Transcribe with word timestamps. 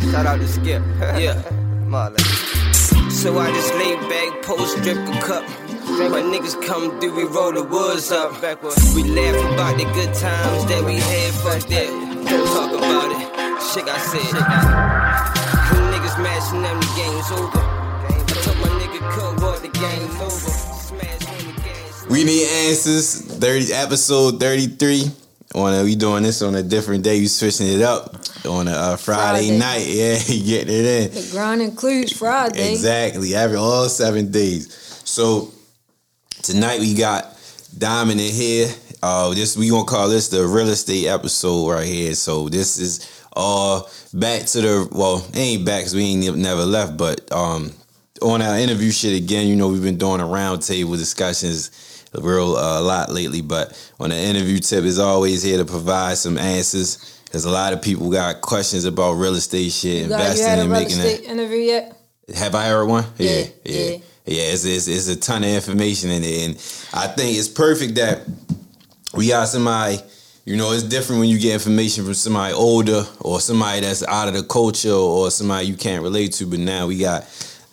Shout 0.00 0.26
out 0.26 0.38
to 0.40 0.48
Skip. 0.48 0.82
Yeah. 1.18 1.42
Marlon. 1.88 2.20
So 3.10 3.38
I 3.38 3.50
just 3.50 3.74
lay 3.74 3.94
back, 4.08 4.42
post, 4.42 4.82
drip 4.82 4.96
a 4.98 5.20
cup. 5.20 5.44
My 5.88 6.20
niggas 6.22 6.54
come 6.66 7.00
through, 7.00 7.16
we 7.16 7.24
roll 7.24 7.52
the 7.52 7.64
woods 7.64 8.12
up. 8.12 8.32
We 8.94 9.02
laugh 9.04 9.52
about 9.54 9.76
the 9.78 9.84
good 9.94 10.14
times 10.14 10.66
that 10.66 10.84
we 10.84 10.96
had. 10.96 11.32
Fuck 11.42 11.68
that. 11.68 11.88
Don't 12.28 12.46
talk 12.46 12.70
about 12.76 13.10
it. 13.10 13.28
Shit, 13.72 13.88
I 13.88 13.98
said. 13.98 14.22
You 15.72 15.80
niggas 15.92 16.22
mashing 16.22 16.62
them, 16.62 16.78
the 16.78 16.92
game's 16.94 17.30
over. 17.32 17.58
I 17.58 18.24
told 18.42 18.56
my 18.58 18.68
nigga 18.78 19.00
cut 19.12 19.40
what 19.42 19.62
the 19.62 19.68
game's 19.68 20.20
over. 20.20 20.30
Smash 20.30 21.24
when 21.26 21.54
the 21.54 21.62
game's 21.62 22.06
We 22.08 22.24
need 22.24 22.46
answers. 22.68 23.22
Thirty 23.22 23.72
episode 23.72 24.38
thirty 24.38 24.66
three. 24.66 25.10
On 25.54 25.72
a, 25.72 25.82
we 25.82 25.94
doing 25.94 26.24
this 26.24 26.42
on 26.42 26.54
a 26.54 26.62
different 26.62 27.02
day. 27.04 27.20
We 27.20 27.26
switching 27.26 27.68
it 27.68 27.80
up 27.80 28.16
on 28.46 28.68
a 28.68 28.72
uh, 28.72 28.96
Friday, 28.96 29.48
Friday. 29.48 29.58
night. 29.58 29.86
Yeah, 29.88 30.18
you 30.26 30.44
getting 30.44 30.74
it 30.74 30.84
in. 30.84 31.10
The 31.10 31.28
grind 31.32 31.62
includes 31.62 32.12
Friday. 32.12 32.72
Exactly. 32.72 33.34
Every 33.34 33.56
all 33.56 33.88
seven 33.88 34.30
days. 34.30 34.74
So 35.04 35.52
tonight 36.42 36.80
we 36.80 36.94
got 36.94 37.34
Diamond 37.76 38.20
in 38.20 38.32
here. 38.32 38.68
Uh, 39.02 39.32
this 39.32 39.56
we 39.56 39.70
gonna 39.70 39.84
call 39.84 40.08
this 40.08 40.28
the 40.28 40.46
real 40.46 40.68
estate 40.68 41.06
episode 41.06 41.70
right 41.70 41.86
here. 41.86 42.14
So 42.14 42.48
this 42.50 42.78
is 42.78 43.24
all 43.32 43.88
back 44.12 44.42
to 44.46 44.60
the 44.60 44.88
well, 44.92 45.26
ain't 45.34 45.64
back 45.64 45.80
because 45.80 45.94
we 45.94 46.04
ain't 46.04 46.36
never 46.36 46.64
left, 46.64 46.98
but 46.98 47.30
um, 47.32 47.72
on 48.20 48.42
our 48.42 48.58
interview 48.58 48.90
shit 48.90 49.16
again. 49.16 49.46
You 49.46 49.56
know 49.56 49.68
we've 49.68 49.82
been 49.82 49.98
doing 49.98 50.20
a 50.20 50.26
round 50.26 50.62
table 50.62 50.96
discussions 50.96 51.70
real 52.14 52.56
uh, 52.56 52.80
a 52.80 52.82
lot 52.82 53.10
lately, 53.10 53.42
but 53.42 53.72
on 54.00 54.10
the 54.10 54.16
interview 54.16 54.58
tip 54.58 54.84
is 54.84 54.98
always 54.98 55.42
here 55.42 55.58
to 55.58 55.64
provide 55.64 56.16
some 56.18 56.38
answers. 56.38 57.14
Cause 57.30 57.44
a 57.44 57.50
lot 57.50 57.74
of 57.74 57.82
people 57.82 58.10
got 58.10 58.40
questions 58.40 58.86
about 58.86 59.12
real 59.12 59.34
estate 59.34 59.70
shit, 59.70 60.04
You, 60.04 60.08
got, 60.08 60.18
you 60.18 60.24
investing 60.24 60.46
had 60.48 60.58
a 60.58 60.62
and 60.62 60.70
real 60.70 60.80
making 60.80 60.98
estate 60.98 61.20
it. 61.20 61.30
interview 61.30 61.58
yet? 61.58 62.00
Have 62.34 62.54
I 62.54 62.66
heard 62.68 62.86
one? 62.88 63.04
Yeah, 63.18 63.30
yeah, 63.30 63.44
yeah. 63.64 63.90
yeah. 64.24 64.42
It's, 64.52 64.64
it's, 64.64 64.88
it's 64.88 65.08
a 65.08 65.16
ton 65.16 65.44
of 65.44 65.50
information 65.50 66.10
in 66.10 66.24
it, 66.24 66.46
and 66.48 66.54
I 66.94 67.06
think 67.08 67.36
it's 67.36 67.48
perfect 67.48 67.96
that 67.96 68.20
we 69.14 69.28
got 69.28 69.48
somebody. 69.48 69.98
You 70.46 70.56
know, 70.56 70.72
it's 70.72 70.82
different 70.84 71.20
when 71.20 71.28
you 71.28 71.38
get 71.38 71.52
information 71.52 72.04
from 72.06 72.14
somebody 72.14 72.54
older 72.54 73.04
or 73.20 73.38
somebody 73.40 73.80
that's 73.82 74.02
out 74.06 74.28
of 74.28 74.34
the 74.34 74.42
culture 74.42 74.90
or 74.92 75.30
somebody 75.30 75.66
you 75.66 75.76
can't 75.76 76.02
relate 76.02 76.32
to. 76.34 76.46
But 76.46 76.60
now 76.60 76.86
we 76.86 76.96
got 76.96 77.24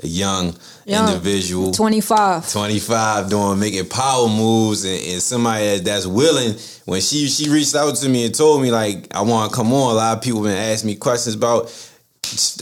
a 0.03 0.07
young, 0.07 0.55
Young. 0.85 1.07
individual, 1.09 1.71
25. 1.71 2.51
25 2.51 3.29
doing 3.29 3.59
making 3.59 3.87
power 3.87 4.27
moves 4.27 4.83
and, 4.83 4.99
and 5.13 5.21
somebody 5.21 5.65
that, 5.77 5.85
that's 5.85 6.05
willing 6.05 6.55
when 6.85 6.99
she 7.01 7.27
she 7.27 7.49
reached 7.49 7.75
out 7.75 7.95
to 7.95 8.09
me 8.09 8.25
and 8.25 8.35
told 8.35 8.61
me 8.61 8.71
like 8.71 9.07
I 9.15 9.21
want 9.21 9.49
to 9.51 9.55
come 9.55 9.71
on 9.73 9.91
a 9.91 9.95
lot 9.95 10.17
of 10.17 10.23
people 10.23 10.43
been 10.43 10.51
asking 10.51 10.87
me 10.89 10.95
questions 10.95 11.35
about 11.35 11.71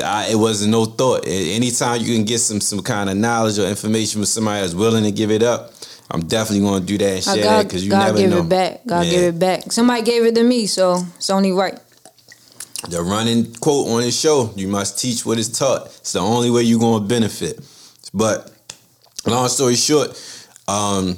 I, 0.04 0.28
it 0.32 0.36
wasn't 0.36 0.72
no 0.72 0.86
thought 0.86 1.24
anytime 1.28 2.02
you 2.02 2.16
can 2.16 2.24
get 2.26 2.40
some 2.40 2.62
some 2.62 2.82
kind 2.82 3.10
of 3.10 3.18
knowledge 3.18 3.58
or 3.58 3.66
information 3.66 4.20
from 4.22 4.26
somebody 4.26 4.62
that's 4.62 4.74
willing 4.76 5.04
to 5.04 5.12
give 5.12 5.32
it 5.32 5.42
up 5.42 5.74
I'm 6.12 6.22
definitely 6.28 6.66
going 6.66 6.82
to 6.82 6.86
do 6.86 6.98
that 7.00 7.14
and 7.16 7.24
share 7.24 7.36
got, 7.44 7.44
that 7.58 7.64
because 7.64 7.84
you 7.84 7.90
God 7.90 8.06
never 8.06 8.18
give 8.20 8.30
know 8.30 8.40
it 8.42 8.50
back. 8.50 8.82
God 8.86 9.06
Yeah. 9.06 9.12
give 9.12 9.24
it 9.36 9.40
back. 9.40 9.72
Somebody 9.72 10.04
gave 10.04 10.24
it 10.26 10.36
to 10.36 10.44
me, 10.44 10.68
so 10.68 11.04
it's 11.16 11.30
only 11.32 11.52
right. 11.52 11.80
The 12.90 13.02
running 13.02 13.54
quote 13.56 13.88
on 13.90 14.02
his 14.02 14.20
show 14.20 14.52
you 14.56 14.68
must 14.68 15.00
teach 15.00 15.26
what 15.26 15.40
is 15.40 15.50
taught 15.50 15.86
it's 15.88 16.14
the 16.14 16.20
only 16.20 16.50
way 16.50 16.62
you're 16.62 16.80
going 16.80 17.02
to 17.02 17.08
benefit 17.08 17.60
but 18.14 18.52
long 19.26 19.48
story 19.48 19.76
short 19.76 20.10
um 20.68 21.18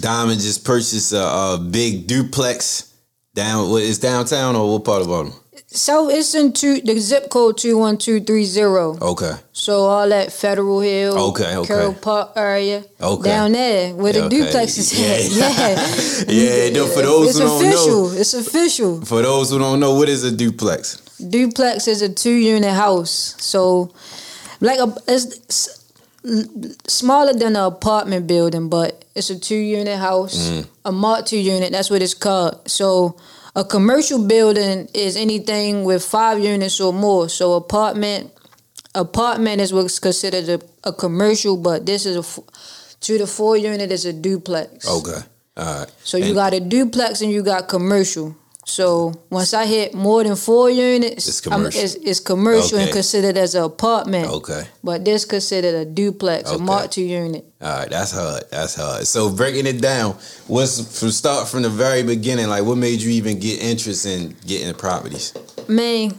diamond 0.00 0.40
just 0.40 0.64
purchased 0.64 1.12
a, 1.12 1.22
a 1.22 1.58
big 1.70 2.06
duplex 2.06 2.90
down 3.34 3.70
what 3.70 3.82
is 3.82 3.98
downtown 3.98 4.56
or 4.56 4.72
what 4.72 4.84
part 4.84 5.02
of 5.02 5.08
Baltimore? 5.08 5.39
So 5.72 6.10
it's 6.10 6.34
in 6.34 6.52
two, 6.52 6.80
the 6.80 6.98
zip 6.98 7.30
code 7.30 7.56
21230. 7.58 8.98
okay 9.04 9.34
So 9.52 9.84
all 9.84 10.08
that 10.08 10.32
Federal 10.32 10.80
Hill, 10.80 11.16
Okay, 11.30 11.56
okay. 11.58 11.66
Carroll 11.68 11.94
Park 11.94 12.32
area, 12.34 12.82
Okay. 13.00 13.22
down 13.30 13.52
there 13.52 13.94
where 13.94 14.12
the 14.12 14.24
okay. 14.24 14.36
duplexes. 14.40 14.92
Yeah. 14.98 16.26
Yeah, 16.28 16.68
Yeah, 16.74 16.86
for 16.86 17.02
those 17.02 17.28
it's 17.30 17.38
who 17.38 17.44
don't 17.44 17.62
know- 17.86 18.10
It's 18.18 18.34
official. 18.34 19.00
for 19.04 19.22
those 19.22 19.50
who 19.50 19.58
don't 19.60 19.78
know 19.78 19.94
what 19.94 20.08
is 20.08 20.24
a 20.24 20.32
duplex 20.32 20.96
Duplex 21.20 21.86
is 21.86 22.02
a 22.02 22.08
two 22.08 22.32
unit 22.34 22.72
house. 22.72 23.34
So, 23.38 23.92
like 24.60 24.80
a 24.80 24.92
it's, 25.06 25.78
smaller 26.88 27.32
than 27.34 27.54
an 27.56 27.62
apartment 27.62 28.26
building, 28.26 28.68
but 28.68 29.04
it's 29.14 29.30
a 29.30 29.38
two 29.38 29.54
unit 29.54 29.98
house, 29.98 30.36
Mm. 30.48 30.66
a 30.86 30.92
multi 30.92 31.38
unit. 31.40 31.72
That's 31.72 31.90
what 31.90 32.02
it's 32.02 32.14
called. 32.14 32.58
So, 32.66 33.16
a 33.56 33.64
commercial 33.64 34.26
building 34.26 34.88
is 34.94 35.16
anything 35.16 35.84
with 35.84 36.04
five 36.04 36.38
units 36.38 36.80
or 36.80 36.92
more. 36.92 37.28
So, 37.28 37.54
apartment 37.54 38.30
apartment 38.94 39.60
is 39.60 39.72
what's 39.72 39.98
considered 39.98 40.48
a, 40.48 40.88
a 40.88 40.92
commercial, 40.92 41.56
but 41.56 41.86
this 41.86 42.06
is 42.06 42.16
a 42.16 42.20
f- 42.20 42.96
two 43.00 43.18
to 43.18 43.26
four 43.26 43.56
unit 43.56 43.90
is 43.92 44.04
a 44.04 44.12
duplex. 44.12 44.88
okay 44.88 45.20
all 45.56 45.78
right 45.80 45.92
So 46.04 46.16
you 46.18 46.34
got 46.34 46.54
a 46.54 46.60
duplex 46.60 47.20
and 47.22 47.30
you 47.30 47.42
got 47.42 47.68
commercial. 47.68 48.36
So 48.64 49.12
once 49.30 49.52
I 49.54 49.66
hit 49.66 49.94
more 49.94 50.22
than 50.22 50.36
four 50.36 50.70
units, 50.70 51.26
It's 51.26 51.40
commercial. 51.40 51.82
it's, 51.82 51.94
it's 51.96 52.20
commercial 52.20 52.78
and 52.78 52.92
considered 52.92 53.36
as 53.36 53.54
an 53.54 53.64
apartment. 53.64 54.30
okay 54.30 54.68
But 54.84 55.04
this 55.04 55.24
considered 55.24 55.74
a 55.74 55.84
duplex, 55.84 56.50
a 56.50 56.54
Okay. 56.54 56.64
multi-unit. 56.64 57.44
All 57.60 57.68
right, 57.78 57.90
that's 57.90 58.12
hard. 58.12 58.44
That's 58.50 58.74
hard. 58.74 59.06
So 59.06 59.30
breaking 59.30 59.66
it 59.66 59.80
down, 59.80 60.14
what's 60.46 60.98
from 60.98 61.10
start 61.10 61.48
from 61.48 61.62
the 61.62 61.68
very 61.70 62.02
beginning? 62.02 62.48
Like, 62.48 62.64
what 62.64 62.76
made 62.76 63.00
you 63.02 63.10
even 63.10 63.38
get 63.40 63.60
interest 63.62 64.06
in 64.06 64.36
getting 64.46 64.68
the 64.68 64.74
properties? 64.74 65.32
Man, 65.68 66.14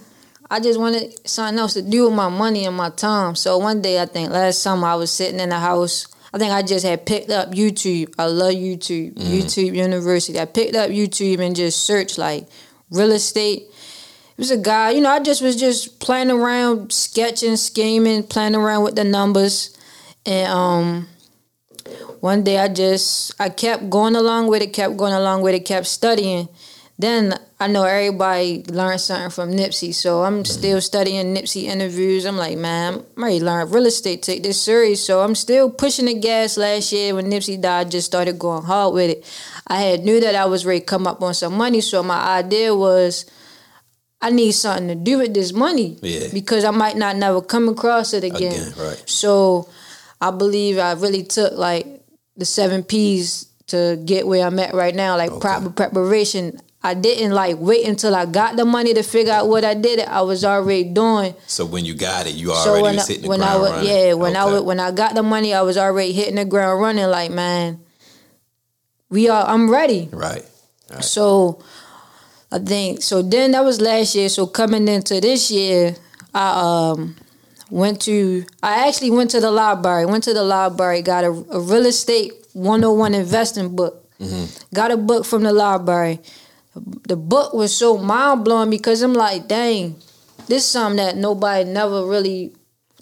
I 0.50 0.60
just 0.60 0.80
wanted 0.80 1.14
something 1.28 1.58
else 1.58 1.74
to 1.76 1.82
do 1.82 2.06
with 2.06 2.14
my 2.14 2.28
money 2.30 2.66
and 2.66 2.76
my 2.76 2.90
time. 2.90 3.36
So 3.36 3.58
one 3.58 3.82
day, 3.82 4.02
I 4.02 4.06
think 4.06 4.32
last 4.32 4.62
summer, 4.62 4.88
I 4.88 4.96
was 4.96 5.10
sitting 5.12 5.40
in 5.40 5.50
the 5.50 5.60
house. 5.60 6.08
I 6.34 6.38
think 6.38 6.52
I 6.54 6.62
just 6.62 6.86
had 6.86 7.06
picked 7.06 7.30
up 7.30 7.52
YouTube. 7.52 8.14
I 8.18 8.26
love 8.26 8.54
YouTube, 8.54 9.14
Mm-hmm. 9.16 9.34
YouTube 9.34 9.76
University. 9.76 10.40
I 10.40 10.46
picked 10.46 10.76
up 10.76 10.90
YouTube 10.90 11.40
and 11.40 11.56
just 11.56 11.84
searched 11.84 12.18
like 12.18 12.48
real 12.90 13.12
estate. 13.12 13.64
It 13.64 14.38
was 14.38 14.52
a 14.52 14.58
guy, 14.58 14.92
you 14.92 15.02
know, 15.02 15.10
I 15.10 15.20
just 15.20 15.42
was 15.42 15.56
just 15.56 16.00
playing 16.00 16.32
around, 16.32 16.92
sketching, 16.94 17.58
scheming, 17.58 18.24
playing 18.24 18.56
around 18.56 18.84
with 18.84 18.96
the 18.96 19.04
numbers. 19.04 19.78
And 20.26 20.48
um 20.52 21.08
one 22.22 22.44
day 22.44 22.58
I 22.60 22.68
just 22.68 23.34
I 23.40 23.50
kept 23.50 23.90
going 23.90 24.16
along 24.16 24.48
with 24.48 24.62
it, 24.62 24.74
kept 24.74 24.96
going 24.98 25.14
along 25.14 25.42
with 25.42 25.54
it, 25.54 25.66
kept 25.66 25.88
studying. 25.88 26.48
Then 27.02 27.34
I 27.60 27.66
know 27.66 27.84
everybody 27.84 28.64
learned 28.70 29.02
something 29.02 29.32
from 29.32 29.52
Nipsey, 29.52 29.92
so 29.92 30.22
I'm 30.24 30.44
mm-hmm. 30.44 30.60
still 30.60 30.80
studying 30.82 31.34
Nipsey 31.34 31.64
interviews. 31.64 32.26
I'm 32.26 32.38
like, 32.38 32.60
man, 32.60 33.04
I'm 33.18 33.24
ready 33.24 33.40
to 33.40 33.46
learn 33.46 33.72
real 33.72 33.88
estate, 33.88 34.22
take 34.22 34.44
this 34.44 34.62
serious. 34.62 35.04
So 35.04 35.22
I'm 35.22 35.34
still 35.34 35.72
pushing 35.72 36.06
the 36.06 36.14
gas. 36.14 36.58
Last 36.58 36.92
year 36.92 37.16
when 37.16 37.26
Nipsey 37.26 37.60
died, 37.60 37.88
I 37.88 37.90
just 37.90 38.06
started 38.06 38.38
going 38.38 38.64
hard 38.64 38.94
with 38.94 39.10
it. 39.10 39.26
I 39.66 39.82
had 39.82 40.06
knew 40.06 40.20
that 40.20 40.36
I 40.36 40.46
was 40.46 40.64
ready 40.64 40.82
to 40.82 40.86
come 40.86 41.08
up 41.08 41.24
on 41.24 41.34
some 41.34 41.58
money, 41.58 41.82
so 41.82 42.04
my 42.04 42.22
idea 42.38 42.76
was 42.76 43.26
I 44.22 44.30
need 44.30 44.52
something 44.52 44.88
to 44.90 44.96
do 44.96 45.18
with 45.18 45.34
this 45.34 45.52
money 45.52 45.98
Yeah. 46.04 46.28
because 46.32 46.64
I 46.64 46.72
might 46.72 46.98
not 46.98 47.16
never 47.16 47.42
come 47.42 47.68
across 47.68 48.14
it 48.14 48.24
again. 48.24 48.54
Again, 48.54 48.74
right. 48.78 49.04
So 49.08 49.68
I 50.22 50.30
believe 50.30 50.78
I 50.78 50.92
really 50.94 51.24
took 51.24 51.58
like 51.58 51.88
the 52.38 52.46
seven 52.46 52.84
P's 52.84 53.48
to 53.68 54.00
get 54.06 54.28
where 54.28 54.46
I'm 54.46 54.60
at 54.60 54.76
right 54.76 54.94
now, 54.94 55.18
like 55.18 55.32
Okay. 55.32 55.40
proper 55.40 55.70
preparation. 55.72 56.62
I 56.84 56.96
didn't 56.96 57.32
like 57.32 57.58
wait 57.60 57.86
until 57.88 58.16
I 58.16 58.26
got 58.26 58.56
the 58.58 58.66
money 58.66 58.94
to 58.96 59.04
figure 59.04 59.32
out 59.34 59.48
what 59.48 59.64
I 59.64 59.76
did. 59.76 60.00
It 60.00 60.08
I 60.08 60.22
was 60.22 60.44
already 60.44 60.86
doing. 60.86 61.36
So 61.48 61.66
when 61.66 61.86
you 61.86 61.94
got 61.94 62.26
it, 62.26 62.34
you 62.34 62.48
So 62.54 62.70
already 62.72 62.82
when 62.84 62.96
was 62.96 63.08
hitting 63.08 63.24
the 63.24 63.30
when 63.30 63.42
I 63.44 63.46
ground 63.54 63.62
was 63.62 63.72
running. 63.72 63.90
yeah 63.90 64.14
when 64.14 64.36
I 64.36 64.44
Okay. 64.44 64.52
was, 64.54 64.62
when 64.64 64.80
I 64.80 64.92
got 64.92 65.14
the 65.14 65.22
money, 65.24 65.54
I 65.54 65.62
was 65.62 65.78
already 65.78 66.12
hitting 66.12 66.36
the 66.36 66.46
ground 66.46 66.82
running. 66.82 67.06
Like 67.06 67.30
man, 67.32 67.82
we 69.10 69.30
are. 69.30 69.46
I'm 69.46 69.70
ready. 69.70 70.10
right. 70.12 70.44
Right. 70.92 71.04
So 71.04 71.60
I 72.52 72.60
think 72.60 73.02
so. 73.04 73.22
Then 73.22 73.52
that 73.52 73.64
was 73.64 73.80
last 73.80 74.16
year. 74.16 74.28
So 74.30 74.48
coming 74.48 74.88
into 74.88 75.22
this 75.22 75.52
year, 75.52 75.96
I 76.34 76.92
um 76.92 77.16
went 77.70 78.02
to. 78.02 78.44
I 78.64 78.88
actually 78.88 79.12
went 79.12 79.30
to 79.32 79.40
the 79.40 79.52
library. 79.52 80.06
Went 80.06 80.24
to 80.26 80.34
the 80.34 80.44
library. 80.44 81.02
Got 81.02 81.24
a, 81.26 81.30
a 81.30 81.60
real 81.60 81.86
estate 81.86 82.34
101 82.54 83.14
investing 83.14 83.76
book. 83.76 84.00
Got 84.74 84.92
a 84.92 84.98
book 84.98 85.26
from 85.26 85.44
the 85.44 85.52
library. 85.54 86.20
The 86.76 87.18
book 87.18 87.54
was 87.54 87.76
so 87.76 87.98
mind 87.98 88.46
blowing 88.46 88.70
because 88.70 89.02
I'm 89.02 89.14
like, 89.14 89.48
dang, 89.48 89.96
this 90.48 90.64
is 90.64 90.70
something 90.72 90.98
that 90.98 91.18
nobody 91.18 91.70
never 91.70 92.06
really 92.06 92.54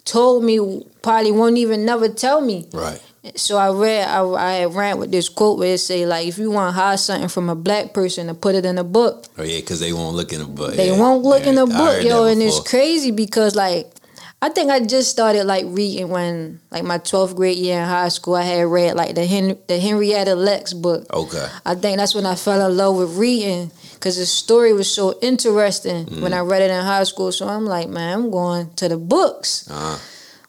told 0.04 0.42
me. 0.44 0.84
Probably 1.02 1.30
won't 1.32 1.56
even 1.56 1.84
never 1.84 2.08
tell 2.08 2.40
me. 2.40 2.68
Right. 2.72 3.00
So 3.36 3.58
I 3.58 3.70
read, 3.70 4.08
I, 4.08 4.20
I 4.22 4.64
ran 4.64 4.98
with 4.98 5.12
this 5.12 5.28
quote 5.28 5.58
where 5.58 5.74
it 5.74 5.78
say 5.78 6.06
like, 6.06 6.26
if 6.26 6.38
you 6.38 6.50
want 6.50 6.74
to 6.74 6.80
hide 6.80 6.98
something 6.98 7.28
from 7.28 7.48
a 7.50 7.54
black 7.54 7.92
person 7.92 8.26
to 8.28 8.34
put 8.34 8.54
it 8.54 8.64
in 8.64 8.78
a 8.78 8.84
book, 8.84 9.26
Oh 9.38 9.42
yeah, 9.42 9.60
because 9.60 9.78
they 9.78 9.92
won't 9.92 10.16
look 10.16 10.32
in 10.32 10.40
the 10.40 10.46
book. 10.46 10.74
they 10.74 10.90
yeah. 10.90 10.98
won't 10.98 11.22
look 11.22 11.46
in 11.46 11.54
Yeah, 11.54 11.64
the 11.66 11.72
I 11.72 11.76
book, 11.78 12.02
yo, 12.04 12.24
and 12.24 12.42
it's 12.42 12.60
crazy 12.60 13.10
because 13.10 13.54
like, 13.54 13.92
I 14.42 14.48
think 14.48 14.70
I 14.70 14.80
just 14.80 15.10
started 15.10 15.44
like 15.44 15.66
reading 15.68 16.08
when 16.08 16.60
like 16.70 16.82
my 16.82 16.96
twelfth 16.96 17.36
grade 17.36 17.58
year 17.58 17.80
in 17.80 17.86
high 17.86 18.08
school. 18.08 18.36
I 18.36 18.42
had 18.42 18.66
read 18.66 18.96
like 18.96 19.14
the 19.14 19.26
Hen- 19.26 19.58
the 19.66 19.78
Henrietta 19.78 20.34
Lacks 20.34 20.72
book. 20.72 21.04
Okay. 21.12 21.46
I 21.66 21.74
think 21.74 21.98
that's 21.98 22.14
when 22.14 22.24
I 22.24 22.36
fell 22.36 22.66
in 22.70 22.74
love 22.76 22.96
with 22.96 23.18
reading 23.18 23.70
because 23.94 24.16
the 24.16 24.24
story 24.24 24.72
was 24.72 24.90
so 24.90 25.18
interesting 25.20 26.06
when 26.22 26.32
I 26.32 26.40
read 26.40 26.62
it 26.62 26.70
in 26.70 26.82
high 26.82 27.04
school. 27.04 27.32
So 27.32 27.46
I'm 27.48 27.66
like, 27.66 27.90
man, 27.90 28.14
I'm 28.18 28.30
going 28.30 28.72
to 28.76 28.88
the 28.88 28.96
books. 28.96 29.68
Uh-huh. 29.70 29.98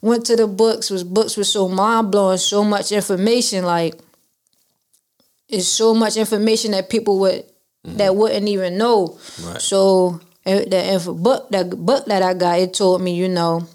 Went 0.01 0.25
to 0.27 0.37
the 0.37 0.47
books. 0.47 0.89
Was 0.89 1.03
books 1.03 1.35
were 1.35 1.43
so 1.43 1.67
mind 1.67 2.11
blowing. 2.11 2.37
So 2.37 2.63
much 2.63 2.93
information. 2.93 3.65
Like 3.65 3.95
it's 5.49 5.67
so 5.67 5.93
much 5.93 6.15
information 6.15 6.71
that 6.71 6.89
people 6.89 7.19
would 7.19 7.43
that 7.83 8.15
wouldn't 8.15 8.47
even 8.47 8.77
know. 8.77 9.19
Right. 9.43 9.61
So 9.61 10.21
eh, 10.45 10.63
the 10.63 11.11
book 11.11 11.49
that 11.49 11.71
book 11.71 12.05
that 12.05 12.23
I 12.23 12.33
got 12.33 12.57
it 12.59 12.73
told 12.73 13.01
me, 13.01 13.15
you 13.15 13.27
know, 13.27 13.67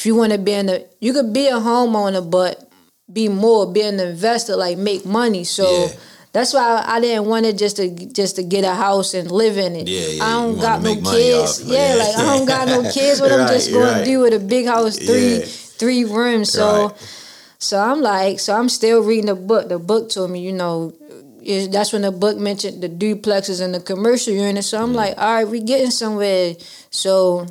if 0.00 0.06
you 0.06 0.14
want 0.14 0.32
to 0.32 0.38
be 0.38 0.52
in 0.52 0.64
the, 0.66 0.88
you 1.00 1.12
could 1.12 1.30
be 1.34 1.48
a 1.48 1.60
homeowner, 1.60 2.28
but 2.28 2.70
be 3.12 3.28
more, 3.28 3.70
be 3.70 3.82
an 3.82 4.00
investor, 4.00 4.56
like 4.56 4.78
make 4.78 5.04
money. 5.04 5.44
So 5.44 5.64
Yeah. 5.70 5.88
that's 6.32 6.54
why 6.54 6.62
I, 6.80 6.96
I 6.96 7.00
didn't 7.00 7.26
want 7.26 7.44
it 7.44 7.58
just 7.58 7.76
to 7.76 7.90
just 8.20 8.36
to 8.36 8.42
get 8.42 8.64
a 8.64 8.72
house 8.74 9.12
and 9.12 9.30
live 9.30 9.58
in 9.58 9.76
it. 9.76 9.86
Yeah, 9.88 10.06
yeah, 10.08 10.24
I 10.24 10.30
don't 10.40 10.58
got 10.58 10.80
no 10.82 10.94
kids. 10.94 11.62
yeah, 11.64 11.96
like 11.98 12.16
I 12.16 12.22
don't 12.38 12.46
got 12.46 12.66
no 12.68 12.90
kids. 12.96 13.20
What 13.20 13.30
I'm 13.30 13.46
just 13.48 13.70
going 13.70 13.84
right. 13.84 13.98
to 13.98 14.04
do 14.06 14.20
with 14.20 14.32
a 14.32 14.38
big 14.38 14.64
house, 14.66 14.96
three 14.96 15.40
Yeah. 15.40 15.44
three 15.80 16.04
rooms. 16.04 16.50
So. 16.50 16.88
Right. 16.88 17.16
So 17.62 17.78
I'm 17.78 18.00
like, 18.00 18.40
so 18.40 18.56
I'm 18.56 18.70
still 18.70 19.02
reading 19.02 19.26
the 19.26 19.34
book. 19.34 19.68
The 19.68 19.78
book 19.78 20.08
told 20.08 20.30
me, 20.30 20.40
you 20.40 20.50
know, 20.50 20.94
is 21.42 21.68
that's 21.68 21.92
when 21.92 22.00
the 22.00 22.10
book 22.10 22.38
mentioned 22.38 22.82
the 22.82 22.88
duplexes 22.88 23.60
and 23.60 23.74
the 23.74 23.80
commercial 23.80 24.32
units. 24.32 24.68
So 24.68 24.82
I'm 24.82 24.94
like, 24.94 25.18
all 25.18 25.34
right, 25.34 25.44
we 25.46 25.60
getting 25.60 25.90
somewhere. 25.90 26.54
So 26.88 27.44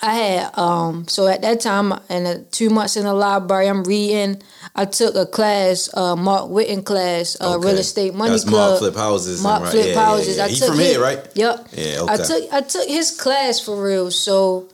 I 0.00 0.14
had 0.14 0.58
um 0.58 1.08
so 1.08 1.26
at 1.26 1.42
that 1.42 1.60
time 1.60 1.88
the 2.08 2.46
two 2.52 2.70
months 2.70 2.96
in 2.96 3.04
the 3.04 3.14
library, 3.14 3.66
I'm 3.68 3.82
reading. 3.84 4.40
I 4.76 4.84
took 4.84 5.16
a 5.16 5.26
class, 5.26 5.90
uh, 5.94 6.14
Mark 6.14 6.50
Witten 6.50 6.84
class, 6.84 7.36
uh, 7.40 7.56
Okay. 7.56 7.66
real 7.66 7.78
estate 7.78 8.14
money 8.14 8.30
That's 8.30 8.44
club. 8.44 8.70
Mark 8.70 8.78
Flip 8.78 8.94
Houses. 8.94 9.42
Mark 9.42 9.62
right. 9.62 9.70
Flip 9.72 9.86
yeah, 9.86 9.92
yeah, 9.92 10.04
houses. 10.04 10.36
Yeah, 10.36 10.44
I 10.44 10.48
He 10.48 10.56
took 10.56 10.68
from 10.68 10.78
his, 10.78 10.88
here, 10.92 11.00
right? 11.02 11.26
Yep. 11.34 11.68
Yeah, 11.72 12.00
Okay. 12.02 12.12
I 12.12 12.16
took 12.16 12.52
I 12.52 12.60
took 12.60 12.88
his 12.88 13.10
class 13.20 13.58
for 13.60 13.82
real. 13.82 14.10
So 14.12 14.68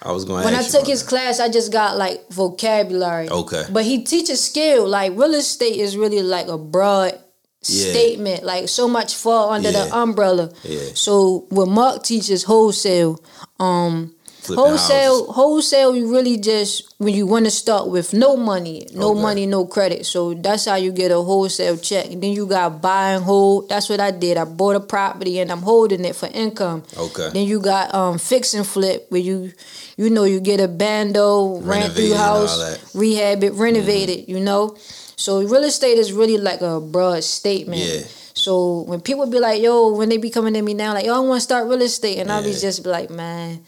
I 0.00 0.10
was 0.12 0.24
going. 0.24 0.42
when 0.44 0.54
I 0.54 0.62
took 0.62 0.86
his 0.86 1.02
that. 1.02 1.08
class, 1.08 1.38
I 1.40 1.48
just 1.50 1.70
got 1.70 1.98
like 1.98 2.26
vocabulary. 2.30 3.28
Okay. 3.28 3.64
But 3.70 3.84
he 3.84 4.04
teaches 4.04 4.42
skill. 4.42 4.88
Like 4.88 5.12
real 5.12 5.34
estate 5.34 5.76
is 5.76 5.96
really 5.98 6.22
like 6.22 6.48
a 6.48 6.56
broad 6.56 7.18
Yeah. 7.64 7.90
statement. 7.92 8.42
Like 8.44 8.68
so 8.70 8.88
much 8.88 9.14
fall 9.16 9.50
under 9.52 9.70
the 9.70 9.94
umbrella. 9.94 10.50
Yeah. 10.64 10.90
So 10.94 11.44
when 11.50 11.70
Mark 11.70 12.02
teaches 12.04 12.44
wholesale, 12.44 13.20
um 13.60 14.14
wholesale 14.46 15.18
houses. 15.26 15.34
wholesale 15.34 15.96
you 15.96 16.10
really 16.12 16.36
just 16.36 16.92
when 16.98 17.14
you 17.14 17.26
want 17.26 17.44
to 17.44 17.50
start 17.50 17.88
with 17.88 18.12
no 18.14 18.36
money, 18.36 18.86
no 18.94 19.10
Okay. 19.12 19.22
money, 19.22 19.46
no 19.46 19.64
credit. 19.66 20.06
So 20.06 20.34
that's 20.34 20.64
how 20.66 20.76
you 20.76 20.92
get 20.92 21.10
a 21.10 21.20
wholesale 21.20 21.76
check. 21.76 22.06
And 22.10 22.22
then 22.22 22.32
you 22.32 22.46
got 22.46 22.80
buy 22.82 23.12
and 23.12 23.24
hold. 23.24 23.68
That's 23.68 23.88
what 23.88 24.00
I 24.00 24.10
did. 24.10 24.36
I 24.36 24.44
bought 24.44 24.76
a 24.76 24.80
property 24.80 25.38
and 25.40 25.50
I'm 25.50 25.62
holding 25.62 26.04
it 26.04 26.16
for 26.16 26.28
income. 26.32 26.82
Okay. 26.96 27.30
Then 27.32 27.46
you 27.46 27.60
got 27.60 27.94
um 27.94 28.18
fix 28.18 28.54
and 28.54 28.66
flip 28.66 29.06
where 29.10 29.20
you 29.20 29.52
you 29.96 30.10
know 30.10 30.24
you 30.24 30.40
get 30.40 30.60
a 30.60 30.68
bando, 30.68 31.58
rent 31.60 31.92
through 31.94 32.14
house. 32.14 32.56
Mm-hmm. 32.58 32.98
rehab 32.98 33.44
it, 33.44 33.52
renovate 33.54 34.08
it, 34.08 34.28
you 34.28 34.40
know? 34.40 34.76
So 35.16 35.42
real 35.42 35.64
estate 35.64 35.98
is 35.98 36.12
really 36.12 36.38
like 36.38 36.60
a 36.62 36.80
broad 36.80 37.22
statement. 37.24 37.80
Yeah. 37.80 38.00
So 38.34 38.80
when 38.88 39.00
people 39.00 39.26
be 39.26 39.38
like, 39.38 39.62
yo, 39.62 39.92
when 39.94 40.08
they 40.08 40.16
be 40.16 40.30
coming 40.30 40.54
to 40.54 40.62
me 40.62 40.72
now, 40.74 40.94
like, 40.94 41.04
yo, 41.04 41.14
I 41.14 41.18
want 41.20 41.36
to 41.36 41.44
start 41.44 41.68
real 41.68 41.82
estate, 41.82 42.18
and 42.18 42.32
I'll 42.32 42.42
be 42.42 42.52
just 42.54 42.82
be 42.82 42.88
like, 42.90 43.10
man, 43.10 43.60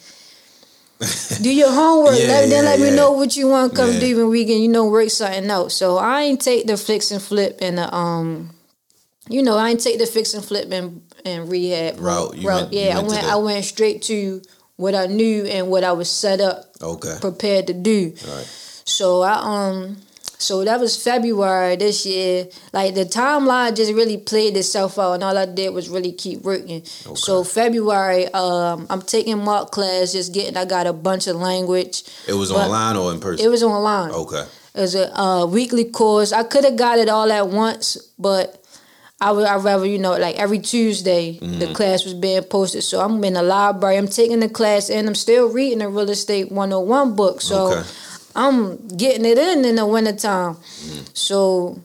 do 1.43 1.53
your 1.55 1.71
homework. 1.71 2.19
Yeah, 2.19 2.27
let, 2.29 2.51
then 2.51 2.65
yeah, 2.65 2.71
let 2.71 2.81
me 2.81 2.91
know 2.91 3.13
what 3.13 3.37
you 3.37 3.49
want 3.49 3.73
to 3.73 3.77
come 3.77 3.93
Yeah. 3.95 4.01
do, 4.01 4.21
and 4.21 4.31
we 4.31 4.45
can, 4.45 4.59
you 4.61 4.69
know, 4.69 4.87
work 4.87 5.11
something 5.11 5.51
out. 5.51 5.73
So 5.73 5.97
I 5.99 6.23
ain't 6.23 6.41
take 6.41 6.67
the 6.67 6.77
fix 6.77 7.11
and 7.11 7.23
flip 7.23 7.59
and 7.61 7.79
the 7.79 7.95
um, 7.95 8.51
you 9.29 9.43
know, 9.43 9.57
I 9.57 9.71
ain't 9.71 9.81
take 9.81 9.99
the 9.99 10.07
fix 10.07 10.35
and 10.35 10.45
flip 10.45 10.71
and 10.71 11.03
and 11.25 11.51
rehab 11.51 11.99
Route. 11.99 12.37
You 12.37 12.47
went- 12.47 12.73
yeah, 12.73 12.97
went 12.97 13.07
I 13.07 13.09
went 13.09 13.27
I 13.33 13.37
went 13.37 13.65
straight 13.65 14.03
to 14.03 14.43
what 14.77 14.95
I 14.95 15.07
knew 15.07 15.45
and 15.45 15.69
what 15.69 15.85
I 15.85 15.93
was 15.93 16.11
set 16.11 16.41
up 16.41 16.65
Okay. 16.83 17.17
prepared 17.21 17.67
to 17.69 17.73
do. 17.75 18.13
Right. 18.27 18.47
So 18.85 19.23
I 19.23 19.35
um 19.43 19.97
so 20.45 20.63
that 20.65 20.79
was 20.79 21.03
February 21.03 21.77
this 21.77 22.05
year. 22.05 22.47
Like 22.73 22.95
the 22.95 23.05
timeline 23.07 23.75
just 23.75 23.93
really 23.95 24.19
played 24.19 24.57
itself 24.57 24.99
out 24.99 25.15
and 25.15 25.25
all 25.25 25.37
I 25.39 25.47
did 25.47 25.73
was 25.73 25.89
really 25.89 26.13
keep 26.13 26.43
working. 26.43 26.85
So 26.85 27.45
February, 27.45 28.27
um 28.35 28.87
I'm 28.91 29.01
taking 29.03 29.39
Mark 29.39 29.71
class, 29.71 30.13
just 30.13 30.35
getting 30.35 30.57
I 30.57 30.67
got 30.67 30.87
a 30.87 30.93
bunch 30.93 31.27
of 31.27 31.37
language. 31.37 32.03
It 32.29 32.35
was 32.35 32.51
online 32.53 32.97
or 32.97 33.13
in 33.13 33.21
person? 33.21 33.45
It 33.45 33.49
was 33.49 33.63
online. 33.63 34.11
okay. 34.11 34.45
It 34.75 34.81
was 34.81 34.95
a 34.97 35.07
uh, 35.19 35.47
weekly 35.47 35.85
course. 35.85 36.33
I 36.33 36.43
could 36.43 36.65
have 36.65 36.77
got 36.77 36.99
it 36.99 37.09
all 37.09 37.31
at 37.31 37.47
once, 37.47 37.97
but 38.19 38.61
I 39.21 39.31
would 39.31 39.47
I 39.47 39.57
rather 39.57 39.87
you 39.87 39.99
know 39.99 40.17
like 40.19 40.37
every 40.37 40.59
Tuesday 40.59 41.39
the 41.39 41.73
class 41.73 42.05
was 42.05 42.13
being 42.13 42.43
posted. 42.43 42.83
So 42.83 43.01
I'm 43.01 43.23
in 43.25 43.35
the 43.35 43.43
library. 43.43 43.97
I'm 43.97 44.09
taking 44.09 44.41
the 44.41 44.49
class 44.49 44.91
and 44.91 45.09
I'm 45.09 45.15
still 45.15 45.49
reading 45.49 45.79
the 45.79 45.89
real 45.89 46.11
estate 46.11 46.51
101 46.53 47.15
book. 47.15 47.41
So 47.41 47.73
Okay. 47.73 47.89
I'm 48.35 48.89
getting 48.89 49.25
it 49.25 49.39
in 49.39 49.65
in 49.65 49.77
the 49.77 49.87
wintertime. 49.87 50.57
So 51.15 51.79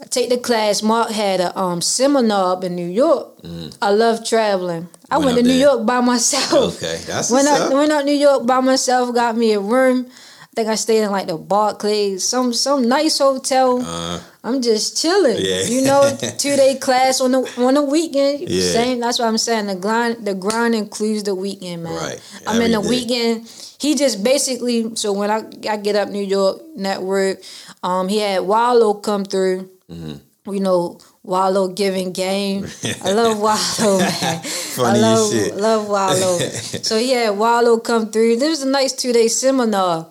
I 0.00 0.04
take 0.06 0.30
the 0.30 0.38
class. 0.38 0.82
Mark 0.82 1.10
had 1.10 1.40
a 1.40 1.56
um, 1.58 1.80
seminar 1.80 2.54
up 2.56 2.64
in 2.64 2.74
New 2.74 2.86
York. 2.88 3.38
I 3.80 3.90
love 3.90 4.24
traveling. 4.26 4.88
I 5.10 5.18
Went 5.18 5.26
went, 5.26 5.36
to 5.38 5.42
New 5.42 5.48
there. 5.58 5.68
York 5.74 5.86
by 5.86 6.00
myself. 6.00 6.76
Okay. 6.76 6.98
That's 7.06 7.30
Went 7.30 7.46
what's 7.48 7.60
up. 7.60 7.72
went 7.72 7.92
out 7.92 8.04
New 8.04 8.12
York 8.16 8.46
by 8.46 8.60
myself, 8.60 9.14
got 9.14 9.36
me 9.36 9.52
a 9.52 9.60
room. 9.60 10.06
I 10.08 10.46
think 10.56 10.68
I 10.68 10.74
stayed 10.74 11.02
in 11.02 11.10
like 11.10 11.26
the 11.28 11.36
Barclays, 11.36 12.26
some 12.26 12.52
some 12.52 12.88
nice 12.88 13.18
hotel. 13.18 13.82
Uh, 13.84 14.20
I'm 14.44 14.60
just 14.60 15.00
chilling. 15.00 15.36
Yeah. 15.38 15.62
You 15.64 15.82
know, 15.82 16.16
two 16.38 16.56
day 16.56 16.76
class 16.76 17.20
on 17.20 17.32
the 17.32 17.40
on 17.58 17.74
the 17.74 17.82
weekend. 17.82 18.48
Yeah. 18.48 18.72
Same. 18.72 19.00
That's 19.00 19.18
what 19.18 19.28
I'm 19.28 19.38
saying. 19.38 19.66
The 19.66 19.76
grind 19.76 20.26
the 20.26 20.34
grind 20.34 20.74
includes 20.74 21.22
the 21.22 21.34
weekend, 21.34 21.84
man. 21.84 21.94
Right. 21.94 22.20
I'm 22.46 22.60
in 22.60 22.72
the 22.72 22.80
weekend. 22.80 23.48
He 23.78 23.94
just 23.94 24.22
basically 24.24 24.96
so 24.96 25.12
when 25.12 25.30
I 25.30 25.44
I 25.68 25.76
get 25.76 25.96
up 25.96 26.08
New 26.08 26.24
York 26.24 26.60
network, 26.74 27.40
um, 27.82 28.08
he 28.08 28.18
had 28.18 28.42
Wallo 28.42 28.94
come 28.94 29.24
through. 29.24 29.70
Mm-hmm. 29.90 30.52
You 30.52 30.60
know, 30.60 30.98
Wallo 31.22 31.68
giving 31.68 32.10
game. 32.12 32.66
I 33.04 33.12
love 33.12 33.38
Wallo, 33.38 33.98
man. 33.98 34.42
Funny 34.42 34.98
I 34.98 35.02
love 35.02 35.30
shit. 35.30 35.56
love 35.56 35.88
Wallo. 35.88 36.38
so 36.38 36.98
he 36.98 37.10
had 37.12 37.30
Wallo 37.38 37.78
come 37.78 38.10
through. 38.10 38.36
There 38.38 38.50
was 38.50 38.62
a 38.62 38.68
nice 38.68 38.92
two 38.92 39.12
day 39.12 39.28
seminar. 39.28 40.08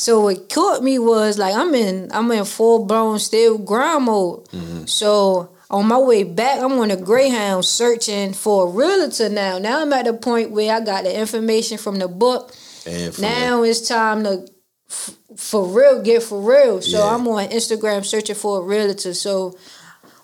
So 0.00 0.20
what 0.22 0.48
caught 0.48 0.82
me 0.82 0.98
was 0.98 1.36
like 1.36 1.54
I'm 1.54 1.74
in 1.74 2.08
I'm 2.10 2.30
in 2.32 2.44
full 2.46 2.86
blown 2.86 3.18
still 3.18 3.58
grind 3.58 4.04
mode. 4.06 4.44
Mm-hmm. 4.48 4.86
So 4.86 5.50
on 5.70 5.86
my 5.86 5.98
way 5.98 6.24
back, 6.24 6.60
I'm 6.60 6.72
on 6.80 6.90
a 6.90 6.96
Greyhound 6.96 7.64
searching 7.64 8.32
for 8.32 8.66
a 8.66 8.70
realtor 8.70 9.28
now. 9.28 9.58
Now 9.58 9.82
I'm 9.82 9.92
at 9.92 10.06
the 10.06 10.14
point 10.14 10.52
where 10.52 10.74
I 10.74 10.80
got 10.80 11.04
the 11.04 11.12
information 11.16 11.76
from 11.78 11.98
the 11.98 12.08
book. 12.08 12.52
and 12.86 13.16
Now 13.20 13.62
it's 13.62 13.86
time 13.86 14.24
to 14.24 14.48
f- 14.88 15.16
for 15.36 15.66
real 15.66 16.02
get 16.02 16.22
for 16.22 16.40
real. 16.40 16.80
So 16.80 16.98
Yeah. 16.98 17.14
I'm 17.14 17.28
on 17.28 17.48
Instagram 17.50 18.02
searching 18.04 18.36
for 18.36 18.60
a 18.60 18.62
realtor. 18.62 19.12
So 19.14 19.56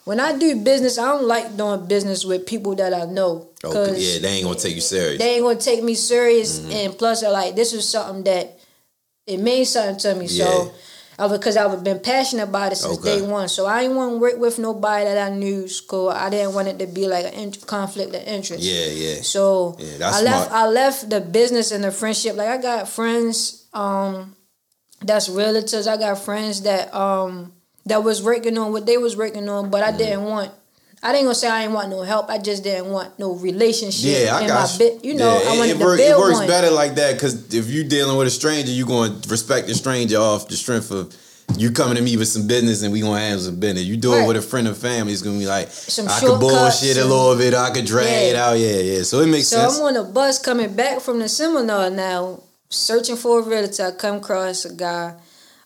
when 0.05 0.21
I 0.21 0.39
do 0.39 0.57
business, 0.57 0.99
I 0.99 1.05
don't 1.05 1.27
like 1.27 1.55
doing 1.57 1.87
business 1.87 2.25
with 2.25 2.47
people 2.47 2.75
that 2.77 2.95
I 2.95 3.05
know. 3.05 3.49
Okay. 3.63 3.99
Yeah, 3.99 4.21
they 4.21 4.29
ain't 4.37 4.45
gonna 4.45 4.59
take 4.59 4.75
you 4.75 4.81
serious. 4.81 5.19
they 5.21 5.35
ain't 5.35 5.43
gonna 5.45 5.61
take 5.61 5.83
me 5.85 5.95
serious 5.95 6.59
Mm-hmm. 6.61 6.73
and 6.73 6.99
plus 6.99 7.23
like 7.23 7.55
this 7.55 7.73
is 7.75 7.87
something 7.89 8.25
that 8.25 8.56
it 9.27 9.39
means 9.39 9.71
something 9.71 9.99
to 9.99 10.15
me 10.15 10.27
Yeah. 10.27 10.45
so 10.45 10.73
I 11.19 11.29
because 11.29 11.57
I've 11.57 11.83
been 11.83 12.01
passionate 12.01 12.45
about 12.45 12.73
it 12.73 12.77
since 12.77 12.99
Okay. 12.99 13.21
day 13.21 13.23
one 13.27 13.49
so 13.49 13.67
I 13.67 13.83
didn't 13.83 13.97
want 13.97 14.13
to 14.15 14.19
work 14.19 14.39
with 14.39 14.59
nobody 14.59 15.05
that 15.05 15.19
I 15.19 15.35
knew 15.35 15.67
school 15.69 16.09
I 16.11 16.29
didn't 16.31 16.55
want 16.55 16.69
it 16.69 16.79
to 16.79 16.87
be 16.87 17.07
like 17.07 17.25
a 17.25 17.33
in- 17.35 17.53
conflict 17.53 18.15
of 18.15 18.23
interest 18.23 18.63
yeah, 18.63 18.87
yeah. 18.87 19.23
so 19.23 19.77
Yeah, 19.79 20.09
I 20.09 20.23
left 20.23 20.47
smart. 20.47 20.53
I 20.53 20.67
left 20.69 21.11
the 21.11 21.21
business 21.21 21.73
and 21.73 21.83
the 21.85 21.91
friendship 21.91 22.37
like 22.37 22.49
I 22.49 22.59
got 22.59 22.89
friends 22.89 23.67
um 23.73 24.37
that's 25.03 25.29
realtors 25.29 25.87
I 25.89 25.97
got 25.97 26.19
friends 26.19 26.63
that 26.63 26.95
um 26.95 27.53
that 27.87 28.03
was 28.05 28.23
working 28.23 28.59
on 28.59 28.73
what 28.73 28.85
they 28.87 28.99
was 28.99 29.17
working 29.17 29.49
on 29.49 29.71
but 29.71 29.83
I 29.83 29.93
Mm. 29.93 29.99
didn't 29.99 30.25
want 30.25 30.51
I 31.07 31.13
didn't 31.13 31.27
gonna 31.27 31.35
say 31.37 31.49
I 31.49 31.61
didn't 31.63 31.75
want 31.75 31.89
no 31.91 32.03
help. 32.03 32.29
I 32.29 32.39
just 32.39 32.65
didn't 32.65 32.89
want 32.91 33.17
no 33.19 33.33
relationship 33.35 34.11
Yeah, 34.25 34.37
I 34.37 34.41
in 34.43 34.49
got 34.49 34.67
my 34.69 34.73
you. 34.73 34.79
bit. 34.79 35.05
You 35.05 35.15
know, 35.15 35.33
Yeah, 35.41 35.51
I 35.51 35.55
it- 35.55 35.59
wanted 35.59 35.71
it, 35.71 35.79
to 35.79 35.85
work- 35.85 35.99
build 35.99 36.11
it 36.11 36.19
works 36.19 36.39
one. 36.39 36.47
better 36.49 36.71
like 36.71 36.95
that 36.97 37.15
because 37.15 37.35
if 37.55 37.69
you're 37.71 37.85
dealing 37.85 38.17
with 38.17 38.27
a 38.27 38.31
stranger, 38.31 38.73
you're 38.73 38.87
going 38.89 39.21
to 39.21 39.29
respect 39.29 39.69
the 39.69 39.75
stranger 39.75 40.19
off 40.19 40.49
the 40.49 40.57
strength 40.57 40.91
of 40.91 41.15
you 41.57 41.71
coming 41.71 41.95
to 41.95 42.03
me 42.03 42.17
with 42.17 42.27
some 42.27 42.49
business 42.49 42.83
and 42.83 42.93
we 42.93 43.01
gonna 43.01 43.21
handle 43.21 43.41
some 43.41 43.61
business. 43.61 43.85
You 43.85 43.97
do 43.97 44.15
it 44.15 44.27
with 44.27 44.37
a 44.37 44.43
friend 44.43 44.67
or 44.67 44.75
family, 44.75 45.13
it's 45.13 45.23
gonna 45.23 45.39
be 45.39 45.47
like 45.47 45.71
Some 45.71 46.09
I 46.09 46.19
could 46.19 46.41
bullshit 46.41 46.97
a 46.97 47.05
little 47.05 47.37
bit, 47.37 47.55
I 47.55 47.71
could 47.71 47.85
drag 47.85 48.09
Yeah. 48.09 48.31
it 48.31 48.37
out. 48.37 48.59
Yeah, 48.59 48.79
yeah. 48.91 49.03
So 49.05 49.21
it 49.21 49.27
makes 49.27 49.47
So 49.47 49.59
sense. 49.59 49.77
So 49.77 49.87
I'm 49.87 49.95
on 49.97 50.05
a 50.05 50.09
bus 50.19 50.41
coming 50.41 50.73
back 50.75 51.01
from 51.01 51.21
the 51.21 51.29
seminar 51.29 51.89
now, 51.89 52.41
searching 52.69 53.15
for 53.17 53.39
a 53.39 53.43
realtor. 53.43 53.87
I 53.87 53.91
come 53.93 54.17
across 54.17 54.65
a 54.65 54.73
guy, 54.73 55.15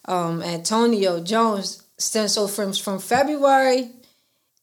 um, 0.06 0.42
Antonio 0.42 1.20
Jones. 1.20 1.78
So 1.96 2.46
from 2.46 2.74
from 2.74 2.98
February 2.98 3.90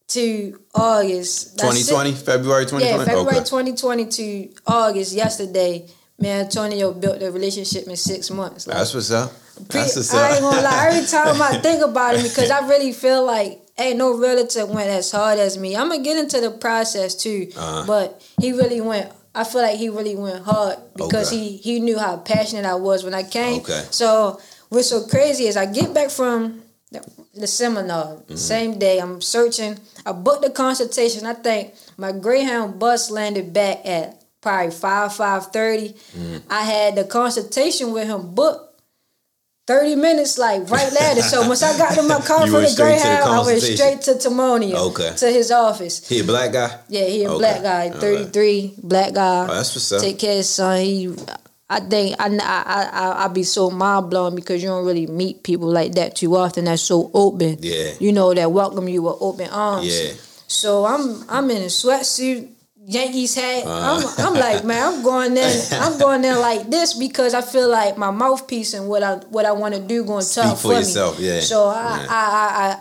to 0.10 0.60
August. 0.74 1.58
that's 1.58 1.76
it. 1.76 1.92
2020, 1.92 2.12
February 2.14 2.66
2020. 2.66 2.86
Yeah, 2.86 3.06
February 3.06 3.38
okay. 3.38 3.44
2020 3.44 4.06
to 4.06 4.50
August 4.66 5.14
yesterday. 5.14 5.86
me 6.20 6.30
and 6.30 6.46
Antonio 6.46 6.94
built 6.94 7.22
a 7.22 7.32
relationship 7.32 7.86
in 7.88 7.96
six 7.96 8.30
months. 8.32 8.68
Like, 8.68 8.78
That's 8.78 8.94
what's 8.94 9.12
up. 9.12 9.32
That's 9.70 9.96
what's 9.96 10.14
up. 10.14 10.22
I 10.22 10.32
ain't 10.34 10.42
gonna 10.42 10.62
lie. 10.62 10.88
Every 10.92 11.08
time 11.08 11.42
I 11.42 11.58
think 11.62 11.84
about 11.84 12.16
it, 12.16 12.24
because 12.24 12.50
I 12.52 12.68
really 12.68 12.94
feel 12.94 13.26
like 13.26 13.60
ain't 13.78 13.98
no 13.98 14.18
relative 14.18 14.70
went 14.70 14.90
as 14.90 15.12
hard 15.12 15.40
as 15.40 15.58
me. 15.58 15.76
I'm 15.76 15.90
gonna 15.90 16.04
get 16.04 16.18
into 16.18 16.40
the 16.42 16.52
process 16.52 17.14
too, 17.16 17.52
Uh-huh. 17.56 17.84
but 17.86 18.24
he 18.40 18.52
really 18.54 18.82
went. 18.82 19.12
I 19.36 19.44
feel 19.44 19.62
like 19.62 19.78
he 19.78 19.90
really 19.90 20.16
went 20.16 20.44
hard 20.46 20.78
because 20.96 21.28
Okay. 21.28 21.38
he 21.38 21.58
he 21.58 21.80
knew 21.80 22.00
how 22.00 22.18
passionate 22.18 22.66
I 22.66 22.76
was 22.76 23.04
when 23.04 23.14
I 23.14 23.24
came. 23.24 23.62
Okay. 23.62 23.84
So 23.92 24.40
what's 24.70 24.90
so 24.90 25.06
crazy 25.06 25.46
is 25.48 25.58
I 25.58 25.66
get 25.66 25.94
back 25.94 26.10
from 26.10 26.62
the, 26.92 27.48
seminar 27.48 28.06
Mm-hmm. 28.16 28.36
same 28.36 28.80
day. 28.80 29.00
I'm 29.00 29.22
searching. 29.22 29.78
I 30.06 30.12
booked 30.14 30.44
the 30.44 30.50
consultation. 30.50 31.26
I 31.26 31.34
think 31.34 31.74
my 31.98 32.12
Greyhound 32.12 32.80
bus 32.80 33.12
landed 33.12 33.54
back 33.54 33.86
at 33.86 34.24
probably 34.42 34.72
five 34.72 35.14
five 35.14 35.48
thirty. 35.48 35.90
Mm-hmm. 35.90 36.38
I 36.50 36.64
had 36.64 36.96
the 36.96 37.04
consultation 37.04 37.92
with 37.94 38.08
him 38.08 38.34
booked 38.34 38.64
30 39.68 39.96
minutes, 39.98 40.38
like 40.38 40.70
right 40.70 40.92
later. 40.94 41.22
So 41.28 41.46
once 41.46 41.62
I 41.62 41.78
got 41.78 41.98
in 41.98 42.08
my 42.08 42.22
car 42.22 42.48
for 42.48 42.62
the 42.62 42.68
straight 42.68 43.00
to 43.00 43.04
the 43.04 43.10
Greyhound, 43.10 43.30
I 43.30 43.46
went 43.46 43.62
straight 43.62 44.02
to 44.04 44.12
Timonium, 44.14 44.76
Okay. 44.92 45.14
to 45.18 45.26
his 45.30 45.52
office. 45.52 46.08
He 46.08 46.22
a 46.22 46.24
black 46.24 46.54
guy? 46.54 46.80
Yeah, 46.88 47.04
he 47.06 47.26
a 47.26 47.32
Okay. 47.32 47.38
black 47.40 47.62
guy, 47.64 47.90
All 47.90 48.00
33, 48.00 48.76
black 48.82 49.14
guy. 49.14 49.44
Oh, 49.50 49.54
that's 49.54 49.76
what's 49.76 49.92
up. 49.92 50.02
Take 50.02 50.20
care 50.20 50.32
of 50.32 50.38
his 50.38 50.50
son. 50.50 50.80
He, 50.80 51.14
I 51.70 51.82
think 51.82 52.16
I 52.20 52.28
I 52.28 52.90
I 52.94 53.26
I 53.26 53.28
be 53.28 53.44
so 53.44 53.70
mind 53.70 54.10
blown 54.10 54.36
because 54.36 54.64
you 54.64 54.70
don't 54.70 54.86
really 54.86 55.06
meet 55.08 55.44
people 55.44 55.68
like 55.70 55.94
that 55.96 56.16
too 56.16 56.36
often. 56.38 56.66
That's 56.66 56.82
so 56.82 57.12
open. 57.14 57.58
Yeah. 57.60 57.92
You 58.00 58.14
know 58.14 58.34
that 58.34 58.52
welcome 58.52 58.88
you 58.88 59.02
with 59.04 59.18
open 59.20 59.50
arms. 59.50 59.86
Yeah. 59.88 60.14
So 60.48 60.86
I'm 60.86 61.26
I'm 61.30 61.50
in 61.52 61.58
a 61.64 61.66
sweatsuit, 61.68 62.48
Yankees 62.86 63.36
hat. 63.36 63.66
Uh. 63.66 64.00
I'm 64.00 64.28
I'm 64.28 64.34
like 64.40 64.64
man, 64.64 64.82
I'm 64.94 65.04
going 65.04 65.34
there. 65.34 65.52
I'm 65.74 66.00
going 66.00 66.22
there 66.22 66.38
like 66.40 66.70
this 66.70 66.94
because 66.94 67.34
I 67.34 67.42
feel 67.42 67.68
like 67.68 67.98
my 67.98 68.12
mouthpiece 68.12 68.74
and 68.74 68.88
what 68.88 69.04
I 69.04 69.16
what 69.28 69.46
I 69.46 69.52
want 69.52 69.76
to 69.76 69.82
do 69.82 70.06
going 70.06 70.24
to 70.24 70.34
talk 70.34 70.56
for 70.58 70.70
for 70.72 70.74
yourself, 70.80 71.20
me. 71.20 71.28
yeah. 71.28 71.40
So 71.42 71.66
I, 71.68 71.84
Yeah. 72.00 72.08
I, 72.10 72.24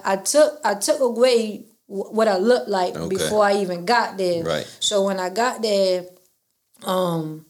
I 0.07 0.12
I 0.12 0.12
I 0.12 0.16
took 0.19 0.61
I 0.64 0.75
took 0.76 1.00
away 1.00 1.64
what 1.88 2.28
I 2.28 2.37
looked 2.38 2.69
like 2.69 2.95
Okay. 2.95 3.09
before 3.16 3.43
I 3.45 3.55
even 3.62 3.85
got 3.85 4.16
there. 4.16 4.45
Right. 4.45 4.66
So 4.78 5.07
when 5.07 5.19
I 5.19 5.31
got 5.31 5.61
there, 5.61 6.05
um. 6.85 7.46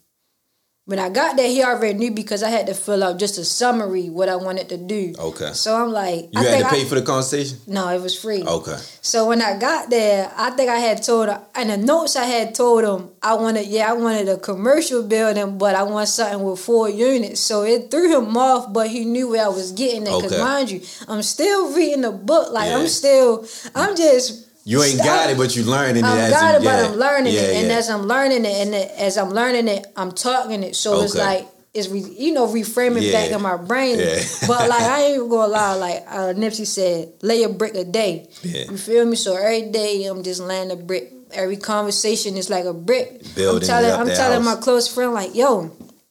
When 0.86 1.00
I 1.00 1.08
got 1.08 1.36
there, 1.36 1.48
he 1.48 1.64
already 1.64 1.98
knew 1.98 2.12
because 2.12 2.44
I 2.44 2.48
had 2.48 2.68
to 2.68 2.74
fill 2.74 3.02
out 3.02 3.18
just 3.18 3.38
a 3.38 3.44
summary 3.44 4.08
what 4.08 4.28
I 4.28 4.36
wanted 4.36 4.68
to 4.68 4.76
do. 4.76 5.14
Okay. 5.18 5.52
So 5.52 5.74
I'm 5.74 5.90
like, 5.90 6.28
You 6.32 6.38
I 6.40 6.44
had 6.44 6.50
think 6.52 6.64
to 6.68 6.74
pay 6.76 6.82
I, 6.82 6.84
for 6.84 6.94
the 6.94 7.02
consultation? 7.02 7.58
no, 7.66 7.88
it 7.88 8.00
was 8.00 8.16
free. 8.16 8.44
Okay. 8.44 8.76
So 9.02 9.26
when 9.26 9.42
I 9.42 9.58
got 9.58 9.90
there, 9.90 10.30
I 10.36 10.50
think 10.50 10.70
I 10.70 10.76
had 10.78 11.02
told 11.02 11.28
her, 11.28 11.42
and 11.56 11.70
the 11.70 11.76
notes 11.76 12.14
I 12.14 12.26
had 12.26 12.54
told 12.54 12.84
him, 12.84 13.10
I 13.20 13.34
wanted, 13.34 13.66
yeah, 13.66 13.90
I 13.90 13.94
wanted 13.94 14.28
a 14.28 14.36
commercial 14.38 15.02
building, 15.02 15.58
but 15.58 15.74
I 15.74 15.82
want 15.82 16.06
something 16.08 16.40
with 16.44 16.60
four 16.60 16.88
units. 16.88 17.40
So 17.40 17.64
it 17.64 17.90
threw 17.90 18.16
him 18.16 18.36
off, 18.36 18.72
but 18.72 18.86
he 18.88 19.04
knew 19.04 19.28
where 19.30 19.44
I 19.44 19.48
was 19.48 19.72
getting 19.72 20.02
at. 20.06 20.14
Because 20.14 20.34
Okay. 20.34 20.40
mind 20.40 20.70
you, 20.70 20.82
I'm 21.08 21.24
still 21.24 21.74
reading 21.74 22.02
the 22.02 22.12
book. 22.12 22.52
Like 22.52 22.68
Yeah. 22.70 22.78
I'm 22.78 22.86
still, 22.86 23.44
I'm 23.74 23.96
just. 23.96 24.45
You 24.66 24.82
ain't 24.82 24.98
got 24.98 25.30
it, 25.30 25.38
but 25.38 25.54
you 25.54 25.62
learning 25.62 25.98
it 25.98 26.04
I'm 26.04 26.18
as 26.18 26.30
got 26.32 26.50
you 26.50 26.58
it, 26.60 26.64
but. 26.64 26.90
I'm 26.90 26.96
learning 26.98 27.32
yeah, 27.32 27.40
it, 27.42 27.62
and 27.62 27.70
as 27.72 27.88
I'm 27.88 28.02
learning 28.02 28.44
it, 28.44 28.66
and 28.66 28.74
it- 28.74 28.90
as 28.98 29.16
I'm 29.16 29.30
learning 29.30 29.68
it, 29.68 29.86
I'm 29.96 30.10
talking 30.10 30.64
it. 30.64 30.74
So 30.74 31.02
it's 31.02 31.14
like 31.14 31.46
it's 31.72 31.88
re, 31.88 32.00
you 32.00 32.32
know 32.32 32.48
reframing 32.48 33.02
Yeah. 33.02 33.12
back 33.12 33.30
in 33.30 33.40
my 33.42 33.56
brain. 33.56 33.98
Yeah. 34.00 34.20
but 34.48 34.68
like 34.68 34.82
I 34.82 35.02
ain't 35.04 35.16
even 35.18 35.28
gonna 35.28 35.52
lie, 35.52 35.74
like 35.74 36.04
uh, 36.08 36.32
Nipsey 36.34 36.66
said, 36.66 37.12
lay 37.22 37.44
a 37.44 37.48
brick 37.48 37.74
a 37.76 37.84
day. 37.84 38.28
Yeah. 38.42 38.64
You 38.70 38.76
feel 38.76 39.04
me? 39.06 39.14
So 39.14 39.36
every 39.36 39.70
day 39.70 40.04
I'm 40.06 40.22
just 40.24 40.40
laying 40.42 40.70
a 40.72 40.76
brick. 40.76 41.12
Every 41.32 41.56
conversation 41.58 42.36
is 42.36 42.50
like 42.50 42.64
a 42.64 42.72
brick. 42.74 43.22
Building 43.36 43.62
I'm 43.62 43.66
telling, 43.68 43.92
I'm 44.00 44.06
telling 44.16 44.42
house. 44.42 44.56
my 44.56 44.60
close 44.60 44.88
friend 44.92 45.12
like, 45.14 45.34
yo. 45.34 45.70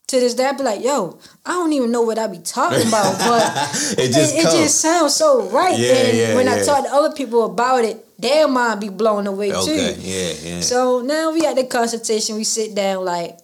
To 0.09 0.19
this 0.19 0.35
day, 0.35 0.45
I 0.45 0.51
be 0.51 0.61
like, 0.61 0.83
yo, 0.83 1.17
I 1.47 1.53
don't 1.53 1.73
even 1.73 1.91
know 1.91 2.03
what 2.03 2.19
I 2.19 2.27
be 2.27 2.37
talking 2.37 2.87
about, 2.87 3.17
but 3.17 3.41
It 3.97 4.13
just 4.13 4.35
it, 4.35 4.45
it 4.45 4.51
just 4.51 4.79
sounds 4.79 5.15
so 5.15 5.49
right. 5.49 5.75
Yeah, 5.79 5.93
and 5.93 6.17
yeah, 6.17 6.35
when 6.35 6.47
I 6.47 6.61
talk 6.61 6.85
to 6.85 6.93
other 6.93 7.11
people 7.15 7.43
about 7.45 7.83
it, 7.85 8.04
their 8.25 8.47
mind 8.47 8.81
be 8.81 8.89
blown 8.89 9.27
away 9.27 9.51
too. 9.51 9.75
Yeah, 9.99 10.33
yeah. 10.41 10.59
So 10.61 11.01
now 11.01 11.31
we 11.31 11.45
at 11.45 11.55
the 11.55 11.65
consultation, 11.65 12.35
we 12.35 12.43
sit 12.43 12.75
down 12.75 13.05
like 13.05 13.37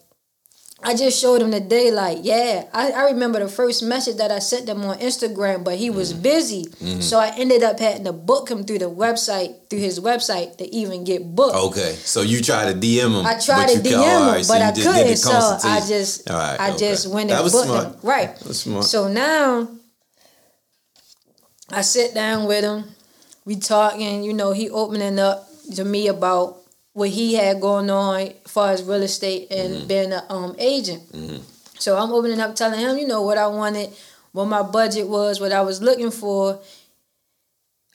I 0.84 0.96
just 0.96 1.20
showed 1.20 1.40
him 1.40 1.52
the 1.52 1.60
day, 1.60 1.92
like, 1.92 2.18
yeah. 2.22 2.64
I, 2.74 2.90
I 2.90 3.02
remember 3.14 3.38
the 3.38 3.46
first 3.46 3.84
message 3.84 4.16
that 4.16 4.32
I 4.32 4.40
sent 4.40 4.66
them 4.66 4.82
on 4.84 4.98
Instagram, 4.98 5.62
but 5.62 5.76
he 5.76 5.90
was 5.90 6.12
Mm-hmm. 6.12 6.22
busy. 6.22 6.64
So 7.00 7.20
I 7.20 7.28
ended 7.38 7.62
up 7.62 7.78
having 7.78 8.02
to 8.02 8.12
book 8.12 8.50
him 8.50 8.64
through 8.64 8.80
the 8.80 8.90
website, 8.90 9.70
through 9.70 9.78
his 9.78 10.00
website 10.00 10.56
to 10.58 10.66
even 10.74 11.04
get 11.04 11.22
booked. 11.36 11.54
Okay, 11.54 11.92
so 12.02 12.22
you 12.22 12.42
try 12.42 12.66
to 12.72 12.76
DM 12.76 13.14
him. 13.20 13.24
I 13.24 13.38
tried 13.38 13.68
to 13.68 13.78
DM 13.78 13.92
him, 13.92 14.22
alright, 14.26 14.44
so 14.44 14.54
but 14.54 14.60
I 14.62 14.70
just 14.72 14.82
did 14.82 14.88
the 14.88 14.92
couldn't. 14.92 15.16
So 15.18 15.68
I 15.68 15.80
just, 15.86 16.28
I 16.28 16.70
okay. 16.70 16.78
just 16.78 17.06
went 17.14 17.28
That 17.28 17.36
and 17.36 17.44
was 17.44 17.52
booked 17.52 17.66
smart. 17.68 17.86
him. 17.86 17.96
Right. 18.02 18.36
That 18.36 18.48
was 18.48 18.60
smart. 18.60 18.84
So 18.84 19.06
now 19.06 19.68
I 21.70 21.82
sit 21.82 22.12
down 22.12 22.46
with 22.46 22.64
him. 22.64 22.84
We 23.44 23.56
talking. 23.56 24.22
You 24.22 24.32
know, 24.32 24.52
he 24.52 24.70
opening 24.70 25.18
up 25.18 25.48
to 25.74 25.84
me 25.84 26.08
about 26.08 26.58
what 26.92 27.08
he 27.10 27.34
had 27.34 27.60
going 27.60 27.90
on 27.90 28.20
as 28.20 28.32
far 28.50 28.70
as 28.70 28.82
real 28.82 29.02
estate 29.02 29.50
and 29.50 29.74
Mm-hmm. 29.74 29.86
being 29.86 30.12
an 30.12 30.22
um, 30.28 30.54
agent. 30.58 31.02
So 31.78 31.96
I'm 31.96 32.12
opening 32.12 32.38
up, 32.40 32.54
telling 32.54 32.78
him, 32.78 32.96
you 32.98 33.06
know, 33.06 33.22
what 33.22 33.38
I 33.38 33.46
wanted, 33.48 33.90
what 34.32 34.44
my 34.46 34.62
budget 34.62 35.08
was, 35.08 35.40
what 35.40 35.52
I 35.52 35.62
was 35.62 35.82
looking 35.82 36.10
for. 36.12 36.60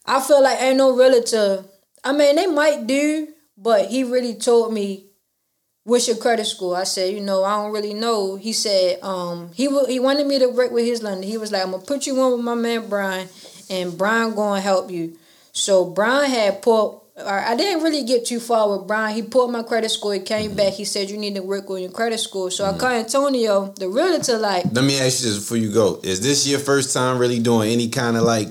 I 0.06 0.20
feel 0.22 0.42
like 0.42 0.62
ain't 0.62 0.78
no 0.78 0.96
realtor. 0.96 1.64
I 2.04 2.12
mean, 2.14 2.36
they 2.36 2.48
might 2.48 2.88
do, 2.88 3.28
but 3.58 3.88
he 3.88 4.04
really 4.04 4.36
told 4.36 4.74
me, 4.74 5.06
"What's 5.84 6.08
your 6.08 6.18
credit 6.18 6.46
score?" 6.46 6.76
I 6.78 6.84
said, 6.86 7.14
"You 7.14 7.22
know, 7.22 7.44
I 7.44 7.62
don't 7.62 7.72
really 7.74 7.94
know." 7.94 8.36
He 8.36 8.54
said, 8.54 9.00
"Um, 9.04 9.52
he 9.54 9.68
wa- 9.68 9.86
he 9.86 10.00
wanted 10.00 10.28
me 10.28 10.40
to 10.40 10.48
work 10.48 10.72
with 10.72 10.86
his 10.86 11.04
lender. 11.04 11.26
He 11.28 11.38
was 11.38 11.52
like, 11.52 11.64
I'm 11.64 11.72
gonna 11.72 11.84
put 11.84 12.08
you 12.08 12.20
on 12.22 12.32
with 12.34 12.42
my 12.42 12.56
man 12.56 12.88
Brian, 12.88 13.28
and 13.70 13.98
Brian 13.98 14.34
gonna 14.36 14.62
help 14.62 14.90
you." 14.92 15.18
So 15.58 15.86
Brian 15.86 16.30
had 16.30 16.62
pulled. 16.62 17.02
I 17.20 17.56
didn't 17.56 17.82
really 17.82 18.04
get 18.04 18.26
too 18.28 18.40
far 18.40 18.70
with 18.78 18.88
Brian. 18.88 19.16
He 19.16 19.24
pulled 19.24 19.52
my 19.52 19.64
credit 19.64 19.90
score. 19.90 20.14
He 20.14 20.20
came 20.20 20.54
back. 20.54 20.74
He 20.74 20.86
said, 20.86 21.10
"You 21.10 21.18
need 21.18 21.34
to 21.34 21.42
work 21.42 21.68
on 21.72 21.82
your 21.82 21.90
credit 21.90 22.20
score." 22.20 22.52
So 22.52 22.64
I 22.64 22.78
called 22.78 22.94
Antonio, 22.94 23.74
the 23.76 23.90
realtor, 23.90 24.38
like, 24.38 24.66
Let 24.72 24.84
me 24.84 25.00
ask 25.00 25.24
you 25.24 25.30
this 25.32 25.40
before 25.40 25.58
you 25.58 25.72
go. 25.72 26.00
Is 26.04 26.22
this 26.22 26.46
your 26.48 26.60
first 26.60 26.94
time 26.94 27.18
really 27.18 27.40
doing 27.40 27.72
any 27.72 27.90
kind 27.90 28.18
of 28.18 28.24
like 28.24 28.50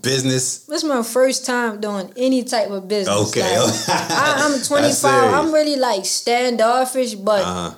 business? 0.00 0.60
This 0.60 0.82
is 0.82 0.88
my 0.88 1.02
first 1.02 1.44
time 1.44 1.80
doing 1.82 2.10
any 2.16 2.44
type 2.44 2.70
of 2.70 2.88
business. 2.88 3.28
Okay. 3.28 3.42
Like, 3.60 3.88
I, 3.88 4.34
I'm 4.46 4.62
25. 4.66 5.34
I'm 5.34 5.52
really 5.52 5.76
like 5.76 6.06
standoffish, 6.06 7.14
but 7.14 7.42
Uh-huh. 7.42 7.74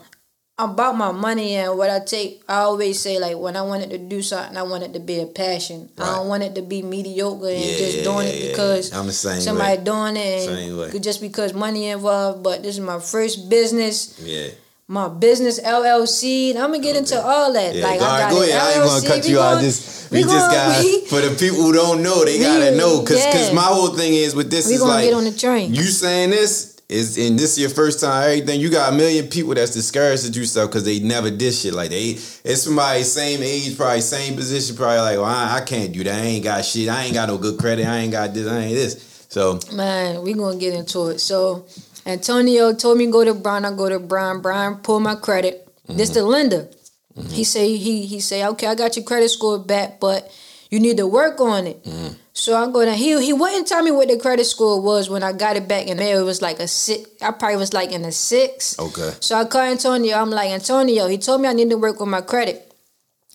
About 0.59 0.97
my 0.97 1.13
money 1.13 1.55
and 1.57 1.77
what 1.77 1.91
I 1.91 2.01
take. 2.01 2.43
I 2.49 2.61
always 2.61 2.99
say 2.99 3.19
like 3.19 3.37
when 3.37 3.57
I 3.57 3.63
wanted 3.63 3.91
to 3.91 3.99
do 3.99 4.23
something, 4.23 4.57
I 4.57 4.63
want 4.63 4.85
it 4.85 4.95
to 4.95 5.01
be 5.01 5.21
a 5.21 5.27
passion. 5.27 5.91
I 5.99 6.15
don't 6.17 6.29
want 6.29 6.45
it 6.45 6.55
to 6.55 6.63
be 6.63 6.81
mediocre 6.81 7.49
and 7.49 7.61
Yeah, 7.63 7.77
just 7.77 8.05
doing 8.05 8.27
yeah, 8.27 8.33
it 8.33 8.43
yeah. 8.43 8.51
because 8.53 8.91
I'm 8.95 9.07
the 9.07 9.13
same 9.13 9.43
somebody 9.43 9.77
way. 9.77 9.85
doing 9.85 10.17
it 10.17 10.49
and 10.49 11.03
just 11.05 11.21
because 11.21 11.53
money 11.53 11.89
involved. 11.89 12.43
But 12.43 12.63
this 12.63 12.77
is 12.77 12.81
my 12.81 13.01
first 13.01 13.51
business. 13.51 14.19
Yeah. 14.19 14.49
My 14.89 15.09
business 15.09 15.61
LLC, 15.61 16.51
and 16.51 16.59
I'm 16.61 16.71
gonna 16.71 16.83
get 16.83 16.97
into 16.97 17.21
all 17.21 17.53
that. 17.53 17.75
Yeah, 17.75 17.85
like 17.85 17.99
go, 18.01 18.07
I 18.07 18.19
ahead, 18.21 18.31
got 18.31 18.31
go 18.31 18.43
ahead. 18.43 18.55
I 18.63 18.73
ain't 18.73 18.85
gonna 18.85 19.01
LLC. 19.01 19.07
cut 19.09 19.25
We 19.25 19.31
you 19.31 19.41
out. 19.41 19.61
Just 19.61 20.11
we, 20.13 20.19
we 20.19 20.23
just 20.25 20.51
got 20.51 20.85
for 21.11 21.21
the 21.21 21.37
people 21.39 21.65
who 21.65 21.73
don't 21.75 22.03
know, 22.03 22.25
they 22.25 22.39
gotta 22.49 22.75
know 22.77 23.03
because 23.03 23.19
yeah. 23.49 23.53
my 23.53 23.63
whole 23.65 23.89
thing 23.89 24.15
is 24.15 24.35
with 24.35 24.49
this 24.51 24.69
We 24.69 24.75
is 24.75 24.81
gonna 24.81 24.93
like 24.93 25.05
get 25.05 25.15
on 25.15 25.25
the 25.25 25.33
train. 25.37 25.75
you 25.75 25.83
saying 25.83 26.31
this 26.31 26.75
is 26.88 27.19
and 27.19 27.38
this 27.38 27.52
is 27.52 27.59
your 27.59 27.71
first 27.71 28.00
time 28.00 28.23
everything 28.23 28.61
you 28.61 28.71
got 28.71 28.93
a 28.93 28.97
million 28.97 29.26
people 29.26 29.55
that's 29.55 29.73
discouraged 29.73 30.25
to 30.25 30.31
do 30.31 30.45
stuff 30.45 30.69
because 30.69 30.85
they 30.85 31.00
never 31.00 31.31
did 31.31 31.52
shit 31.52 31.75
like 31.75 31.90
they 31.90 32.11
it's 32.11 32.62
somebody 32.62 33.02
same 33.02 33.43
age 33.43 33.76
probably 33.76 34.00
same 34.00 34.37
position 34.37 34.76
probably 34.76 34.99
like 34.99 35.16
well 35.16 35.25
I, 35.25 35.57
I 35.57 35.61
can't 35.62 35.93
do 35.93 36.05
that 36.05 36.14
I 36.14 36.26
ain't 36.26 36.45
got 36.45 36.64
shit 36.64 36.88
I 36.88 37.05
ain't 37.05 37.14
got 37.14 37.28
no 37.28 37.38
good 37.38 37.59
credit 37.59 37.87
I 37.87 37.99
ain't 37.99 38.12
got 38.12 38.33
this 38.33 38.47
I 38.47 38.59
ain't 38.61 38.75
this 38.75 39.07
so 39.28 39.59
Man, 39.73 40.23
we 40.23 40.33
gonna 40.33 40.57
get 40.57 40.75
into 40.75 41.09
it. 41.09 41.19
So 41.19 41.66
Antonio 42.07 42.73
told 42.73 42.99
me 42.99 43.07
go 43.11 43.25
to 43.25 43.35
Brian. 43.35 43.64
I 43.64 43.75
go 43.75 43.88
to 43.88 43.99
Brian. 43.99 44.40
Brian 44.40 44.76
pull 44.76 45.00
my 45.00 45.14
credit. 45.14 45.69
This 45.87 46.11
mm-hmm. 46.11 46.19
the 46.19 46.25
lender. 46.25 46.69
Mm-hmm. 47.16 47.28
He 47.31 47.45
say 47.45 47.76
he 47.76 48.07
he 48.07 48.21
say 48.21 48.47
okay, 48.47 48.66
I 48.66 48.75
got 48.75 48.97
your 48.97 49.05
credit 49.05 49.28
score 49.28 49.59
back, 49.59 50.00
but 50.00 50.33
you 50.71 50.81
need 50.81 50.97
to 50.99 51.07
work 51.07 51.41
on 51.41 51.67
it. 51.67 51.87
So 52.33 52.55
I'm 52.55 52.71
going 52.73 52.87
to, 52.89 52.95
He 52.95 53.25
he 53.25 53.33
wouldn't 53.33 53.67
tell 53.67 53.83
me 53.83 53.91
what 53.91 54.09
the 54.09 54.19
credit 54.19 54.45
score 54.45 54.81
was 54.81 55.09
when 55.09 55.23
I 55.23 55.33
got 55.33 55.57
it 55.57 55.67
back 55.67 55.87
in 55.87 55.97
mail. 55.97 56.21
It 56.21 56.25
was 56.25 56.43
like 56.43 56.59
a 56.61 56.69
six. 56.69 57.09
I 57.23 57.31
probably 57.31 57.57
was 57.57 57.73
like 57.73 57.93
in 57.93 58.05
a 58.05 58.13
six. 58.13 58.79
okay 58.79 59.13
So 59.21 59.37
I 59.37 59.45
call 59.47 59.63
Antonio. 59.63 60.17
I'm 60.17 60.31
like, 60.31 60.51
Antonio, 60.51 61.07
he 61.07 61.19
told 61.19 61.41
me 61.41 61.49
I 61.49 61.53
need 61.55 61.71
to 61.71 61.79
work 61.79 62.01
on 62.01 62.11
my 62.11 62.21
credit. 62.21 62.63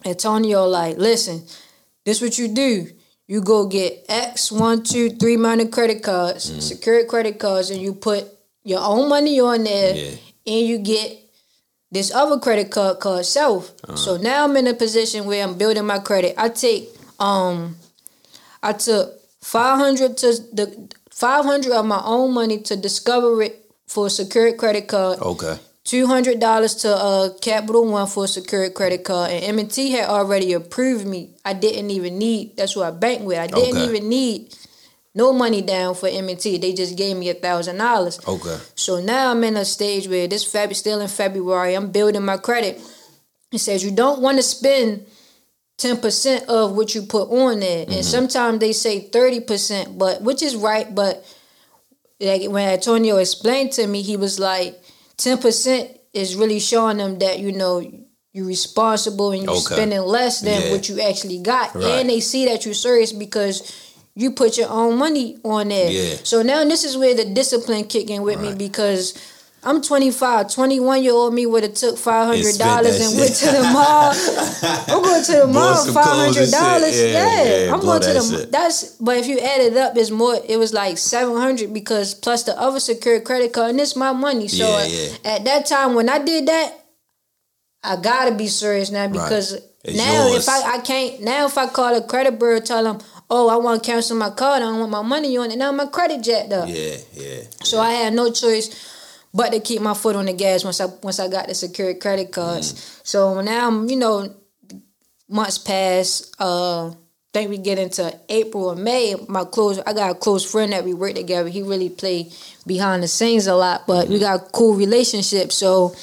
Antonio, 0.05 0.65
like, 0.65 0.97
listen, 0.97 1.43
this 2.05 2.21
what 2.21 2.37
you 2.37 2.47
do. 2.47 2.87
You 3.27 3.41
go 3.41 3.65
get 3.67 4.05
X, 4.09 4.51
one, 4.51 4.83
two, 4.83 5.09
three 5.11 5.37
minor 5.37 5.67
credit 5.67 6.03
cards, 6.03 6.49
Mm-hmm. 6.49 6.59
secured 6.59 7.07
credit 7.07 7.39
cards, 7.39 7.69
and 7.69 7.81
you 7.81 7.93
put 7.93 8.25
your 8.63 8.81
own 8.81 9.07
money 9.09 9.39
on 9.39 9.63
there, 9.63 9.95
Yeah. 9.95 10.11
and 10.47 10.67
you 10.67 10.77
get 10.79 11.17
this 11.91 12.13
other 12.13 12.39
credit 12.39 12.71
card 12.71 12.99
called 12.99 13.25
self. 13.25 13.71
Uh-huh. 13.83 13.95
So 13.95 14.17
now 14.17 14.43
I'm 14.43 14.55
in 14.57 14.67
a 14.67 14.73
position 14.73 15.25
where 15.25 15.43
I'm 15.43 15.57
building 15.57 15.85
my 15.85 15.99
credit. 15.99 16.35
I 16.37 16.49
take 16.49 16.89
um 17.21 17.75
I 18.63 18.73
took 18.73 19.19
five 19.41 19.77
hundred 19.77 20.17
to 20.17 20.27
the 20.53 20.89
five 21.09 21.45
hundred 21.45 21.71
of 21.73 21.85
my 21.85 22.01
own 22.03 22.33
money 22.33 22.59
to 22.63 22.75
discover 22.75 23.41
it 23.43 23.55
for 23.87 24.07
a 24.07 24.09
secured 24.09 24.57
credit 24.57 24.87
card. 24.87 25.19
okay 25.19 25.57
two 25.83 26.05
hundred 26.07 26.39
dollars 26.39 26.75
to 26.75 26.89
uh 26.95 27.29
Capital 27.41 27.85
One 27.85 28.07
for 28.07 28.25
a 28.25 28.27
secured 28.27 28.73
credit 28.73 29.03
card, 29.03 29.31
and 29.31 29.59
M&T 29.59 29.91
had 29.91 30.07
already 30.09 30.53
approved 30.53 31.05
me. 31.07 31.21
I 31.43 31.53
didn't 31.53 31.89
even 31.91 32.17
need. 32.17 32.55
That's 32.57 32.73
who 32.73 32.83
I 32.83 32.91
bank 32.91 33.23
with. 33.23 33.37
I 33.39 33.47
didn't 33.47 33.77
Okay. 33.77 33.85
even 33.89 34.07
need 34.07 34.55
no 35.13 35.33
money 35.33 35.61
down 35.61 35.95
for 35.95 36.07
M&T. 36.07 36.57
They 36.59 36.71
just 36.73 36.95
gave 36.95 37.17
me 37.17 37.29
a 37.29 37.33
thousand 37.33 37.77
dollars. 37.77 38.19
Okay. 38.25 38.57
So 38.75 39.01
now 39.01 39.31
I'm 39.31 39.43
in 39.43 39.57
a 39.57 39.65
stage 39.65 40.07
where 40.07 40.27
this 40.27 40.45
Feb 40.45 40.73
still 40.75 41.01
in 41.01 41.09
February. 41.09 41.73
I'm 41.75 41.91
building 41.91 42.23
my 42.23 42.37
credit. 42.37 42.79
It 43.51 43.59
says 43.59 43.83
you 43.83 43.91
don't 43.91 44.21
want 44.21 44.37
to 44.37 44.43
spend 44.43 45.05
ten 45.81 45.97
percent 45.97 46.47
of 46.47 46.73
what 46.75 46.93
you 46.93 47.01
put 47.01 47.29
on 47.29 47.59
there, 47.59 47.81
and 47.83 47.89
mm-hmm. 47.89 48.01
sometimes 48.01 48.59
they 48.59 48.71
say 48.71 48.99
thirty 48.99 49.39
percent, 49.39 49.97
but 49.97 50.21
which 50.21 50.41
is 50.43 50.55
right. 50.55 50.93
But 50.93 51.25
like 52.19 52.43
when 52.49 52.69
Antonio 52.69 53.17
explained 53.17 53.71
to 53.73 53.87
me, 53.87 54.01
he 54.03 54.15
was 54.15 54.39
like 54.39 54.79
ten 55.17 55.37
percent 55.39 55.97
is 56.13 56.35
really 56.35 56.59
showing 56.59 56.97
them 56.97 57.17
that 57.19 57.39
you 57.39 57.51
know 57.51 57.81
you're 58.33 58.45
responsible 58.45 59.31
and 59.31 59.43
you're 59.43 59.51
Okay. 59.55 59.75
spending 59.75 60.01
less 60.01 60.39
than 60.41 60.61
Yeah. 60.61 60.71
what 60.71 60.87
you 60.87 61.01
actually 61.01 61.39
got, 61.39 61.75
Right. 61.75 61.85
and 61.99 62.09
they 62.09 62.19
see 62.21 62.45
that 62.45 62.63
you're 62.63 62.73
serious 62.73 63.11
because 63.11 63.63
you 64.15 64.31
put 64.31 64.57
your 64.57 64.69
own 64.69 64.97
money 64.97 65.37
on 65.43 65.69
there. 65.69 65.89
Yeah. 65.89 66.15
So 66.23 66.41
now 66.43 66.63
this 66.63 66.83
is 66.83 66.95
where 66.95 67.15
the 67.15 67.25
discipline 67.25 67.85
kick 67.85 68.09
in 68.09 68.21
with 68.21 68.39
me 68.39 68.53
because 68.53 69.13
I'm 69.63 69.79
25. 69.81 70.51
21 70.53 71.03
year 71.03 71.13
old 71.13 71.33
me 71.35 71.45
would 71.45 71.61
have 71.63 71.75
took 71.75 71.95
$500 71.95 72.57
that 72.57 72.83
and 72.85 73.17
went 73.19 73.35
to 73.35 73.45
the 73.45 73.63
mall. 73.71 74.11
I'm 74.87 75.03
going 75.03 75.23
to 75.23 75.31
the 75.33 75.47
mall, 75.53 75.85
five 75.93 76.05
hundred 76.05 76.49
dollars. 76.49 76.99
Yeah, 76.99 77.05
Yeah, 77.43 77.65
yeah, 77.65 77.73
I'm 77.73 77.79
going 77.79 78.01
to 78.01 78.07
that 78.07 78.23
the. 78.23 78.37
shit. 78.39 78.51
That's 78.51 78.95
but 78.95 79.17
if 79.17 79.27
you 79.27 79.37
add 79.39 79.61
it 79.61 79.77
up, 79.77 79.95
it's 79.97 80.09
more. 80.09 80.35
It 80.47 80.57
was 80.57 80.73
like 80.73 80.97
seven 80.97 81.35
hundred 81.37 81.73
because 81.73 82.15
plus 82.15 82.41
the 82.43 82.59
other 82.59 82.79
secured 82.79 83.23
credit 83.23 83.53
card, 83.53 83.69
and 83.71 83.79
it's 83.79 83.95
my 83.95 84.13
money. 84.13 84.47
So 84.47 84.65
Yeah, 84.67 84.83
at- 84.83 84.89
yeah. 84.89 85.31
at 85.35 85.45
that 85.45 85.65
time 85.67 85.93
when 85.93 86.09
I 86.09 86.17
did 86.17 86.47
that, 86.47 86.73
I 87.83 87.97
gotta 87.97 88.33
be 88.33 88.47
serious 88.47 88.89
now 88.89 89.07
because 89.09 89.59
It's 89.83 89.95
now 89.97 90.27
yours. 90.29 90.43
if 90.43 90.49
I 90.49 90.75
I 90.75 90.77
can't 90.79 91.21
now 91.21 91.45
if 91.45 91.55
I 91.57 91.67
call 91.67 91.95
a 91.95 92.01
credit 92.01 92.37
bureau 92.39 92.59
tell 92.61 92.83
them 92.83 92.99
oh 93.29 93.47
I 93.49 93.55
want 93.57 93.83
to 93.83 93.91
cancel 93.91 94.17
my 94.17 94.29
card 94.29 94.61
I 94.61 94.65
don't 94.65 94.79
want 94.79 94.91
my 94.91 95.01
money 95.01 95.35
on 95.37 95.49
it 95.51 95.57
now 95.57 95.71
my 95.71 95.85
credit 95.87 96.21
jacked 96.23 96.51
up. 96.51 96.67
Yeah, 96.69 96.95
yeah. 97.13 97.41
So 97.63 97.79
I 97.79 97.91
had 97.91 98.13
no 98.13 98.31
choice 98.31 98.69
but 99.33 99.51
to 99.51 99.59
keep 99.59 99.81
my 99.81 99.93
foot 99.93 100.15
on 100.15 100.25
the 100.25 100.33
gas 100.33 100.63
once 100.63 100.81
I 100.81 100.85
once 101.01 101.19
I 101.19 101.27
got 101.27 101.47
the 101.47 101.55
secured 101.55 101.99
credit 101.99 102.31
cards. 102.31 102.99
So 103.03 103.41
now 103.41 103.67
I'm 103.67 103.89
you 103.89 103.95
know 103.95 104.33
months 105.29 105.57
pass. 105.57 106.31
Uh, 106.39 106.93
think 107.33 107.49
we 107.49 107.57
get 107.57 107.79
into 107.79 108.13
April 108.29 108.65
or 108.65 108.75
May. 108.75 109.15
My 109.27 109.45
close 109.45 109.79
I 109.79 109.93
got 109.93 110.11
a 110.11 110.15
close 110.15 110.49
friend 110.49 110.73
that 110.73 110.83
we 110.83 110.93
work 110.93 111.15
together. 111.15 111.49
He 111.49 111.61
really 111.61 111.89
play 111.89 112.29
behind 112.67 113.03
the 113.03 113.07
scenes 113.07 113.47
a 113.47 113.55
lot, 113.55 113.87
but 113.87 114.09
we 114.09 114.19
got 114.19 114.41
a 114.41 114.43
cool 114.51 114.75
relationship. 114.75 115.51
So 115.51 115.95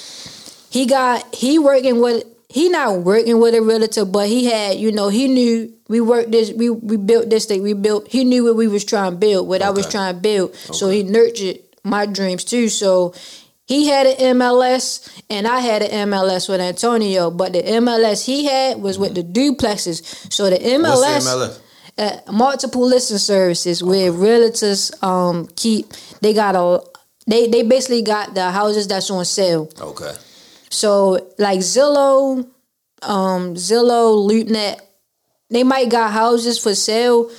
he 0.71 0.87
got 0.87 1.35
he 1.35 1.59
working 1.59 2.01
with 2.01 2.25
he 2.49 2.71
not 2.71 3.01
working 3.01 3.39
with 3.41 3.55
a 3.55 3.61
realtor, 3.61 4.07
but 4.07 4.29
he 4.29 4.47
had 4.47 4.79
you 4.79 4.91
know 4.91 5.11
he 5.11 5.29
knew 5.29 5.73
we 5.89 6.01
worked 6.01 6.33
this 6.33 6.51
we 6.53 6.71
we 6.71 6.97
built 6.97 7.29
this 7.29 7.45
thing 7.45 7.63
we 7.63 7.75
built. 7.75 8.09
He 8.09 8.25
knew 8.25 8.45
what 8.45 8.57
we 8.57 8.69
was 8.69 8.85
trying 8.85 9.13
to 9.13 9.17
build, 9.19 9.49
what 9.49 9.61
I 9.61 9.71
was 9.71 9.87
trying 9.87 10.15
to 10.15 10.21
build. 10.21 10.55
So 10.55 10.89
he 10.89 11.03
nurtured 11.03 11.59
my 11.89 12.07
dreams 12.07 12.45
too. 12.45 12.69
So 12.69 13.15
he 13.67 13.87
had 13.89 14.07
an 14.07 14.37
MLS 14.39 15.23
and 15.29 15.47
I 15.47 15.61
had 15.61 15.83
an 15.83 16.09
MLS 16.09 16.49
with 16.49 16.61
Antonio, 16.61 17.31
but 17.31 17.53
the 17.53 17.63
MLS 17.63 18.25
he 18.25 18.47
had 18.47 18.81
was 18.81 18.99
with 18.99 19.15
the 19.15 19.23
duplexes. 19.23 20.33
So 20.33 20.49
the 20.51 20.57
MLS, 20.57 21.25
the 21.25 21.31
MLS? 21.31 21.61
uh, 21.99 22.33
multiple 22.33 22.87
listing 22.87 23.19
services 23.19 23.83
where 23.83 24.13
realtors 24.13 24.91
um 25.03 25.49
keep 25.57 25.93
they 26.21 26.33
got 26.33 26.55
a 26.57 26.83
they 27.27 27.49
they 27.49 27.63
basically 27.63 28.03
got 28.03 28.35
the 28.35 28.51
houses 28.51 28.89
that's 28.89 29.11
on 29.11 29.25
sale. 29.25 29.71
Okay. 29.81 30.15
So 30.71 31.33
like 31.39 31.61
Zillow, 31.61 32.47
um, 33.03 33.55
Zillow, 33.55 34.29
LoopNet, 34.29 34.81
they 35.51 35.65
might 35.65 35.91
got 35.91 36.13
houses 36.13 36.59
for 36.59 36.75
sale. 36.75 37.31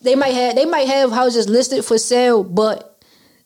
They 0.00 0.14
might 0.14 0.34
have 0.34 0.56
they 0.56 0.64
might 0.64 0.88
have 0.88 1.10
houses 1.10 1.48
listed 1.48 1.84
for 1.84 1.98
sale, 1.98 2.42
but 2.44 2.85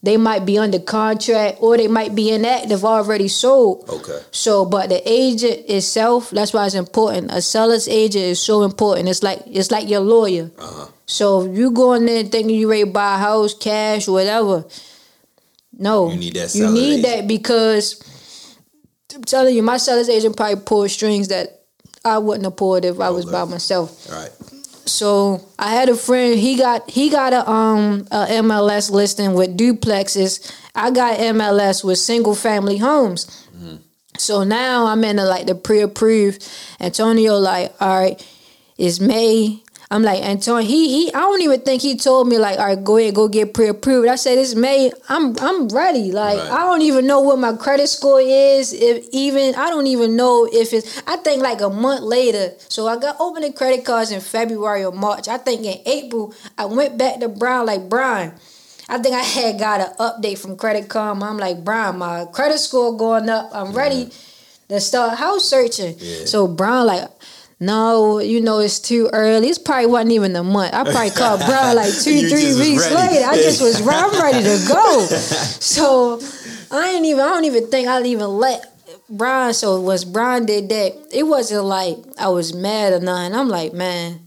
they 0.03 0.17
might 0.17 0.47
be 0.47 0.57
under 0.59 0.79
contract 0.79 1.59
or 1.61 1.77
they 1.77 1.87
might 1.89 2.15
be 2.15 2.31
inactive 2.31 2.85
already 2.85 3.29
sold. 3.29 3.87
Okay. 3.89 4.19
So, 4.31 4.65
but 4.65 4.89
the 4.89 5.03
agent 5.07 5.69
itself, 5.69 6.31
that's 6.31 6.53
why 6.55 6.65
it's 6.67 6.75
important. 6.75 7.31
A 7.33 7.43
seller's 7.43 7.87
agent 7.87 8.25
is 8.25 8.41
so 8.41 8.63
important. 8.63 9.09
It's 9.09 9.23
like 9.23 9.43
it's 9.47 9.71
like 9.71 9.89
your 9.91 10.01
lawyer. 10.01 10.51
Uh-huh. 10.59 10.87
So 11.07 11.43
if 11.43 11.57
you 11.59 11.71
go 11.71 11.93
in 11.95 12.07
there 12.07 12.23
thinking 12.25 12.57
you 12.57 12.71
ready 12.71 12.85
to 12.85 12.91
buy 12.91 13.17
a 13.17 13.19
house, 13.19 13.53
cash, 13.55 14.09
whatever, 14.09 14.65
no, 15.79 16.11
You 16.11 16.17
need 16.19 16.35
that 16.35 16.55
You 16.55 16.71
need 16.71 17.01
agent. 17.01 17.03
that 17.05 17.29
because 17.29 18.03
I'm 19.15 19.25
telling 19.25 19.55
you, 19.55 19.63
my 19.63 19.77
seller's 19.77 20.09
agent 20.09 20.37
probably 20.37 20.63
pulled 20.65 20.91
strings 20.91 21.29
that 21.29 21.63
I 22.05 22.19
wouldn't 22.19 22.45
have 22.45 22.57
pulled 22.57 22.85
if 22.85 23.01
I 23.01 23.11
was 23.11 23.25
Okay. 23.27 23.33
by 23.33 23.45
myself. 23.45 24.11
All 24.11 24.19
right. 24.23 24.31
So 24.91 25.41
I 25.59 25.71
had 25.71 25.89
a 25.89 25.97
friend. 25.97 26.39
He 26.39 26.57
got 26.57 26.91
he 26.91 27.11
got 27.11 27.33
a 27.33 27.49
um 27.49 28.07
a 28.11 28.27
MLS 28.43 28.91
listing 28.91 29.35
with 29.35 29.57
duplexes. 29.57 30.53
I 30.75 30.91
got 30.91 31.19
MLS 31.19 31.85
with 31.85 31.99
single 31.99 32.35
family 32.35 32.79
homes. 32.79 33.47
So 34.19 34.45
now 34.45 34.87
I'm 34.87 35.03
in 35.05 35.17
the 35.17 35.25
like 35.25 35.47
the 35.47 35.55
pre-approved. 35.55 36.47
Antonio 36.81 37.37
like, 37.37 37.73
all 37.81 37.99
right, 38.01 38.27
it's 38.77 39.01
May. 39.01 39.63
I'm 39.93 40.05
like 40.05 40.23
Antonio. 40.23 40.65
He 40.65 41.07
he. 41.07 41.13
I 41.13 41.19
don't 41.19 41.43
even 41.43 41.61
think 41.63 41.83
he 41.83 41.97
told 41.97 42.29
me 42.29 42.39
like, 42.39 42.61
all 42.61 42.67
right, 42.67 42.85
go 42.85 42.97
ahead, 42.97 43.13
go 43.15 43.27
get 43.27 43.53
pre-approved. 43.53 44.07
I 44.07 44.15
said 44.15 44.39
it's 44.39 44.55
May. 44.55 44.93
I'm 45.09 45.37
I'm 45.41 45.69
ready. 45.69 46.13
Like 46.13 46.39
Right. 46.39 46.51
I 46.51 46.59
don't 46.59 46.83
even 46.83 47.09
know 47.09 47.21
what 47.21 47.41
my 47.41 47.55
credit 47.55 47.89
score 47.89 48.21
is. 48.21 48.73
If 48.73 49.09
even 49.11 49.57
I 49.57 49.69
don't 49.69 49.89
even 49.89 50.15
know 50.15 50.49
if 50.51 50.73
it's. 50.73 51.03
I 51.09 51.17
think 51.17 51.43
like 51.43 51.61
a 51.61 51.71
month 51.71 52.03
later. 52.03 52.53
So 52.69 52.87
I 52.87 52.99
got 52.99 53.17
opening 53.19 53.53
credit 53.53 53.85
cards 53.85 54.13
in 54.13 54.21
February 54.21 54.85
or 54.85 54.93
March. 54.93 55.27
I 55.27 55.39
think 55.39 55.65
in 55.67 55.81
April 55.85 56.35
I 56.57 56.67
went 56.67 56.97
back 56.97 57.19
to 57.19 57.29
Brown 57.29 57.67
like 57.67 57.89
Brian. 57.89 58.33
I 58.89 58.99
think 58.99 59.15
I 59.15 59.21
had 59.23 59.59
got 59.59 59.81
an 59.81 59.95
update 59.99 60.39
from 60.39 60.57
Credit 60.57 60.89
Karma. 60.89 61.27
I'm 61.27 61.39
like, 61.39 61.65
Brian, 61.65 61.99
my 61.99 62.27
credit 62.33 62.59
score 62.59 62.97
going 62.97 63.29
up. 63.29 63.51
I'm 63.53 63.73
ready 63.73 64.11
to 64.69 64.81
start 64.81 65.17
house 65.19 65.49
searching. 65.49 65.95
Yeah. 65.99 66.25
So 66.25 66.49
Brian 66.49 66.87
like, 66.87 67.09
no, 67.61 68.21
you 68.21 68.41
know 68.41 68.59
it's 68.61 68.81
too 68.81 69.11
early. 69.13 69.49
It's 69.49 69.59
probably 69.59 69.87
wasn't 69.87 70.13
even 70.13 70.35
a 70.35 70.43
month. 70.43 70.73
I 70.73 70.83
probably 70.83 71.11
called 71.11 71.41
Brian 71.45 71.77
like 71.83 71.93
two, 71.93 72.29
three 72.29 72.55
weeks 72.57 72.91
later. 72.91 73.27
I 73.27 73.37
just 73.37 73.61
was 73.61 73.87
I'm 73.87 74.21
ready 74.21 74.43
to 74.43 74.65
go. 74.67 75.07
So 75.61 76.21
I 76.71 76.91
ain't 76.91 77.05
even. 77.05 77.21
I 77.21 77.29
don't 77.29 77.45
even 77.45 77.67
think 77.69 77.87
I'd 77.87 78.07
even 78.07 78.29
let. 78.29 78.65
Brian, 79.11 79.53
so 79.53 79.81
was 79.81 80.05
Brian 80.05 80.47
did 80.47 80.69
that. 80.71 80.97
It 81.13 81.25
wasn't 81.25 81.65
like 81.65 81.97
I 82.19 82.29
was 82.29 82.55
mad 82.55 82.95
or 82.95 83.01
nothing. 83.01 83.35
I'm 83.35 83.49
like, 83.49 83.73
man, 83.73 84.21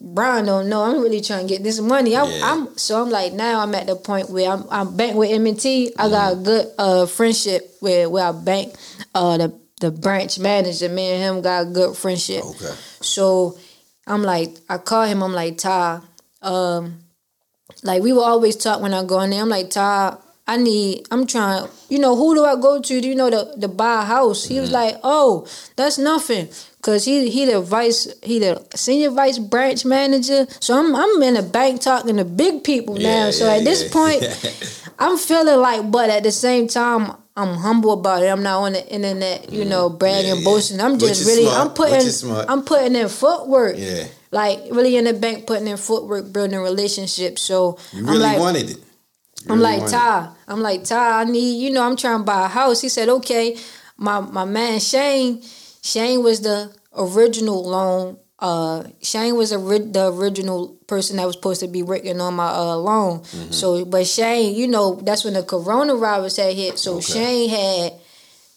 Brian 0.00 0.44
don't 0.44 0.68
know. 0.68 0.82
I'm 0.82 1.00
really 1.00 1.20
trying 1.20 1.46
to 1.46 1.54
get 1.54 1.62
this 1.62 1.80
money. 1.80 2.14
I, 2.14 2.24
Yeah. 2.24 2.40
I'm 2.52 2.76
so 2.76 3.00
I'm 3.02 3.10
like 3.10 3.32
now 3.32 3.60
I'm 3.60 3.74
at 3.74 3.86
the 3.86 3.96
point 3.96 4.30
where 4.30 4.50
I'm 4.50 4.64
I'm 4.70 4.96
bank 4.96 5.16
with 5.16 5.30
M&T. 5.30 5.94
I 5.98 6.08
got 6.08 6.32
a 6.34 6.36
good 6.36 6.66
uh 6.78 7.06
friendship 7.06 7.76
where 7.80 8.10
where 8.10 8.26
I 8.26 8.32
bank. 8.32 8.74
Uh 9.14 9.38
the 9.38 9.60
the 9.80 9.90
branch 9.90 10.38
manager, 10.38 10.88
me 10.88 11.12
and 11.12 11.22
him 11.22 11.42
got 11.42 11.66
a 11.66 11.70
good 11.70 11.96
friendship. 11.96 12.44
Okay. 12.44 12.74
So 13.00 13.58
I'm 14.06 14.22
like, 14.22 14.56
I 14.68 14.78
call 14.78 15.04
him. 15.04 15.22
I'm 15.22 15.32
like, 15.32 15.58
Ty, 15.58 16.00
um, 16.42 17.00
like 17.82 18.02
we 18.02 18.12
will 18.12 18.24
always 18.24 18.56
talk 18.56 18.80
when 18.80 18.94
I 18.94 19.04
go 19.04 19.20
in 19.20 19.30
there. 19.30 19.42
I'm 19.42 19.48
like, 19.48 19.70
Ty, 19.70 20.16
I 20.46 20.56
need. 20.56 21.06
I'm 21.10 21.26
trying. 21.26 21.68
You 21.88 21.98
know, 21.98 22.16
who 22.16 22.34
do 22.34 22.44
I 22.44 22.56
go 22.56 22.80
to? 22.80 23.00
Do 23.00 23.08
you 23.08 23.14
know 23.14 23.30
the 23.30 23.54
the 23.56 23.68
buy 23.68 24.02
a 24.02 24.04
house? 24.04 24.44
He 24.44 24.60
was 24.60 24.70
like, 24.70 24.96
oh, 25.02 25.46
that's 25.76 25.98
nothing. 25.98 26.48
Cause 26.82 27.04
he 27.04 27.28
he 27.30 27.46
the 27.46 27.60
vice 27.60 28.06
he 28.22 28.38
the 28.38 28.64
senior 28.76 29.10
vice 29.10 29.38
branch 29.38 29.84
manager. 29.84 30.46
So 30.60 30.78
I'm 30.78 30.94
I'm 30.94 31.20
in 31.20 31.34
the 31.34 31.42
bank 31.42 31.80
talking 31.80 32.16
to 32.16 32.24
big 32.24 32.62
people 32.62 32.94
now. 32.94 33.32
So 33.32 33.46
yeah, 33.46 33.58
at 33.58 33.64
this 33.64 33.82
yeah. 33.82 33.92
point, 33.92 34.22
I'm 34.98 35.18
feeling 35.18 35.60
like, 35.60 35.90
but 35.90 36.10
at 36.10 36.22
the 36.22 36.32
same 36.32 36.68
time, 36.68 37.12
I'm 37.36 37.54
humble 37.56 37.92
about 37.92 38.22
it. 38.22 38.28
I'm 38.28 38.42
not 38.42 38.62
on 38.62 38.72
the 38.72 38.86
internet, 38.88 39.52
you 39.52 39.64
mm. 39.64 39.68
know, 39.68 39.90
bragging. 39.90 40.26
Yeah, 40.26 40.34
yeah. 40.36 40.44
boasting. 40.44 40.80
I'm 40.80 40.98
just 40.98 41.26
really, 41.26 41.44
smart, 41.44 41.68
I'm 41.68 41.74
putting. 41.74 42.48
I'm 42.48 42.64
putting 42.64 42.96
in 42.96 43.08
footwork. 43.08 43.76
Yeah. 43.76 44.06
Like 44.30 44.60
really 44.70 44.96
in 44.96 45.04
the 45.04 45.12
bank, 45.12 45.46
putting 45.46 45.68
in 45.68 45.76
footwork, 45.76 46.32
building 46.32 46.58
relationships. 46.58 47.42
So 47.42 47.78
You 47.92 48.00
I'm 48.00 48.06
really 48.06 48.18
like, 48.20 48.38
wanted 48.38 48.70
it. 48.70 48.76
You 48.78 49.52
I'm 49.52 49.60
really 49.60 49.80
like 49.80 49.90
Ty. 49.90 50.30
I'm 50.48 50.60
like 50.60 50.84
Ty. 50.84 51.20
I 51.20 51.24
need 51.24 51.62
you 51.62 51.70
know. 51.70 51.82
I'm 51.82 51.96
trying 51.96 52.20
to 52.20 52.24
buy 52.24 52.46
a 52.46 52.48
house. 52.48 52.80
He 52.80 52.88
said 52.88 53.08
okay. 53.08 53.56
My 53.98 54.20
my 54.20 54.44
man 54.44 54.80
Shane. 54.80 55.42
Shane 55.82 56.22
was 56.22 56.40
the 56.40 56.74
original 56.96 57.62
loan. 57.62 58.18
Uh, 58.38 58.84
Shane 59.00 59.34
was 59.34 59.50
a 59.52 59.58
ri- 59.58 59.78
the 59.90 60.12
original 60.12 60.68
person 60.86 61.16
that 61.16 61.26
was 61.26 61.36
supposed 61.36 61.60
to 61.60 61.68
be 61.68 61.82
working 61.82 62.20
on 62.20 62.34
my 62.34 62.48
uh, 62.48 62.76
loan. 62.76 63.20
Mm-hmm. 63.20 63.50
So, 63.52 63.84
but 63.86 64.06
Shane, 64.06 64.54
you 64.54 64.68
know, 64.68 64.96
that's 64.96 65.24
when 65.24 65.32
the 65.34 65.42
coronavirus 65.42 66.44
had 66.44 66.54
hit. 66.54 66.78
So 66.78 66.96
Okay. 66.96 67.12
Shane 67.12 67.48
had 67.50 67.92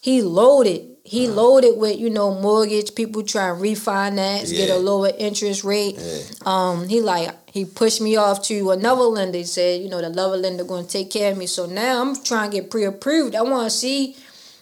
he 0.00 0.20
loaded. 0.22 0.86
He 1.02 1.26
Uh-huh. 1.26 1.34
loaded 1.34 1.78
with 1.78 1.98
you 1.98 2.10
know 2.10 2.34
mortgage 2.34 2.94
people 2.94 3.22
trying 3.22 3.56
to 3.56 3.62
refinance, 3.62 4.50
get 4.54 4.68
a 4.70 4.76
lower 4.76 5.10
interest 5.18 5.64
rate. 5.64 5.96
Yeah. 5.98 6.18
Um, 6.44 6.86
he 6.88 7.00
like 7.00 7.30
he 7.50 7.64
pushed 7.64 8.00
me 8.02 8.16
off 8.16 8.42
to 8.44 8.70
another 8.72 9.02
lender. 9.04 9.38
He 9.38 9.44
said, 9.44 9.80
you 9.82 9.88
know, 9.88 10.00
the 10.02 10.10
lower 10.10 10.36
lender 10.36 10.62
going 10.62 10.84
to 10.84 10.90
take 10.90 11.10
care 11.10 11.32
of 11.32 11.38
me. 11.38 11.46
So 11.46 11.64
now 11.66 12.02
I'm 12.02 12.22
trying 12.22 12.50
to 12.50 12.60
get 12.60 12.70
pre-approved. 12.70 13.34
I 13.34 13.42
want 13.42 13.64
to 13.64 13.70
see 13.76 14.14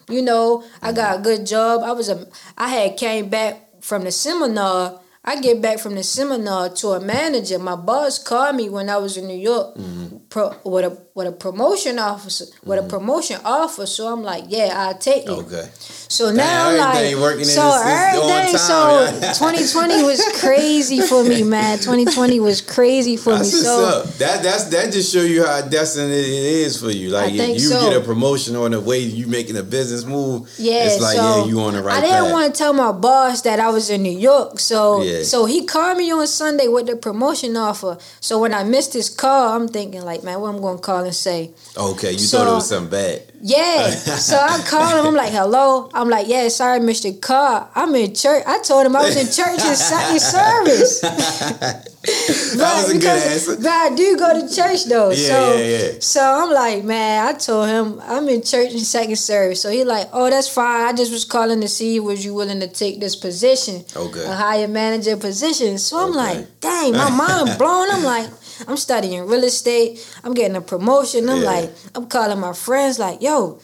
You 0.08 0.22
know, 0.22 0.64
I 0.80 0.92
got 0.92 1.18
a 1.18 1.22
good 1.22 1.44
job. 1.44 1.82
I 1.82 1.92
was 1.92 2.08
a 2.08 2.26
I 2.56 2.68
had 2.68 2.96
came 2.96 3.28
back 3.28 3.82
from 3.82 4.04
the 4.04 4.12
seminar. 4.12 5.00
I 5.24 5.40
get 5.40 5.60
back 5.60 5.78
from 5.78 5.94
the 5.94 6.02
seminar 6.02 6.70
to 6.70 6.88
a 6.88 7.00
manager. 7.00 7.58
My 7.58 7.76
boss 7.76 8.22
called 8.22 8.56
me 8.56 8.68
when 8.68 8.88
I 8.88 8.96
was 8.96 9.16
in 9.16 9.26
New 9.26 9.36
York 9.36 9.76
mm-hmm. 9.76 10.16
Pro, 10.28 10.54
with 10.64 10.84
a 10.84 10.98
with 11.14 11.26
a 11.26 11.32
promotion 11.32 11.98
officer 11.98 12.44
with 12.64 12.78
a 12.78 12.82
mm-hmm. 12.82 12.90
promotion 12.90 13.40
offer. 13.44 13.86
So 13.86 14.12
I'm 14.12 14.22
like, 14.22 14.44
yeah, 14.48 14.72
I'll 14.72 14.96
take 14.96 15.24
it. 15.24 15.30
Okay. 15.30 15.68
So 15.74 16.30
now 16.30 16.68
I'm 16.70 16.78
like, 16.78 17.16
working 17.16 17.40
in 17.40 17.46
so 17.46 17.82
everything. 17.84 18.56
So 18.56 19.02
yeah. 19.20 19.32
2020 19.32 20.04
was 20.04 20.22
crazy 20.40 21.00
for 21.00 21.24
me, 21.24 21.42
man. 21.56 21.78
2020 21.78 22.40
was 22.40 22.60
crazy 22.60 23.16
for 23.16 23.34
That's 23.34 23.52
me. 23.52 23.60
So 23.60 23.84
up. 23.84 24.04
That 24.18 24.42
that's 24.42 24.64
that 24.70 24.92
just 24.92 25.12
show 25.12 25.22
you 25.22 25.44
how 25.44 25.62
destined 25.62 26.12
it 26.12 26.24
is 26.24 26.80
for 26.80 26.90
you. 26.90 27.10
Like 27.10 27.34
if 27.34 27.48
you 27.48 27.58
so. 27.58 27.80
get 27.80 28.00
a 28.00 28.04
promotion 28.04 28.54
on 28.56 28.70
the 28.70 28.80
way 28.80 29.00
you 29.00 29.26
making 29.26 29.56
a 29.56 29.62
business 29.62 30.04
move, 30.04 30.48
yeah, 30.56 30.84
it's 30.84 31.02
like 31.02 31.16
so 31.16 31.44
yeah, 31.44 31.46
you 31.46 31.60
on 31.60 31.74
the 31.74 31.82
right 31.82 31.98
I 31.98 32.00
didn't 32.00 32.24
path. 32.24 32.32
want 32.32 32.54
to 32.54 32.58
tell 32.58 32.72
my 32.72 32.92
boss 32.92 33.42
that 33.42 33.60
I 33.60 33.70
was 33.70 33.90
in 33.90 34.02
New 34.02 34.16
York. 34.16 34.60
So 34.60 35.02
Yeah. 35.02 35.22
so 35.24 35.46
he 35.46 35.64
called 35.66 35.98
me 35.98 36.12
on 36.12 36.26
Sunday 36.26 36.68
with 36.68 36.86
the 36.86 36.96
promotion 36.96 37.56
offer. 37.56 37.98
So 38.20 38.38
when 38.38 38.54
I 38.54 38.62
missed 38.64 38.92
his 38.92 39.10
call, 39.10 39.56
I'm 39.56 39.68
thinking 39.68 40.04
like, 40.04 40.17
man, 40.24 40.40
what 40.40 40.48
I'm 40.54 40.60
gonna 40.60 40.78
call 40.78 41.04
and 41.04 41.14
say? 41.14 41.50
okay, 41.76 42.12
you 42.12 42.18
So- 42.18 42.38
thought 42.38 42.48
it 42.48 42.54
was 42.54 42.68
something 42.68 42.90
bad. 42.90 43.22
Yeah. 43.40 43.90
so 43.90 44.36
I 44.36 44.58
called 44.66 44.98
him. 44.98 45.06
I'm 45.06 45.14
like, 45.14 45.32
hello. 45.32 45.88
I'm 45.94 46.08
like, 46.08 46.26
yeah, 46.26 46.48
sorry, 46.48 46.80
Mr. 46.80 47.18
Carr. 47.20 47.68
I'm 47.74 47.94
in 47.94 48.12
church. 48.14 48.42
I 48.46 48.58
told 48.60 48.84
him 48.86 48.96
I 48.96 49.02
was 49.04 49.16
in 49.16 49.26
church 49.26 49.60
in 49.64 49.76
second 49.76 50.20
service. 50.20 51.00
That 52.56 52.82
was 52.86 52.90
a 52.94 52.98
good 52.98 53.04
answer. 53.06 53.56
But 53.56 53.66
I 53.66 53.94
do 53.94 54.16
go 54.16 54.40
to 54.40 54.54
church 54.54 54.84
though. 54.86 55.10
Yeah, 55.10 55.16
so, 55.28 55.54
yeah, 55.56 55.64
yeah. 55.92 55.92
So 56.00 56.20
I'm 56.22 56.50
like, 56.54 56.84
man, 56.84 57.26
I 57.26 57.32
told 57.38 57.68
him 57.68 58.00
I'm 58.02 58.26
in 58.28 58.42
church 58.42 58.72
in 58.72 58.78
second 58.80 59.16
service. 59.16 59.60
So 59.60 59.68
he 59.70 59.84
like, 59.84 60.08
oh, 60.12 60.30
that's 60.30 60.48
fine. 60.48 60.86
I 60.86 60.92
just 60.94 61.12
was 61.12 61.24
calling 61.26 61.60
to 61.60 61.68
see 61.68 62.00
was 62.00 62.24
you 62.24 62.32
willing 62.34 62.60
to 62.60 62.68
take 62.68 63.00
this 63.00 63.14
position, 63.14 63.84
Okay. 63.94 64.24
a 64.24 64.32
higher 64.32 64.68
manager 64.68 65.16
position. 65.18 65.76
So 65.76 65.98
I'm 65.98 66.10
Okay. 66.10 66.16
like, 66.38 66.60
dang, 66.60 66.92
my 66.92 67.10
mind 67.46 67.58
blown. 67.58 67.88
I'm 67.90 68.04
like, 68.04 68.30
I'm 68.66 68.76
studying 68.76 69.26
real 69.26 69.44
estate. 69.44 70.00
I'm 70.24 70.34
getting 70.34 70.56
a 70.56 70.60
promotion. 70.60 71.28
I'm 71.28 71.42
Yeah. 71.42 71.50
like, 71.50 71.70
I'm 71.94 72.06
calling 72.06 72.40
my 72.40 72.52
friends 72.52 72.98
like, 72.98 73.22
yo, 73.22 73.60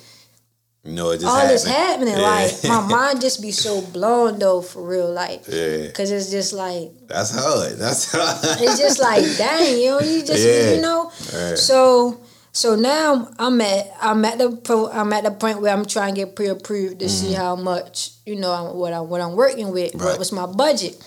no, 0.86 1.10
it 1.12 1.14
just 1.20 1.26
all 1.26 1.36
happened. 1.36 1.50
this 1.54 1.64
happening. 1.64 2.14
Yeah. 2.18 2.22
Like 2.30 2.64
my 2.64 2.80
mind 2.96 3.20
just 3.22 3.40
be 3.40 3.50
so 3.52 3.80
blown 3.80 4.38
though, 4.38 4.60
for 4.60 4.82
real. 4.86 5.10
Like, 5.10 5.42
Yeah. 5.48 5.90
cause 5.92 6.10
it's 6.10 6.30
just 6.30 6.52
like 6.52 6.92
That's 7.08 7.30
hard. 7.34 7.78
That's 7.78 8.12
hard. 8.12 8.38
it's 8.60 8.78
just 8.78 9.00
like 9.00 9.24
dang, 9.38 9.78
you 9.80 9.90
know, 9.90 10.00
you 10.00 10.22
just 10.22 10.44
Yeah. 10.46 10.74
you 10.74 10.80
know. 10.82 11.10
Right. 11.32 11.56
So 11.58 12.20
so 12.52 12.76
now 12.76 13.30
I'm 13.38 13.60
at 13.62 13.96
I'm 14.02 14.24
at 14.26 14.36
the 14.36 14.50
pro, 14.56 14.90
I'm 14.90 15.10
at 15.14 15.24
the 15.24 15.30
point 15.30 15.62
where 15.62 15.72
I'm 15.72 15.86
trying 15.86 16.14
to 16.14 16.20
get 16.26 16.36
pre-approved 16.36 16.98
to 17.00 17.08
see 17.08 17.32
how 17.32 17.56
much 17.56 18.10
you 18.26 18.36
know 18.36 18.72
what 18.74 18.92
I'm- 18.92 19.08
what 19.08 19.22
I'm 19.22 19.36
working 19.36 19.72
with. 19.72 19.92
Mm-hmm. 19.92 19.98
Right. 20.04 20.10
What 20.10 20.18
was 20.18 20.32
my 20.32 20.44
budget? 20.46 21.02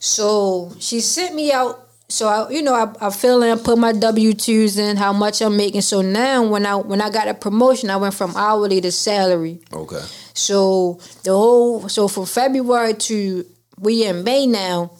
So 0.00 0.72
she 0.80 1.00
sent 1.00 1.34
me 1.36 1.52
out. 1.52 1.83
So 2.08 2.28
I, 2.28 2.50
you 2.50 2.62
know, 2.62 2.74
I, 2.74 3.06
I 3.06 3.10
fill 3.10 3.42
in, 3.42 3.58
put 3.58 3.78
my 3.78 3.92
W 3.92 4.34
twos 4.34 4.78
in, 4.78 4.96
how 4.96 5.12
much 5.12 5.40
I'm 5.40 5.56
making. 5.56 5.80
So 5.80 6.02
now, 6.02 6.44
when 6.44 6.66
I 6.66 6.76
when 6.76 7.00
I 7.00 7.10
got 7.10 7.28
a 7.28 7.34
promotion, 7.34 7.90
I 7.90 7.96
went 7.96 8.14
from 8.14 8.36
hourly 8.36 8.80
to 8.82 8.92
salary. 8.92 9.60
okay. 9.72 10.02
So 10.34 11.00
the 11.22 11.30
whole 11.30 11.88
so 11.88 12.08
from 12.08 12.26
February 12.26 12.94
to 12.94 13.46
we 13.78 14.04
in 14.04 14.22
May 14.22 14.46
now, 14.46 14.92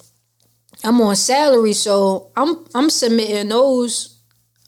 I'm 0.83 1.01
on 1.01 1.17
salary, 1.17 1.75
so 1.75 2.31
I'm 2.37 2.65
I'm 2.75 2.91
submitting 2.91 3.49
those 3.49 4.19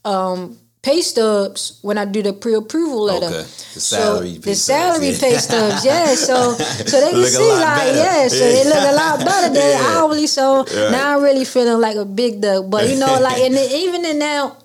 um 0.05 0.57
pay 0.87 1.01
stubs 1.01 1.79
when 1.81 1.97
I 1.97 2.05
do 2.05 2.23
the 2.23 2.31
pre-approval 2.31 3.01
letter. 3.03 3.25
Okay. 3.25 3.43
The 3.73 3.79
salary 3.79 4.35
so 4.35 4.41
pay 4.41 4.49
the 4.51 4.55
stubs, 4.55 4.61
salary 4.65 5.09
yeah. 5.09 5.19
pay 5.19 5.37
stubs, 5.37 5.85
yeah. 5.85 6.15
So 6.27 6.53
so 6.91 6.95
they 7.01 7.11
can 7.11 7.19
Look 7.19 7.27
see 7.27 7.51
like 7.51 7.77
better. 7.77 7.97
yeah, 7.97 8.27
so 8.29 8.43
they 8.55 8.63
look 8.63 8.85
a 8.93 8.95
lot 8.95 9.19
better 9.29 9.53
than 9.53 9.81
Yeah. 9.81 9.87
hourly. 9.89 10.27
So 10.27 10.63
Right. 10.63 10.91
now 10.91 11.17
I'm 11.17 11.23
really 11.23 11.43
feeling 11.45 11.81
like 11.81 11.97
a 11.97 12.05
big 12.05 12.39
duck. 12.41 12.69
But 12.69 12.87
you 12.89 12.95
know, 12.97 13.19
like 13.19 13.37
and 13.39 13.53
even 13.55 14.05
in 14.05 14.17
now, 14.19 14.55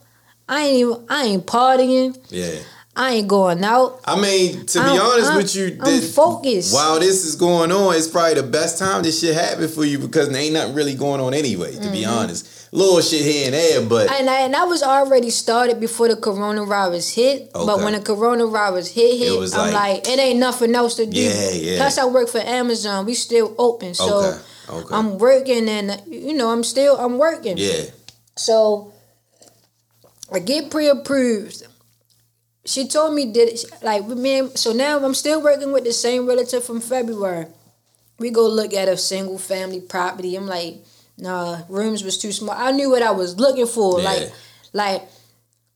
I 0.49 0.63
ain't 0.67 0.77
even, 0.79 0.97
I 1.09 1.25
ain't 1.25 1.47
partying. 1.47 2.17
Yeah. 2.31 2.55
I 2.95 3.15
ain't 3.15 3.29
going 3.29 3.65
out. 3.65 4.01
I 4.05 4.21
mean, 4.21 4.67
to 4.67 4.79
be 4.79 4.85
I'm- 4.85 5.01
honest 5.01 5.31
I'm- 5.31 5.37
with 5.39 5.57
you, 5.57 5.67
I'm 5.81 5.91
this- 6.01 6.15
focused. 6.15 6.75
While 6.75 7.01
this 7.01 7.25
is 7.25 7.35
going 7.37 7.73
on, 7.73 7.97
it's 7.97 8.07
probably 8.07 8.35
the 8.35 8.43
best 8.43 8.79
time 8.79 9.03
this 9.03 9.19
shit 9.21 9.35
happen 9.35 9.67
for 9.67 9.85
you 9.85 9.99
because 9.99 10.29
there 10.29 10.41
ain't 10.41 10.53
nothing 10.53 10.75
really 10.75 10.95
going 10.95 11.21
on 11.21 11.33
anyway. 11.35 11.73
To 11.75 11.91
be 11.91 12.03
mm-hmm. 12.03 12.13
honest, 12.19 12.47
little 12.75 13.01
shit 13.03 13.21
here 13.23 13.45
and 13.47 13.55
there, 13.55 13.83
but 13.87 14.11
And 14.11 14.29
I, 14.31 14.41
and 14.41 14.57
I 14.57 14.65
was 14.65 14.83
already 14.83 15.29
started 15.31 15.79
before 15.79 16.09
the 16.09 16.17
coronavirus 16.17 17.15
hit. 17.15 17.53
But 17.53 17.79
when 17.81 17.93
the 17.93 18.01
coronavirus 18.01 18.89
hit, 18.93 19.19
hit, 19.19 19.55
I'm 19.55 19.73
like- 19.73 19.75
like, 19.75 20.09
it 20.09 20.19
ain't 20.19 20.39
nothing 20.39 20.75
else 20.75 20.95
to 20.97 21.05
do. 21.07 21.21
Yeah, 21.21 21.51
yeah. 21.51 21.77
Plus, 21.77 21.99
I 21.99 22.07
work 22.07 22.29
for 22.31 22.41
Amazon. 22.41 23.05
We 23.05 23.13
still 23.15 23.55
open, 23.59 23.93
so 23.95 24.25
Okay, 24.25 24.39
okay. 24.71 24.95
I'm 24.95 25.19
working, 25.19 25.69
and 25.69 26.01
you 26.07 26.33
know, 26.33 26.51
I'm 26.51 26.65
still 26.65 26.97
I'm 26.97 27.19
working. 27.19 27.59
yeah, 27.59 27.85
So 28.37 28.93
I 30.33 30.39
get 30.39 30.71
pre-approved. 30.71 31.67
She 32.65 32.87
told 32.89 33.13
me 33.13 33.27
did 33.33 33.49
it 33.51 33.65
like 33.83 34.07
with 34.09 34.19
me. 34.19 34.39
and- 34.39 34.59
So 34.59 34.73
now 34.73 34.99
I'm 35.05 35.15
still 35.15 35.43
working 35.43 35.73
with 35.73 35.85
the 35.85 35.93
same 35.93 36.27
relative 36.27 36.65
from 36.65 36.81
February. 36.81 37.47
We 38.19 38.31
go 38.31 38.47
look 38.47 38.73
at 38.73 38.89
a 38.89 38.97
single 38.97 39.37
family 39.37 39.81
property. 39.81 40.37
I'm 40.37 40.47
like, 40.47 40.77
nah, 41.19 41.61
rooms 41.69 42.03
was 42.05 42.19
too 42.19 42.33
small. 42.33 42.55
I 42.57 42.71
knew 42.73 42.91
what 42.91 43.03
I 43.03 43.11
was 43.11 43.39
looking 43.39 43.67
for. 43.67 44.01
Yeah. 44.01 44.05
Like, 44.11 44.33
like 44.73 45.03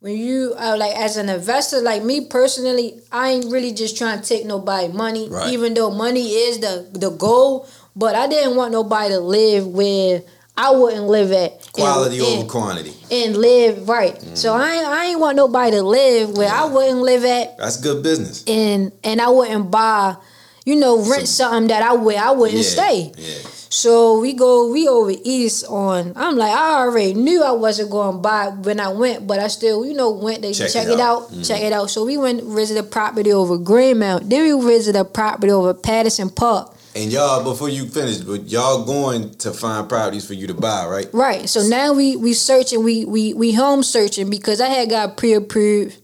when 0.00 0.16
you 0.16 0.54
uh, 0.58 0.76
like 0.78 0.94
as 0.96 1.16
an 1.16 1.28
investor, 1.28 1.80
like 1.80 2.02
me 2.02 2.26
personally, 2.26 3.00
I 3.12 3.30
ain't 3.30 3.46
really 3.50 3.72
just 3.72 3.96
trying 3.96 4.20
to 4.20 4.26
take 4.26 4.44
nobody 4.46 4.88
money. 4.92 5.28
Right. 5.28 5.52
Even 5.52 5.74
though 5.74 5.90
money 5.90 6.28
is 6.28 6.58
the 6.60 6.86
the 6.92 7.10
goal, 7.10 7.66
but 7.94 8.14
I 8.14 8.26
didn't 8.26 8.56
want 8.56 8.72
nobody 8.72 9.10
to 9.14 9.20
live 9.20 9.66
where 9.66 10.22
I 10.58 10.70
wouldn't 10.70 11.06
live 11.06 11.32
at. 11.32 11.70
quality 11.72 12.18
And- 12.18 12.26
over 12.26 12.40
and- 12.40 12.48
quantity. 12.50 12.94
and 13.10 13.36
live 13.36 13.88
right. 13.88 14.16
So 14.34 14.54
I 14.54 14.72
ain't, 14.76 14.86
I 14.86 15.04
ain't 15.06 15.20
want 15.20 15.36
nobody 15.36 15.72
to 15.76 15.82
live 15.82 16.36
where 16.36 16.48
I 16.50 16.64
wouldn't 16.64 17.00
live 17.02 17.24
at, 17.26 17.58
That's 17.58 17.76
good 17.76 18.02
business. 18.02 18.42
and 18.46 18.90
and 19.04 19.20
I 19.20 19.28
wouldn't 19.28 19.70
buy, 19.70 20.16
you 20.64 20.76
know, 20.76 21.04
rent 21.04 21.28
something 21.28 21.68
that 21.68 21.82
I 21.82 21.92
where 21.94 22.18
I 22.22 22.30
wouldn't 22.30 22.58
Yeah, 22.64 22.70
stay. 22.70 23.12
yeah. 23.18 23.34
So 23.76 24.18
we 24.20 24.32
go 24.32 24.70
we 24.72 24.88
over 24.88 25.12
east 25.22 25.66
on. 25.68 26.14
I'm 26.16 26.36
like 26.38 26.50
I 26.56 26.80
already 26.80 27.12
knew 27.12 27.44
I 27.44 27.50
wasn't 27.50 27.90
going 27.90 28.22
buy 28.22 28.46
when 28.48 28.80
I 28.80 28.88
went, 28.88 29.26
but 29.26 29.38
I 29.38 29.48
still 29.48 29.84
you 29.84 29.92
know 29.92 30.12
went 30.12 30.42
to 30.44 30.54
Check 30.54 30.70
check, 30.70 30.86
it 30.86 30.92
it 30.92 31.00
out. 31.00 31.30
out, 31.30 31.44
check 31.44 31.60
it 31.60 31.74
out. 31.74 31.90
So 31.90 32.06
we 32.06 32.16
went 32.16 32.42
visit 32.42 32.78
a 32.78 32.82
property 32.82 33.34
over 33.34 33.58
Greenmount. 33.58 34.30
Then 34.30 34.58
we 34.58 34.66
visit 34.66 34.96
a 34.96 35.04
property 35.04 35.52
over 35.52 35.74
Patterson 35.74 36.30
Park. 36.30 36.74
And 36.94 37.12
y'all, 37.12 37.44
before 37.44 37.68
you 37.68 37.86
finish, 37.86 38.16
but 38.16 38.48
y'all 38.48 38.82
going 38.86 39.34
to 39.34 39.52
find 39.52 39.86
properties 39.86 40.26
for 40.26 40.32
you 40.32 40.46
to 40.46 40.54
buy, 40.54 40.86
right? 40.86 41.10
Right. 41.12 41.46
So 41.46 41.60
now 41.68 41.92
we 41.92 42.16
we 42.16 42.32
searching 42.32 42.82
we 42.82 43.04
we 43.04 43.34
we 43.34 43.52
home 43.52 43.82
searching 43.82 44.30
because 44.30 44.62
I 44.62 44.68
had 44.68 44.88
got 44.88 45.18
pre 45.18 45.34
approved 45.34 45.98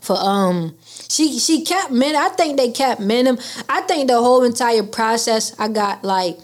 for 0.00 0.16
um 0.20 0.76
she 1.08 1.40
she 1.40 1.64
kept 1.64 1.90
min 1.90 2.14
I 2.14 2.28
think 2.28 2.58
they 2.58 2.70
kept 2.70 3.00
minimum. 3.00 3.42
I 3.68 3.80
think 3.80 4.06
the 4.06 4.18
whole 4.18 4.44
entire 4.44 4.84
process 4.84 5.52
I 5.58 5.66
got 5.66 6.04
like 6.04 6.38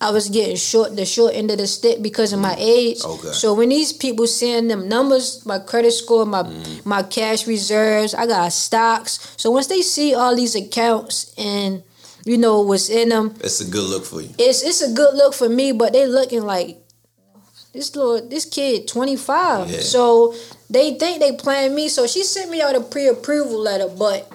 I 0.00 0.10
was 0.10 0.28
getting 0.28 0.56
short 0.56 0.96
the 0.96 1.04
short 1.04 1.34
end 1.34 1.50
of 1.50 1.58
the 1.58 1.66
stick 1.66 2.02
because 2.02 2.32
of 2.32 2.40
my 2.40 2.54
mm. 2.54 2.60
age. 2.60 3.04
Okay. 3.04 3.32
So 3.32 3.54
when 3.54 3.70
these 3.70 3.92
people 3.92 4.26
send 4.26 4.70
them 4.70 4.88
numbers, 4.88 5.44
my 5.46 5.58
credit 5.58 5.92
score, 5.92 6.26
my 6.26 6.42
mm. 6.42 6.84
my 6.84 7.02
cash 7.02 7.46
reserves, 7.46 8.14
I 8.14 8.26
got 8.26 8.52
stocks. 8.52 9.34
So 9.36 9.50
once 9.50 9.66
they 9.66 9.82
see 9.82 10.14
all 10.14 10.36
these 10.36 10.54
accounts 10.54 11.34
and 11.38 11.82
you 12.24 12.36
know 12.36 12.60
what's 12.60 12.90
in 12.90 13.08
them, 13.08 13.34
It's 13.40 13.60
a 13.60 13.70
good 13.70 13.88
look 13.88 14.04
for 14.04 14.20
you. 14.20 14.30
it's 14.38 14.62
it's 14.62 14.82
a 14.82 14.92
good 14.92 15.14
look 15.14 15.34
for 15.34 15.48
me, 15.48 15.72
but 15.72 15.92
they 15.92 16.06
looking 16.06 16.42
like 16.42 16.76
this 17.72 17.94
little 17.96 18.28
this 18.28 18.44
kid 18.44 18.86
twenty 18.88 19.16
five. 19.16 19.70
Yeah. 19.70 19.80
So 19.80 20.34
they 20.68 20.98
think 20.98 21.20
they 21.20 21.32
playing 21.32 21.74
me. 21.74 21.88
So 21.88 22.06
she 22.06 22.24
sent 22.24 22.50
me 22.50 22.60
out 22.60 22.76
a 22.76 22.80
pre 22.80 23.08
approval 23.08 23.58
letter, 23.58 23.88
but 23.88 24.30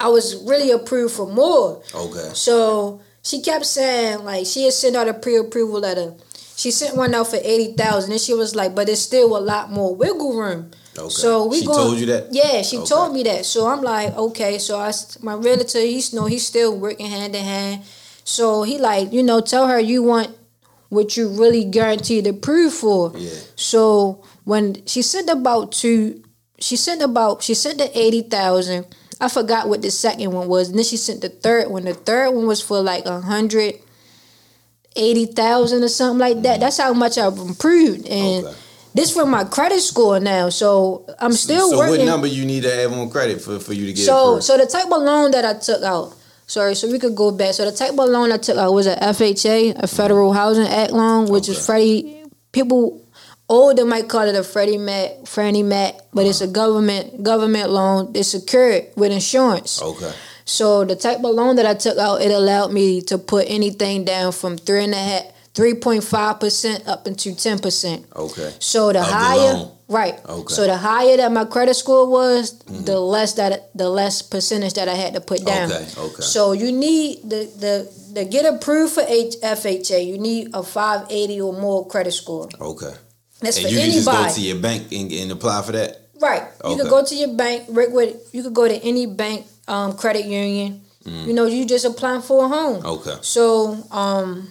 I 0.00 0.08
was 0.08 0.42
really 0.44 0.70
approved 0.70 1.14
for 1.14 1.26
more. 1.26 1.82
Okay. 1.94 2.30
So 2.32 3.02
she 3.28 3.42
kept 3.42 3.66
saying 3.66 4.24
like 4.24 4.46
she 4.46 4.64
had 4.64 4.72
sent 4.72 4.96
out 4.96 5.08
a 5.08 5.14
pre 5.14 5.36
approval 5.36 5.80
letter. 5.80 6.14
She 6.56 6.70
sent 6.70 6.96
one 6.96 7.14
out 7.14 7.28
for 7.28 7.38
eighty 7.42 7.74
thousand, 7.74 8.12
and 8.12 8.20
she 8.20 8.32
was 8.34 8.56
like, 8.56 8.74
"But 8.74 8.88
it's 8.88 9.02
still 9.02 9.36
a 9.36 9.38
lot 9.38 9.70
more 9.70 9.94
wiggle 9.94 10.32
room." 10.34 10.70
Okay. 10.96 11.08
So 11.10 11.46
we 11.46 11.60
She 11.60 11.66
going, 11.66 11.78
told 11.78 11.98
you 11.98 12.06
that? 12.06 12.28
Yeah, 12.32 12.62
she 12.62 12.78
Okay. 12.78 12.86
told 12.86 13.12
me 13.12 13.22
that. 13.24 13.44
So 13.46 13.68
I'm 13.68 13.82
like, 13.82 14.16
okay. 14.16 14.58
So 14.58 14.80
I, 14.80 14.90
my 15.22 15.34
relative, 15.34 15.82
he's 15.82 16.12
no, 16.12 16.26
he's 16.26 16.46
still 16.46 16.76
working 16.76 17.06
hand 17.06 17.36
in 17.36 17.44
hand. 17.44 17.82
So 18.24 18.62
he 18.64 18.78
like, 18.78 19.12
you 19.12 19.22
know, 19.22 19.40
tell 19.40 19.68
her 19.68 19.78
you 19.78 20.02
want 20.02 20.30
what 20.88 21.16
you 21.16 21.28
really 21.28 21.64
guaranteed 21.64 22.24
to 22.24 22.32
prove 22.32 22.72
for. 22.72 23.12
Yeah. 23.14 23.30
So 23.54 24.24
when 24.44 24.84
she 24.86 25.02
sent 25.02 25.28
about 25.30 25.70
two, 25.72 26.24
she 26.58 26.74
sent 26.76 27.02
about 27.02 27.42
she 27.44 27.54
sent 27.54 27.78
the 27.78 27.96
eighty 27.96 28.22
thousand. 28.22 28.86
I 29.20 29.28
forgot 29.28 29.68
what 29.68 29.82
the 29.82 29.90
second 29.90 30.32
one 30.32 30.46
was, 30.48 30.68
and 30.68 30.78
then 30.78 30.84
she 30.84 30.96
sent 30.96 31.20
the 31.22 31.28
third 31.28 31.70
one. 31.70 31.84
The 31.84 31.94
third 31.94 32.30
one 32.30 32.46
was 32.46 32.60
for 32.62 32.80
like 32.80 33.04
a 33.06 33.20
hundred 33.20 33.74
eighty 34.96 35.26
thousand 35.26 35.82
or 35.84 35.88
something 35.88 36.18
like 36.18 36.42
that. 36.42 36.54
Mm-hmm. 36.54 36.60
That's 36.60 36.78
how 36.78 36.92
much 36.92 37.18
I've 37.18 37.38
improved, 37.38 38.06
and 38.08 38.46
Okay. 38.46 38.56
this 38.94 39.12
for 39.12 39.26
my 39.26 39.44
credit 39.44 39.80
score 39.80 40.20
now. 40.20 40.48
So 40.50 41.04
I'm 41.18 41.32
still 41.32 41.70
working. 41.70 41.70
so 41.70 41.78
working. 41.78 42.06
what 42.06 42.10
number 42.12 42.26
you 42.26 42.44
need 42.44 42.62
to 42.62 42.70
have 42.74 42.92
on 42.92 43.10
credit 43.10 43.40
for, 43.40 43.58
for 43.58 43.72
you 43.72 43.86
to 43.86 43.92
get 43.92 44.04
So 44.04 44.28
approved? 44.30 44.44
so 44.44 44.56
the 44.58 44.66
type 44.66 44.86
of 44.86 45.02
loan 45.02 45.30
that 45.32 45.44
I 45.44 45.54
took 45.54 45.82
out. 45.82 46.14
Sorry, 46.46 46.74
so 46.74 46.90
we 46.90 46.98
could 46.98 47.14
go 47.14 47.30
back. 47.30 47.52
So 47.54 47.70
the 47.70 47.76
type 47.76 47.90
of 47.90 48.08
loan 48.08 48.32
I 48.32 48.38
took 48.38 48.56
out 48.56 48.72
was 48.72 48.86
a 48.86 48.96
FHA, 48.96 49.82
a 49.82 49.86
Federal 49.86 50.32
Housing 50.32 50.66
Act 50.66 50.92
loan, 50.92 51.26
which 51.28 51.46
is 51.48 51.56
Okay. 51.58 51.64
Freddie. 51.66 52.14
People 52.52 53.02
older 53.48 53.84
might 53.84 54.08
call 54.08 54.28
it 54.28 54.34
a 54.34 54.44
Freddie 54.44 54.78
Mac, 54.78 55.26
Fannie 55.26 55.62
Mac, 55.62 55.94
but 56.12 56.26
it's 56.26 56.40
a 56.40 56.44
uh-huh. 56.44 56.52
government 56.52 57.22
government 57.22 57.70
loan. 57.70 58.12
It's 58.14 58.28
secured 58.30 58.88
with 58.96 59.12
insurance. 59.12 59.80
okay. 59.82 60.12
So 60.44 60.82
the 60.84 60.96
type 60.96 61.18
of 61.18 61.34
loan 61.34 61.56
that 61.56 61.66
I 61.66 61.74
took 61.74 61.98
out, 61.98 62.22
it 62.22 62.30
allowed 62.30 62.72
me 62.72 63.02
to 63.02 63.18
put 63.18 63.44
anything 63.50 64.04
down 64.04 64.32
from 64.32 64.56
three 64.56 64.82
and 64.82 64.94
a 64.94 64.96
half, 64.96 65.24
three 65.52 65.74
point 65.74 66.02
five 66.04 66.40
percent 66.40 66.88
up 66.88 67.06
into 67.06 67.34
ten 67.34 67.58
percent. 67.58 68.06
Okay. 68.16 68.54
So 68.58 68.90
the 68.92 69.00
Of 69.00 69.06
the 69.06 69.12
higher, 69.12 69.52
loan. 69.52 69.76
right? 69.88 70.14
Okay. 70.26 70.54
So 70.54 70.66
the 70.66 70.76
higher 70.78 71.18
that 71.18 71.32
my 71.32 71.44
credit 71.44 71.74
score 71.74 72.08
was, 72.08 72.54
mm-hmm. 72.54 72.84
the 72.84 72.98
less 72.98 73.34
that 73.34 73.70
the 73.76 73.90
less 73.90 74.22
percentage 74.22 74.72
that 74.74 74.88
I 74.88 74.94
had 74.94 75.12
to 75.14 75.20
put 75.20 75.44
down. 75.44 75.70
Okay, 75.70 75.86
okay. 75.98 76.22
So 76.22 76.52
you 76.52 76.72
need 76.72 77.28
the 77.28 77.44
the 77.58 77.92
the 78.14 78.24
get 78.24 78.46
approved 78.46 78.94
for 78.94 79.04
H, 79.06 79.34
FHA. 79.42 80.06
You 80.06 80.16
need 80.16 80.48
a 80.54 80.62
five 80.62 81.06
eighty 81.10 81.42
or 81.42 81.52
more 81.52 81.86
credit 81.86 82.12
score. 82.12 82.48
Okay. 82.58 82.94
That's 83.40 83.56
And 83.58 83.66
for 83.66 83.72
you 83.72 83.78
can 83.78 83.90
anybody. 83.90 84.16
just 84.24 84.36
go 84.36 84.42
to 84.42 84.46
your 84.48 84.56
bank 84.58 84.92
and, 84.92 85.12
and 85.12 85.32
apply 85.32 85.62
for 85.62 85.72
that? 85.72 86.00
Right. 86.20 86.42
You 86.64 86.70
Okay. 86.70 86.80
could 86.82 86.90
go 86.90 87.04
to 87.04 87.14
your 87.14 87.34
bank, 87.34 87.64
Rick 87.68 87.90
with 87.92 88.16
you 88.34 88.42
could 88.42 88.54
go 88.54 88.66
to 88.66 88.74
any 88.84 89.06
bank, 89.06 89.46
um, 89.68 89.92
credit 89.96 90.24
union. 90.26 90.82
You 91.04 91.32
know, 91.32 91.46
you 91.46 91.64
just 91.64 91.86
applying 91.86 92.20
for 92.20 92.44
a 92.44 92.48
home. 92.48 92.82
Mm. 92.82 92.98
Okay. 92.98 93.14
So, 93.22 93.78
um, 93.90 94.50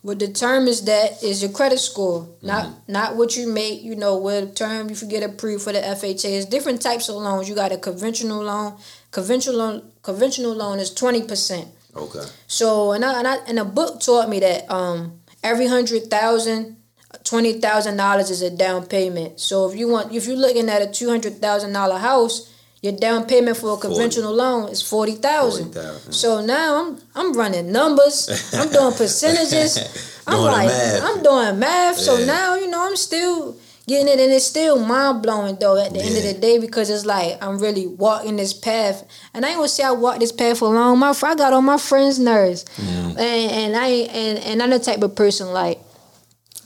what 0.00 0.16
determines 0.16 0.80
that 0.86 1.22
is 1.22 1.42
your 1.42 1.50
credit 1.52 1.78
score, 1.78 2.22
Mm-hmm. 2.22 2.46
not 2.46 2.88
not 2.88 3.16
what 3.16 3.36
you 3.36 3.46
make. 3.52 3.82
You 3.82 3.96
know, 3.96 4.16
what 4.16 4.56
term 4.56 4.88
you 4.88 4.96
get 5.06 5.22
approved 5.22 5.62
for 5.62 5.72
the 5.74 5.80
FHA. 5.80 6.30
Is 6.30 6.46
different 6.46 6.80
types 6.80 7.10
of 7.10 7.16
loans. 7.16 7.50
You 7.50 7.54
got 7.54 7.70
a 7.72 7.76
conventional 7.76 8.42
loan. 8.42 8.78
Conventional 9.10 9.56
loan, 9.56 9.92
conventional 10.02 10.54
loan 10.54 10.78
is 10.78 10.94
twenty 10.94 11.22
percent. 11.22 11.68
Okay. 11.94 12.24
So, 12.46 12.92
and 12.92 13.04
I, 13.04 13.18
and 13.18 13.28
I 13.28 13.34
and 13.46 13.58
a 13.58 13.64
book 13.66 14.00
taught 14.00 14.30
me 14.30 14.40
that 14.40 14.70
um, 14.70 15.20
every 15.42 15.66
hundred 15.66 16.04
thousand, 16.08 16.76
twenty 17.24 17.60
thousand 17.60 17.96
dollars 17.96 18.30
is 18.30 18.42
a 18.42 18.50
down 18.50 18.86
payment. 18.86 19.40
So 19.40 19.68
if 19.70 19.76
you 19.78 19.88
want, 19.88 20.12
if 20.12 20.26
you're 20.26 20.36
looking 20.36 20.68
at 20.68 20.82
a 20.82 20.86
two 20.86 21.08
hundred 21.08 21.40
thousand 21.40 21.72
dollar 21.72 21.98
house, 21.98 22.52
your 22.82 22.92
down 22.92 23.26
payment 23.26 23.56
for 23.56 23.74
a 23.74 23.76
conventional 23.76 24.32
loan 24.34 24.70
is 24.70 24.82
forty 24.82 25.12
thousand. 25.16 25.72
40,000. 25.72 26.12
So 26.12 26.44
now 26.44 26.86
I'm 26.88 26.98
I'm 27.14 27.32
running 27.32 27.72
numbers. 27.72 28.28
I'm 28.54 28.70
doing 28.70 28.94
percentages. 28.94 30.22
I'm 30.26 30.36
Doing 30.36 30.52
like 30.52 30.68
math. 30.68 31.02
I'm 31.02 31.22
doing 31.22 31.58
math. 31.58 31.96
So 31.96 32.24
now 32.24 32.54
you 32.54 32.70
know 32.70 32.86
I'm 32.86 32.96
still 32.96 33.56
getting 33.86 34.06
it, 34.08 34.20
and 34.20 34.32
it's 34.32 34.44
still 34.44 34.78
mind 34.78 35.22
blowing 35.22 35.56
though 35.58 35.76
at 35.82 35.92
the 35.92 36.00
end 36.00 36.16
of 36.16 36.22
the 36.22 36.34
day 36.34 36.58
because 36.58 36.88
it's 36.90 37.04
like 37.04 37.42
I'm 37.42 37.58
really 37.58 37.86
walking 37.88 38.36
this 38.36 38.52
path, 38.52 39.04
and 39.34 39.44
I 39.44 39.48
ain't 39.48 39.58
gonna 39.58 39.68
say 39.68 39.82
I 39.82 39.90
walked 39.90 40.20
this 40.20 40.30
path 40.32 40.58
for 40.58 40.72
long. 40.72 40.98
My 40.98 41.12
I 41.22 41.34
got 41.34 41.52
on 41.52 41.64
my 41.64 41.78
friends' 41.78 42.18
nerves, 42.20 42.64
and 42.78 43.18
and 43.18 43.76
I 43.76 43.86
and 43.88 44.38
and 44.38 44.62
I'm 44.62 44.70
the 44.70 44.78
type 44.78 45.02
of 45.02 45.16
person 45.16 45.52
like 45.52 45.80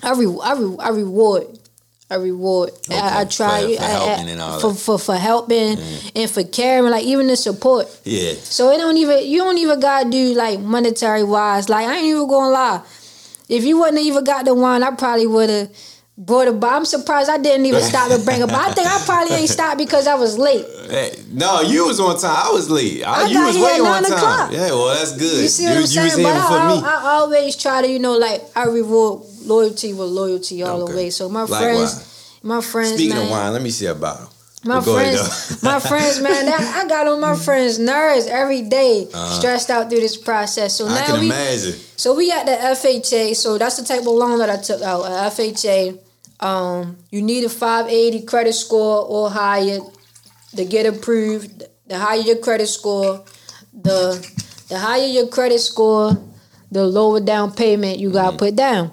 I 0.05 0.13
re, 0.13 0.27
I, 0.43 0.53
re, 0.55 0.77
I 0.79 0.89
reward. 0.91 1.47
I 2.11 2.17
reward. 2.17 2.71
I, 2.91 3.23
I 3.23 3.25
try 3.25 3.63
For- 3.63 3.77
for 3.77 3.83
I- 3.83 3.87
I- 3.87 3.91
helping 3.91 4.29
and 4.29 4.41
all 4.41 4.61
for. 4.61 4.69
Mm. 4.69 4.79
for 4.85 4.99
for 4.99 5.17
helping 5.17 5.79
and 6.15 6.31
for 6.31 6.45
caring, 6.45 6.85
like 6.91 7.05
even 7.05 7.27
the 7.29 7.37
support. 7.37 7.87
Yeah. 8.05 8.35
So 8.35 8.71
it 8.73 8.77
don't 8.79 8.97
even 8.99 9.27
you 9.27 9.39
don't 9.39 9.59
even 9.59 9.81
gotta 9.81 10.09
do 10.11 10.35
like 10.35 10.61
monetary 10.61 11.25
wise. 11.25 11.69
Like 11.69 11.87
I 11.89 11.97
ain't 11.97 12.05
even 12.07 12.29
gonna 12.29 12.51
lie. 12.53 12.83
If 13.49 13.65
you 13.65 13.79
wouldn't 13.79 13.99
have 13.99 14.07
even 14.07 14.25
got 14.25 14.45
the 14.45 14.55
one, 14.55 14.83
I 14.83 14.91
probably 14.93 15.27
would 15.27 15.51
have 15.51 15.69
brought 16.17 16.49
it. 16.49 16.61
But 16.61 16.73
I'm 16.73 16.85
surprised 16.85 17.29
I 17.31 17.39
didn't 17.39 17.67
even 17.67 17.83
stop 17.83 18.11
to 18.11 18.19
bring 18.25 18.41
it. 18.43 18.47
But 18.47 18.57
I 18.57 18.73
think 18.73 18.87
I 18.87 19.03
probably 19.05 19.37
ain't 19.37 19.51
stopped 19.51 19.79
because 19.79 20.07
I 20.07 20.15
was 20.15 20.39
late. 20.39 20.65
Hey, 20.89 21.13
no, 21.31 21.63
you 21.63 21.87
was 21.87 21.99
on 22.01 22.19
time. 22.19 22.37
I 22.37 22.51
was 22.53 22.71
late. 22.71 23.03
I, 23.05 23.25
I 23.25 23.27
you 23.27 23.35
got 23.35 23.47
was 23.47 23.57
here 23.57 23.65
way 23.65 23.81
on 23.81 24.03
time. 24.05 24.13
o'clock. 24.13 24.53
Yeah, 24.53 24.69
well, 24.71 24.95
that's 24.95 25.13
good. 25.17 25.43
You 25.43 25.49
see 25.49 25.65
what 25.65 25.73
I'm 25.77 25.81
you 25.81 25.87
saying? 25.87 26.23
But 26.23 26.37
I, 26.37 26.81
I. 26.85 27.03
I 27.03 27.07
always 27.17 27.57
try 27.57 27.83
to, 27.83 27.89
you 27.89 27.99
know, 27.99 28.17
like 28.17 28.43
I 28.55 28.65
reward 28.67 29.25
loyalty 29.45 29.93
with 29.93 30.09
loyalty 30.09 30.63
all 30.63 30.83
Okay. 30.83 30.93
the 30.93 30.97
way. 30.99 31.11
So 31.11 31.29
my 31.29 31.43
Likewise. 31.43 31.61
friends, 31.61 32.39
my 32.43 32.61
friends, 32.61 32.95
Speaking 32.95 33.15
man, 33.17 33.25
of 33.25 33.31
wine, 33.31 33.53
let 33.53 33.63
me 33.63 33.71
see 33.71 33.87
a 33.87 33.95
bottle. 33.95 34.31
My 34.67 34.79
ahead, 34.79 35.19
friends, 35.19 35.63
my 35.63 35.79
friends, 35.79 36.21
man, 36.21 36.47
that, 36.47 36.83
I 36.85 36.89
got 36.89 37.07
on 37.07 37.21
my 37.21 37.37
friends' 37.47 37.79
nerves 37.79 38.27
every 38.27 38.63
day, 38.63 39.07
stressed 39.39 39.69
out 39.69 39.91
through 39.91 40.01
this 40.01 40.17
process. 40.17 40.75
So 40.77 40.87
Uh-huh. 40.87 40.95
I 40.95 41.01
now 41.01 41.07
can 41.07 41.21
we, 41.21 41.27
imagine. 41.27 41.75
so 41.97 42.15
we 42.15 42.31
at 42.33 42.47
the 42.47 42.53
FHA. 42.53 43.35
So 43.37 43.59
that's 43.59 43.77
the 43.77 43.85
type 43.85 44.01
of 44.01 44.07
loan 44.07 44.39
that 44.39 44.49
I 44.49 44.57
took 44.57 44.81
out. 44.81 45.05
At 45.05 45.33
FHA, 45.33 45.99
um, 46.41 46.97
you 47.11 47.21
need 47.21 47.45
a 47.45 47.49
580 47.51 48.23
credit 48.25 48.55
score 48.55 49.05
or 49.05 49.29
higher 49.31 49.81
to 50.57 50.65
get 50.65 50.87
approved. 50.87 51.65
The 51.87 51.99
higher 51.99 52.21
your 52.21 52.37
credit 52.39 52.69
score, 52.69 53.23
the 53.75 54.17
the 54.71 54.79
higher 54.79 55.05
your 55.07 55.29
credit 55.29 55.59
score, 55.61 56.17
the 56.73 56.87
lower 56.87 57.21
down 57.21 57.53
payment 57.53 57.99
you 57.99 58.11
got 58.11 58.31
to 58.33 58.37
put 58.39 58.57
down. 58.57 58.93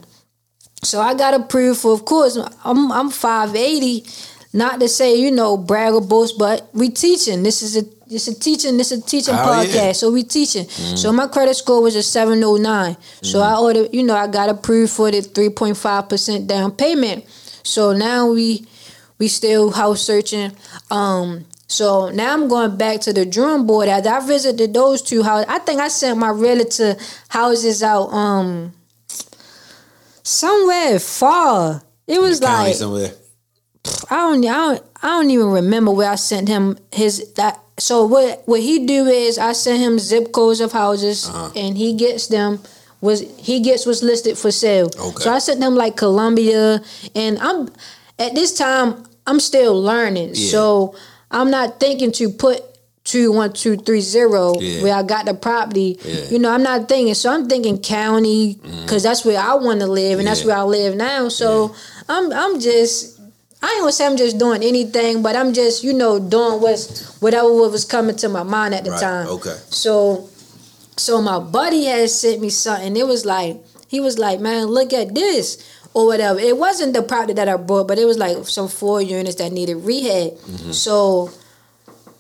So 0.84 1.00
I 1.00 1.14
got 1.14 1.34
approved 1.34 1.80
for, 1.82 1.94
of 1.94 2.06
course, 2.06 2.38
I'm 2.64 2.92
I'm 2.92 3.10
580. 3.10 4.06
Not 4.54 4.82
to 4.82 4.90
say 4.90 5.16
you 5.16 5.32
know 5.32 5.56
brag 5.56 5.94
or 5.94 6.02
boast, 6.02 6.38
but 6.38 6.70
we 6.74 6.90
teaching. 6.90 7.42
This 7.44 7.62
is 7.62 7.78
a 7.78 7.84
this 8.08 8.28
a 8.28 8.38
teaching. 8.38 8.76
This 8.76 8.92
is 8.92 9.00
a 9.00 9.06
teaching 9.06 9.34
Oh, 9.36 9.38
podcast. 9.38 9.74
yeah. 9.76 9.92
So 9.94 10.12
we 10.12 10.24
teaching. 10.24 10.68
So 10.68 11.14
my 11.14 11.28
credit 11.28 11.56
score 11.56 11.82
was 11.82 11.96
a 11.96 12.04
709. 12.04 12.98
So 13.22 13.40
I 13.40 13.58
ordered, 13.58 13.94
you 13.94 14.04
know, 14.04 14.16
I 14.16 14.28
got 14.28 14.50
approved 14.50 14.92
for 14.92 15.10
the 15.10 15.22
3.5 15.22 16.10
percent 16.10 16.48
down 16.48 16.72
payment. 16.74 17.24
So 17.64 17.94
now 17.94 18.28
we 18.32 18.66
we 19.20 19.30
still 19.30 19.72
house 19.72 20.02
searching. 20.02 20.52
Um, 20.90 21.46
so 21.68 22.10
now 22.10 22.34
I'm 22.34 22.50
going 22.50 22.76
back 22.76 23.00
to 23.02 23.14
the 23.14 23.26
drawing 23.26 23.66
board. 23.66 23.88
As 23.88 24.06
I 24.06 24.20
visited 24.28 24.74
those 24.74 25.02
two 25.02 25.24
houses, 25.24 25.46
I 25.48 25.60
think 25.60 25.80
I 25.80 25.88
sent 25.88 26.18
my 26.20 26.30
realtor 26.32 26.98
houses 27.30 27.82
out. 27.84 28.08
Um, 28.12 28.74
somewhere 30.24 31.00
far. 31.00 31.82
It 32.08 32.20
was 32.22 32.42
like 32.42 32.76
somewhere. 32.76 33.12
I 34.10 34.16
don't, 34.18 34.46
I 34.46 34.54
don't, 34.76 34.84
I 35.02 35.08
don't 35.08 35.30
even 35.32 35.48
remember 35.48 35.92
where 35.92 36.10
I 36.12 36.16
sent 36.16 36.48
him 36.48 36.78
his 36.92 37.34
that. 37.34 37.60
So 37.80 38.06
what 38.06 38.44
what 38.46 38.60
he 38.60 38.86
do 38.86 39.06
is 39.08 39.38
I 39.40 39.54
send 39.54 39.82
him 39.82 39.98
zip 39.98 40.32
codes 40.32 40.60
of 40.62 40.72
houses, 40.72 41.28
Uh-huh. 41.28 41.52
and 41.56 41.78
he 41.78 41.94
gets 41.94 42.28
them. 42.28 42.60
Was 43.02 43.22
he 43.38 43.62
gets 43.62 43.86
what's 43.88 44.04
listed 44.04 44.38
for 44.38 44.52
sale? 44.52 44.92
Okay. 45.00 45.24
So 45.24 45.32
I 45.34 45.40
sent 45.40 45.64
him 45.64 45.74
like 45.76 45.98
Columbia, 45.98 46.82
and 47.16 47.40
I'm 47.40 47.70
at 48.20 48.36
this 48.36 48.54
time 48.54 49.04
I'm 49.26 49.40
still 49.40 49.82
learning. 49.82 50.36
Yeah. 50.36 50.50
So 50.52 50.96
I'm 51.32 51.50
not 51.50 51.80
thinking 51.80 52.12
to 52.14 52.30
put 52.30 52.62
two 53.12 53.32
one 53.32 53.52
two 53.54 53.76
three 53.78 54.02
zero 54.02 54.54
Yeah. 54.60 54.84
where 54.84 54.96
I 54.96 55.04
got 55.04 55.26
the 55.26 55.34
property. 55.34 55.98
Yeah. 56.04 56.16
Mm-hmm. 56.16 56.34
You 56.34 56.40
know, 56.40 56.52
I'm 56.52 56.64
not 56.64 56.88
thinking. 56.88 57.14
So 57.14 57.30
I'm 57.32 57.48
thinking 57.50 57.78
county 57.80 58.56
because 58.84 59.04
that's 59.04 59.26
where 59.26 59.40
I 59.40 59.56
want 59.56 59.80
to 59.82 59.88
live, 59.88 60.20
and 60.20 60.28
that's 60.28 60.44
where 60.46 60.56
I 60.58 60.64
live 60.64 60.96
now. 60.96 61.30
So 61.30 61.76
I'm 62.08 62.32
I'm 62.32 62.60
just. 62.60 63.20
I 63.64 63.68
ain't 63.74 63.82
gonna 63.82 63.92
say 63.92 64.08
I'm 64.08 64.18
just 64.18 64.40
doing 64.40 64.64
anything, 64.64 65.22
but 65.22 65.36
I'm 65.36 65.54
just, 65.54 65.84
you 65.84 65.94
know, 65.94 66.18
doing 66.18 66.62
what's 66.62 67.22
whatever 67.22 67.54
what 67.54 67.72
was 67.72 67.86
coming 67.86 68.16
to 68.16 68.28
my 68.28 68.42
mind 68.42 68.74
at 68.74 68.84
the 68.84 68.90
Right. 68.90 69.00
time. 69.00 69.28
Okay. 69.28 69.56
So 69.70 70.28
so 70.98 71.22
my 71.22 71.38
buddy 71.38 71.86
had 71.86 72.10
sent 72.10 72.42
me 72.42 72.50
something. 72.50 72.98
It 72.98 73.06
was 73.06 73.24
like 73.26 73.58
he 73.88 74.00
was 74.00 74.18
like, 74.18 74.40
Man, 74.40 74.66
look 74.66 74.94
at 74.94 75.14
this 75.14 75.62
or 75.94 76.08
whatever. 76.08 76.40
It 76.40 76.58
wasn't 76.58 76.94
the 76.94 77.04
property 77.04 77.34
that 77.34 77.48
I 77.48 77.58
bought, 77.58 77.88
but 77.88 78.00
it 78.00 78.06
was 78.06 78.18
like 78.18 78.48
some 78.48 78.68
four 78.68 79.00
units 79.00 79.36
that 79.36 79.52
needed 79.52 79.76
rehab. 79.76 80.32
Mm-hmm. 80.40 80.72
So 80.72 81.30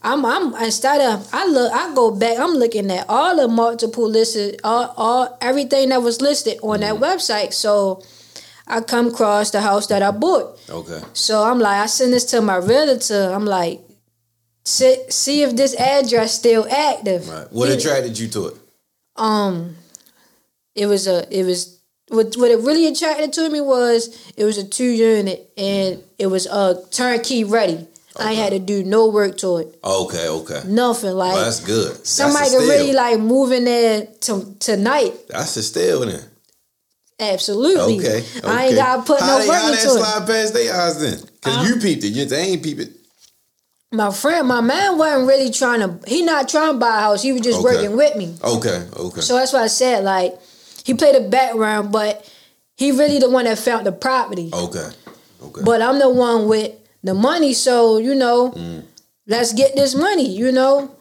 I'm 0.03 0.25
I'm 0.25 0.55
instead 0.63 0.99
of 1.01 1.29
I 1.31 1.45
look 1.47 1.71
I 1.71 1.93
go 1.93 2.11
back, 2.11 2.39
I'm 2.39 2.55
looking 2.55 2.89
at 2.91 3.05
all 3.07 3.35
the 3.35 3.47
multiple 3.47 4.09
listed 4.09 4.59
all 4.63 4.93
all 4.97 5.37
everything 5.41 5.89
that 5.89 6.01
was 6.01 6.21
listed 6.21 6.57
on 6.63 6.79
that 6.79 6.95
Mm-hmm. 6.95 7.03
website. 7.03 7.53
So 7.53 8.03
I 8.67 8.81
come 8.81 9.07
across 9.07 9.51
the 9.51 9.61
house 9.61 9.87
that 9.87 10.01
I 10.01 10.11
bought. 10.11 10.59
Okay. 10.69 11.01
So 11.13 11.43
I'm 11.43 11.59
like, 11.59 11.77
I 11.81 11.85
send 11.87 12.13
this 12.13 12.25
to 12.31 12.41
my 12.41 12.55
realtor. 12.57 13.31
I'm 13.31 13.45
like, 13.45 13.81
see, 14.63 14.95
see 15.09 15.43
if 15.43 15.55
this 15.55 15.75
address 15.75 16.33
still 16.35 16.65
active. 16.71 17.27
Right. 17.29 17.51
What 17.51 17.69
attracted 17.69 18.17
you 18.17 18.27
to 18.29 18.47
it? 18.47 18.53
um, 19.17 19.75
it 20.73 20.85
was 20.85 21.05
a, 21.05 21.27
it 21.37 21.43
was 21.45 21.79
what 22.07 22.33
what 22.37 22.49
it 22.49 22.59
really 22.59 22.87
attracted 22.87 23.33
to 23.33 23.49
me 23.49 23.59
was 23.61 24.31
it 24.37 24.45
was 24.45 24.57
a 24.57 24.67
two 24.67 24.85
unit 24.89 25.51
and 25.57 26.01
it 26.17 26.27
was 26.27 26.45
a 26.47 26.81
turnkey 26.91 27.43
ready. 27.43 27.87
I 28.19 28.31
ain't 28.31 28.39
had 28.39 28.51
to 28.53 28.59
do 28.59 28.83
no 28.83 29.07
work 29.07 29.37
to 29.39 29.57
it, 29.57 29.79
Okay. 29.83 30.27
Okay. 30.27 30.61
nothing 30.65 31.11
like. 31.13 31.33
Well, 31.33 31.45
that's 31.45 31.59
good. 31.65 31.91
That's 31.91 32.09
Somebody 32.09 32.55
a 32.55 32.59
really 32.59 32.91
like 32.93 33.19
move 33.19 33.51
in 33.51 33.63
there 33.65 34.05
to, 34.05 34.55
tonight. 34.59 35.13
That's 35.29 35.55
a 35.57 35.63
steal 35.63 36.01
then. 36.01 36.21
Absolutely. 37.19 37.99
Okay. 37.99 38.19
okay. 38.37 38.47
I 38.47 38.65
ain't 38.65 38.75
gotta 38.75 39.03
put 39.03 39.19
how 39.19 39.27
no 39.37 39.39
they, 39.39 39.47
work 39.47 39.57
how 39.57 39.71
that 39.71 39.83
into 39.83 39.95
it. 39.95 39.99
slide 39.99 40.27
past 40.27 40.53
their 40.53 40.75
eyes 40.75 40.99
then? 40.99 41.19
Because 41.21 41.57
Uh, 41.57 41.61
you 41.67 41.79
peeped 41.79 42.03
it. 42.03 42.07
You, 42.07 42.25
they 42.25 42.41
ain't 42.41 42.63
peep 42.63 42.79
it. 42.79 42.89
My 43.93 44.11
friend, 44.11 44.47
my 44.47 44.61
man 44.61 44.97
wasn't 44.97 45.27
really 45.27 45.51
trying 45.51 45.81
to. 45.81 45.99
He 46.09 46.23
not 46.23 46.49
trying 46.49 46.73
to 46.73 46.79
buy 46.79 46.97
a 46.97 47.01
house. 47.01 47.21
He 47.21 47.31
was 47.33 47.41
just 47.41 47.59
Okay. 47.59 47.75
working 47.75 47.95
with 47.95 48.15
me. 48.15 48.35
Okay. 48.43 48.87
Okay. 48.97 49.21
So 49.21 49.35
that's 49.35 49.53
why 49.53 49.63
I 49.63 49.67
said 49.67 50.03
like 50.03 50.33
he 50.83 50.93
played 50.95 51.15
a 51.15 51.21
background, 51.29 51.91
but 51.91 52.27
he 52.75 52.91
really 52.91 53.19
the 53.19 53.29
one 53.29 53.45
that 53.45 53.59
found 53.59 53.85
the 53.85 53.91
property. 53.91 54.49
okay. 54.51 54.89
Okay. 55.43 55.61
But 55.63 55.81
I'm 55.81 55.99
the 55.99 56.09
one 56.09 56.47
with 56.47 56.71
the 57.03 57.13
money, 57.13 57.53
so 57.53 57.97
you 57.97 58.15
know, 58.15 58.51
Mm. 58.51 58.83
let's 59.27 59.53
get 59.53 59.75
this 59.75 59.95
money, 59.95 60.29
you 60.29 60.51
know. 60.51 60.91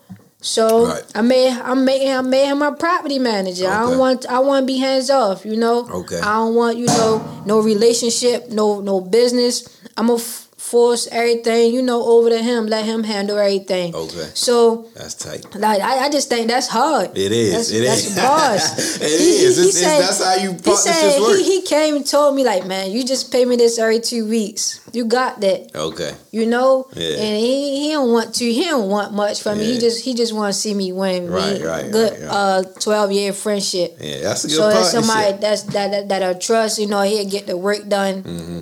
So 0.43 0.87
Right. 0.87 1.03
I 1.13 1.21
made 1.21 1.53
I 1.53 1.73
made 1.75 2.09
I 2.09 2.21
made 2.21 2.45
him 2.47 2.59
my 2.59 2.71
property 2.71 3.19
manager. 3.19 3.67
I 3.69 3.81
don't 3.85 3.99
want 3.99 4.25
I 4.25 4.39
want 4.39 4.63
to 4.63 4.65
be 4.65 4.77
hands 4.79 5.09
off, 5.11 5.45
you 5.45 5.55
know. 5.55 5.87
Okay. 6.01 6.17
I 6.19 6.33
don't 6.41 6.55
want 6.55 6.77
you 6.77 6.87
know 6.87 7.21
no 7.45 7.59
relationship, 7.59 8.49
no 8.49 8.81
no 8.81 9.01
business. 9.01 9.63
I'm 9.97 10.09
f- 10.09 10.47
force 10.71 11.07
everything, 11.11 11.73
you 11.73 11.81
know, 11.81 11.99
over 12.13 12.29
to 12.29 12.41
him. 12.41 12.65
Let 12.67 12.85
him 12.85 13.03
handle 13.03 13.37
everything. 13.37 13.93
Okay. 13.93 14.29
So 14.33 14.87
That's 14.95 15.15
tight. 15.15 15.43
like 15.55 15.81
I, 15.81 16.05
I 16.05 16.09
just 16.09 16.29
think 16.29 16.47
that's 16.47 16.67
hard. 16.67 17.11
It 17.17 17.31
is. 17.31 17.51
That's, 17.53 17.71
it 17.71 17.83
that's 17.85 18.05
is. 18.07 18.15
boss. 18.15 18.63
It 19.01 19.19
is. 19.21 19.57
It's- 19.59 19.75
it's- 19.81 19.99
that's 20.07 20.23
how 20.23 20.35
you 20.43 20.51
he 20.51 20.57
partnerships 20.57 20.99
said 21.15 21.21
work. 21.21 21.37
he, 21.37 21.43
he 21.43 21.61
came 21.75 21.95
and 21.97 22.05
told 22.07 22.35
me 22.35 22.43
like, 22.43 22.65
man, 22.65 22.91
you 22.91 23.03
just 23.03 23.31
pay 23.31 23.43
me 23.45 23.55
this 23.57 23.77
every 23.77 23.99
two 23.99 24.23
weeks. 24.27 24.79
You 24.93 25.05
got 25.05 25.39
that, 25.41 25.75
Okay. 25.75 26.11
you 26.31 26.45
know. 26.45 26.87
Yeah. 26.93 27.15
And 27.25 27.37
he, 27.37 27.87
he 27.87 27.91
don't 27.91 28.11
want 28.11 28.35
to. 28.35 28.45
He 28.45 28.63
don't 28.65 28.89
want 28.89 29.13
much 29.13 29.41
from 29.43 29.57
me. 29.59 29.65
He 29.65 29.79
just 29.79 30.03
he 30.05 30.13
just 30.13 30.33
want 30.33 30.53
to 30.53 30.57
see 30.59 30.73
me 30.73 30.91
win. 30.91 31.29
Right, 31.29 31.59
We- 31.59 31.65
right, 31.65 31.91
Good 31.91 32.11
right, 32.13 32.21
right. 32.27 32.31
uh 32.31 32.63
twelve 32.79 33.11
year 33.11 33.31
friendship. 33.33 33.97
Yeah, 33.99 34.19
that's 34.23 34.43
a 34.43 34.47
good 34.47 34.55
So 34.55 34.63
partnership. 34.71 34.91
somebody 35.03 35.31
that's 35.43 35.63
that 35.75 35.91
that, 35.91 36.03
that 36.09 36.21
I 36.23 36.33
trust, 36.39 36.79
you 36.79 36.87
know, 36.87 37.01
he'll 37.03 37.29
get 37.29 37.47
the 37.47 37.55
work 37.57 37.87
done. 37.87 38.23
Mm-hmm. 38.23 38.59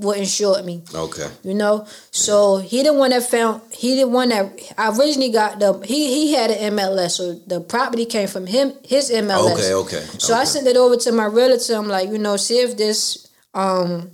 Wouldn't 0.00 0.28
short 0.28 0.64
me 0.64 0.82
okay. 0.94 1.28
you 1.42 1.54
know. 1.54 1.86
So 2.10 2.56
he 2.56 2.82
the 2.82 2.92
one 2.92 3.10
that 3.10 3.22
found 3.22 3.62
he 3.72 4.00
the 4.00 4.08
one 4.08 4.30
that 4.30 4.52
I 4.78 4.88
originally 4.88 5.30
got 5.30 5.60
the 5.60 5.78
he 5.84 6.08
he 6.08 6.34
had 6.34 6.50
an 6.50 6.74
MLS, 6.74 7.12
so 7.12 7.34
the 7.34 7.60
property 7.60 8.06
came 8.06 8.28
from 8.28 8.46
him 8.46 8.72
his 8.82 9.10
MLS. 9.10 9.52
Okay, 9.52 9.74
okay. 9.74 10.04
So 10.18 10.34
I 10.34 10.44
sent 10.44 10.66
it 10.66 10.76
over 10.76 10.96
to 10.96 11.12
my 11.12 11.26
realtor. 11.26 11.74
I'm 11.74 11.88
like, 11.88 12.08
you 12.08 12.18
know, 12.18 12.36
see 12.36 12.60
if 12.60 12.76
this 12.76 13.28
um 13.54 14.10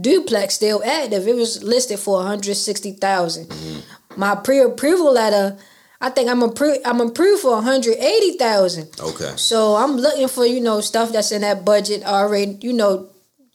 duplex 0.00 0.54
still 0.54 0.82
active. 0.84 1.26
It 1.26 1.36
was 1.36 1.62
listed 1.62 1.98
for 1.98 2.16
160,000. 2.18 3.46
Mm-hmm. 3.46 4.20
My 4.20 4.34
pre-approval 4.34 5.12
letter, 5.12 5.56
I 6.00 6.10
think 6.10 6.28
I'm 6.28 6.42
approved. 6.42 6.80
I'm 6.84 7.00
approved 7.00 7.42
for 7.42 7.52
180,000. 7.52 9.00
Okay. 9.00 9.32
So 9.36 9.76
I'm 9.76 9.96
looking 9.96 10.28
for 10.28 10.44
you 10.46 10.60
know 10.60 10.80
stuff 10.80 11.12
that's 11.12 11.32
in 11.32 11.42
that 11.42 11.64
budget 11.64 12.04
already. 12.04 12.58
You 12.60 12.72
know, 12.72 13.10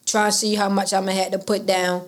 trying 0.05 0.31
to 0.31 0.37
see 0.37 0.55
how 0.55 0.69
much 0.69 0.93
I'm 0.93 1.05
gonna 1.05 1.13
have 1.21 1.31
to 1.31 1.39
put 1.39 1.65
down. 1.65 2.07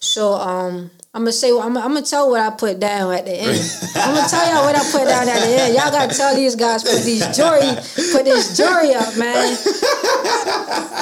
So 0.00 0.34
um, 0.34 0.90
I'm 1.14 1.22
gonna 1.22 1.32
say 1.32 1.50
I'm, 1.50 1.76
I'm 1.78 1.94
gonna 1.94 2.02
tell 2.02 2.28
what 2.30 2.40
I 2.40 2.50
put 2.50 2.78
down 2.80 3.12
at 3.14 3.24
the 3.24 3.32
end. 3.32 3.58
I'm 3.96 4.14
gonna 4.14 4.28
tell 4.28 4.46
y'all 4.52 4.64
what 4.64 4.76
I 4.76 4.82
put 4.92 5.04
down 5.08 5.28
at 5.28 5.40
the 5.40 5.60
end. 5.62 5.74
Y'all 5.74 5.90
gotta 5.90 6.14
tell 6.14 6.34
these 6.34 6.56
guys 6.56 6.82
put 6.82 7.02
these 7.02 7.24
jewelry, 7.36 7.60
put 8.12 8.24
this 8.24 8.56
jewelry 8.56 8.92
up, 8.94 9.16
man. 9.16 9.56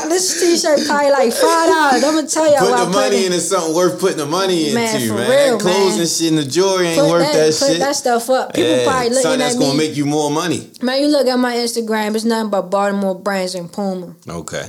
This 0.09 0.39
t-shirt 0.41 0.87
probably 0.87 1.11
like 1.11 1.33
five 1.33 1.69
dollars. 1.69 2.05
I'm 2.05 2.15
gonna 2.15 2.27
tell 2.29 2.47
y'all 2.51 2.59
Put 2.61 2.71
what 2.71 2.77
the 2.77 2.83
I 2.83 2.87
put 2.87 2.93
money 2.95 3.19
in. 3.21 3.33
into 3.33 3.41
something 3.41 3.75
worth 3.75 3.99
putting 4.01 4.19
the 4.19 4.27
money 4.27 4.75
Man, 4.75 4.95
into, 4.97 5.09
for 5.09 5.15
man. 5.15 5.31
real, 5.31 5.59
clothes 5.59 5.93
man. 5.93 6.01
and 6.01 6.09
shit 6.09 6.29
and 6.31 6.39
the 6.39 6.45
jewelry 6.45 6.89
ain't 6.89 7.01
Put 7.01 7.11
worth 7.11 7.33
that, 7.33 7.33
that, 7.33 7.59
put 7.59 7.69
shit. 7.73 7.79
that 7.81 7.97
stuff 7.97 8.29
up. 8.31 8.55
People 8.55 8.71
Yeah, 8.71 8.85
probably 8.85 9.09
looking 9.09 9.23
something 9.23 9.39
that's 9.39 9.55
at 9.55 9.61
gonna 9.61 9.73
me. 9.73 9.79
make 9.79 9.97
you 9.97 10.05
more 10.05 10.31
money. 10.31 10.71
man, 10.83 11.01
you 11.01 11.09
look 11.09 11.27
at 11.27 11.37
my 11.39 11.55
Instagram. 11.55 12.15
It's 12.15 12.25
nothing 12.25 12.51
but 12.51 12.63
Baltimore 12.71 13.19
brands 13.19 13.55
and 13.55 13.73
Puma. 13.73 14.15
Okay. 14.29 14.69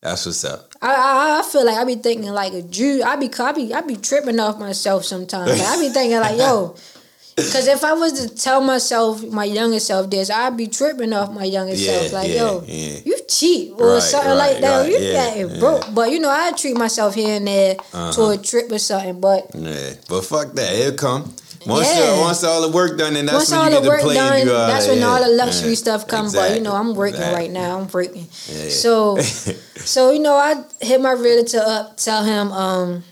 That's 0.00 0.26
what's 0.26 0.44
up. 0.44 0.72
I, 0.80 0.94
I 0.94 1.38
I 1.40 1.42
feel 1.50 1.66
like 1.66 1.76
I 1.76 1.84
be 1.84 1.96
thinking 1.96 2.30
like 2.30 2.52
a 2.52 2.62
Jew. 2.62 3.02
I 3.04 3.16
be 3.16 3.28
I 3.38 3.52
be 3.52 3.74
I 3.74 3.80
be 3.80 3.96
tripping 3.96 4.38
off 4.38 4.58
myself 4.58 5.04
sometimes. 5.04 5.50
Like, 5.58 5.60
I 5.68 5.76
be 5.80 5.88
thinking 5.88 6.20
like 6.20 6.38
yo, 6.38 6.76
because 7.36 7.66
if 7.66 7.82
I 7.82 7.94
was 7.94 8.12
to 8.28 8.32
tell 8.34 8.60
myself 8.60 9.24
my 9.24 9.42
younger 9.44 9.80
self 9.80 10.08
this, 10.08 10.30
I'd 10.30 10.56
be 10.56 10.68
tripping 10.68 11.12
off 11.12 11.32
my 11.32 11.42
younger 11.44 11.74
Yeah, 11.74 11.98
self. 11.98 12.12
Like 12.12 12.28
yeah, 12.28 12.34
yo, 12.36 12.64
yeah. 12.64 12.98
you 13.04 13.18
cheat 13.28 13.72
or 13.72 13.94
Right, 13.94 14.02
something 14.02 14.30
right, 14.30 14.36
like 14.52 14.60
that. 14.60 14.80
right, 14.82 14.88
you 14.92 14.98
yeah, 14.98 15.12
got 15.14 15.36
it 15.36 15.58
broke. 15.60 15.84
But 15.92 16.12
you 16.12 16.20
know 16.20 16.30
I 16.30 16.52
treat 16.52 16.76
myself 16.76 17.16
here 17.16 17.34
and 17.36 17.46
there 17.48 17.74
Uh-huh. 17.92 18.12
to 18.12 18.28
a 18.28 18.38
trip 18.38 18.70
or 18.70 18.78
something. 18.78 19.20
But 19.20 19.50
Yeah. 19.52 19.94
But 20.08 20.22
fuck 20.24 20.52
that. 20.52 20.74
It'll 20.74 20.96
come. 20.96 21.34
Once, 21.66 21.86
Yeah. 21.88 22.14
the, 22.16 22.20
once 22.20 22.44
all 22.44 22.62
the 22.62 22.74
work 22.74 22.96
done, 22.98 23.14
then 23.14 23.26
that's 23.26 23.36
once 23.36 23.50
when 23.50 23.58
all 23.60 23.64
you 23.70 23.74
the 23.76 23.80
get 23.82 23.88
work 23.88 24.00
to 24.00 24.04
play 24.06 24.14
done, 24.14 24.46
you 24.46 24.52
uh, 24.52 24.66
that's 24.68 24.86
when 24.88 24.98
yeah, 24.98 25.06
all 25.06 25.22
the 25.22 25.30
luxury 25.30 25.70
yeah. 25.70 25.74
stuff 25.76 26.06
comes. 26.06 26.34
But 26.34 26.54
you 26.54 26.60
know 26.60 26.74
I'm 26.74 26.94
working 26.94 27.16
Exactly. 27.16 27.40
right 27.42 27.50
now. 27.50 27.78
I'm 27.80 27.88
working. 27.88 28.26
Yeah. 28.48 28.68
So 28.70 29.18
so 29.94 30.10
you 30.12 30.20
know 30.20 30.34
I 30.36 30.62
hit 30.80 31.00
my 31.00 31.12
realtor 31.12 31.60
up, 31.64 31.96
tell 31.96 32.22
him, 32.24 32.52
um, 32.52 33.04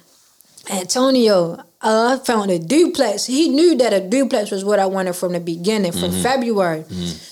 Antonio, 0.71 1.55
uh, 1.83 2.19
I 2.21 2.25
found 2.25 2.51
a 2.51 2.59
duplex. 2.59 3.27
He 3.27 3.49
knew 3.49 3.77
that 3.77 3.93
a 3.93 4.01
duplex 4.01 4.51
was 4.51 4.65
what 4.65 4.79
I 4.79 4.87
wanted 4.87 5.15
from 5.15 5.33
the 5.33 5.41
beginning, 5.41 5.93
from 5.93 6.11
Mm-hmm. 6.11 6.23
February. 6.23 6.85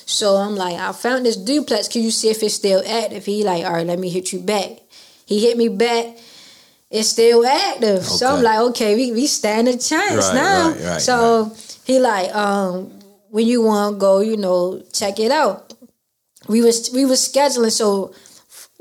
So 0.06 0.36
I'm 0.36 0.54
like, 0.56 0.76
I 0.78 0.92
found 0.92 1.26
this 1.26 1.36
duplex. 1.36 1.88
Can 1.88 2.02
you 2.02 2.10
see 2.10 2.28
if 2.30 2.42
it's 2.42 2.54
still 2.54 2.82
active? 2.86 3.24
He 3.24 3.42
like, 3.44 3.64
all 3.64 3.72
right, 3.72 3.86
let 3.86 3.98
me 3.98 4.08
hit 4.10 4.32
you 4.32 4.40
back. 4.40 4.70
He 5.26 5.40
hit 5.40 5.56
me 5.56 5.68
back. 5.68 6.16
It's 6.94 7.08
still 7.08 7.44
active. 7.44 8.04
So 8.04 8.36
I'm 8.36 8.42
like, 8.44 8.60
okay, 8.70 8.94
we, 8.94 9.10
we 9.10 9.26
stand 9.26 9.66
a 9.66 9.76
chance 9.76 10.30
Right, 10.30 10.34
now. 10.34 10.70
right, 10.70 10.80
right, 10.80 11.00
so 11.02 11.52
he 11.82 11.98
like, 11.98 12.32
um, 12.32 12.86
when 13.30 13.48
you 13.48 13.62
want 13.62 13.96
to 13.96 13.98
go, 13.98 14.20
you 14.20 14.36
know, 14.36 14.80
check 14.92 15.18
it 15.18 15.32
out. 15.32 15.74
We 16.46 16.62
was 16.62 16.90
we 16.94 17.04
was 17.04 17.18
scheduling 17.18 17.72
so 17.72 18.14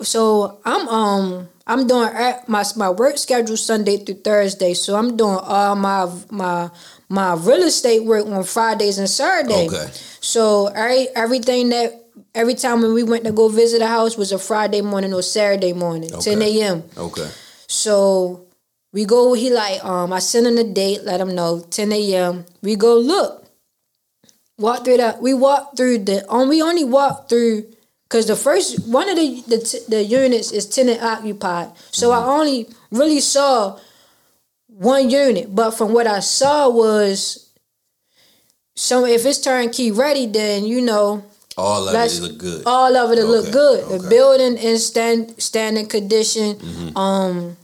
so 0.01 0.59
I'm 0.63 0.87
um 0.89 1.49
I'm 1.65 1.87
doing 1.87 2.13
my 2.47 2.63
my 2.75 2.89
work 2.91 3.17
schedule 3.17 3.57
Sunday 3.57 3.97
through 3.97 4.21
Thursday. 4.21 4.75
So 4.75 4.95
I'm 4.95 5.17
doing 5.17 5.39
all 5.41 5.75
my 5.75 6.05
my 6.29 6.69
my 7.09 7.33
real 7.33 7.63
estate 7.63 8.03
work 8.03 8.27
on 8.27 8.43
Fridays 8.43 8.99
and 8.99 9.09
Saturdays. 9.09 9.73
Okay. 9.73 9.89
So 10.21 10.67
every 10.67 11.07
everything 11.15 11.69
that 11.69 12.03
every 12.35 12.53
time 12.53 12.81
when 12.81 12.93
we 12.93 13.01
went 13.01 13.23
to 13.23 13.31
go 13.31 13.49
visit 13.49 13.81
a 13.81 13.87
house 13.87 14.17
was 14.17 14.31
a 14.31 14.37
Friday 14.37 14.81
morning 14.81 15.15
or 15.15 15.23
Saturday 15.23 15.73
morning, 15.73 16.11
ten 16.19 16.43
a.m. 16.43 16.83
Okay. 16.95 17.29
So 17.73 18.45
we 18.93 19.05
go. 19.05 19.33
He 19.33 19.49
like 19.49 19.83
um 19.83 20.13
I 20.13 20.19
send 20.19 20.45
him 20.45 20.55
the 20.55 20.63
date. 20.63 21.03
Let 21.03 21.19
him 21.19 21.33
know 21.33 21.59
ten 21.71 21.91
a.m. 21.91 22.45
We 22.61 22.75
go 22.75 22.97
look. 22.97 23.45
Walk 24.59 24.85
through 24.85 24.97
that. 24.97 25.21
We 25.21 25.33
walk 25.33 25.75
through 25.75 26.05
the. 26.05 26.27
On 26.29 26.47
we 26.47 26.61
only 26.61 26.83
walk 26.85 27.27
through 27.29 27.65
because 28.03 28.27
the 28.27 28.35
first 28.35 28.87
one 28.87 29.09
of 29.09 29.15
the 29.17 29.41
the, 29.47 29.57
t- 29.57 29.85
the 29.89 30.03
units 30.03 30.51
is 30.51 30.67
tenant 30.69 31.01
occupied. 31.01 31.71
So 31.91 32.11
I 32.11 32.23
only 32.23 32.67
really 32.91 33.19
saw 33.19 33.79
one 34.67 35.09
unit, 35.09 35.53
but 35.55 35.71
from 35.71 35.93
what 35.93 36.05
I 36.05 36.19
saw 36.19 36.69
was. 36.69 37.49
So 38.75 39.05
if 39.05 39.25
it's 39.25 39.39
turnkey 39.41 39.91
ready, 39.91 40.25
then 40.27 40.65
you 40.65 40.81
know 40.81 41.25
All 41.57 41.87
of 41.89 41.93
it 41.93 42.21
look 42.21 42.37
good. 42.37 42.63
all 42.65 42.95
of 42.97 43.11
it 43.11 43.17
will 43.21 43.29
look 43.29 43.51
good. 43.51 43.81
The 43.81 43.85
okay. 43.85 43.97
Mm-hmm. 43.97 44.09
building 44.09 44.57
in 44.57 44.77
stand 44.77 45.41
standing 45.41 45.87
condition. 45.87 46.57
Um, 46.95 47.57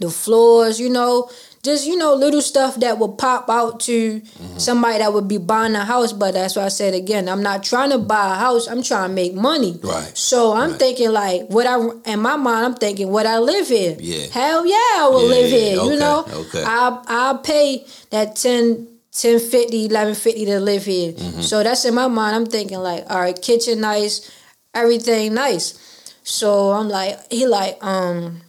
the 0.00 0.10
floors, 0.10 0.78
you 0.80 0.88
know, 0.90 1.30
just 1.62 1.86
you 1.86 1.96
know, 1.96 2.14
little 2.14 2.40
stuff 2.42 2.76
that 2.76 2.98
will 2.98 3.12
pop 3.14 3.48
out 3.50 3.80
to 3.80 4.20
Mm-hmm. 4.20 4.58
somebody 4.58 4.98
that 4.98 5.12
would 5.12 5.26
be 5.28 5.38
buying 5.38 5.74
a 5.74 5.84
house. 5.84 6.12
But 6.12 6.34
that's 6.34 6.56
why 6.56 6.64
I 6.64 6.68
said 6.68 6.94
again, 6.94 7.28
I'm 7.28 7.42
not 7.42 7.62
trying 7.62 7.90
to 7.90 7.98
buy 7.98 8.32
a 8.34 8.38
house. 8.38 8.66
I'm 8.68 8.82
trying 8.82 9.10
to 9.10 9.14
make 9.14 9.34
money. 9.34 9.78
Right. 9.82 10.16
So 10.16 10.52
I'm 10.52 10.70
Right. 10.70 10.78
thinking 10.78 11.10
like, 11.12 11.48
what 11.48 11.66
I 11.66 11.76
in 12.12 12.20
my 12.20 12.36
mind, 12.36 12.66
I'm 12.66 12.74
thinking, 12.74 13.08
would 13.10 13.26
I 13.26 13.38
live 13.38 13.68
here? 13.68 13.96
Yeah. 13.98 14.26
Hell 14.30 14.66
yeah, 14.66 14.74
I 15.04 15.08
will 15.12 15.24
Yeah, 15.28 15.34
live 15.36 15.50
yeah, 15.50 15.58
here. 15.58 15.78
okay, 15.78 15.92
You 15.94 15.98
know, 16.00 16.24
okay. 16.42 16.62
I 16.64 17.02
i'll 17.08 17.38
pay 17.38 17.84
that 18.10 18.36
10 18.36 18.86
1050 19.10 19.88
1150 19.88 20.44
to 20.46 20.60
live 20.60 20.84
here 20.84 21.12
Mm-hmm. 21.12 21.40
so 21.40 21.62
that's 21.64 21.84
in 21.84 21.94
my 21.94 22.06
mind 22.06 22.36
i'm 22.36 22.46
thinking 22.46 22.78
like 22.78 23.04
all 23.10 23.18
right 23.18 23.40
kitchen 23.40 23.80
nice 23.80 24.30
everything 24.74 25.34
nice 25.34 25.74
so 26.22 26.70
i'm 26.70 26.88
like 26.88 27.18
he 27.32 27.46
like 27.46 27.82
um 27.82 28.40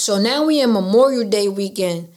so 0.00 0.18
now 0.18 0.44
we 0.46 0.60
in 0.60 0.72
memorial 0.72 1.28
day 1.28 1.48
weekend 1.48 2.08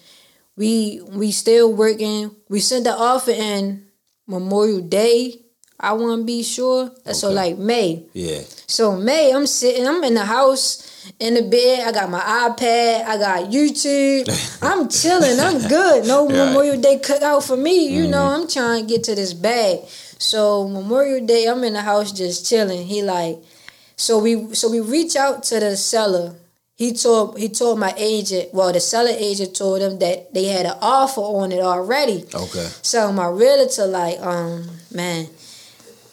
we 0.55 1.01
we 1.11 1.31
still 1.31 1.73
working 1.73 2.31
we 2.49 2.59
sent 2.59 2.85
the 2.85 2.93
offer 2.93 3.31
in 3.31 3.85
memorial 4.27 4.81
day 4.81 5.33
i 5.79 5.91
want 5.91 6.21
to 6.21 6.25
be 6.25 6.41
sure 6.43 6.91
so 7.11 7.29
like 7.31 7.57
may 7.57 8.05
yeah. 8.13 8.39
so 8.67 8.95
May, 8.95 9.33
I'm 9.33 9.45
sitting, 9.45 9.85
I'm 9.85 10.03
in 10.03 10.13
the 10.13 10.25
house, 10.25 11.11
in 11.19 11.33
the 11.33 11.43
bed. 11.43 11.87
I 11.87 11.91
got 11.91 12.09
my 12.09 12.19
iPad, 12.19 13.05
I 13.05 13.17
got 13.17 13.51
YouTube. 13.51 14.25
I'm 14.61 14.87
chilling, 14.87 15.39
I'm 15.39 15.67
good. 15.67 16.07
No 16.07 16.25
Right. 16.27 16.35
Memorial 16.35 16.79
Day 16.79 16.97
cookout 16.97 17.45
for 17.45 17.57
me. 17.57 17.87
You 17.87 18.03
mm-hmm. 18.03 18.11
know, 18.11 18.23
I'm 18.23 18.47
trying 18.47 18.81
to 18.81 18.87
get 18.87 19.03
to 19.05 19.15
this 19.15 19.33
bag. 19.33 19.79
So 20.19 20.67
Memorial 20.67 21.25
Day, 21.25 21.45
I'm 21.47 21.63
in 21.63 21.73
the 21.73 21.81
house 21.81 22.11
just 22.11 22.47
chilling. 22.47 22.87
He 22.87 23.01
like, 23.03 23.43
so 23.95 24.19
we 24.19 24.53
so 24.55 24.71
we 24.71 24.79
reach 24.79 25.15
out 25.15 25.43
to 25.43 25.59
the 25.59 25.75
seller. 25.75 26.35
He 26.75 26.93
told 26.93 27.37
he 27.37 27.49
told 27.49 27.79
my 27.79 27.93
agent, 27.97 28.49
well, 28.53 28.73
the 28.73 28.79
seller 28.79 29.13
agent 29.15 29.55
told 29.55 29.81
him 29.81 29.99
that 29.99 30.33
they 30.33 30.45
had 30.45 30.65
an 30.65 30.77
offer 30.81 31.21
on 31.21 31.51
it 31.51 31.59
already. 31.59 32.25
Okay. 32.33 32.67
So 32.81 33.11
my 33.13 33.27
realtor 33.27 33.85
like, 33.85 34.19
um, 34.19 34.67
man, 34.91 35.27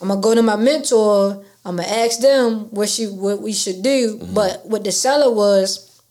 I'm 0.03 0.09
gonna 0.09 0.21
go 0.21 0.35
to 0.35 0.43
my 0.43 0.57
mentor. 0.57 1.45
I'm 1.65 1.77
gonna 1.77 1.89
ask 1.89 2.21
them 2.21 2.71
what 2.71 2.89
she 2.91 3.07
what 3.07 3.41
we 3.41 3.53
should 3.53 3.83
do. 3.83 4.19
Mm-hmm. 4.19 4.35
But 4.35 4.67
what 4.67 4.85
the 4.85 4.93
seller 4.93 5.33
was, 5.33 6.03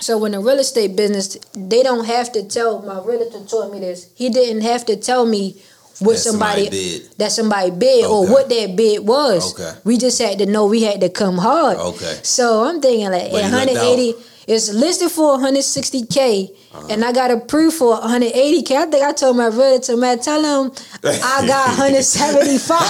so 0.00 0.16
when 0.16 0.32
the 0.32 0.38
real 0.38 0.60
estate 0.60 0.94
business, 0.94 1.36
they 1.52 1.82
don't 1.82 2.06
have 2.06 2.32
to 2.32 2.44
tell. 2.44 2.82
My 2.82 3.02
realtor 3.04 3.44
told 3.46 3.72
me 3.72 3.80
this. 3.80 4.12
He 4.14 4.28
didn't 4.28 4.62
have 4.62 4.86
to 4.86 4.96
tell 4.96 5.26
me 5.26 5.60
what 6.00 6.12
That 6.14 6.18
somebody 6.20 6.64
somebody, 6.64 6.98
bid. 7.00 7.10
that 7.18 7.32
somebody 7.32 7.70
bid 7.72 8.04
or 8.06 8.26
what 8.28 8.48
that 8.48 8.74
bid 8.76 9.04
was. 9.06 9.52
Okay. 9.58 9.72
We 9.84 9.98
just 9.98 10.18
had 10.20 10.38
to 10.38 10.46
know 10.46 10.66
we 10.66 10.82
had 10.82 11.00
to 11.00 11.08
come 11.08 11.38
hard. 11.38 11.76
Okay. 11.78 12.18
So 12.22 12.62
I'm 12.64 12.80
thinking 12.80 13.10
like 13.10 13.30
But 13.32 13.42
180. 13.42 14.14
It's 14.50 14.72
listed 14.72 15.10
for 15.10 15.36
160k, 15.36 16.48
and 16.88 17.04
I 17.04 17.12
got 17.12 17.30
approved 17.30 17.76
for 17.76 17.98
180k. 18.00 18.70
I 18.76 18.86
think 18.86 19.04
I 19.04 19.12
told 19.12 19.36
my 19.36 19.48
realtor, 19.48 19.94
man, 19.94 20.20
tell 20.20 20.40
him 20.64 20.72
I 21.04 21.44
got 21.46 21.68
175. 21.76 22.80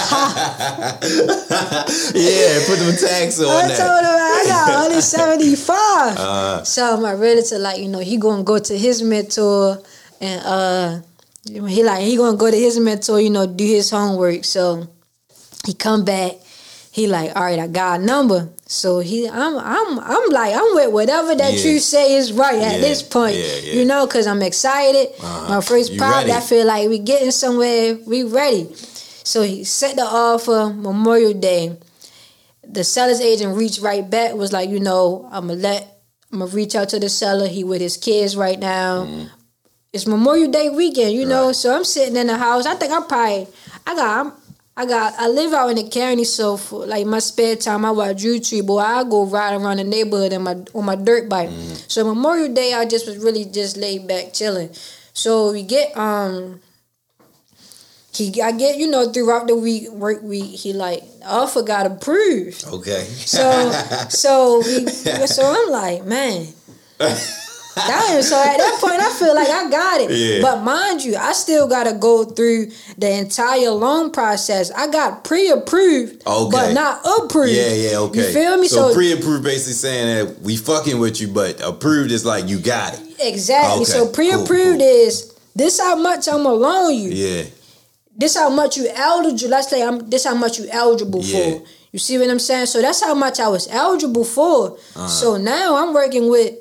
yeah, 2.15 2.63
put 2.67 2.79
them 2.79 2.95
tax 2.97 3.41
on 3.41 3.49
I 3.49 3.67
that. 3.69 3.77
told 3.77 4.05
him 4.07 4.15
I 4.15 4.45
got 4.47 4.69
175. 4.93 6.65
so 6.67 6.97
my 7.01 7.11
realtor, 7.13 7.59
like, 7.59 7.79
you 7.81 7.89
know, 7.89 7.99
he 8.01 8.17
gonna 8.19 8.43
go 8.45 8.59
to 8.61 8.79
his 8.79 9.03
mentor 9.03 9.83
and 10.21 10.43
uh 10.45 11.01
he 11.49 11.83
like 11.85 12.03
he 12.03 12.17
gonna 12.17 12.37
go 12.37 12.51
to 12.51 12.57
his 12.57 12.79
mentor, 12.79 13.21
you 13.21 13.31
know, 13.31 13.47
do 13.47 13.65
his 13.65 13.91
homework. 13.91 14.45
So 14.45 14.87
he 15.67 15.75
come 15.75 16.05
back, 16.05 16.33
he 16.93 17.07
like, 17.07 17.35
all 17.37 17.43
right, 17.43 17.59
I 17.59 17.67
got 17.67 18.01
a 18.01 18.03
number. 18.05 18.49
So 18.67 19.01
he 19.01 19.29
I'm 19.29 19.57
I'm 19.59 19.99
I'm 19.99 20.31
like, 20.31 20.55
I'm 20.55 20.75
with 20.75 20.93
whatever 20.93 21.35
that 21.35 21.55
Yeah. 21.55 21.71
you 21.73 21.79
say 21.81 22.15
is 22.17 22.33
right 22.33 22.59
at 22.61 22.73
Yeah, 22.75 22.79
this 22.79 23.03
point. 23.03 23.37
yeah. 23.37 23.73
You 23.73 23.85
know, 23.85 24.07
cause 24.07 24.27
I'm 24.27 24.43
excited. 24.43 25.09
Uh-huh. 25.21 25.49
My 25.57 25.61
first 25.61 25.97
product. 25.97 26.31
I 26.31 26.41
feel 26.41 26.67
like 26.67 26.89
we 26.89 26.99
getting 26.99 27.31
somewhere, 27.31 27.97
we 28.07 28.23
ready. 28.25 28.69
So 29.25 29.43
he 29.43 29.65
set 29.65 29.97
the 29.97 30.03
offer 30.05 30.73
Memorial 30.75 31.33
Day 31.35 31.77
the 32.71 32.85
seller's 32.85 33.21
agent 33.21 33.57
reached 33.57 33.81
right 33.81 34.11
back 34.11 34.35
was 34.35 34.53
like 34.53 34.69
you 34.69 34.79
know 34.79 35.27
i'm 35.33 35.49
gonna 35.49 35.59
let 35.59 36.01
i'm 36.31 36.41
gonna 36.41 36.51
reach 36.51 36.75
out 36.77 36.91
to 36.91 36.99
the 37.01 37.09
seller 37.09 37.47
he 37.49 37.65
with 37.65 37.81
his 37.81 37.97
kids 37.97 38.37
right 38.37 38.59
now 38.59 39.09
it's 39.93 40.07
memorial 40.07 40.51
day 40.51 40.68
weekend 40.68 41.12
you 41.12 41.24
know. 41.26 41.47
Right. 41.47 41.57
so 41.57 41.74
i'm 41.74 41.84
sitting 41.84 42.16
in 42.16 42.26
the 42.26 42.36
house 42.36 42.66
i 42.66 42.74
think 42.74 42.93
i'm 42.93 43.07
probably 43.07 43.47
i 43.86 43.95
got 43.95 44.26
I'm, 44.26 44.32
i 44.76 44.84
got 44.86 45.14
i 45.18 45.28
live 45.28 45.53
out 45.55 45.68
in 45.70 45.76
the 45.76 45.89
county 45.89 46.24
so 46.24 46.57
for 46.57 46.86
like 46.86 47.07
my 47.07 47.18
spare 47.20 47.57
time 47.57 47.84
i 47.84 47.91
watch 47.91 48.18
youtube 48.22 48.66
boy 48.66 48.78
i 48.80 49.03
go 49.05 49.24
ride 49.24 49.55
around 49.55 49.78
the 49.78 49.84
neighborhood 49.84 50.32
in 50.32 50.43
my 50.43 50.57
on 50.74 50.84
my 50.84 50.95
dirt 50.97 51.28
bike 51.28 51.49
Mm-hmm. 51.49 51.74
so 51.89 52.05
memorial 52.05 52.53
day 52.53 52.74
i 52.74 52.84
just 52.84 53.07
was 53.07 53.16
really 53.18 53.45
just 53.47 53.76
laid 53.76 54.07
back 54.07 54.32
chilling 54.34 54.70
so 55.14 55.53
we 55.53 55.62
get 55.62 55.97
um 55.97 56.61
he 58.12 58.43
I 58.43 58.51
get 58.53 58.78
you 58.78 58.91
know 58.91 59.12
throughout 59.12 59.47
the 59.47 59.55
week 59.55 59.91
work 59.93 60.22
week 60.22 60.47
he 60.59 60.72
like 60.72 61.03
offer 61.24 61.62
got 61.62 61.86
approved 61.86 62.64
Okay. 62.66 63.05
so 63.05 63.70
so 64.09 64.59
we 64.59 64.86
so 65.26 65.43
I'm 65.47 65.70
like, 65.70 66.05
man. 66.05 66.49
Damn, 67.87 68.22
so 68.22 68.37
at 68.43 68.57
that 68.59 68.79
point 68.81 69.01
I 69.01 69.11
feel 69.18 69.35
like 69.35 69.49
I 69.49 69.70
got 69.70 70.01
it. 70.01 70.11
Yeah. 70.11 70.43
But 70.43 70.62
mind 70.64 71.05
you, 71.05 71.16
I 71.16 71.33
still 71.33 71.68
gotta 71.68 71.93
go 71.93 72.24
through 72.24 72.70
the 72.97 73.11
entire 73.11 73.70
loan 73.70 74.11
process. 74.11 74.70
I 74.72 74.89
got 74.89 75.24
pre-approved, 75.24 76.26
Okay. 76.26 76.51
but 76.51 76.72
not 76.72 77.01
approved. 77.05 77.53
Yeah, 77.53 77.72
yeah, 77.72 77.99
okay. 77.99 78.26
You 78.29 78.33
feel 78.33 78.57
me? 78.57 78.68
So, 78.68 78.89
So, 78.89 78.95
pre-approved 78.95 79.45
basically 79.45 79.74
saying 79.74 80.26
that 80.26 80.41
we 80.43 80.57
fucking 80.57 80.99
with 80.99 81.20
you, 81.20 81.29
but 81.29 81.61
approved 81.62 82.11
is 82.11 82.24
like 82.24 82.49
you 82.49 82.59
got 82.59 82.95
it. 82.95 83.01
exactly. 83.20 83.83
Okay, 83.83 83.85
So 83.93 84.09
pre-approved 84.09 84.81
cool. 84.81 85.07
is 85.07 85.33
this 85.55 85.81
how 85.81 85.97
much 85.97 86.29
I'm 86.29 86.43
gonna 86.43 86.53
loan 86.55 86.95
you. 86.95 87.11
Yeah. 87.11 87.43
this 88.16 88.37
how 88.37 88.51
much 88.51 88.76
you 88.76 88.89
eligible. 88.95 89.51
Let's 89.51 89.68
say 89.70 89.81
I'm 89.83 90.11
this 90.11 90.24
how 90.24 90.35
much 90.35 90.59
you 90.59 90.66
eligible 90.72 91.20
Yeah. 91.22 91.51
for. 91.59 91.62
You 91.93 91.99
see 92.01 92.18
what 92.18 92.29
I'm 92.29 92.39
saying? 92.41 92.66
So 92.66 92.83
that's 92.83 93.01
how 93.01 93.14
much 93.14 93.39
I 93.41 93.49
was 93.49 93.68
eligible 93.70 94.24
for. 94.24 94.72
Uh-huh. 94.97 95.07
So 95.09 95.37
now 95.37 95.76
I'm 95.76 95.95
working 95.95 96.29
with 96.29 96.53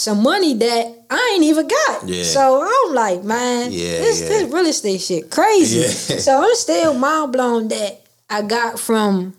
some 0.00 0.22
money 0.22 0.54
that 0.54 1.04
I 1.10 1.32
ain't 1.34 1.44
even 1.44 1.68
got. 1.68 2.08
Yeah. 2.08 2.22
So 2.24 2.62
I'm 2.66 2.94
like, 2.94 3.22
man, 3.22 3.70
Yeah, 3.70 3.98
this 4.00 4.20
yeah. 4.22 4.28
this 4.28 4.52
real 4.52 4.66
estate 4.66 5.00
shit 5.02 5.30
crazy. 5.30 5.82
So 6.20 6.42
I'm 6.42 6.54
still 6.54 6.94
mind 6.94 7.32
blown 7.32 7.68
that 7.68 8.00
I 8.30 8.40
got 8.42 8.80
from 8.80 9.34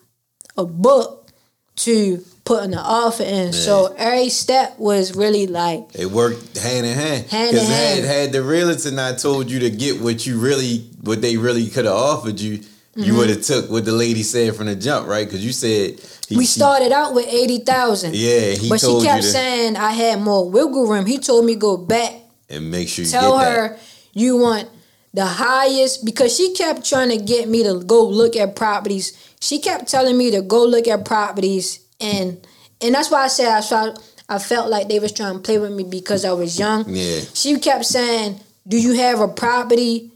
a 0.58 0.66
book 0.66 1.30
to 1.78 2.24
putting 2.46 2.72
the 2.72 2.80
offer 2.80 3.24
in. 3.24 3.54
So 3.54 3.96
every 3.98 4.30
step 4.30 4.78
was 4.78 5.16
really 5.16 5.48
like 5.48 5.82
It 5.96 6.08
worked 6.12 6.58
hand 6.58 6.86
in 6.86 6.96
hand. 6.96 7.26
Hand 7.28 7.58
in 7.58 7.66
had 7.66 7.96
hand. 7.96 8.06
had 8.06 8.32
the 8.32 8.44
realtor 8.44 8.92
not 8.92 9.18
told 9.18 9.50
you 9.50 9.60
to 9.62 9.70
get 9.72 10.00
what 10.02 10.26
you 10.28 10.38
really 10.40 10.80
what 11.02 11.22
they 11.22 11.38
really 11.38 11.68
could 11.70 11.86
have 11.86 11.96
offered 11.96 12.40
you, 12.40 12.60
Mm-hmm. 12.92 13.04
you 13.08 13.16
would 13.16 13.30
have 13.30 13.42
took 13.42 13.70
what 13.72 13.86
the 13.86 13.94
lady 13.94 14.22
said 14.22 14.54
from 14.54 14.66
the 14.66 14.76
jump, 14.76 15.08
right? 15.08 15.26
Because 15.26 15.46
you 15.46 15.54
said 15.54 16.02
he, 16.32 16.38
we 16.38 16.46
started 16.46 16.92
out 16.92 17.14
with 17.14 17.28
eighty 17.28 17.60
thousand. 17.60 18.16
yeah, 18.16 18.52
he 18.52 18.70
But 18.70 18.80
she 18.80 19.02
kept 19.04 19.24
saying 19.24 19.76
I 19.76 19.92
had 19.92 20.22
more 20.22 20.50
wiggle 20.50 20.88
room. 20.88 21.06
He 21.06 21.20
told 21.20 21.46
me 21.46 21.56
go 21.56 21.78
back 21.78 22.14
and 22.50 22.72
make 22.72 22.88
sure 22.88 23.06
you 23.06 23.12
tell 23.12 23.38
her 23.38 23.78
you 24.14 24.38
want 24.38 24.70
the 25.14 25.26
highest 25.26 26.06
because 26.06 26.36
she 26.36 26.54
kept 26.54 26.86
trying 26.86 27.10
to 27.10 27.18
get 27.18 27.50
me 27.50 27.64
to 27.64 27.80
go 27.80 28.06
look 28.08 28.36
at 28.38 28.56
properties. 28.56 29.12
She 29.42 29.60
kept 29.60 29.90
telling 29.90 30.18
me 30.18 30.32
to 30.32 30.42
go 30.42 30.66
look 30.66 30.88
at 30.88 31.04
properties 31.06 31.80
and 32.00 32.46
and 32.82 32.96
that's 32.96 33.12
why 33.12 33.24
I 33.24 33.28
said 33.28 33.50
I 33.52 33.62
felt 33.62 34.02
I 34.30 34.40
felt 34.40 34.70
like 34.70 34.88
they 34.88 35.00
was 35.00 35.12
trying 35.12 35.34
to 35.34 35.40
play 35.40 35.60
with 35.60 35.74
me 35.74 35.84
because 35.84 36.24
I 36.24 36.32
was 36.32 36.58
young. 36.58 36.86
Yeah. 36.88 37.20
She 37.34 37.60
kept 37.60 37.84
saying, 37.86 38.40
"Do 38.66 38.78
you 38.78 38.94
have 38.94 39.20
a 39.20 39.28
property?" 39.28 40.12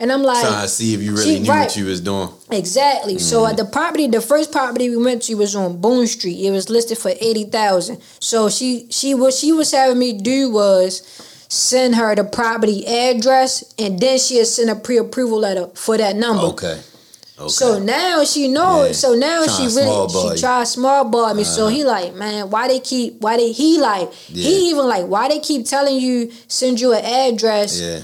And 0.00 0.12
I'm 0.12 0.22
like, 0.22 0.46
Trying 0.46 0.62
to 0.62 0.68
see 0.68 0.94
if 0.94 1.02
you 1.02 1.10
really 1.12 1.24
she- 1.34 1.40
knew 1.40 1.50
right. 1.50 1.62
what 1.66 1.76
you 1.76 1.86
was 1.86 2.00
doing. 2.00 2.28
Exactly. 2.52 3.18
So 3.18 3.42
Mm. 3.42 3.50
at 3.50 3.56
the 3.56 3.64
property, 3.64 4.06
the 4.06 4.20
first 4.20 4.52
property 4.52 4.90
we 4.90 4.96
went 4.96 5.22
to 5.24 5.34
was 5.34 5.56
on 5.56 5.78
Boone 5.78 6.06
Street. 6.06 6.38
It 6.46 6.52
was 6.52 6.70
listed 6.70 6.98
for 6.98 7.12
eighty 7.20 7.44
thousand. 7.44 7.98
So 8.20 8.48
she 8.48 8.86
she 8.90 9.14
what 9.14 9.34
she 9.34 9.50
was 9.52 9.72
having 9.72 9.98
me 9.98 10.12
do 10.12 10.50
was 10.50 11.02
send 11.48 11.96
her 11.96 12.14
the 12.14 12.22
property 12.24 12.86
address, 12.86 13.64
and 13.78 13.98
then 13.98 14.18
she'd 14.18 14.44
send 14.46 14.70
a 14.70 14.76
pre-approval 14.76 15.38
letter 15.40 15.68
for 15.74 15.96
that 15.98 16.14
number. 16.14 16.44
Okay. 16.44 16.78
Okay. 17.40 17.48
So 17.48 17.78
now 17.78 18.24
she 18.24 18.48
knows. 18.48 18.86
Yeah. 18.88 18.92
So 18.92 19.14
now 19.14 19.44
Tryna 19.46 19.56
she 19.56 19.76
really 19.80 20.08
she 20.10 20.28
you. 20.34 20.36
tried 20.38 20.64
small 20.64 21.04
ball 21.06 21.34
me. 21.34 21.42
So 21.44 21.68
he 21.68 21.84
like, 21.84 22.14
man, 22.14 22.50
why 22.50 22.68
they 22.68 22.78
keep? 22.80 23.20
Why 23.20 23.36
they? 23.36 23.50
He 23.52 23.78
like, 23.80 24.10
Yeah. 24.28 24.44
he 24.48 24.70
even 24.70 24.86
like, 24.86 25.06
why 25.06 25.28
they 25.28 25.38
keep 25.40 25.66
telling 25.66 25.98
you 26.00 26.30
send 26.48 26.80
you 26.80 26.92
an 26.92 27.04
address? 27.04 27.80
yeah. 27.80 28.00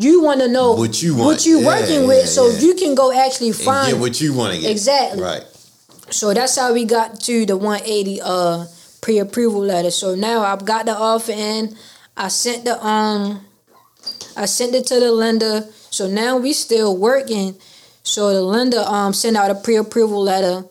You 0.00 0.22
want 0.22 0.40
to 0.40 0.46
know 0.48 0.74
What 0.74 1.02
you 1.02 1.16
what 1.16 1.44
you 1.44 1.58
Yeah, 1.58 1.66
working 1.66 2.06
with, 2.06 2.20
yeah, 2.20 2.26
so 2.26 2.48
yeah. 2.48 2.58
you 2.60 2.74
can 2.74 2.94
go 2.94 3.10
actually 3.12 3.48
And 3.48 3.56
find 3.56 3.92
get 3.92 4.00
what 4.00 4.20
you 4.20 4.32
want 4.32 4.54
to 4.54 4.60
get. 4.60 4.70
Exactly. 4.70 5.20
Right. 5.20 5.42
so 6.10 6.32
that's 6.32 6.54
how 6.56 6.72
we 6.72 6.84
got 6.84 7.18
to 7.26 7.44
the 7.44 7.56
180 7.56 8.20
uh 8.22 8.66
pre-approval 9.00 9.60
letter. 9.60 9.90
So 9.90 10.14
now 10.14 10.42
I've 10.42 10.64
got 10.64 10.86
the 10.86 10.94
offer 10.96 11.32
in. 11.32 11.76
I 12.16 12.28
sent 12.28 12.64
the 12.64 12.78
um 12.84 13.44
I 14.36 14.46
sent 14.46 14.74
it 14.76 14.86
to 14.86 15.00
the 15.00 15.10
lender. 15.10 15.66
So 15.90 16.06
now 16.06 16.36
we 16.36 16.52
still 16.52 16.96
working. 16.96 17.56
So 18.04 18.32
the 18.32 18.42
lender 18.42 18.84
um 18.86 19.12
sent 19.12 19.36
out 19.36 19.50
a 19.50 19.56
pre-approval 19.56 20.22
letter 20.22 20.64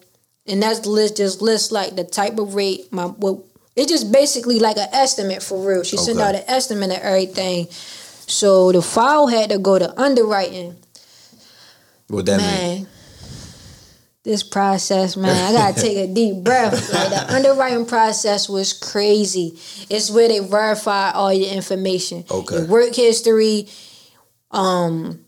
and 0.47 0.63
that's 0.63 0.79
the 0.79 0.89
list 0.89 1.17
just 1.17 1.41
lists 1.41 1.69
like 1.73 1.97
the 1.97 2.05
type 2.05 2.39
of 2.39 2.55
rate 2.55 2.87
my 2.93 3.07
what 3.07 3.39
it's 3.75 3.91
just 3.91 4.09
basically 4.11 4.59
like 4.59 4.77
an 4.77 4.87
estimate 4.93 5.43
for 5.43 5.59
real. 5.67 5.83
She 5.83 5.97
sent 5.97 6.19
out 6.19 6.33
an 6.33 6.43
estimate 6.47 6.91
of 6.91 6.97
everything. 7.03 7.67
So 8.27 8.71
the 8.71 8.81
file 8.81 9.27
had 9.27 9.49
to 9.49 9.57
go 9.57 9.79
to 9.79 9.99
underwriting. 9.99 10.75
What 12.07 12.25
that 12.27 12.37
mean? 12.37 12.83
man, 12.83 12.87
this 14.23 14.43
process, 14.43 15.15
man, 15.17 15.35
I 15.35 15.53
gotta 15.57 15.81
take 15.81 15.97
a 15.97 16.07
deep 16.13 16.43
breath. 16.43 16.93
Like 16.93 17.09
the 17.09 17.33
underwriting 17.33 17.85
process 17.85 18.47
was 18.49 18.73
crazy. 18.73 19.57
It's 19.89 20.11
where 20.11 20.27
they 20.27 20.39
verify 20.39 21.11
all 21.11 21.33
your 21.33 21.49
information, 21.53 22.25
Okay. 22.29 22.57
your 22.57 22.65
work 22.67 22.93
history, 22.95 23.67
um, 24.51 25.21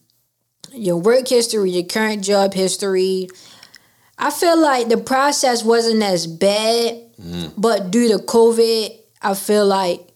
your 0.74 0.98
work 0.98 1.28
history, 1.28 1.72
your 1.72 1.84
current 1.86 2.24
job 2.24 2.54
history. 2.54 3.30
I 4.18 4.32
feel 4.32 4.60
like 4.62 4.90
the 4.90 4.98
process 4.98 5.64
wasn't 5.64 6.04
as 6.04 6.28
bad, 6.28 7.06
Mm. 7.20 7.52
but 7.58 7.92
due 7.92 8.08
to 8.10 8.20
COVID, 8.24 8.98
I 9.22 9.34
feel 9.34 9.66
like 9.66 10.08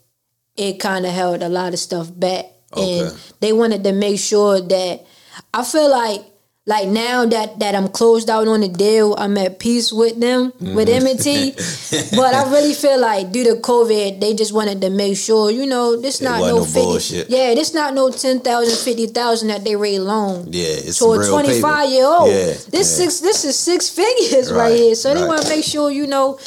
it 0.55 0.79
kind 0.79 1.05
of 1.05 1.11
held 1.11 1.41
a 1.43 1.49
lot 1.49 1.73
of 1.73 1.79
stuff 1.79 2.07
back, 2.13 2.45
and 2.77 3.07
Okay. 3.09 3.17
they 3.39 3.53
wanted 3.53 3.83
to 3.83 3.91
make 3.93 4.19
sure 4.19 4.61
that 4.61 5.05
I 5.53 5.63
feel 5.63 5.89
like 5.89 6.21
like 6.65 6.87
now 6.87 7.25
that 7.25 7.59
that 7.59 7.75
I'm 7.75 7.89
closed 7.89 8.29
out 8.29 8.47
on 8.47 8.61
the 8.61 8.69
deal, 8.69 9.15
I'm 9.19 9.37
at 9.37 9.59
peace 9.59 9.91
with 9.91 10.17
them 10.21 10.53
with 10.61 10.87
Mm-hmm. 10.87 11.07
M&T. 11.07 11.51
but 12.15 12.33
I 12.33 12.49
really 12.49 12.73
feel 12.73 13.01
like 13.01 13.33
due 13.33 13.43
to 13.43 13.55
COVID, 13.59 14.21
they 14.21 14.33
just 14.33 14.53
wanted 14.53 14.79
to 14.79 14.89
make 14.89 15.17
sure 15.17 15.51
you 15.51 15.65
know 15.65 15.99
this 15.99 16.21
It 16.21 16.23
not 16.23 16.39
no 16.39 16.57
no 16.59 16.63
50, 16.63 16.79
bullshit. 16.79 17.29
yeah, 17.29 17.53
this 17.53 17.73
not 17.73 17.93
no 17.93 18.09
10,000, 18.11 18.39
50,000 18.77 19.47
that 19.49 19.65
they 19.65 19.75
rate 19.75 19.99
loan. 19.99 20.47
Yeah, 20.55 20.87
it's 20.87 20.99
To 20.99 21.11
a 21.11 21.27
25 21.27 21.59
paper. 21.61 21.83
year 21.91 22.05
old, 22.07 22.29
Yeah, 22.29 22.55
this 22.71 22.87
yeah. 22.95 23.03
six, 23.11 23.19
this 23.19 23.43
is 23.43 23.59
six 23.59 23.89
figures 23.89 24.49
right, 24.49 24.69
Right, 24.71 24.77
here. 24.79 24.95
So 24.95 25.13
they 25.13 25.27
want 25.27 25.41
to 25.41 25.49
make 25.49 25.65
sure 25.65 25.91
you 25.91 26.07
know 26.07 26.39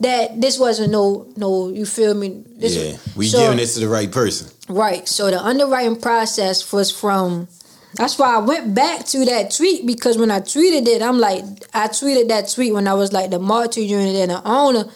that 0.00 0.38
this 0.40 0.58
wasn't 0.58 0.92
no, 0.92 1.26
no. 1.36 1.68
You 1.68 1.86
feel 1.86 2.12
me? 2.12 2.44
This, 2.58 2.76
Yeah, 2.76 2.96
we 3.16 3.28
so- 3.28 3.38
giving 3.38 3.56
this 3.56 3.74
to 3.74 3.80
the 3.80 3.88
right 3.88 4.10
person. 4.12 4.48
Right. 4.68 5.06
So 5.08 5.30
the 5.30 5.40
underwriting 5.40 6.00
process 6.00 6.72
was 6.72 6.90
from. 6.90 7.48
That's 7.94 8.18
why 8.18 8.34
I 8.34 8.38
went 8.38 8.74
back 8.74 9.06
to 9.06 9.24
that 9.26 9.52
tweet 9.52 9.86
because 9.86 10.18
when 10.18 10.30
I 10.30 10.40
tweeted 10.40 10.88
it, 10.88 11.00
I'm 11.00 11.20
like, 11.20 11.44
I 11.72 11.86
tweeted 11.88 12.28
that 12.28 12.48
tweet 12.48 12.74
when 12.74 12.88
I 12.88 12.94
was 12.94 13.12
like 13.12 13.30
the 13.30 13.38
multi 13.38 13.86
unit 13.86 14.16
and 14.16 14.30
the 14.32 14.42
owner 14.44 14.86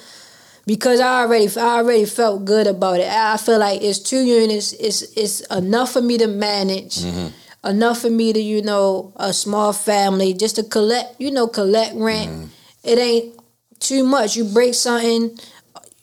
because 0.67 1.01
I 1.01 1.23
already, 1.23 1.49
I 1.57 1.79
already 1.79 2.05
felt 2.07 2.45
good 2.45 2.67
about 2.67 2.99
it. 2.99 3.09
I 3.09 3.37
feel 3.37 3.59
like 3.59 3.83
it's 3.83 4.01
two 4.01 4.25
units. 4.25 4.73
It's 4.73 5.03
it's 5.17 5.41
enough 5.47 5.93
for 5.93 6.03
me 6.03 6.19
to 6.19 6.27
manage. 6.27 6.99
Mm-hmm. 6.99 7.69
Enough 7.69 8.01
for 8.01 8.11
me 8.11 8.33
to, 8.33 8.41
you 8.41 8.63
know, 8.63 9.13
a 9.17 9.33
small 9.33 9.73
family 9.73 10.33
just 10.33 10.57
to 10.57 10.63
collect, 10.63 11.21
you 11.21 11.31
know, 11.31 11.47
collect 11.47 11.95
rent. 11.95 12.31
Mm-hmm. 12.31 12.45
It 12.85 12.99
ain't 12.99 13.35
too 13.81 14.05
much. 14.05 14.37
You 14.37 14.45
break 14.45 14.75
something, 14.75 15.39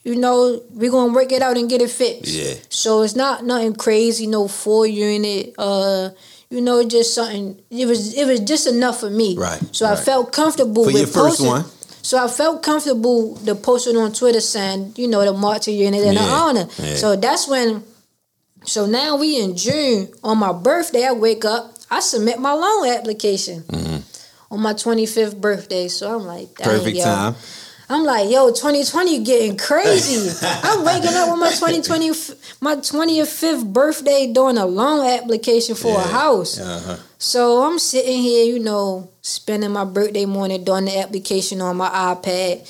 you 0.05 0.15
know, 0.15 0.61
we're 0.71 0.91
gonna 0.91 1.11
work 1.13 1.31
it 1.33 1.41
out 1.41 1.57
and 1.57 1.67
get 1.69 1.81
it 1.81 1.89
fixed. 1.91 2.31
Yeah. 2.31 2.53
So 2.69 3.01
it's 3.01 3.15
not 3.15 3.43
nothing 3.43 3.75
crazy, 3.75 4.27
no 4.27 4.47
four 4.47 4.85
unit, 4.87 5.53
uh, 5.57 6.11
you 6.49 6.61
know, 6.61 6.87
just 6.87 7.13
something. 7.15 7.59
It 7.71 7.85
was 7.87 8.13
it 8.15 8.25
was 8.25 8.39
just 8.41 8.67
enough 8.67 8.99
for 9.01 9.09
me. 9.09 9.35
Right, 9.37 9.59
So 9.73 9.85
I 9.85 9.95
felt 9.97 10.31
comfortable 10.31 10.83
For 10.85 10.91
with 10.93 10.97
your 10.97 11.07
first 11.07 11.39
posting- 11.39 11.47
one. 11.47 11.65
So 12.03 12.23
I 12.23 12.27
felt 12.27 12.61
comfortable 12.61 13.35
to 13.47 13.55
post 13.55 13.87
it 13.87 13.95
on 13.97 14.13
Twitter 14.13 14.39
saying, 14.39 14.93
you 14.95 15.07
know, 15.07 15.25
the 15.25 15.33
march 15.33 15.65
to 15.65 15.71
unit 15.71 16.03
and 16.05 16.15
the 16.15 16.21
Yeah, 16.21 16.29
honor. 16.43 16.67
yeah. 16.77 16.95
So 16.97 17.15
that's 17.15 17.47
when. 17.47 17.83
So 18.65 18.85
now 18.85 19.15
we 19.17 19.39
in 19.41 19.55
June 19.57 20.09
on 20.23 20.37
my 20.37 20.51
birthday. 20.53 21.03
I 21.07 21.13
wake 21.13 21.45
up, 21.45 21.73
I 21.89 21.99
submit 22.01 22.39
my 22.39 22.53
loan 22.53 22.87
application 22.89 23.63
on 24.51 24.59
my 24.61 24.73
25th 24.73 25.41
birthday. 25.41 25.87
So 25.87 26.15
I'm 26.15 26.25
like, 26.27 26.49
Mm-hmm. 26.53 26.63
Perfect 26.69 26.97
yo. 26.97 27.03
time. 27.03 27.35
I'm 27.89 28.03
like, 28.03 28.29
yo, 28.31 28.49
2020 28.49 29.23
getting 29.23 29.57
crazy. 29.57 30.35
I'm 30.63 30.83
waking 30.83 31.15
up 31.15 31.29
on 31.29 31.39
my 31.39 31.51
2020, 31.51 32.09
my 32.61 32.77
25th 32.77 33.71
birthday 33.71 34.31
doing 34.33 34.57
a 34.57 34.65
loan 34.65 35.05
application 35.05 35.75
for 35.75 35.99
a 35.99 36.03
house. 36.03 36.59
Uh-huh. 36.59 36.97
So 37.19 37.63
I'm 37.63 37.77
sitting 37.77 38.21
here, 38.21 38.45
you 38.45 38.59
know, 38.59 39.09
spending 39.21 39.71
my 39.71 39.85
birthday 39.85 40.25
morning 40.25 40.63
doing 40.63 40.85
the 40.85 40.97
application 40.97 41.61
on 41.61 41.77
my 41.77 41.89
iPad. 41.89 42.67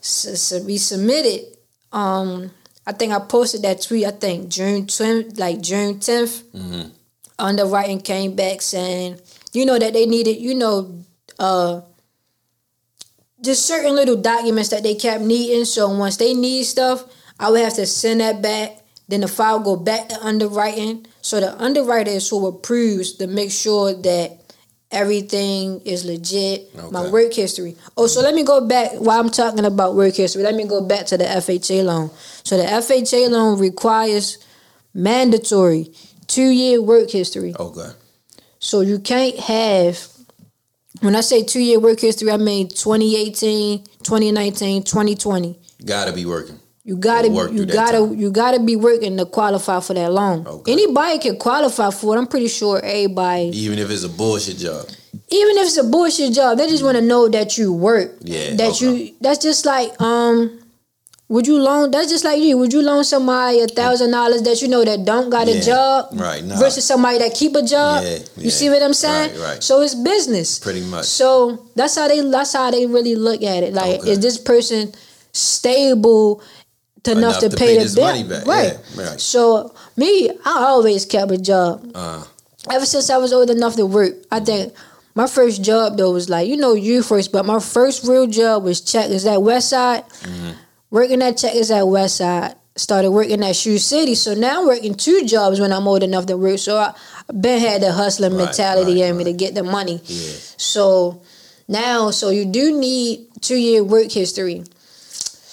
So, 0.00 0.34
so 0.34 0.62
we 0.64 0.78
submitted. 0.78 1.46
Um, 1.92 2.50
I 2.86 2.92
think 2.92 3.12
I 3.12 3.20
posted 3.20 3.62
that 3.62 3.82
tweet. 3.82 4.04
I 4.04 4.10
think 4.10 4.48
June 4.48 4.86
10th, 4.86 5.38
like 5.38 5.60
June 5.60 5.96
10th. 5.96 6.42
Underwriting 7.38 8.00
came 8.00 8.34
back 8.34 8.60
saying, 8.60 9.18
you 9.52 9.64
know, 9.64 9.78
that 9.78 9.92
they 9.92 10.06
needed, 10.06 10.38
you 10.38 10.54
know, 10.54 11.04
uh, 11.38 11.80
just 13.42 13.66
certain 13.66 13.94
little 13.94 14.16
documents 14.16 14.70
that 14.70 14.82
they 14.82 14.94
kept 14.94 15.22
needing. 15.22 15.64
So 15.64 15.88
once 15.88 16.16
they 16.16 16.34
need 16.34 16.64
stuff, 16.64 17.04
I 17.38 17.50
would 17.50 17.60
have 17.60 17.74
to 17.74 17.86
send 17.86 18.20
that 18.20 18.42
back. 18.42 18.78
Then 19.08 19.22
the 19.22 19.28
file 19.28 19.58
go 19.58 19.76
back 19.76 20.08
to 20.10 20.24
underwriting. 20.24 21.06
So 21.20 21.40
the 21.40 21.60
underwriter 21.60 22.12
is 22.12 22.28
who 22.28 22.46
approves 22.46 23.14
to 23.14 23.26
make 23.26 23.50
sure 23.50 23.92
that 23.92 24.38
everything 24.92 25.80
is 25.80 26.04
legit. 26.04 26.74
My 26.92 27.08
work 27.10 27.32
history. 27.32 27.76
Oh, 27.96 28.06
so 28.06 28.20
let 28.20 28.34
me 28.34 28.44
go 28.44 28.66
back 28.66 28.92
while 28.92 29.20
I'm 29.20 29.30
talking 29.30 29.64
about 29.64 29.94
work 29.94 30.14
history. 30.14 30.42
Let 30.42 30.54
me 30.54 30.64
go 30.64 30.80
back 30.82 31.06
to 31.06 31.18
the 31.18 31.24
FHA 31.24 31.84
loan. 31.84 32.10
So 32.44 32.56
the 32.56 32.64
FHA 32.64 33.30
loan 33.30 33.58
requires 33.58 34.38
mandatory 34.94 35.92
two 36.26 36.48
year 36.48 36.80
work 36.80 37.10
history. 37.10 37.54
Okay. 37.58 37.90
So 38.58 38.80
you 38.80 38.98
can't 38.98 39.38
have 39.40 40.09
when 41.00 41.16
I 41.16 41.20
say 41.20 41.42
two 41.42 41.60
year 41.60 41.78
work 41.80 42.00
history, 42.00 42.30
I 42.30 42.36
mean 42.36 42.68
2018, 42.68 43.84
2019, 44.02 44.82
2020. 44.82 45.58
Gotta 45.84 46.12
be 46.12 46.24
working. 46.26 46.58
You 46.84 46.96
gotta 46.96 47.28
work 47.28 47.52
you 47.52 47.66
gotta 47.66 47.98
time. 47.98 48.14
you 48.18 48.30
gotta 48.30 48.58
be 48.58 48.74
working 48.74 49.16
to 49.18 49.26
qualify 49.26 49.80
for 49.80 49.94
that 49.94 50.12
loan. 50.12 50.46
Okay. 50.46 50.72
Anybody 50.72 51.18
can 51.18 51.36
qualify 51.38 51.90
for 51.90 52.16
it. 52.16 52.18
I'm 52.18 52.26
pretty 52.26 52.48
sure 52.48 52.80
everybody 52.82 53.50
Even 53.54 53.78
if 53.78 53.90
it's 53.90 54.02
a 54.04 54.08
bullshit 54.08 54.56
job. 54.56 54.86
even 55.30 55.56
if 55.58 55.66
it's 55.66 55.76
a 55.76 55.84
bullshit 55.84 56.32
job, 56.32 56.58
they 56.58 56.66
just 56.68 56.82
want 56.82 56.96
to 56.96 57.02
know 57.02 57.28
that 57.28 57.56
you 57.58 57.72
work. 57.72 58.16
Yeah, 58.22 58.54
That 58.56 58.70
okay. 58.72 59.04
you. 59.04 59.14
That's 59.20 59.38
just 59.38 59.66
like 59.66 60.00
um. 60.00 60.56
Would 61.30 61.46
you 61.46 61.58
loan? 61.62 61.92
That's 61.92 62.10
just 62.10 62.24
like 62.24 62.42
you. 62.42 62.58
Would 62.58 62.72
you 62.72 62.82
loan 62.82 63.04
somebody 63.04 63.60
a 63.60 63.68
thousand 63.68 64.10
dollars 64.10 64.42
that 64.42 64.60
you 64.60 64.66
know 64.68 64.84
that 64.84 65.04
don't 65.04 65.30
got 65.30 65.46
a 65.46 65.54
Yeah, 65.54 65.60
job, 65.62 66.08
right, 66.14 66.42
nah. 66.44 66.58
Versus 66.58 66.84
somebody 66.84 67.18
that 67.18 67.34
keep 67.34 67.54
a 67.54 67.62
job. 67.62 68.02
Yeah, 68.02 68.18
You 68.36 68.50
yeah. 68.50 68.50
see 68.50 68.68
what 68.68 68.82
I'm 68.82 68.92
saying? 68.92 69.38
Right, 69.38 69.54
right. 69.54 69.62
So 69.62 69.80
it's 69.80 69.94
business. 69.94 70.58
Pretty 70.58 70.80
much. 70.82 71.04
So 71.06 71.68
that's 71.76 71.94
how 71.94 72.08
they. 72.08 72.20
That's 72.20 72.52
how 72.52 72.70
they 72.72 72.84
really 72.86 73.14
look 73.14 73.42
at 73.44 73.62
it. 73.62 73.72
Like, 73.74 74.00
Okay. 74.00 74.10
is 74.10 74.18
this 74.18 74.38
person 74.38 74.92
stable 75.32 76.42
to 77.04 77.12
enough, 77.12 77.38
Enough 77.38 77.40
to, 77.40 77.48
to 77.50 77.56
pay, 77.56 77.66
pay 77.66 77.74
the 77.78 77.80
this 77.84 77.94
bill? 77.94 78.04
money 78.06 78.24
back. 78.24 78.44
Right. 78.46 78.76
Right. 78.96 79.20
So 79.20 79.72
me, 79.96 80.30
I 80.44 80.64
always 80.66 81.04
kept 81.06 81.30
a 81.30 81.38
job 81.38 81.88
Uh, 81.94 82.24
ever 82.70 82.84
since 82.86 83.08
I 83.08 83.18
was 83.18 83.32
old 83.32 83.50
enough 83.50 83.76
to 83.76 83.86
work. 83.86 84.14
I 84.32 84.40
think 84.40 84.74
my 85.14 85.28
first 85.28 85.62
job 85.62 85.96
though 85.96 86.10
was 86.10 86.28
like 86.28 86.48
you 86.48 86.56
know 86.56 86.74
you 86.74 87.02
first, 87.02 87.30
but 87.30 87.46
my 87.46 87.60
first 87.60 88.02
real 88.06 88.26
job 88.26 88.64
was 88.64 88.80
Checkers 88.80 89.24
at 89.26 89.38
Westside. 89.38 90.02
Mm-hmm. 90.26 90.50
Working 90.90 91.22
at 91.22 91.36
Checkers 91.38 91.70
at 91.70 91.84
Westside. 91.84 92.56
Started 92.76 93.10
working 93.10 93.42
at 93.44 93.56
Shoe 93.56 93.78
City, 93.78 94.14
so 94.14 94.32
now 94.32 94.60
I'm 94.60 94.66
working 94.66 94.94
two 94.94 95.26
jobs 95.26 95.60
when 95.60 95.70
I'm 95.72 95.86
old 95.88 96.02
enough 96.02 96.26
to 96.26 96.36
work. 96.36 96.58
So 96.60 96.78
I 96.78 96.94
been 97.32 97.60
had 97.60 97.82
the 97.82 97.92
hustling 97.92 98.32
Right, 98.36 98.46
mentality 98.46 99.02
right, 99.02 99.10
in 99.10 99.18
me 99.18 99.24
to 99.24 99.32
get 99.32 99.54
the 99.54 99.62
money. 99.64 100.00
yeah. 100.04 100.32
So 100.56 101.20
now, 101.68 102.10
so 102.10 102.30
you 102.30 102.46
do 102.46 102.78
need 102.78 103.26
two 103.40 103.56
year 103.56 103.82
work 103.84 104.10
history. 104.10 104.64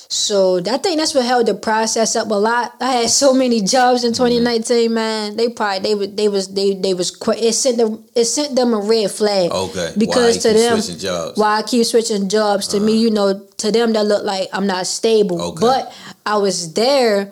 So 0.10 0.58
I 0.60 0.78
think 0.78 1.00
that's 1.00 1.14
what 1.14 1.26
held 1.26 1.48
the 1.48 1.54
process 1.54 2.16
up 2.16 2.30
a 2.32 2.36
lot. 2.36 2.74
I 2.80 2.92
had 2.94 3.10
so 3.10 3.34
many 3.34 3.62
jobs 3.62 4.04
in 4.04 4.14
mm-hmm. 4.14 4.24
2019, 4.24 4.94
man. 4.94 5.36
They 5.36 5.50
probably 5.50 5.80
they 5.80 5.96
was 5.96 6.16
they 6.16 6.28
was 6.30 6.54
they 6.54 6.74
they 6.76 6.94
was 6.94 7.12
qu- 7.12 7.32
it 7.34 7.54
sent 7.54 7.78
them 7.78 8.06
it 8.16 8.26
sent 8.26 8.56
them 8.56 8.74
a 8.74 8.80
red 8.80 9.12
flag. 9.12 9.52
Okay. 9.52 9.94
Because 9.98 10.38
to 10.44 10.54
them, 10.54 10.80
why 11.36 11.58
I 11.58 11.64
keep 11.64 11.86
switching 11.86 12.30
jobs 12.30 12.70
to 12.70 12.80
me, 12.80 12.94
uh-huh. 12.94 13.02
you 13.02 13.12
know, 13.12 13.48
to 13.58 13.72
them 13.72 13.94
that 13.94 14.06
look 14.06 14.24
like 14.24 14.48
I'm 14.54 14.66
not 14.66 14.88
stable. 14.88 15.42
Okay. 15.42 15.60
But 15.60 15.94
I 16.26 16.38
was 16.38 16.74
there 16.74 17.32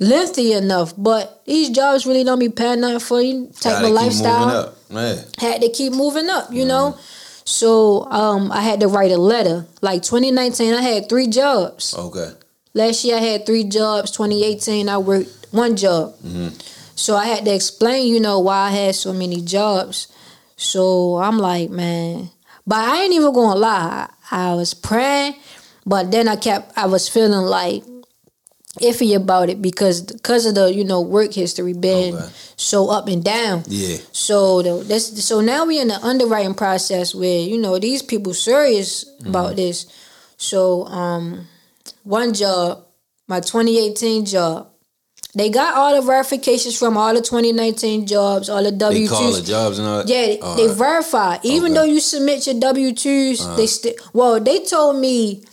lengthy 0.00 0.52
enough. 0.52 0.94
But 0.96 1.42
these 1.44 1.70
jobs 1.70 2.06
really 2.06 2.24
don't 2.24 2.38
be 2.38 2.48
paying 2.48 2.80
nothing 2.80 3.00
for 3.00 3.20
you 3.20 3.48
type 3.60 3.74
Gotta 3.74 3.86
of 3.86 3.92
keep 3.92 4.02
lifestyle 4.02 4.46
moving 4.46 4.56
up. 4.56 4.90
Man. 4.90 5.24
had 5.38 5.60
to 5.60 5.68
keep 5.68 5.92
moving 5.92 6.30
up, 6.30 6.52
you 6.52 6.64
know. 6.64 6.92
Mm-hmm. 6.92 7.17
So 7.48 8.04
um, 8.10 8.52
I 8.52 8.60
had 8.60 8.80
to 8.80 8.88
write 8.88 9.10
a 9.10 9.16
letter. 9.16 9.66
Like 9.80 10.02
2019, 10.02 10.74
I 10.74 10.82
had 10.82 11.08
three 11.08 11.28
jobs. 11.28 11.94
Okay. 11.96 12.32
Last 12.74 13.06
year 13.06 13.16
I 13.16 13.20
had 13.20 13.46
three 13.46 13.64
jobs. 13.64 14.10
2018, 14.10 14.86
I 14.86 14.98
worked 14.98 15.46
one 15.50 15.74
job. 15.74 16.14
So 16.94 17.16
I 17.16 17.24
had 17.24 17.46
to 17.46 17.54
explain, 17.54 18.06
you 18.12 18.20
know, 18.20 18.38
why 18.38 18.68
I 18.68 18.70
had 18.70 18.94
so 18.96 19.14
many 19.14 19.40
jobs. 19.40 20.08
So 20.56 21.16
I'm 21.16 21.38
like, 21.38 21.70
man, 21.70 22.28
but 22.66 22.80
I 22.80 23.04
ain't 23.04 23.14
even 23.14 23.32
gonna 23.32 23.58
lie. 23.58 24.10
I 24.30 24.52
was 24.52 24.74
praying, 24.74 25.36
but 25.86 26.10
then 26.10 26.28
I 26.28 26.36
kept, 26.36 26.76
I 26.76 26.84
was 26.84 27.08
feeling 27.08 27.46
like 27.46 27.82
iffy 28.80 29.14
about 29.16 29.48
it 29.50 29.60
because 29.62 30.02
because 30.02 30.46
of 30.46 30.54
the 30.54 30.72
you 30.72 30.84
know 30.84 31.00
work 31.00 31.32
history 31.32 31.72
being 31.72 32.14
Okay. 32.14 32.28
so 32.56 32.88
up 32.90 33.08
and 33.08 33.22
down. 33.24 33.64
Yeah. 33.66 33.96
So 34.12 34.62
the, 34.62 34.84
this, 34.84 35.24
so 35.24 35.40
now 35.40 35.64
we 35.66 35.80
in 35.80 35.88
the 35.88 36.00
underwriting 36.04 36.54
process 36.54 37.14
where 37.14 37.40
you 37.40 37.58
know 37.58 37.78
these 37.78 38.02
people 38.02 38.34
serious 38.34 39.04
about 39.26 39.56
this. 39.56 39.86
So 40.36 40.86
um, 40.86 41.46
one 42.04 42.32
job, 42.34 42.84
my 43.26 43.40
2018 43.40 44.24
job, 44.24 44.68
they 45.34 45.50
got 45.50 45.74
all 45.76 45.94
the 46.00 46.06
verifications 46.06 46.78
from 46.78 46.96
all 46.96 47.12
the 47.12 47.20
2019 47.20 48.06
jobs, 48.06 48.48
all 48.48 48.62
the 48.62 48.70
They 48.70 48.78
W 48.78 49.08
call 49.08 49.30
the 49.32 49.38
twos. 49.38 49.48
jobs 49.48 49.78
and 49.78 49.86
all 49.88 49.98
that? 49.98 50.08
Yeah, 50.08 50.26
they, 50.26 50.38
All 50.40 50.56
they 50.56 50.66
right. 50.68 50.76
verify. 50.76 51.36
Even 51.42 51.72
Okay. 51.72 51.74
though 51.80 51.84
you 51.92 52.00
submit 52.00 52.46
your 52.46 52.58
W 52.60 52.92
twos, 52.94 53.44
they 53.56 53.66
still. 53.66 53.92
Well, 54.12 54.40
they 54.40 54.60
told 54.60 54.96
me 54.96 55.44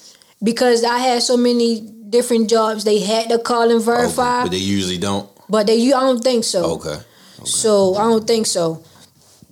because 0.44 0.84
I 0.84 1.00
had 1.00 1.24
so 1.24 1.36
many 1.36 1.92
different 2.10 2.50
jobs, 2.50 2.84
they 2.84 3.00
had 3.00 3.30
to 3.30 3.40
call 3.40 3.64
and 3.64 3.82
Okay, 3.82 3.86
verify. 3.86 4.44
But 4.44 4.52
they 4.52 4.58
usually 4.58 4.98
don't. 4.98 5.30
But 5.50 5.68
they, 5.68 5.76
you, 5.76 5.94
I 5.96 6.02
don't 6.02 6.24
think 6.24 6.44
so. 6.44 6.76
Okay. 6.76 6.98
So 7.46 7.96
I 7.96 8.04
don't 8.04 8.26
think 8.26 8.46
so. 8.46 8.84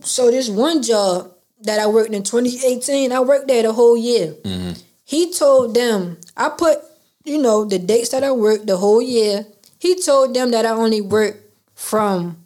So 0.02 0.32
this 0.32 0.50
one 0.50 0.82
job 0.82 1.32
that 1.62 1.80
I 1.80 1.88
worked 1.88 2.14
in 2.14 2.24
2018, 2.24 3.12
I 3.12 3.20
worked 3.20 3.48
there 3.48 3.64
the 3.64 3.74
whole 3.74 3.98
year. 3.98 4.34
Mm-hmm. 4.44 4.72
He 5.06 5.32
told 5.32 5.76
them 5.76 6.18
I 6.36 6.50
put, 6.50 6.80
you 7.24 7.42
know, 7.42 7.66
the 7.66 7.80
dates 7.80 8.10
that 8.10 8.24
I 8.24 8.32
worked 8.32 8.68
the 8.68 8.78
whole 8.78 9.02
year. 9.02 9.46
He 9.80 9.96
told 9.96 10.34
them 10.34 10.52
that 10.52 10.66
I 10.66 10.72
only 10.72 11.02
worked 11.02 11.40
from 11.76 12.38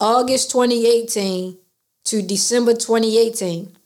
August 0.00 0.50
2018 0.50 1.56
to 2.04 2.22
December 2.22 2.72
2018. 2.74 3.76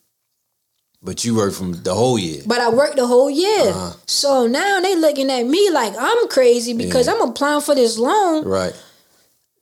But 1.03 1.25
you 1.25 1.37
work 1.37 1.53
from 1.55 1.75
the 1.83 1.95
whole 1.95 2.19
year. 2.19 2.43
But 2.47 2.61
I 2.61 2.69
worked 2.69 2.97
the 2.97 3.07
whole 3.07 3.31
year. 3.31 3.69
Uh-huh. 3.69 3.93
So 4.07 4.47
now 4.47 4.81
they 4.81 4.97
looking 4.97 5.31
at 5.31 5.45
me 5.47 5.71
like 5.71 5.95
I'm 5.99 6.27
crazy 6.29 6.73
because 6.75 7.07
Yeah. 7.07 7.15
I'm 7.15 7.23
applying 7.29 7.61
for 7.61 7.75
this 7.75 7.97
loan 7.99 8.45
Right. 8.45 8.75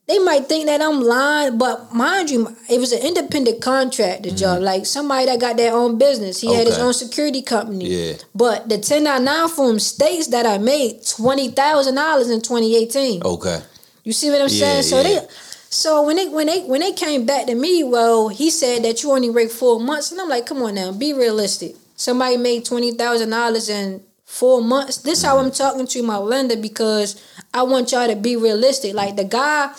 they 0.07 0.18
might 0.18 0.47
think 0.47 0.66
that 0.66 0.80
I'm 0.82 1.01
lying, 1.03 1.57
but 1.59 1.93
mind 1.95 2.30
you, 2.30 2.55
it 2.70 2.78
was 2.78 2.93
an 2.93 3.01
independent 3.03 3.61
contractor 3.62 4.30
job. 4.30 4.62
Like 4.62 4.87
somebody 4.87 5.26
that 5.26 5.41
got 5.41 5.57
their 5.57 5.72
own 5.74 5.99
business. 5.99 6.41
He 6.41 6.53
had 6.55 6.66
his 6.66 6.76
Mm-hmm. 6.76 6.87
Own 6.87 6.95
security 6.95 7.43
company. 7.43 7.87
Yeah. 7.87 8.12
But 8.35 8.68
the 8.68 8.76
1099 8.76 9.49
form 9.49 9.78
states 9.80 10.28
that 10.28 10.47
I 10.47 10.59
made 10.59 11.05
twenty 11.07 11.51
thousand 11.51 11.95
dollars 11.97 12.30
in 12.30 12.41
2018. 12.43 13.22
Okay. 13.22 13.61
You 14.05 14.12
see 14.12 14.30
what 14.30 14.41
I'm 14.41 14.49
Yeah, 14.49 14.80
saying? 14.80 14.82
So 14.85 14.97
yeah. 15.01 15.03
they 15.20 15.26
so 15.75 16.05
when 16.07 16.14
they 16.14 16.29
when 16.29 16.47
they 16.47 16.61
when 16.62 16.81
they 16.81 16.93
came 16.93 17.27
back 17.27 17.47
to 17.47 17.55
me, 17.57 17.83
well, 17.83 18.29
he 18.29 18.49
said 18.49 18.85
that 18.85 19.03
you 19.03 19.11
only 19.11 19.29
worked 19.29 19.51
four 19.51 19.81
months, 19.81 20.12
and 20.12 20.20
I'm 20.20 20.29
like, 20.29 20.47
come 20.47 20.62
on 20.62 20.77
now, 20.77 20.93
be 20.93 21.12
realistic. 21.12 21.75
Somebody 21.97 22.37
made 22.37 22.64
twenty 22.64 22.93
thousand 22.93 23.31
dollars 23.31 23.68
in 23.68 24.01
four 24.25 24.62
months. 24.62 24.99
This 24.99 25.18
is 25.18 25.25
how 25.25 25.37
Mm-hmm. 25.37 25.47
I'm 25.47 25.51
talking 25.53 25.87
to 25.89 26.03
my 26.05 26.16
lender 26.16 26.57
because 26.57 27.20
I 27.53 27.64
want 27.64 27.91
y'all 27.91 28.07
to 28.07 28.14
be 28.14 28.37
realistic. 28.37 28.95
Like 28.95 29.16
the 29.16 29.25
guy 29.25 29.75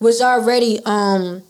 was 0.00 0.20
already 0.20 0.80
um 0.84 1.42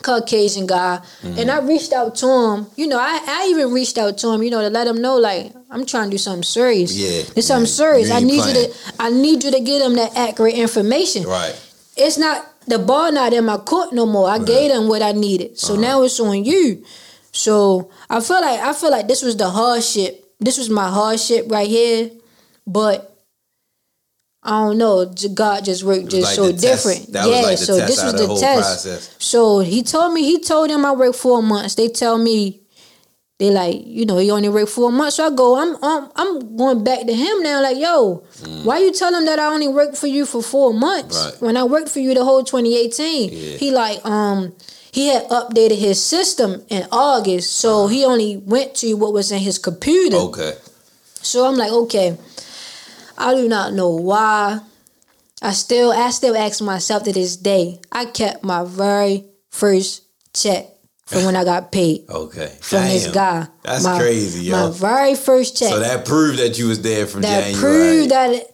Caucasian 0.00 0.68
guy, 0.68 1.00
and 1.24 1.50
I 1.50 1.58
reached 1.58 1.92
out 1.92 2.14
to 2.16 2.26
him. 2.28 2.66
You 2.76 2.86
know, 2.86 3.00
I, 3.00 3.18
I 3.26 3.48
even 3.50 3.72
reached 3.72 3.98
out 3.98 4.16
to 4.18 4.28
him. 4.30 4.44
You 4.44 4.50
know, 4.50 4.60
to 4.60 4.70
let 4.70 4.86
him 4.86 5.02
know 5.02 5.16
like 5.16 5.52
I'm 5.72 5.84
trying 5.84 6.04
to 6.04 6.10
do 6.12 6.18
something 6.18 6.44
serious. 6.44 6.94
Yeah, 6.96 7.22
it's 7.34 7.48
something 7.48 7.66
yeah. 7.66 7.82
serious. 7.82 8.10
I 8.12 8.20
need 8.20 8.44
you 8.46 8.54
to. 8.54 8.74
I 9.00 9.10
need 9.10 9.42
you 9.42 9.50
to 9.50 9.58
get 9.58 9.82
him 9.82 9.94
that 9.96 10.16
accurate 10.16 10.54
information. 10.54 11.24
Right. 11.24 11.58
It's 11.96 12.16
not 12.16 12.46
the 12.68 12.78
ball 12.78 13.10
not 13.12 13.32
in 13.32 13.44
my 13.44 13.56
court 13.58 13.92
no 13.92 14.06
more. 14.06 14.28
I 14.28 14.38
gave 14.38 14.70
them 14.72 14.88
what 14.88 15.02
I 15.02 15.12
needed, 15.12 15.58
so 15.58 15.72
Uh-huh. 15.74 15.82
now 15.82 16.02
it's 16.02 16.20
on 16.20 16.44
you. 16.44 16.84
So 17.32 17.90
I 18.10 18.20
feel 18.20 18.40
like 18.40 18.60
I 18.60 18.72
feel 18.72 18.90
like 18.90 19.08
this 19.08 19.22
was 19.22 19.36
the 19.36 19.48
hardship. 19.50 20.24
This 20.40 20.58
was 20.58 20.68
my 20.70 20.88
hardship 20.88 21.46
right 21.50 21.68
here, 21.68 22.10
but. 22.66 23.04
I 24.40 24.62
don't 24.64 24.78
know. 24.78 25.04
God 25.34 25.64
just 25.64 25.82
worked 25.82 26.08
just 26.08 26.22
like 26.24 26.36
so 26.36 26.52
different. 26.52 27.12
That 27.12 27.26
was 27.26 27.36
yeah, 27.36 27.42
like 27.42 27.58
the 27.58 27.64
so 27.66 27.76
test 27.76 27.88
this 27.90 28.02
was 28.04 28.12
the 28.14 28.26
the 28.28 28.34
test. 28.40 28.84
process. 28.86 29.16
So 29.18 29.58
he 29.58 29.82
told 29.82 30.14
me, 30.14 30.22
he 30.22 30.38
told 30.40 30.70
them 30.70 30.86
I 30.86 30.92
worked 30.92 31.16
four 31.18 31.42
months. 31.42 31.74
They 31.74 31.88
tell 31.88 32.16
me, 32.16 32.62
they 33.38 33.50
like, 33.50 33.86
you 33.86 34.04
know, 34.04 34.18
he 34.18 34.30
only 34.32 34.48
worked 34.48 34.70
four 34.70 34.90
months. 34.90 35.16
So 35.16 35.26
I 35.26 35.30
go, 35.30 35.56
I'm, 35.56 35.76
I'm, 35.82 36.10
I'm 36.16 36.56
going 36.56 36.82
back 36.82 37.06
to 37.06 37.14
him 37.14 37.42
now. 37.42 37.62
Like, 37.62 37.76
yo, 37.78 38.24
why 38.64 38.78
you 38.78 38.92
tell 38.92 39.14
him 39.14 39.24
that 39.26 39.38
I 39.38 39.46
only 39.46 39.68
worked 39.68 39.96
for 39.96 40.08
you 40.08 40.26
for 40.26 40.42
four 40.42 40.74
months 40.74 41.16
Mm. 41.16 41.24
Right. 41.32 41.42
when 41.42 41.56
I 41.56 41.62
worked 41.64 41.88
for 41.88 42.00
you 42.00 42.14
the 42.14 42.24
whole 42.24 42.42
2018? 42.42 43.30
Yeah. 43.30 43.56
He 43.58 43.70
like, 43.70 44.04
um, 44.04 44.52
he 44.90 45.06
had 45.08 45.28
updated 45.28 45.78
his 45.78 46.02
system 46.02 46.64
in 46.68 46.88
August, 46.90 47.52
so 47.58 47.86
he 47.86 48.04
only 48.04 48.38
went 48.38 48.74
to 48.76 48.94
what 48.94 49.12
was 49.12 49.30
in 49.30 49.38
his 49.38 49.58
computer. 49.58 50.16
Okay. 50.16 50.54
So 51.22 51.46
I'm 51.46 51.54
like, 51.56 51.70
okay, 51.70 52.16
I 53.16 53.34
do 53.34 53.48
not 53.48 53.72
know 53.72 53.90
why. 53.90 54.60
I 55.40 55.52
still, 55.52 55.92
I 55.92 56.10
still 56.10 56.36
ask 56.36 56.60
myself 56.60 57.04
to 57.04 57.12
this 57.12 57.36
day. 57.36 57.78
I 57.92 58.06
kept 58.06 58.42
my 58.42 58.64
very 58.64 59.26
first 59.50 60.02
check 60.34 60.66
from 61.08 61.24
when 61.24 61.36
I 61.36 61.44
got 61.44 61.72
paid 61.72 62.04
Okay. 62.08 62.52
from 62.60 62.82
this 62.84 63.06
guy. 63.08 63.46
That's 63.64 63.84
My- 63.84 63.98
crazy, 63.98 64.50
My 64.50 64.70
very 64.70 65.14
first 65.14 65.56
check. 65.58 65.70
So 65.70 65.80
that 65.80 66.04
proved 66.04 66.38
that 66.38 66.58
you 66.58 66.68
was 66.68 66.80
there 66.82 67.06
from 67.06 67.22
that 67.22 67.44
January. 67.44 67.60
proved 67.60 68.10
that 68.10 68.46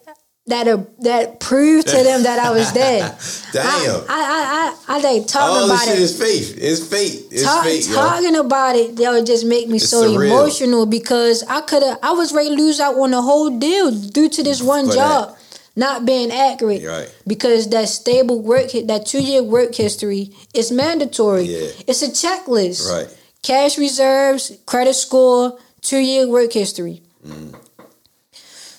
that 0.47 0.69
uh, 0.69 0.77
that 1.01 1.41
proved 1.41 1.89
to 1.89 1.97
them 2.03 2.23
that 2.25 2.39
I 2.39 2.51
was 2.51 2.71
there. 2.73 3.01
Damn. 3.53 3.65
I 3.65 4.75
I 4.87 4.87
I, 4.89 4.95
I, 4.95 4.99
I 4.99 5.01
like 5.01 5.27
talking 5.27 5.57
All 5.57 5.65
about 5.65 5.87
this 5.87 5.99
it. 5.99 6.03
is 6.03 6.19
faith. 6.19 6.59
It's 6.61 6.87
faith. 6.87 7.29
It's 7.33 7.49
fate, 7.63 7.89
yo. 7.89 7.95
talking 7.95 8.37
about 8.37 8.77
it, 8.77 8.95
that 8.97 9.11
would 9.11 9.25
just 9.27 9.47
make 9.47 9.69
me 9.69 9.77
It's 9.79 9.89
so 9.89 10.03
surreal. 10.05 10.27
emotional 10.27 10.85
because 10.85 11.43
I 11.49 11.63
could 11.63 11.83
have, 11.83 11.99
I 12.03 12.13
was 12.13 12.35
ready 12.35 12.51
to 12.51 12.55
lose 12.57 12.79
out 12.79 12.95
on 12.95 13.13
the 13.13 13.23
whole 13.23 13.59
deal 13.59 13.91
due 13.91 14.29
to 14.29 14.43
this 14.43 14.61
one 14.63 14.89
For 14.89 14.95
job 14.95 15.37
not 15.77 16.07
being 16.07 16.31
accurate. 16.31 16.85
Right. 16.85 17.15
Because 17.27 17.69
that 17.71 17.89
stable 17.89 18.41
work, 18.43 18.71
that 18.73 19.07
two 19.07 19.23
year 19.23 19.43
work 19.43 19.75
history 19.75 20.31
is 20.55 20.71
mandatory. 20.71 21.45
Yeah. 21.45 21.69
It's 21.87 22.03
a 22.03 22.09
checklist. 22.09 22.91
Right. 22.91 23.17
Cash 23.43 23.77
reserves, 23.79 24.57
credit 24.67 24.95
score, 24.95 25.59
two 25.81 25.99
year 25.99 26.29
work 26.29 26.53
history. 26.53 27.03
Mm. 27.27 27.55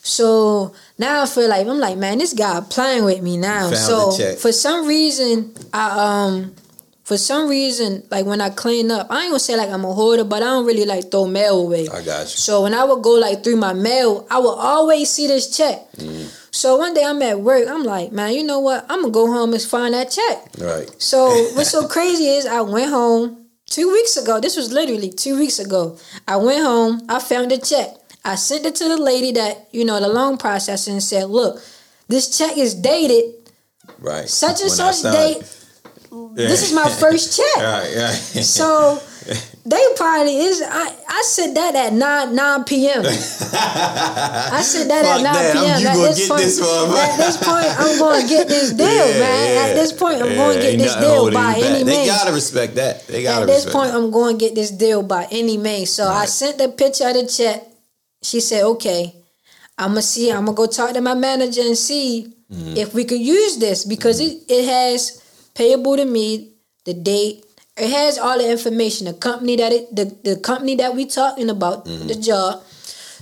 So 0.01 0.75
now 0.99 1.23
I 1.23 1.25
feel 1.25 1.49
like 1.49 1.67
I'm 1.67 1.79
like, 1.79 1.97
man, 1.97 2.19
this 2.19 2.33
guy 2.33 2.61
playing 2.69 3.05
with 3.05 3.21
me 3.21 3.37
now. 3.37 3.71
So 3.71 4.35
for 4.35 4.51
some 4.51 4.87
reason, 4.87 5.53
I 5.73 6.25
um 6.25 6.55
for 7.03 7.17
some 7.17 7.47
reason, 7.47 8.03
like 8.09 8.25
when 8.25 8.41
I 8.41 8.49
clean 8.49 8.89
up, 8.89 9.07
I 9.11 9.23
ain't 9.23 9.29
gonna 9.29 9.39
say 9.39 9.55
like 9.55 9.69
I'm 9.69 9.85
a 9.85 9.93
hoarder, 9.93 10.23
but 10.23 10.41
I 10.41 10.45
don't 10.45 10.65
really 10.65 10.85
like 10.85 11.11
throw 11.11 11.27
mail 11.27 11.61
away. 11.61 11.87
I 11.87 12.01
got 12.01 12.21
you. 12.21 12.27
So 12.27 12.63
when 12.63 12.73
I 12.73 12.83
would 12.83 13.03
go 13.03 13.11
like 13.11 13.43
through 13.43 13.57
my 13.57 13.73
mail, 13.73 14.27
I 14.29 14.39
would 14.39 14.57
always 14.57 15.09
see 15.09 15.27
this 15.27 15.55
check. 15.55 15.91
Mm. 15.93 16.44
So 16.55 16.77
one 16.77 16.93
day 16.93 17.03
I'm 17.03 17.21
at 17.21 17.41
work, 17.41 17.67
I'm 17.67 17.83
like, 17.83 18.13
man, 18.13 18.33
you 18.33 18.41
know 18.41 18.59
what? 18.61 18.85
I'm 18.89 19.01
gonna 19.01 19.11
go 19.11 19.27
home 19.27 19.51
and 19.53 19.61
find 19.61 19.93
that 19.93 20.09
check. 20.09 20.37
Right. 20.57 20.89
So 21.01 21.27
what's 21.53 21.71
so 21.71 21.85
crazy 21.85 22.29
is 22.29 22.45
I 22.45 22.61
went 22.61 22.89
home 22.91 23.45
two 23.65 23.91
weeks 23.91 24.15
ago. 24.15 24.39
This 24.39 24.55
was 24.55 24.71
literally 24.71 25.11
two 25.11 25.37
weeks 25.37 25.59
ago. 25.59 25.97
I 26.29 26.37
went 26.37 26.63
home, 26.63 27.01
I 27.09 27.19
found 27.19 27.51
the 27.51 27.57
check. 27.57 27.89
I 28.23 28.35
sent 28.35 28.65
it 28.65 28.73
to 28.75 28.87
the 28.87 28.95
lady 28.95 29.33
that, 29.33 29.67
you 29.71 29.83
know, 29.83 29.99
the 29.99 30.07
loan 30.07 30.37
processor 30.37 30.93
and 30.93 31.03
said, 31.03 31.25
look, 31.29 31.61
this 32.07 32.37
check 32.37 32.57
is 32.57 32.73
dated 32.73 33.33
Right. 33.99 34.27
such 34.29 34.61
and 34.61 34.69
When 34.69 34.93
such 34.93 35.11
date. 35.11 35.39
This 36.35 36.63
is 36.63 36.73
my 36.73 36.89
first 37.01 37.35
check. 37.35 37.57
Right, 37.57 37.95
right. 37.97 38.15
So 38.45 39.01
they 39.65 39.81
probably 39.95 40.37
is 40.37 40.61
I, 40.61 40.93
I 41.09 41.21
said 41.25 41.55
that 41.55 41.75
at 41.75 41.93
nine 41.93 42.35
nine 42.35 42.63
PM. 42.65 43.03
I 43.05 44.61
said 44.63 44.87
that 44.89 45.05
Fuck 45.05 45.17
at 45.19 45.23
nine 45.23 45.33
that, 45.33 45.53
PM. 45.53 45.81
you 45.81 45.87
At 45.87 45.95
gonna 45.95 46.07
this 46.09 46.19
get 46.19 46.29
point, 46.29 46.41
this 46.41 46.61
one, 46.61 46.97
at 46.97 47.17
this 47.17 47.37
point, 47.37 47.79
I'm 47.79 47.99
gonna 47.99 48.27
get 48.27 48.47
this 48.47 48.73
deal, 48.77 48.87
Yeah, 48.87 49.19
man. 49.19 49.69
At 49.69 49.73
this 49.75 49.91
point, 49.91 50.21
I'm 50.21 50.29
Yeah, 50.31 50.35
gonna 50.35 50.61
get 50.61 50.77
this 50.77 50.95
deal 50.95 51.31
by 51.31 51.55
any 51.57 51.83
They 51.83 52.05
gotta 52.05 52.31
respect 52.33 52.75
that. 52.75 53.07
They 53.07 53.23
gotta 53.23 53.41
At 53.43 53.47
this 53.47 53.65
point, 53.65 53.91
that. 53.91 53.97
I'm 53.97 54.11
going 54.11 54.37
to 54.37 54.45
get 54.45 54.55
this 54.55 54.71
deal 54.71 55.03
by 55.03 55.27
any 55.31 55.57
means. 55.57 55.89
So 55.89 56.07
I 56.07 56.25
sent 56.25 56.57
the 56.57 56.69
picture 56.69 57.07
of 57.07 57.13
the 57.15 57.25
check. 57.27 57.63
She 58.21 58.39
said, 58.41 58.63
"Okay, 58.63 59.15
I'm 59.77 59.91
gonna 59.91 60.01
see. 60.01 60.31
I'm 60.31 60.45
gonna 60.45 60.55
go 60.57 60.65
talk 60.67 60.93
to 60.93 61.01
my 61.01 61.13
manager 61.15 61.61
and 61.61 61.77
see 61.77 62.31
Mm-hmm. 62.45 62.77
if 62.77 62.93
we 62.93 63.05
could 63.05 63.19
use 63.19 63.57
this 63.57 63.83
because 63.85 64.19
it, 64.19 64.37
it 64.47 64.65
has 64.69 65.19
payable 65.55 65.97
to 65.97 66.05
me, 66.05 66.51
the 66.85 66.93
date. 66.93 67.43
It 67.77 67.91
has 67.91 68.17
all 68.17 68.37
the 68.37 68.49
information. 68.49 69.07
The 69.07 69.13
company 69.13 69.57
that 69.57 69.73
it, 69.73 69.93
the 69.93 70.05
the 70.23 70.39
company 70.39 70.75
that 70.77 70.95
we 70.95 71.05
talking 71.05 71.49
about, 71.49 71.85
Mm-hmm. 71.85 72.07
the 72.07 72.15
job. 72.15 72.63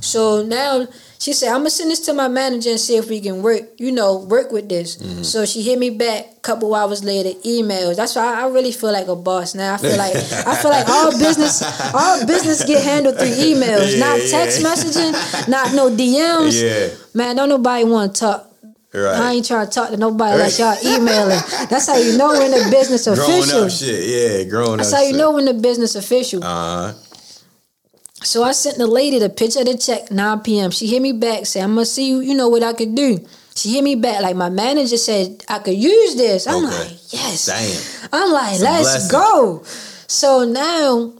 So 0.01 0.43
now 0.43 0.85
she 1.17 1.31
said, 1.33 1.49
I'm 1.49 1.59
gonna 1.63 1.69
send 1.71 1.89
this 1.89 2.01
to 2.05 2.13
my 2.13 2.27
manager 2.27 2.69
and 2.71 2.79
see 2.79 2.97
if 2.97 3.07
we 3.09 3.21
can 3.21 3.41
work, 3.41 3.61
you 3.79 3.91
know, 3.91 4.17
work 4.19 4.51
with 4.51 4.67
this. 4.67 4.97
Mm-hmm. 4.97 5.23
So 5.23 5.45
she 5.45 5.61
hit 5.63 5.79
me 5.79 5.89
back 5.89 6.25
a 6.37 6.39
couple 6.41 6.75
hours 6.75 7.03
later, 7.03 7.31
emails. 7.47 7.95
That's 7.95 8.13
why 8.15 8.25
I, 8.29 8.41
I 8.43 8.47
really 8.49 8.73
feel 8.73 8.91
like 8.91 9.07
a 9.07 9.15
boss 9.15 9.55
now. 9.55 9.75
I 9.75 9.77
feel 9.77 9.97
like 9.97 10.13
I 10.45 10.53
feel 10.61 10.69
like 10.71 10.87
all 10.89 11.11
business 11.17 11.63
all 11.93 12.25
business 12.27 12.63
get 12.65 12.83
handled 12.83 13.17
through 13.17 13.33
emails, 13.33 13.93
Yeah, 13.97 14.05
not 14.05 14.19
yeah. 14.21 14.29
text 14.29 14.61
messaging, 14.61 15.13
not 15.47 15.73
no 15.73 15.89
DMs. 15.89 16.61
Yeah. 16.61 16.93
Man, 17.15 17.37
don't 17.37 17.49
nobody 17.49 17.85
want 17.85 18.13
to 18.15 18.19
talk. 18.19 18.52
Right. 18.93 19.15
I 19.15 19.31
ain't 19.33 19.47
trying 19.47 19.65
to 19.65 19.71
talk 19.71 19.89
to 19.89 19.97
nobody 19.97 20.37
like 20.39 20.57
y'all 20.59 20.77
emailing. 20.85 21.39
That's 21.69 21.87
how 21.87 21.97
you 21.97 22.15
know 22.15 22.29
when 22.33 22.51
the 22.51 22.67
business 22.69 23.05
Grown 23.05 23.17
official. 23.19 23.63
up 23.63 23.71
shit. 23.71 24.03
Yeah, 24.05 24.43
grown 24.49 24.77
That's 24.77 24.89
up 24.89 24.91
That's 24.91 24.93
how 24.93 25.01
you 25.09 25.17
know 25.17 25.31
when 25.31 25.45
the 25.45 25.55
business 25.55 25.95
official. 25.95 26.43
Uh-huh. 26.43 26.93
So 28.23 28.43
I 28.43 28.51
sent 28.51 28.77
the 28.77 28.87
lady 28.87 29.17
the 29.19 29.29
picture 29.29 29.61
of 29.61 29.65
the 29.65 29.77
check 29.77 30.11
9 30.11 30.39
p.m. 30.41 30.71
She 30.71 30.87
hit 30.87 31.01
me 31.01 31.11
back, 31.11 31.45
said, 31.45 31.63
I'm 31.63 31.71
gonna 31.73 31.85
see 31.85 32.07
you, 32.07 32.19
you 32.21 32.35
know 32.35 32.49
what 32.49 32.61
I 32.63 32.73
could 32.73 32.93
do. 32.95 33.19
She 33.55 33.73
hit 33.73 33.83
me 33.83 33.95
back, 33.95 34.21
like 34.21 34.35
my 34.35 34.49
manager 34.49 34.97
said 34.97 35.43
I 35.49 35.59
could 35.59 35.75
use 35.75 36.15
this. 36.15 36.47
I'm 36.47 36.63
Okay. 36.65 36.77
like, 36.77 37.13
yes. 37.13 37.45
Damn. 37.47 38.09
I'm 38.13 38.31
like, 38.31 38.53
It's 38.53 38.61
let's 38.63 39.11
go. 39.11 39.63
So 40.07 40.45
now 40.45 41.13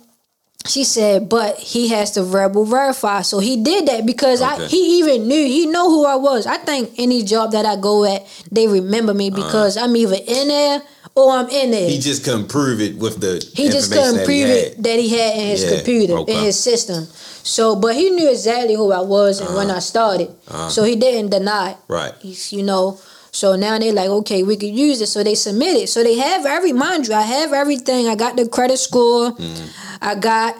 she 0.65 0.83
said, 0.85 1.27
but 1.27 1.57
he 1.57 1.89
has 1.89 2.11
to 2.11 2.23
verbal 2.23 2.63
verify. 2.65 3.21
So 3.21 3.39
he 3.39 3.61
did 3.61 3.87
that 3.87 4.05
because 4.05 4.41
I 4.41 4.65
he 4.67 4.99
even 4.99 5.27
knew 5.27 5.45
he 5.45 5.65
know 5.65 5.89
who 5.89 6.05
I 6.05 6.15
was. 6.15 6.47
I 6.47 6.57
think 6.57 6.91
any 6.97 7.23
job 7.23 7.51
that 7.51 7.65
I 7.65 7.75
go 7.75 8.05
at, 8.05 8.25
they 8.51 8.67
remember 8.67 9.13
me 9.13 9.29
because 9.29 9.75
I'm 9.75 9.95
either 9.95 10.15
in 10.25 10.47
there 10.47 10.81
or 11.15 11.31
I'm 11.31 11.49
in 11.49 11.71
there. 11.71 11.81
Uh-huh. 11.81 11.89
He 11.89 11.99
just 11.99 12.23
couldn't 12.23 12.47
prove 12.47 12.79
it 12.79 12.97
with 12.97 13.19
the 13.19 13.45
He 13.53 13.69
just 13.69 13.91
couldn't 13.91 14.23
prove 14.25 14.47
it 14.47 14.81
that 14.81 14.99
he 14.99 15.09
had 15.09 15.35
in 15.35 15.47
his 15.47 15.63
Yeah, 15.63 15.75
computer, 15.75 16.13
okay. 16.19 16.37
in 16.37 16.43
his 16.45 16.59
system. 16.59 17.07
So, 17.45 17.75
but 17.75 17.95
he 17.95 18.09
knew 18.09 18.29
exactly 18.31 18.73
who 18.75 18.93
I 18.93 19.01
was 19.01 19.41
and 19.41 19.53
when 19.55 19.69
I 19.69 19.79
started. 19.79 20.29
Uh-huh. 20.47 20.69
So 20.69 20.83
he 20.83 20.95
didn't 20.95 21.29
deny. 21.31 21.71
it. 21.71 21.77
Right. 21.89 22.13
He's, 22.21 22.53
you 22.53 22.63
know. 22.63 22.99
So 23.33 23.55
now 23.57 23.77
they're 23.79 23.91
like, 23.91 24.09
okay, 24.21 24.43
we 24.43 24.55
could 24.55 24.69
use 24.69 25.01
it. 25.01 25.07
So 25.07 25.23
they 25.23 25.33
submit 25.35 25.75
it. 25.75 25.89
So 25.89 26.03
they 26.03 26.15
have 26.15 26.45
every, 26.45 26.71
mind 26.71 27.07
you, 27.07 27.15
I 27.15 27.23
have 27.23 27.51
everything. 27.51 28.07
I 28.07 28.13
got 28.15 28.37
the 28.37 28.47
credit 28.47 28.77
score. 28.77 29.31
Mm-hmm. 29.33 29.65
I 30.01 30.13
got 30.15 30.55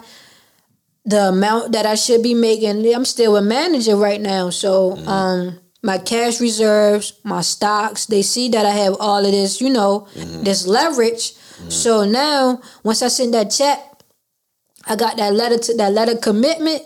the 1.06 1.28
amount 1.28 1.72
that 1.72 1.86
I 1.86 1.94
should 1.94 2.22
be 2.22 2.34
making. 2.34 2.84
I'm 2.92 3.04
still 3.04 3.36
a 3.36 3.42
manager 3.42 3.96
right 3.96 4.20
now. 4.20 4.50
So 4.50 4.96
Mm-hmm. 4.96 5.08
um 5.08 5.60
my 5.84 5.98
cash 5.98 6.40
reserves, 6.40 7.12
my 7.24 7.42
stocks, 7.42 8.06
they 8.06 8.22
see 8.22 8.48
that 8.48 8.64
I 8.64 8.70
have 8.70 8.96
all 8.98 9.24
of 9.24 9.30
this, 9.32 9.60
you 9.60 9.68
know, 9.70 10.08
Mm-hmm. 10.16 10.42
this 10.42 10.66
leverage. 10.66 11.34
So 11.68 12.04
now 12.04 12.60
once 12.82 13.00
I 13.02 13.08
send 13.08 13.32
that 13.34 13.50
check, 13.50 13.78
I 14.86 14.96
got 14.96 15.16
that 15.18 15.32
letter 15.32 15.58
to 15.58 15.76
that 15.76 15.92
letter 15.92 16.16
commitment. 16.16 16.82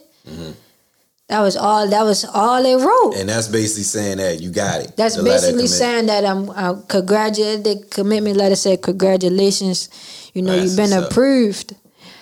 That 1.29 1.41
was 1.41 1.57
all 1.57 1.87
that 1.89 2.03
was 2.05 2.25
all 2.25 2.63
they 2.63 2.75
wrote. 2.75 3.15
And 3.17 3.29
that's 3.29 3.49
basically 3.49 3.83
saying 3.83 4.17
that 4.17 4.41
you 4.41 4.51
got 4.51 4.81
it. 4.81 4.97
That's 4.97 5.21
basically 5.21 5.67
saying 5.67 6.07
that 6.07 6.25
I'm 6.25 6.49
uh, 6.49 6.81
congratulate 6.89 7.65
the 7.65 7.85
commitment 7.91 8.37
letter 8.37 8.57
said 8.57 8.81
congratulations. 8.81 9.91
You 10.33 10.41
know 10.43 10.53
That's 10.57 10.69
you've 10.71 10.77
been 10.77 10.93
up. 10.99 11.11
approved. 11.11 11.75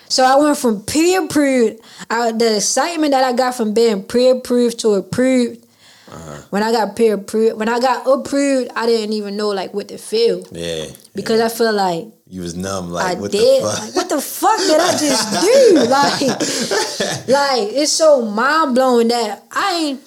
So 0.09 0.23
I 0.23 0.35
went 0.37 0.57
from 0.57 0.83
pre-approved. 0.85 1.79
I, 2.09 2.31
the 2.31 2.57
excitement 2.57 3.11
that 3.11 3.23
I 3.23 3.33
got 3.33 3.55
from 3.55 3.73
being 3.73 4.03
pre-approved 4.03 4.79
to 4.79 4.93
approved. 4.95 5.63
Uh-huh. 6.09 6.41
When 6.51 6.63
I 6.63 6.71
got 6.71 6.95
pre-approved, 6.95 7.59
when 7.59 7.67
I 7.67 7.79
got 7.79 8.07
approved, 8.07 8.71
I 8.75 8.85
didn't 8.85 9.11
even 9.13 9.35
know 9.35 9.49
like 9.49 9.73
what 9.73 9.89
to 9.89 9.97
feel 9.97 10.43
Yeah. 10.53 10.85
because 11.13 11.41
I 11.41 11.49
feel 11.49 11.73
like 11.73 12.07
You 12.29 12.41
was 12.41 12.55
numb 12.55 12.89
like 12.91 13.17
I 13.17 13.19
what 13.19 13.31
did. 13.31 13.63
the 13.63 13.67
fuck? 13.69 13.79
Like, 13.79 13.95
what 13.95 14.09
the 14.09 14.21
fuck 14.21 14.59
did 14.59 14.79
I 14.79 14.91
just 14.97 15.31
do? 15.47 15.73
Like, 15.89 17.27
like 17.27 17.73
it's 17.73 17.91
so 17.91 18.25
mind 18.25 18.75
blowing 18.75 19.07
that 19.09 19.43
I 19.51 19.73
ain't 19.75 20.01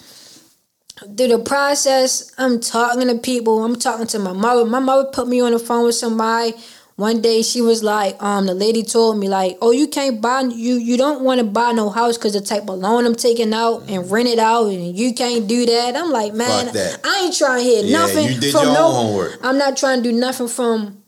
through 1.17 1.29
the 1.29 1.39
process. 1.39 2.31
I'm 2.37 2.59
talking 2.59 3.07
to 3.07 3.15
people. 3.17 3.63
I'm 3.63 3.75
talking 3.75 4.07
to 4.07 4.19
my 4.19 4.33
mother. 4.33 4.65
My 4.65 4.79
mother 4.79 5.09
put 5.11 5.27
me 5.27 5.41
on 5.41 5.51
the 5.51 5.59
phone 5.59 5.85
with 5.85 5.95
somebody. 5.95 6.53
one 6.95 7.21
day 7.21 7.41
she 7.41 7.59
was 7.61 7.81
like, 7.81 8.21
um, 8.21 8.45
the 8.45 8.53
lady 8.53 8.83
told 8.83 9.17
me 9.17 9.27
like, 9.27 9.57
oh, 9.59 9.71
you 9.71 9.87
can't 9.87 10.21
buy 10.21 10.41
you 10.41 10.75
you 10.75 10.97
don't 10.97 11.23
want 11.23 11.39
to 11.39 11.43
buy 11.45 11.71
no 11.71 11.89
house 11.89 12.17
because 12.19 12.33
the 12.33 12.41
type 12.41 12.69
of 12.69 12.77
loan 12.77 13.07
I'm 13.07 13.15
taking 13.15 13.51
out 13.51 13.89
and 13.89 14.11
rent 14.11 14.29
it 14.29 14.37
out, 14.37 14.67
and 14.67 14.95
you 14.95 15.15
can't 15.15 15.47
do 15.47 15.65
that. 15.65 15.95
I'm 15.95 16.11
like, 16.11 16.35
man, 16.35 16.69
I 17.03 17.21
ain't 17.25 17.35
trying 17.35 17.63
to 17.63 17.63
hear 17.63 17.83
Yeah, 17.83 17.97
nothing 17.97 18.51
from 18.51 18.65
no. 18.73 18.91
homework. 18.91 19.39
I'm 19.41 19.57
not 19.57 19.75
trying 19.77 20.03
to 20.03 20.11
do 20.11 20.15
nothing 20.15 20.47
from 20.47 21.00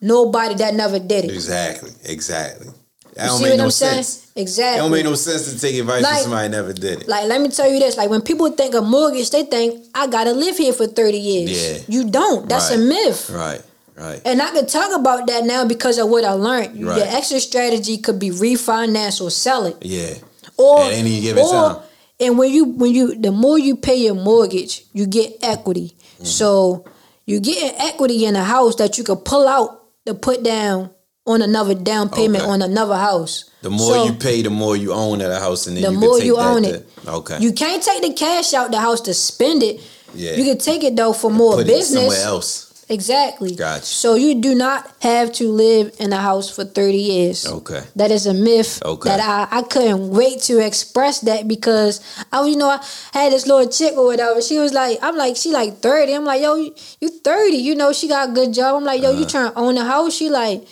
nobody 0.00 0.54
that 0.56 0.74
never 0.74 0.98
did 0.98 1.24
it. 1.26 1.30
Exactly. 1.32 1.90
Exactly. 2.04 2.68
That 3.14 3.24
You 3.24 3.28
don't 3.30 3.38
see 3.38 3.42
make 3.44 3.50
what 3.52 3.56
no 3.58 3.64
I'm 3.64 3.70
saying? 3.70 3.94
sense. 4.04 4.32
Exactly. 4.36 4.78
It 4.78 4.82
don't 4.82 4.90
make 4.92 5.04
no 5.04 5.14
sense 5.16 5.52
to 5.52 5.58
take 5.60 5.74
advice 5.80 6.02
Like- 6.02 6.12
from 6.14 6.22
somebody 6.22 6.48
never 6.50 6.72
did 6.72 7.02
it. 7.02 7.08
Like, 7.08 7.26
let 7.26 7.40
me 7.40 7.48
tell 7.48 7.68
you 7.70 7.80
this. 7.80 7.96
Like, 7.96 8.10
when 8.10 8.20
people 8.22 8.48
think 8.50 8.74
of 8.74 8.84
mortgage, 8.84 9.30
they 9.30 9.42
think, 9.42 9.84
I 9.94 10.06
gotta 10.06 10.32
live 10.32 10.56
here 10.56 10.72
for 10.72 10.86
30 10.86 11.18
years. 11.18 11.50
Yeah. 11.50 11.78
You 11.88 12.04
don't. 12.10 12.48
That's 12.48 12.70
a 12.70 12.78
myth. 12.78 13.30
Right. 13.30 13.60
Right. 13.96 14.20
And 14.24 14.40
I 14.40 14.50
can 14.50 14.66
talk 14.66 14.94
about 14.94 15.26
that 15.26 15.44
now 15.44 15.64
because 15.64 15.98
of 15.98 16.08
what 16.08 16.22
I 16.24 16.30
learned. 16.32 16.84
Right. 16.86 16.98
Your 16.98 17.06
exit 17.08 17.42
strategy 17.42 17.98
could 17.98 18.20
be 18.20 18.30
refinance 18.30 19.20
or 19.20 19.28
sell 19.32 19.66
it. 19.66 19.76
Yeah. 19.82 20.14
Or 20.56 20.82
At 20.84 20.92
any 20.92 21.20
given 21.20 21.42
or- 21.42 21.50
time. 21.52 21.76
And 22.20 22.36
when 22.38 22.50
you 22.52 22.64
when 22.64 22.92
you 22.92 23.14
the 23.16 23.30
more 23.32 23.58
you 23.58 23.76
pay 23.76 23.94
your 23.96 24.14
mortgage, 24.14 24.84
you 24.92 25.06
get 25.06 25.36
equity. 25.42 25.94
Mm-hmm. 26.14 26.24
So 26.24 26.84
you 27.26 27.38
get 27.40 27.74
equity 27.78 28.24
in 28.24 28.34
a 28.36 28.42
house 28.44 28.74
that 28.76 28.98
you 28.98 29.04
could 29.04 29.24
pull 29.24 29.46
out 29.48 29.77
to 30.08 30.14
put 30.14 30.42
down 30.42 30.90
on 31.26 31.42
another 31.42 31.74
down 31.74 32.08
payment 32.08 32.42
Okay. 32.42 32.50
on 32.52 32.62
another 32.62 32.96
house. 32.96 33.44
The 33.62 33.70
more 33.70 33.92
So- 33.94 34.04
you 34.06 34.12
pay, 34.14 34.42
the 34.42 34.50
more 34.50 34.76
you 34.76 34.92
own 34.92 35.20
at 35.20 35.30
a 35.30 35.38
house, 35.38 35.66
and 35.66 35.76
then 35.76 35.84
the 35.84 35.90
you 35.92 35.98
more 35.98 36.10
can 36.12 36.18
take 36.20 36.26
you 36.26 36.36
own 36.38 36.62
to- 36.62 36.68
it. 36.74 36.88
Okay. 37.06 37.38
You 37.40 37.52
can't 37.52 37.82
take 37.82 38.00
the 38.02 38.12
cash 38.14 38.54
out 38.54 38.70
the 38.70 38.80
house 38.80 39.00
to 39.02 39.12
spend 39.14 39.62
it. 39.62 39.80
yeah. 40.14 40.36
You 40.36 40.44
can 40.44 40.56
take 40.58 40.82
it 40.84 40.96
though 40.96 41.12
for 41.12 41.30
more 41.30 41.62
business. 41.62 41.90
somewhere 42.14 42.22
else. 42.24 42.67
Exactly. 42.90 43.54
Gotcha. 43.54 43.84
So 43.84 44.14
you 44.14 44.40
do 44.40 44.54
not 44.54 44.90
have 45.02 45.32
to 45.34 45.50
live 45.52 45.94
in 46.00 46.12
a 46.12 46.16
house 46.16 46.48
for 46.48 46.64
30 46.64 46.96
years. 46.96 47.46
Okay. 47.46 47.82
That 47.96 48.10
is 48.10 48.26
a 48.26 48.32
myth 48.34 48.82
Okay. 48.82 49.10
that 49.10 49.20
I, 49.20 49.58
I 49.58 49.62
couldn't 49.62 50.08
wait 50.10 50.40
to 50.42 50.58
express 50.64 51.20
that 51.20 51.46
because 51.46 52.00
I 52.32 52.40
was, 52.40 52.48
you 52.48 52.56
know, 52.56 52.70
I 52.70 52.80
had 53.12 53.32
this 53.32 53.46
little 53.46 53.68
chick 53.70 53.94
or 53.96 54.06
whatever. 54.06 54.40
She 54.40 54.58
was 54.58 54.72
like, 54.72 54.98
I'm 55.02 55.16
like, 55.16 55.36
she 55.36 55.52
like 55.52 55.78
30. 55.78 56.14
I'm 56.14 56.24
like, 56.24 56.40
yo, 56.40 56.54
you, 56.54 56.74
you 57.00 57.08
30. 57.10 57.56
You 57.56 57.74
know, 57.74 57.92
she 57.92 58.08
got 58.08 58.30
a 58.30 58.32
good 58.32 58.54
job. 58.54 58.76
I'm 58.76 58.84
like, 58.84 59.02
yo, 59.02 59.10
you 59.10 59.18
Uh-huh. 59.22 59.28
trying 59.30 59.52
to 59.52 59.58
own 59.58 59.76
a 59.76 59.84
house? 59.84 60.14
She 60.14 60.30
like, 60.30 60.66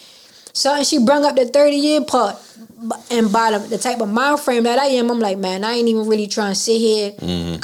something. 0.54 0.84
She 0.84 0.98
brung 1.04 1.24
up 1.24 1.36
the 1.36 1.44
30 1.46 1.76
year 1.76 2.00
part. 2.02 2.36
And 3.10 3.32
bottom 3.32 3.68
the, 3.70 3.78
type 3.78 4.00
of 4.00 4.08
mind 4.10 4.38
frame 4.40 4.64
that 4.64 4.78
I 4.78 4.86
am, 4.86 5.10
I'm 5.10 5.18
like, 5.18 5.38
man, 5.38 5.64
I 5.64 5.72
ain't 5.74 5.88
even 5.88 6.06
really 6.06 6.26
trying 6.26 6.52
to 6.52 6.58
sit 6.60 6.78
here 6.78 7.10
Mm-hmm. 7.12 7.54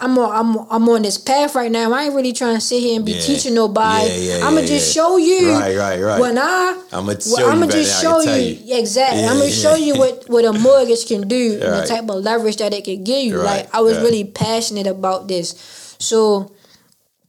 I'm 0.00 0.18
on, 0.18 0.30
I'm, 0.34 0.66
I'm 0.70 0.88
on 0.88 1.02
this 1.02 1.18
path 1.18 1.54
right 1.54 1.70
now. 1.70 1.92
I 1.92 2.04
ain't 2.04 2.14
really 2.14 2.32
trying 2.32 2.54
to 2.54 2.60
sit 2.60 2.80
here 2.80 2.96
and 2.96 3.04
be 3.04 3.12
Yeah. 3.12 3.20
teaching 3.20 3.54
nobody. 3.54 4.08
Yeah, 4.08 4.38
yeah, 4.38 4.46
I'ma 4.46 4.62
just 4.62 4.94
show 4.94 5.18
you. 5.18 5.50
Right, 5.52 5.76
right, 5.76 6.00
right. 6.00 6.20
When 6.20 6.38
I 6.38 6.82
I'ma 6.92 7.06
well, 7.06 7.20
show 7.20 7.38
you 7.38 7.46
I'ma 7.46 7.66
just 7.66 8.02
than 8.02 8.10
I 8.10 8.14
can 8.14 8.24
show 8.24 8.34
you, 8.36 8.42
you. 8.64 8.78
exactly. 8.78 9.20
Yeah, 9.20 9.30
I'm 9.30 9.36
gonna 9.38 9.50
yeah. 9.50 9.54
show 9.62 9.74
you 9.74 9.98
what 9.98 10.24
what 10.28 10.44
a 10.44 10.52
mortgage 10.52 11.06
can 11.06 11.28
do 11.28 11.52
and 11.62 11.74
the 11.74 11.86
type 11.86 12.08
of 12.08 12.24
leverage 12.24 12.56
that 12.56 12.72
it 12.72 12.84
can 12.84 13.04
give 13.04 13.22
you. 13.24 13.36
Right, 13.36 13.64
Like 13.66 13.74
I 13.74 13.80
was 13.80 13.98
really 13.98 14.24
passionate 14.24 14.86
about 14.86 15.28
this, 15.28 15.96
so 15.98 16.52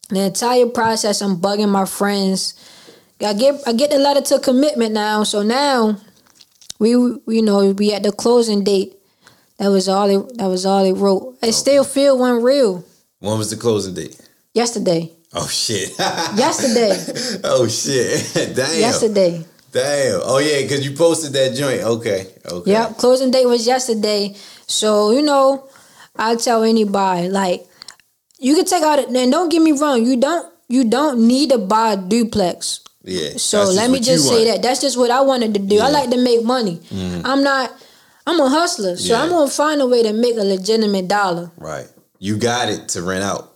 the 0.09 0.21
entire 0.21 0.67
process, 0.67 1.21
I'm 1.21 1.37
bugging 1.37 1.69
my 1.69 1.85
friends. 1.85 2.53
I 3.23 3.33
get 3.33 3.61
I 3.67 3.73
get 3.73 3.89
the 3.91 3.97
letter 3.99 4.21
to 4.21 4.39
commitment 4.39 4.93
now, 4.93 5.23
so 5.23 5.43
now 5.43 5.97
we 6.79 6.91
you 6.91 7.41
know 7.41 7.71
we 7.71 7.93
at 7.93 8.03
the 8.03 8.11
closing 8.11 8.63
date. 8.63 8.95
That 9.61 9.69
was 9.69 9.87
all 9.87 10.09
it. 10.09 10.37
That 10.39 10.47
was 10.47 10.65
all 10.65 10.83
it 10.83 10.93
wrote. 10.93 11.37
It 11.43 11.53
still 11.53 11.83
feel 11.83 12.17
one 12.17 12.41
real. 12.41 12.83
When 13.19 13.37
was 13.37 13.51
the 13.51 13.57
closing 13.57 13.93
date? 13.93 14.19
Yesterday. 14.55 15.11
Oh 15.35 15.47
shit. 15.47 15.91
Yesterday. 15.99 16.97
oh 17.43 17.67
shit. 17.67 18.33
Damn. 18.55 18.79
Yesterday. 18.79 19.45
Damn. 19.71 20.21
Oh 20.23 20.39
yeah, 20.39 20.63
because 20.63 20.83
you 20.83 20.97
posted 20.97 21.33
that 21.33 21.53
joint. 21.53 21.81
Okay. 21.81 22.25
Okay. 22.43 22.71
Yep, 22.71 22.97
closing 22.97 23.29
date 23.29 23.45
was 23.45 23.67
yesterday. 23.67 24.33
So, 24.65 25.11
you 25.11 25.21
know, 25.21 25.69
I 26.15 26.37
tell 26.37 26.63
anybody, 26.63 27.29
like, 27.29 27.63
you 28.39 28.55
can 28.55 28.65
take 28.65 28.81
out 28.81 28.97
it 28.97 29.09
and 29.09 29.31
don't 29.31 29.49
get 29.49 29.61
me 29.61 29.73
wrong, 29.73 30.03
you 30.03 30.17
don't 30.17 30.51
you 30.69 30.89
don't 30.89 31.27
need 31.27 31.51
to 31.51 31.59
buy 31.59 31.93
a 31.93 31.97
duplex. 31.97 32.83
Yeah. 33.03 33.37
So 33.37 33.65
let 33.65 33.91
me 33.91 33.99
just 33.99 34.27
say 34.27 34.45
want. 34.45 34.45
that. 34.47 34.61
That's 34.63 34.81
just 34.81 34.97
what 34.97 35.11
I 35.11 35.21
wanted 35.21 35.53
to 35.53 35.59
do. 35.59 35.79
I 35.81 35.89
like 35.89 36.09
to 36.09 36.17
make 36.17 36.43
money. 36.43 36.77
Mm-hmm. 36.89 37.27
I'm 37.27 37.43
not 37.43 37.71
I'm 38.27 38.39
a 38.39 38.49
hustler. 38.49 38.95
So 38.97 39.13
Yeah. 39.13 39.23
I'm 39.23 39.29
gonna 39.29 39.49
find 39.49 39.81
a 39.81 39.87
way 39.87 40.03
to 40.03 40.13
make 40.13 40.37
a 40.37 40.43
legitimate 40.43 41.07
dollar. 41.07 41.51
Right. 41.57 41.87
You 42.19 42.37
got 42.37 42.69
it 42.69 42.89
to 42.89 43.01
rent 43.01 43.23
out. 43.23 43.53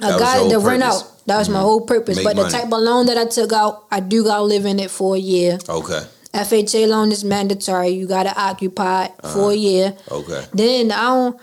I 0.00 0.06
That 0.08 0.12
was 0.14 0.22
got 0.22 0.36
it 0.46 0.48
to 0.50 0.60
whole 0.60 0.68
rent 0.70 0.82
out. 0.82 1.04
That 1.26 1.38
was 1.38 1.48
my 1.48 1.60
whole 1.60 1.80
purpose. 1.82 2.16
Make 2.16 2.24
but 2.24 2.36
the 2.36 2.48
type 2.48 2.64
of 2.64 2.80
loan 2.80 3.06
that 3.06 3.16
I 3.16 3.24
took 3.26 3.52
out, 3.52 3.84
I 3.90 4.00
do 4.00 4.24
gotta 4.24 4.42
live 4.42 4.66
in 4.66 4.80
it 4.80 4.90
for 4.90 5.14
a 5.16 5.18
year. 5.18 5.58
Okay. 5.68 6.02
FHA 6.34 6.86
loan 6.88 7.12
is 7.12 7.24
mandatory. 7.24 7.90
You 7.90 8.06
gotta 8.06 8.34
occupy 8.38 9.04
it 9.04 9.12
Uh-huh. 9.22 9.34
for 9.34 9.50
a 9.52 9.54
year. 9.54 9.94
Okay. 10.10 10.44
Then 10.54 10.90
I 10.92 11.02
don't. 11.02 11.36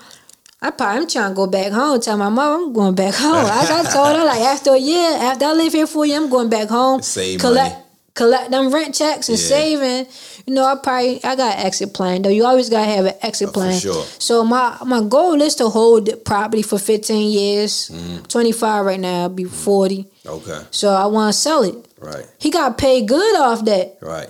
I 0.61 0.71
probably 0.71 0.97
I'm 1.03 1.07
trying 1.07 1.31
to 1.31 1.35
go 1.35 1.47
back 1.47 1.71
home. 1.71 2.01
Tell 2.01 2.17
my 2.17 2.27
mom 2.27 2.63
I'm 2.67 2.73
going 2.73 2.93
back 2.95 3.13
home. 3.15 3.45
I, 3.45 3.61
I 3.85 3.93
told 3.93 4.17
her 4.17 4.25
like 4.25 4.41
after 4.53 4.73
a 4.73 4.77
year, 4.77 5.09
after 5.13 5.45
I 5.45 5.53
live 5.53 5.71
here 5.71 5.87
for 5.87 6.03
a 6.03 6.07
year, 6.07 6.17
I'm 6.17 6.29
going 6.29 6.49
back 6.49 6.67
home. 6.67 7.01
Save 7.01 7.39
collect 7.39 7.73
money. 7.75 7.85
Collect 8.15 8.51
them 8.51 8.71
rent 8.73 8.95
checks 8.95 9.29
and 9.29 9.37
Yeah. 9.37 9.47
saving. 9.47 10.07
You 10.45 10.53
know, 10.53 10.65
I 10.65 10.75
probably 10.75 11.23
I 11.23 11.35
got 11.35 11.57
an 11.57 11.65
exit 11.65 11.93
plan 11.93 12.21
though. 12.21 12.29
You 12.29 12.45
always 12.45 12.69
gotta 12.69 12.89
have 12.89 13.05
an 13.05 13.13
exit 13.21 13.49
Oh, 13.49 13.51
for 13.51 13.59
plan. 13.61 13.79
sure. 13.79 14.05
So 14.19 14.43
my 14.43 14.77
my 14.85 15.01
goal 15.01 15.41
is 15.41 15.55
to 15.55 15.69
hold 15.69 16.05
the 16.07 16.17
property 16.17 16.61
for 16.61 16.77
15 16.79 17.31
years. 17.31 17.89
Mm-hmm. 17.93 18.23
25 18.23 18.85
right 18.85 18.99
now. 18.99 19.23
I'll 19.23 19.29
be 19.29 19.43
40. 19.45 20.05
Okay. 20.25 20.59
So 20.71 20.89
I 20.89 21.05
want 21.07 21.33
to 21.33 21.39
sell 21.39 21.63
it. 21.63 21.75
Right. 21.99 22.25
He 22.39 22.49
got 22.49 22.77
paid 22.77 23.07
good 23.07 23.35
off 23.39 23.65
that. 23.65 23.97
Right. 24.01 24.29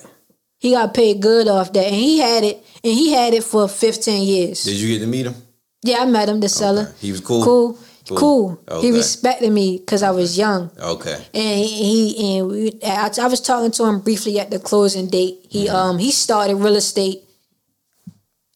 He 0.58 0.72
got 0.72 0.94
paid 0.94 1.22
good 1.22 1.48
off 1.48 1.72
that, 1.74 1.86
and 1.86 1.96
he 1.96 2.20
had 2.20 2.44
it, 2.44 2.62
and 2.84 2.94
he 2.94 3.14
had 3.14 3.34
it 3.34 3.44
for 3.46 3.68
15 3.70 4.24
years. 4.28 4.64
Did 4.64 4.76
you 4.76 4.90
get 4.94 5.00
to 5.00 5.08
meet 5.08 5.26
him? 5.26 5.36
Yeah, 5.84 6.00
I 6.02 6.06
met 6.06 6.28
him, 6.28 6.42
the 6.42 6.50
seller. 6.50 6.82
Okay. 6.82 6.92
He 7.00 7.12
was 7.12 7.22
cool. 7.22 7.44
Cool. 7.44 7.78
Cool. 8.10 8.18
Cool. 8.18 8.64
Okay. 8.78 8.88
He 8.88 8.92
respected 8.94 9.52
me 9.52 9.78
because 9.78 10.02
I 10.04 10.12
was 10.12 10.38
young, 10.38 10.72
Okay. 10.80 11.18
and 11.34 11.60
he 11.66 12.38
and 12.40 12.48
we, 12.48 12.80
I, 12.84 13.10
I 13.22 13.28
was 13.28 13.40
talking 13.42 13.72
to 13.72 13.86
him 13.86 14.00
briefly 14.02 14.40
at 14.40 14.50
the 14.52 14.60
closing 14.60 15.08
date. 15.08 15.46
He 15.50 15.68
Mm-hmm. 15.68 15.76
um 15.76 15.98
he 16.00 16.12
started 16.12 16.56
real 16.56 16.76
estate 16.76 17.24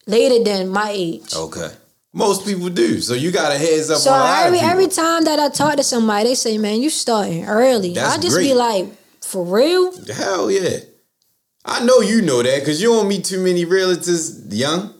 later 0.06 0.42
than 0.44 0.68
my 0.68 0.90
age. 0.90 1.34
Okay. 1.34 1.70
Most 2.12 2.44
people 2.46 2.68
do. 2.68 3.00
So 3.00 3.14
you 3.14 3.32
got 3.32 3.50
a 3.50 3.58
heads 3.58 3.90
up 3.90 3.98
So 3.98 4.12
every 4.14 4.58
every 4.60 4.86
time 4.86 5.24
that 5.24 5.38
I 5.40 5.48
talk 5.48 5.76
to 5.76 5.82
somebody, 5.82 6.28
they 6.30 6.34
say, 6.36 6.58
"Man, 6.58 6.80
you 6.80 6.90
starting 6.90 7.44
early." 7.44 7.94
That's 7.94 8.18
I 8.18 8.20
just 8.20 8.38
be 8.38 8.54
like, 8.54 8.86
"For 9.20 9.44
real?" 9.44 9.90
Hell 10.06 10.50
yeah. 10.50 10.78
I 11.64 11.84
know 11.84 12.00
you 12.02 12.22
know 12.22 12.42
that 12.42 12.60
because 12.60 12.80
you 12.80 12.90
don't 12.90 13.08
meet 13.08 13.24
too 13.24 13.42
many 13.42 13.64
realtors 13.66 14.46
young, 14.52 14.94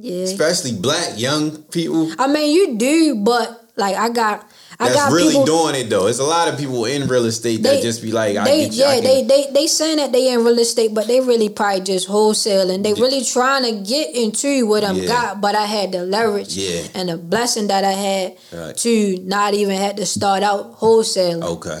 Yeah. 0.00 0.24
especially 0.24 0.72
black 0.72 1.18
young 1.18 1.62
people. 1.64 2.10
I 2.18 2.26
mean, 2.26 2.54
you 2.54 2.76
do, 2.78 3.16
but 3.16 3.64
like 3.76 3.96
I 3.96 4.08
got, 4.10 4.46
I 4.80 4.88
That's 4.88 4.96
got 5.00 5.12
really 5.12 5.30
people. 5.32 5.44
doing 5.46 5.74
it 5.74 5.90
though. 5.90 6.06
It's 6.06 6.18
a 6.20 6.24
lot 6.24 6.46
of 6.48 6.56
people 6.58 6.84
in 6.84 7.08
real 7.08 7.24
estate 7.26 7.62
that 7.64 7.82
just 7.82 8.00
be 8.02 8.12
like, 8.12 8.36
I 8.36 8.44
they 8.44 8.64
get 8.66 8.72
yeah 8.74 9.00
they 9.00 9.22
they 9.24 9.46
they 9.52 9.66
saying 9.66 9.96
that 9.96 10.12
they 10.12 10.32
in 10.32 10.44
real 10.44 10.58
estate, 10.58 10.94
but 10.94 11.06
they 11.08 11.20
really 11.20 11.48
probably 11.48 11.80
just 11.80 12.08
wholesaling. 12.08 12.82
They 12.84 12.94
really 12.94 13.24
trying 13.24 13.64
to 13.64 13.72
get 13.88 14.14
into 14.14 14.66
what 14.66 14.84
I'm 14.84 14.96
Yeah. 14.96 15.06
got, 15.08 15.40
but 15.40 15.54
I 15.56 15.64
had 15.66 15.90
the 15.92 16.04
leverage 16.04 16.54
Yeah. 16.56 16.82
and 16.94 17.08
the 17.08 17.16
blessing 17.18 17.66
that 17.68 17.84
I 17.84 17.92
had 17.92 18.36
Right. 18.52 18.76
to 18.78 19.18
not 19.24 19.54
even 19.54 19.76
had 19.76 19.96
to 19.96 20.06
start 20.06 20.42
out 20.44 20.78
wholesaling. 20.78 21.42
Okay. 21.42 21.80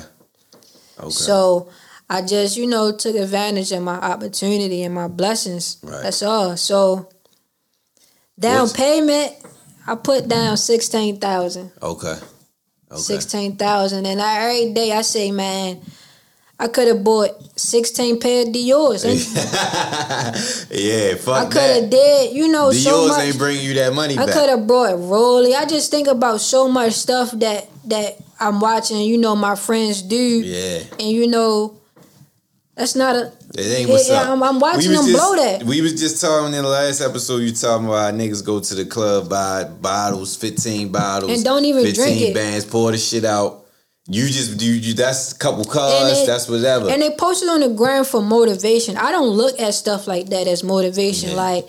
Okay. 0.98 1.10
So 1.10 1.68
I 2.10 2.22
just 2.22 2.56
you 2.56 2.66
know 2.66 2.90
took 2.92 3.14
advantage 3.14 3.70
of 3.70 3.82
my 3.82 3.94
opportunity 3.96 4.82
and 4.82 4.94
my 4.94 5.06
blessings. 5.08 5.76
Right. 5.84 6.02
That's 6.02 6.22
all. 6.22 6.56
So 6.56 7.08
down 8.38 8.60
What's- 8.62 8.72
payment, 8.74 9.32
I 9.86 9.94
put 9.94 10.28
down 10.28 10.56
sixteen 10.56 11.18
thousand. 11.18 11.70
okay. 11.82 12.16
Okay. 12.90 13.00
sixteen 13.00 13.56
thousand, 13.56 14.06
and 14.06 14.20
I, 14.20 14.44
every 14.44 14.72
day 14.72 14.92
I 14.92 15.02
say, 15.02 15.30
man, 15.30 15.80
I 16.58 16.68
could 16.68 16.88
have 16.88 17.04
bought 17.04 17.30
sixteen 17.58 18.18
pair 18.18 18.46
of 18.46 18.52
Dior's. 18.52 19.04
Yeah, 20.70 21.14
I 21.28 21.44
could 21.50 21.82
have 21.82 21.90
did, 21.90 22.34
you 22.34 22.48
know, 22.48 22.68
The 22.70 22.78
so 22.78 23.08
much. 23.08 23.20
ain't 23.20 23.38
bringing 23.38 23.64
you 23.64 23.74
that 23.74 23.92
money 23.94 24.18
I 24.18 24.26
could 24.26 24.48
have 24.48 24.66
bought 24.66 24.98
Rolly. 24.98 25.54
I 25.54 25.64
just 25.66 25.90
think 25.90 26.08
about 26.08 26.40
so 26.40 26.68
much 26.68 26.92
stuff 26.94 27.30
that 27.32 27.68
that 27.86 28.16
I'm 28.40 28.60
watching. 28.60 28.98
You 29.00 29.18
know, 29.18 29.34
my 29.36 29.54
friends 29.56 30.02
do, 30.02 30.16
Yeah. 30.16 30.80
and 30.98 31.08
you 31.08 31.26
know, 31.26 31.76
that's 32.74 32.94
not 32.94 33.16
a. 33.16 33.32
It 33.56 33.78
ain't 33.78 33.88
what's 33.90 34.08
Yeah, 34.08 34.22
up. 34.22 34.28
I'm- 34.28 34.42
I'm 34.42 34.60
watching 34.60 34.92
them 34.92 35.06
just- 35.06 35.12
blow 35.12 35.34
that. 35.36 35.64
We 35.64 35.80
was 35.80 35.94
just 35.94 36.20
talking 36.20 36.52
in 36.54 36.62
the 36.62 36.68
last 36.68 37.00
episode. 37.00 37.38
You 37.38 37.52
talking 37.52 37.86
about 37.86 38.12
niggas 38.14 38.44
go 38.44 38.60
to 38.60 38.74
the 38.74 38.84
club, 38.84 39.28
buy 39.28 39.64
bottles, 39.64 40.36
fifteen 40.36 40.88
bottles, 40.90 41.32
And 41.32 41.42
don't 41.44 41.64
even 41.64 41.82
drink 41.94 42.20
it. 42.20 42.34
bands, 42.34 42.64
pour 42.66 42.92
the 42.92 42.98
shit 42.98 43.24
out. 43.24 43.64
You 44.10 44.26
just 44.26 44.56
do. 44.58 44.64
You 44.66 44.94
that's 44.94 45.32
a 45.32 45.34
couple 45.36 45.64
cars. 45.64 46.26
that's 46.26 46.48
whatever. 46.48 46.88
And 46.90 47.00
they 47.02 47.10
posted 47.10 47.48
on 47.48 47.60
the 47.60 47.68
gram 47.68 48.04
for 48.04 48.22
motivation. 48.22 48.96
I 48.96 49.12
don't 49.12 49.28
look 49.28 49.58
at 49.60 49.74
stuff 49.74 50.06
like 50.06 50.30
that 50.30 50.46
as 50.46 50.62
motivation. 50.64 51.30
Yeah. 51.30 51.36
Like, 51.36 51.68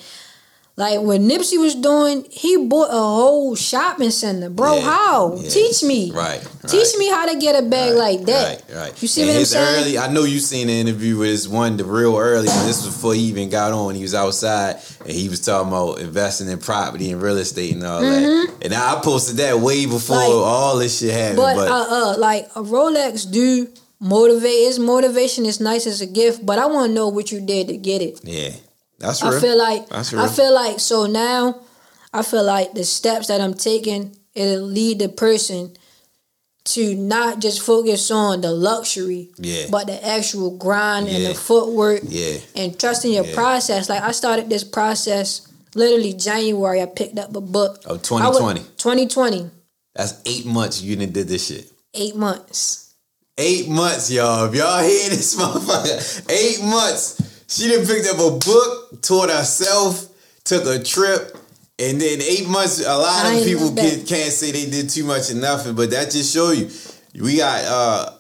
Like 0.80 1.02
when 1.02 1.28
Nipsey 1.28 1.60
was 1.60 1.76
doing, 1.76 2.26
he 2.32 2.56
bought 2.56 2.88
a 2.90 2.94
whole 2.94 3.54
shopping 3.58 4.12
center, 4.12 4.50
bro. 4.50 4.78
Yeah, 4.78 4.82
how? 4.82 5.36
yeah. 5.36 5.50
Teach 5.50 5.84
me. 5.84 6.10
Right. 6.14 6.40
Teach 6.68 6.72
right. 6.72 6.96
me 6.98 7.10
how 7.10 7.26
to 7.26 7.38
get 7.38 7.62
a 7.62 7.68
bag 7.68 7.96
like 7.96 8.22
that. 8.22 8.64
Right, 8.70 8.78
right. 8.78 9.02
You 9.02 9.10
see 9.10 9.24
and 9.24 9.32
what 9.32 9.40
I'm 9.40 9.46
saying? 9.46 9.84
Early, 9.84 9.98
I 9.98 10.10
know 10.10 10.24
you 10.24 10.40
seen 10.40 10.68
the 10.68 10.80
interview 10.80 11.18
with 11.18 11.32
this 11.32 11.50
one, 11.50 11.76
the 11.76 11.84
real 11.84 12.18
early 12.18 12.48
one. 12.48 12.66
This 12.66 12.86
was 12.86 12.96
before 12.96 13.14
he 13.14 13.24
even 13.24 13.50
got 13.50 13.74
on. 13.74 13.94
He 13.94 14.04
was 14.04 14.16
outside 14.16 14.78
and 15.02 15.12
he 15.12 15.28
was 15.28 15.42
talking 15.42 15.68
about 15.68 16.00
investing 16.00 16.48
in 16.48 16.60
property 16.60 17.12
and 17.12 17.22
real 17.22 17.38
estate 17.38 17.76
and 17.76 17.84
all 17.84 18.00
that. 18.00 18.54
And 18.62 18.74
I 18.74 19.02
posted 19.04 19.36
that 19.38 19.60
way 19.60 19.86
before 19.86 20.16
Mm-hmm. 20.16 20.32
Like, 20.32 20.48
all 20.48 20.78
this 20.78 21.00
shit 21.00 21.12
happened. 21.14 21.38
But, 21.38 21.56
But, 21.56 21.70
uh, 21.70 21.88
uh, 21.90 22.18
like 22.18 22.46
a 22.56 22.62
Rolex 22.62 23.30
do 23.30 23.68
motivate. 24.00 24.66
His 24.68 24.80
motivation 24.80 25.46
is 25.46 25.60
nice 25.60 25.86
as 25.86 26.00
a 26.00 26.06
gift, 26.06 26.46
but 26.46 26.58
I 26.58 26.68
want 26.68 26.88
to 26.88 26.94
know 26.94 27.10
what 27.10 27.34
you 27.34 27.46
did 27.46 27.68
to 27.68 27.76
get 27.78 28.02
it. 28.02 28.22
yeah, 28.24 28.52
that's 29.00 29.24
real. 29.24 29.34
I 29.34 29.40
feel 29.40 29.58
like 29.58 29.90
That's 29.90 30.14
I 30.14 30.28
feel 30.28 30.54
like 30.54 30.80
so 30.80 31.06
now 31.08 31.62
I 32.14 32.22
feel 32.24 32.44
like 32.44 32.74
the 32.74 32.84
steps 32.84 33.28
that 33.28 33.42
I'm 33.42 33.54
taking 33.54 34.16
it'll 34.36 34.62
lead 34.66 35.00
the 35.00 35.10
person 35.10 35.76
to 36.66 36.94
not 36.96 37.40
just 37.40 37.62
focus 37.62 38.12
on 38.12 38.42
the 38.42 38.52
luxury, 38.52 39.30
Yeah. 39.38 39.68
but 39.72 39.88
the 39.88 40.06
actual 40.06 40.52
grind 40.58 41.08
and 41.08 41.26
the 41.26 41.34
footwork 41.34 42.02
yeah, 42.08 42.38
and 42.56 42.78
trusting 42.80 43.12
your 43.12 43.26
Yeah. 43.26 43.34
process. 43.34 43.90
Like 43.90 44.04
I 44.04 44.12
started 44.12 44.50
this 44.50 44.64
process 44.64 45.42
literally 45.76 46.14
January. 46.14 46.82
I 46.82 46.86
picked 46.86 47.18
up 47.18 47.36
a 47.36 47.42
book. 47.42 47.80
of 47.86 47.92
I 47.92 47.94
was- 47.94 48.02
2020. 48.04 48.60
2020. 48.78 49.50
That's 49.96 50.14
eight 50.26 50.46
months 50.46 50.82
you 50.82 50.96
done 50.96 51.12
did 51.12 51.28
this 51.28 51.48
shit. 51.48 51.72
Eight 51.94 52.16
months. 52.16 52.94
Eight 53.38 53.68
months, 53.70 54.12
y'all. 54.12 54.46
If 54.46 54.56
y'all 54.56 54.84
hear 54.84 55.10
this 55.10 55.36
motherfucker, 55.40 56.30
eight 56.30 56.62
months. 56.64 57.16
She 57.50 57.68
done 57.68 57.86
picked 57.86 58.08
up 58.08 58.20
a 58.20 58.38
book, 58.38 59.02
taught 59.02 59.30
herself, 59.32 60.08
took 60.44 60.66
a 60.66 60.84
trip, 60.84 61.36
and 61.80 62.00
then 62.00 62.22
eight 62.22 62.48
months. 62.48 62.80
A 62.86 62.96
lot 62.96 63.26
I 63.26 63.34
of 63.34 63.46
people 63.46 63.76
can't 63.76 64.32
say 64.32 64.52
they 64.52 64.70
did 64.70 64.90
too 64.90 65.04
much 65.04 65.32
or 65.32 65.36
nothing, 65.36 65.76
but 65.76 65.90
that 65.90 66.12
just 66.12 66.32
show 66.34 66.52
you. 66.52 66.70
We 67.20 67.38
got 67.38 67.64
uh 67.66 68.12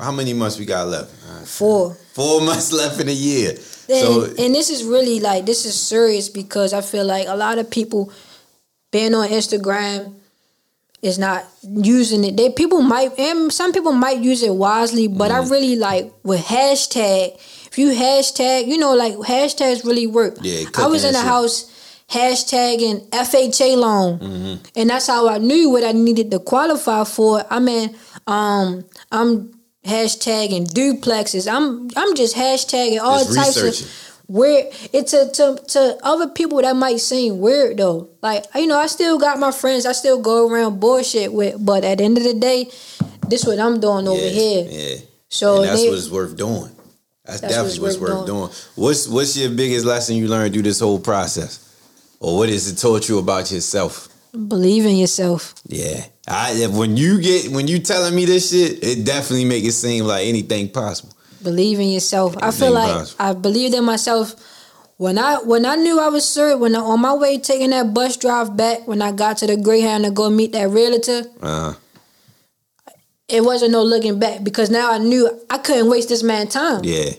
how 0.00 0.12
many 0.12 0.32
months 0.32 0.58
we 0.58 0.66
got 0.66 0.86
left? 0.86 1.10
Uh, 1.28 1.44
Four. 1.44 1.94
Four 2.14 2.40
months 2.42 2.72
left 2.80 3.00
in 3.00 3.08
a 3.08 3.12
year. 3.12 3.50
And, 3.50 3.58
so 3.88 4.24
and 4.38 4.54
this 4.54 4.70
is 4.70 4.84
really 4.84 5.18
like 5.20 5.46
this 5.46 5.66
is 5.66 5.78
serious 5.78 6.28
because 6.28 6.72
I 6.72 6.80
feel 6.80 7.04
like 7.04 7.26
a 7.26 7.36
lot 7.36 7.58
of 7.58 7.68
people 7.70 8.12
being 8.92 9.14
on 9.14 9.28
Instagram 9.28 10.14
is 11.02 11.18
not 11.18 11.44
using 11.62 12.24
it. 12.24 12.36
They 12.36 12.50
people 12.50 12.80
might 12.80 13.18
and 13.18 13.52
some 13.52 13.72
people 13.72 13.92
might 13.92 14.18
use 14.20 14.42
it 14.42 14.54
wisely, 14.54 15.08
but 15.08 15.30
Mm-hmm. 15.30 15.46
I 15.46 15.54
really 15.54 15.76
like 15.76 16.12
with 16.22 16.44
hashtag. 16.44 17.38
If 17.74 17.78
you 17.78 17.90
hashtag, 17.90 18.68
you 18.68 18.78
know, 18.78 18.94
like 18.94 19.14
hashtags 19.14 19.84
really 19.84 20.06
work. 20.06 20.36
Yeah, 20.42 20.66
I 20.78 20.86
was 20.86 21.02
in 21.02 21.12
the 21.12 21.18
shit. 21.18 21.26
house 21.26 22.04
hashtagging 22.08 23.08
FHA 23.10 23.76
loan, 23.76 24.18
Mm-hmm. 24.20 24.54
and 24.76 24.90
that's 24.90 25.08
how 25.08 25.28
I 25.28 25.38
knew 25.38 25.70
what 25.70 25.82
I 25.82 25.90
needed 25.90 26.30
to 26.30 26.38
qualify 26.38 27.02
for. 27.02 27.44
I 27.50 27.58
mean, 27.58 27.96
um, 28.28 28.84
I'm 29.10 29.58
hashtagging 29.84 30.68
duplexes. 30.70 31.50
I'm 31.52 31.90
I'm 31.96 32.14
just 32.14 32.36
hashtagging 32.36 33.00
all 33.00 33.24
Just 33.24 33.34
types 33.34 33.80
of 33.82 33.90
weird. 34.28 34.66
It's 34.92 35.10
to, 35.10 35.28
to 35.34 35.58
to 35.74 35.98
other 36.04 36.28
people 36.28 36.62
that 36.62 36.76
might 36.76 37.00
seem 37.00 37.40
weird 37.40 37.78
though. 37.78 38.08
Like 38.22 38.44
you 38.54 38.68
know, 38.68 38.78
I 38.78 38.86
still 38.86 39.18
got 39.18 39.40
my 39.40 39.50
friends. 39.50 39.84
I 39.84 39.92
still 39.92 40.22
go 40.22 40.48
around 40.48 40.78
bullshit 40.78 41.32
with. 41.32 41.56
But 41.58 41.82
at 41.82 41.98
the 41.98 42.04
end 42.04 42.18
of 42.18 42.22
the 42.24 42.34
day, 42.34 42.70
this 43.28 43.44
what 43.44 43.58
I'm 43.58 43.80
doing 43.80 44.06
over 44.06 44.20
here. 44.28 44.64
Yeah. 44.70 44.96
So 45.28 45.56
and 45.62 45.70
that's 45.70 45.82
they- 45.82 45.90
what's 45.90 46.08
worth 46.08 46.36
doing. 46.36 46.70
That's, 47.24 47.40
That's 47.40 47.54
definitely 47.54 47.80
what's 47.80 47.96
worth 47.98 48.10
worth 48.10 48.26
doing. 48.26 48.50
What's 48.74 49.08
what's 49.08 49.36
your 49.36 49.50
biggest 49.50 49.86
lesson 49.86 50.16
you 50.16 50.28
learned 50.28 50.52
through 50.52 50.62
this 50.64 50.80
whole 50.80 51.00
process? 51.00 51.60
Or 52.20 52.36
what 52.36 52.48
has 52.50 52.70
it 52.70 52.76
taught 52.76 53.08
you 53.08 53.18
about 53.18 53.50
yourself? 53.50 54.08
Believe 54.32 54.84
in 54.84 54.96
yourself. 54.96 55.54
Yeah. 55.66 56.04
I 56.28 56.66
when 56.66 56.96
you 56.96 57.20
get 57.20 57.50
when 57.50 57.66
you 57.66 57.78
telling 57.78 58.14
me 58.14 58.26
this 58.26 58.50
shit, 58.50 58.82
it 58.84 59.04
definitely 59.04 59.46
make 59.46 59.64
it 59.64 59.72
seem 59.72 60.04
like 60.04 60.26
anything 60.26 60.68
possible. 60.68 61.14
Believe 61.42 61.80
in 61.80 61.88
yourself. 61.88 62.34
I 62.42 62.50
feel 62.50 62.72
like 62.72 62.92
possible. 62.92 63.24
I 63.24 63.32
believed 63.32 63.74
in 63.74 63.84
myself. 63.84 64.34
When 64.96 65.18
I 65.18 65.36
when 65.36 65.64
I 65.66 65.76
knew 65.76 66.00
I 66.00 66.08
was 66.08 66.28
serious, 66.28 66.58
when 66.58 66.76
I, 66.76 66.80
on 66.80 67.00
my 67.00 67.14
way 67.14 67.38
taking 67.38 67.70
that 67.70 67.92
bus 67.94 68.16
drive 68.16 68.56
back, 68.56 68.86
when 68.86 69.02
I 69.02 69.12
got 69.12 69.38
to 69.38 69.46
the 69.46 69.56
Greyhound 69.56 70.04
to 70.04 70.10
go 70.10 70.30
meet 70.30 70.52
that 70.52 70.68
realtor, 70.68 71.24
Uh 71.42 71.74
it 73.34 73.42
wasn't 73.44 73.72
no 73.72 73.82
looking 73.82 74.18
back 74.18 74.44
because 74.44 74.70
now 74.70 74.86
I 74.92 74.98
knew 74.98 75.22
I 75.50 75.58
couldn't 75.58 75.90
waste 75.90 76.08
this 76.08 76.22
man 76.22 76.46
time. 76.48 76.80
yeah. 76.84 77.10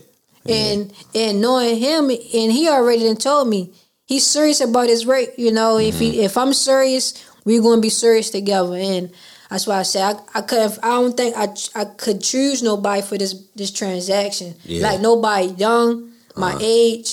and 0.48 0.92
and 1.14 1.40
knowing 1.40 1.76
him 1.76 2.02
and 2.10 2.48
he 2.58 2.68
already 2.68 3.02
done 3.04 3.16
told 3.16 3.48
me 3.48 3.60
he's 4.06 4.24
serious 4.26 4.60
about 4.60 4.88
his 4.88 5.02
work 5.04 5.28
you 5.36 5.50
know 5.50 5.76
if 5.78 5.98
he 5.98 6.08
if 6.22 6.36
i'm 6.38 6.52
serious 6.52 7.04
we're 7.44 7.60
gonna 7.60 7.80
be 7.80 7.88
serious 7.90 8.30
together 8.30 8.76
and 8.76 9.10
that's 9.50 9.66
why 9.66 9.78
i 9.78 9.82
said 9.82 10.04
i, 10.06 10.38
I 10.38 10.42
could 10.42 10.70
i 10.84 10.88
don't 11.00 11.16
think 11.16 11.34
I, 11.36 11.48
I 11.74 11.84
could 12.02 12.22
choose 12.22 12.62
nobody 12.62 13.02
for 13.02 13.18
this 13.18 13.32
this 13.56 13.72
transaction 13.72 14.54
Yeah. 14.62 14.86
like 14.86 15.00
nobody 15.00 15.46
young 15.58 16.12
my 16.36 16.52
Uh-huh. 16.52 16.58
age 16.62 17.08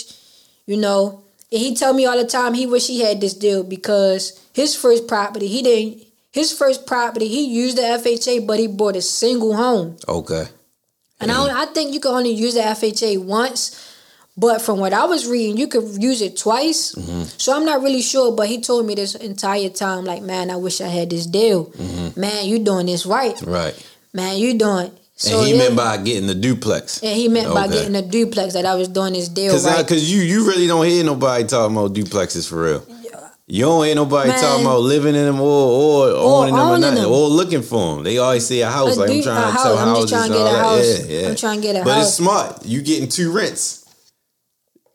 you 0.68 0.78
know 0.78 1.24
and 1.52 1.60
he 1.62 1.74
tell 1.76 1.94
me 1.94 2.06
all 2.06 2.18
the 2.24 2.30
time 2.30 2.54
he 2.54 2.68
wish 2.68 2.86
he 2.86 3.02
had 3.02 3.18
this 3.20 3.34
deal 3.34 3.64
because 3.64 4.40
his 4.54 4.76
first 4.76 5.08
property 5.08 5.48
he 5.48 5.62
didn't 5.64 6.06
his 6.34 6.52
first 6.52 6.86
property 6.86 7.28
he 7.28 7.44
used 7.46 7.78
the 7.78 7.84
fha 7.84 8.46
but 8.46 8.60
he 8.60 8.68
bought 8.68 8.96
a 8.98 9.02
single 9.02 9.56
home 9.56 9.96
Okay. 10.08 10.46
and 11.22 11.32
I, 11.32 11.64
I 11.64 11.66
think 11.68 11.94
you 11.94 12.00
can 12.02 12.12
only 12.12 12.32
use 12.46 12.56
the 12.56 12.62
FHA 12.62 13.24
once. 13.24 13.90
But 14.36 14.64
from 14.64 14.80
what 14.80 14.94
I 14.94 15.06
was 15.06 15.28
reading, 15.28 15.58
you 15.58 15.68
could 15.68 16.02
use 16.02 16.20
it 16.28 16.36
twice. 16.36 16.96
Mm-hmm. 16.96 17.24
So 17.38 17.56
I'm 17.56 17.66
not 17.66 17.84
really 17.84 18.02
sure. 18.02 18.32
But 18.36 18.48
he 18.48 18.60
told 18.62 18.84
me 18.88 18.96
this 18.96 19.14
entire 19.14 19.70
time, 19.70 20.06
like, 20.06 20.24
man, 20.24 20.50
I 20.50 20.56
wish 20.56 20.82
I 20.82 20.88
had 20.88 21.12
this 21.12 21.28
deal. 21.28 21.68
Mm-hmm. 21.68 22.20
Man, 22.20 22.46
you 22.48 22.58
doing 22.58 22.88
this 22.88 23.06
right. 23.06 23.40
Right. 23.44 23.76
Man, 24.12 24.36
you 24.38 24.58
doing. 24.58 24.90
So 25.16 25.38
and 25.38 25.46
he 25.48 25.54
yeah, 25.54 25.60
meant 25.60 25.76
by 25.78 25.98
getting 25.98 26.26
the 26.26 26.34
duplex. 26.34 27.04
and 27.04 27.16
he 27.16 27.28
meant 27.30 27.54
by 27.54 27.68
getting 27.68 27.94
the 27.94 28.02
duplex 28.02 28.54
that 28.56 28.66
I 28.66 28.74
was 28.74 28.88
doing 28.88 29.14
this 29.14 29.30
deal 29.30 29.52
Cause, 29.54 29.68
right. 29.68 29.88
cause 29.88 30.02
you 30.12 30.24
you 30.24 30.48
really 30.48 30.66
don't 30.66 30.84
hear 30.88 31.04
nobody 31.06 31.46
talking 31.46 31.78
about 31.78 31.94
duplexes 31.94 32.50
for 32.50 32.64
real. 32.64 32.84
You 33.46 33.66
don't 33.66 33.86
hear 33.86 33.96
nobody 33.96 34.30
Man. 34.30 34.40
talking 34.40 34.66
about 34.66 34.80
living 34.80 35.16
in 35.16 35.26
them 35.26 35.42
or 35.42 36.10
or, 36.10 36.10
owning 36.44 36.56
them 36.56 36.70
or 36.70 36.78
nothing, 36.80 37.02
them. 37.04 37.12
or 37.12 37.28
looking 37.28 37.62
for 37.62 37.96
them. 37.96 38.04
They 38.06 38.18
always 38.18 38.48
say 38.48 38.62
a 38.62 38.70
house. 38.70 38.96
A 38.96 39.02
like 39.02 39.10
I'm 39.10 39.22
trying 39.22 39.52
to 39.54 39.60
sell 39.60 39.76
house. 39.76 39.80
I'm 39.80 39.88
houses. 39.90 40.10
just 40.10 40.14
trying 40.14 40.32
to 40.32 40.38
get 40.38 40.54
a 40.56 40.58
house. 40.60 41.10
Yeah, 41.10 41.20
yeah. 41.22 41.28
I'm 41.30 41.36
trying 41.36 41.62
to 41.62 41.68
get 41.68 41.76
a 41.76 41.84
but 41.84 41.92
house. 41.92 41.96
But 41.98 42.02
it's 42.08 42.14
smart. 42.16 42.66
You 42.66 42.82
getting 42.82 43.10
two 43.10 43.32
rents. 43.34 43.82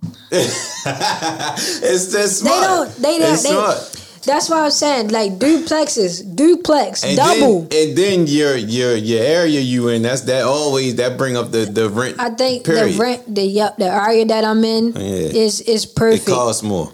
it's 0.32 2.12
just 2.12 2.38
smart. 2.40 2.54
they 2.60 2.66
don't. 2.66 2.96
They 3.02 3.18
don't. 3.18 3.32
it's 3.34 3.42
They, 3.42 3.48
smart. 3.50 4.22
that's 4.24 4.48
why 4.48 4.64
I'm 4.64 4.70
saying 4.70 5.08
like 5.08 5.32
duplexes, 5.32 6.34
duplex, 6.34 7.04
And 7.04 7.16
double. 7.16 7.62
Then, 7.62 7.88
and 7.88 7.98
then 7.98 8.26
your 8.26 8.56
your 8.56 8.96
your 8.96 9.22
area 9.22 9.60
you 9.60 9.88
in. 9.88 10.02
That's 10.02 10.22
that 10.22 10.44
always 10.44 10.96
that 10.96 11.18
bring 11.18 11.36
up 11.36 11.50
the 11.50 11.66
the 11.66 11.90
rent. 11.90 12.16
I 12.18 12.30
think 12.30 12.64
period. 12.64 12.94
the 12.94 12.98
rent, 12.98 13.34
the 13.34 13.42
yep, 13.44 13.76
the 13.76 13.86
area 13.92 14.24
that 14.26 14.44
I'm 14.44 14.64
in 14.64 14.92
Yeah. 14.94 15.00
is 15.44 15.60
is 15.60 15.84
It 15.84 15.94
perfect. 15.96 16.26
costs 16.28 16.62
more. 16.62 16.92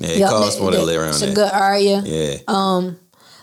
Yeah, 0.00 0.08
it 0.08 0.18
Yup, 0.18 0.30
costs 0.30 0.56
that- 0.56 0.62
more 0.62 0.70
to 0.72 0.82
live 0.82 1.00
around 1.00 1.10
It's 1.10 1.22
a 1.22 1.32
good 1.34 1.52
area. 1.52 2.00
Yeah. 2.04 2.36
Um, 2.48 2.98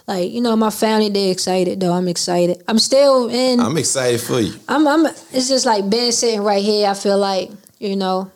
like 0.08 0.32
you 0.32 0.42
know, 0.42 0.56
my 0.56 0.72
family 0.72 1.10
they 1.10 1.30
excited 1.30 1.80
though. 1.80 1.94
I'm 1.94 2.08
excited. 2.08 2.64
I'm 2.68 2.80
still 2.80 3.30
in. 3.30 3.60
I'm, 3.60 3.68
I'm 3.68 3.78
excited 3.78 4.20
for 4.22 4.40
you. 4.40 4.54
I'm. 4.68 5.06
It's 5.32 5.48
just 5.48 5.66
like 5.66 5.88
Ben 5.90 6.12
sitting 6.12 6.42
right 6.42 6.64
here. 6.64 6.90
I 6.90 6.94
feel 6.96 7.18
like 7.20 7.52
you 7.78 7.96
know, 7.96 8.32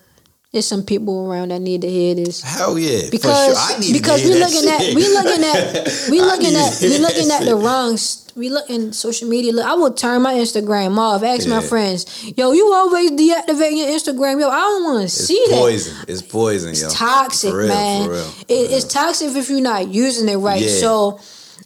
there's 0.53 0.67
some 0.67 0.83
people 0.83 1.27
around 1.29 1.49
that 1.49 1.59
need 1.59 1.81
to 1.81 1.89
hear 1.89 2.13
this 2.15 2.41
Hell 2.41 2.77
yeah. 2.77 3.09
because 3.09 3.47
for 3.49 3.55
sure. 3.55 3.75
I 3.75 3.79
need 3.79 3.93
because 3.93 4.23
we 4.23 4.29
looking 4.35 4.65
that 4.65 4.79
at 4.79 4.85
shit. 4.85 4.95
we 4.95 5.07
looking 5.09 5.43
at 5.43 6.09
we 6.11 6.21
looking 6.21 6.55
at 6.55 6.79
we 6.81 6.97
looking 6.99 7.31
at 7.31 7.39
the 7.41 7.57
shit. 7.57 7.65
wrong. 7.65 7.97
st- 7.97 8.35
We 8.37 8.49
looking 8.49 8.93
social 8.93 9.27
media. 9.29 9.51
Look, 9.53 9.65
I 9.65 9.73
will 9.73 9.93
turn 9.93 10.21
my 10.21 10.33
Instagram 10.35 10.97
off. 10.97 11.21
Ask 11.23 11.47
my 11.47 11.61
friends, 11.61 12.05
yo, 12.37 12.51
you 12.51 12.65
always 12.73 13.11
deactivate 13.11 13.77
your 13.77 13.89
Instagram. 13.97 14.39
Yo, 14.41 14.49
I 14.49 14.61
don't 14.61 14.83
want 14.85 14.99
to 14.99 15.05
It's 15.05 15.13
see 15.27 15.43
that. 15.49 15.57
poison. 15.57 15.93
It's 16.07 16.21
poison, 16.21 16.73
yo. 16.73 16.89
Toxic, 16.89 17.51
For 17.51 17.57
real, 17.57 17.67
man. 17.69 18.05
For 18.05 18.11
real. 18.13 18.31
It, 18.47 18.71
it's 18.73 18.85
toxic 18.85 19.35
if 19.35 19.49
you're 19.49 19.61
not 19.61 19.87
using 19.87 20.29
it 20.29 20.37
right. 20.37 20.61
Yeah. 20.61 20.69
So 20.81 21.19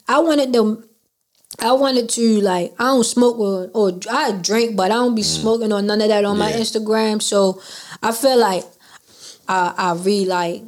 I 0.08 0.20
wanted 0.20 0.52
to. 0.54 0.84
I 1.60 1.72
wanted 1.72 2.08
to 2.10 2.42
like 2.42 2.74
I 2.80 2.84
don't 2.94 3.04
smoke 3.04 3.38
or, 3.40 3.70
or 3.74 4.00
I 4.12 4.32
drink, 4.34 4.76
but 4.76 4.92
I 4.92 4.96
don't 4.96 5.16
be 5.16 5.24
smoking 5.24 5.72
or 5.74 5.82
none 5.82 6.02
of 6.02 6.08
that 6.10 6.24
on 6.24 6.38
my 6.38 6.52
Mm. 6.52 6.60
Instagram. 6.62 7.22
So 7.22 7.62
I 8.04 8.12
feel 8.12 8.38
like 8.38 8.64
I 9.48 9.74
I 9.78 9.94
re 9.94 10.26
like 10.26 10.64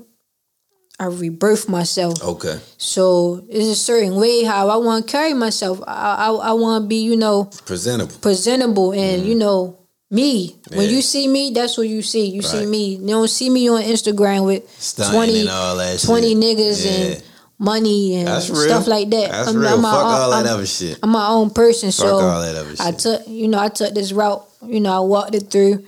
I 1.00 1.06
rebirth 1.06 1.70
myself. 1.70 2.22
Okay. 2.22 2.60
So 2.78 3.44
it's 3.50 3.68
a 3.68 3.76
certain 3.76 4.16
way 4.16 4.44
how 4.44 4.70
I 4.70 4.76
want 4.78 5.06
to 5.08 5.12
carry 5.12 5.34
myself. 5.34 5.82
I 5.88 6.28
I, 6.28 6.32
I 6.32 6.54
want 6.54 6.84
to 6.84 6.88
be 6.88 7.04
you 7.04 7.16
know 7.16 7.46
Presentable. 7.66 8.16
presentable 8.22 8.92
and 8.94 9.26
you 9.26 9.36
know 9.36 9.78
me. 10.12 10.56
When 10.74 10.88
Mm. 10.88 10.92
You 10.92 11.02
see 11.02 11.28
me, 11.28 11.52
that's 11.52 11.78
what 11.78 11.88
you 11.88 12.02
see. 12.02 12.26
You 12.26 12.42
see 12.42 12.66
me. 12.66 12.96
You 12.96 13.08
don't 13.08 13.28
see 13.30 13.50
me 13.50 13.70
on 13.70 13.82
Instagram 13.84 14.46
with 14.46 14.70
Stunting 14.82 15.14
20, 15.16 15.40
and 15.42 15.50
all 15.50 15.78
that 15.78 16.00
20 16.02 16.28
shit. 16.30 16.38
niggas 16.38 16.86
Yeah. 16.86 16.92
and 16.92 17.24
money 17.60 18.16
and 18.16 18.42
stuff 18.44 18.88
like 18.88 19.10
that. 19.12 19.32
That's 19.32 19.50
I'm, 19.50 19.58
real. 19.58 19.68
I'm 19.70 19.82
Fuck 19.82 19.82
my, 19.84 19.98
all 19.98 20.34
I'm, 20.34 20.44
that 20.44 20.52
other 20.54 20.66
shit. 20.66 20.98
I'm 21.04 21.12
my 21.12 21.28
own 21.28 21.52
person, 21.52 21.92
Fuck 21.92 22.06
so 22.08 22.20
all 22.20 22.42
that 22.42 22.56
other 22.56 22.74
I 22.80 22.92
took 22.92 23.28
you 23.28 23.48
know 23.48 23.60
I 23.60 23.70
took 23.70 23.94
this 23.94 24.12
route. 24.12 24.44
You 24.66 24.80
know 24.80 24.92
I 24.92 25.00
walked 25.00 25.36
it 25.36 25.50
through. 25.52 25.86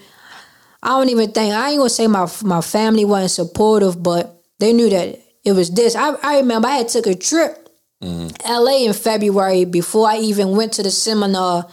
I 0.84 0.90
don't 0.90 1.10
even 1.10 1.32
think 1.32 1.54
I 1.54 1.72
ain't 1.72 1.80
gonna 1.80 1.90
say 1.90 2.08
my 2.08 2.28
my 2.44 2.62
family 2.62 3.06
wasn't 3.06 3.32
supportive, 3.32 4.02
but 4.02 4.42
they 4.60 4.74
knew 4.74 4.90
that 4.90 5.20
it 5.44 5.52
was 5.54 5.72
this. 5.72 5.96
I, 5.96 6.14
I 6.24 6.38
remember 6.38 6.68
I 6.68 6.78
had 6.78 6.88
took 6.88 7.08
a 7.08 7.16
trip 7.16 7.70
mm-hmm. 8.02 8.30
LA 8.48 8.86
in 8.88 8.94
February 8.94 9.66
before 9.66 10.08
I 10.08 10.18
even 10.18 10.56
went 10.56 10.74
to 10.74 10.84
the 10.84 10.92
seminar. 10.92 11.68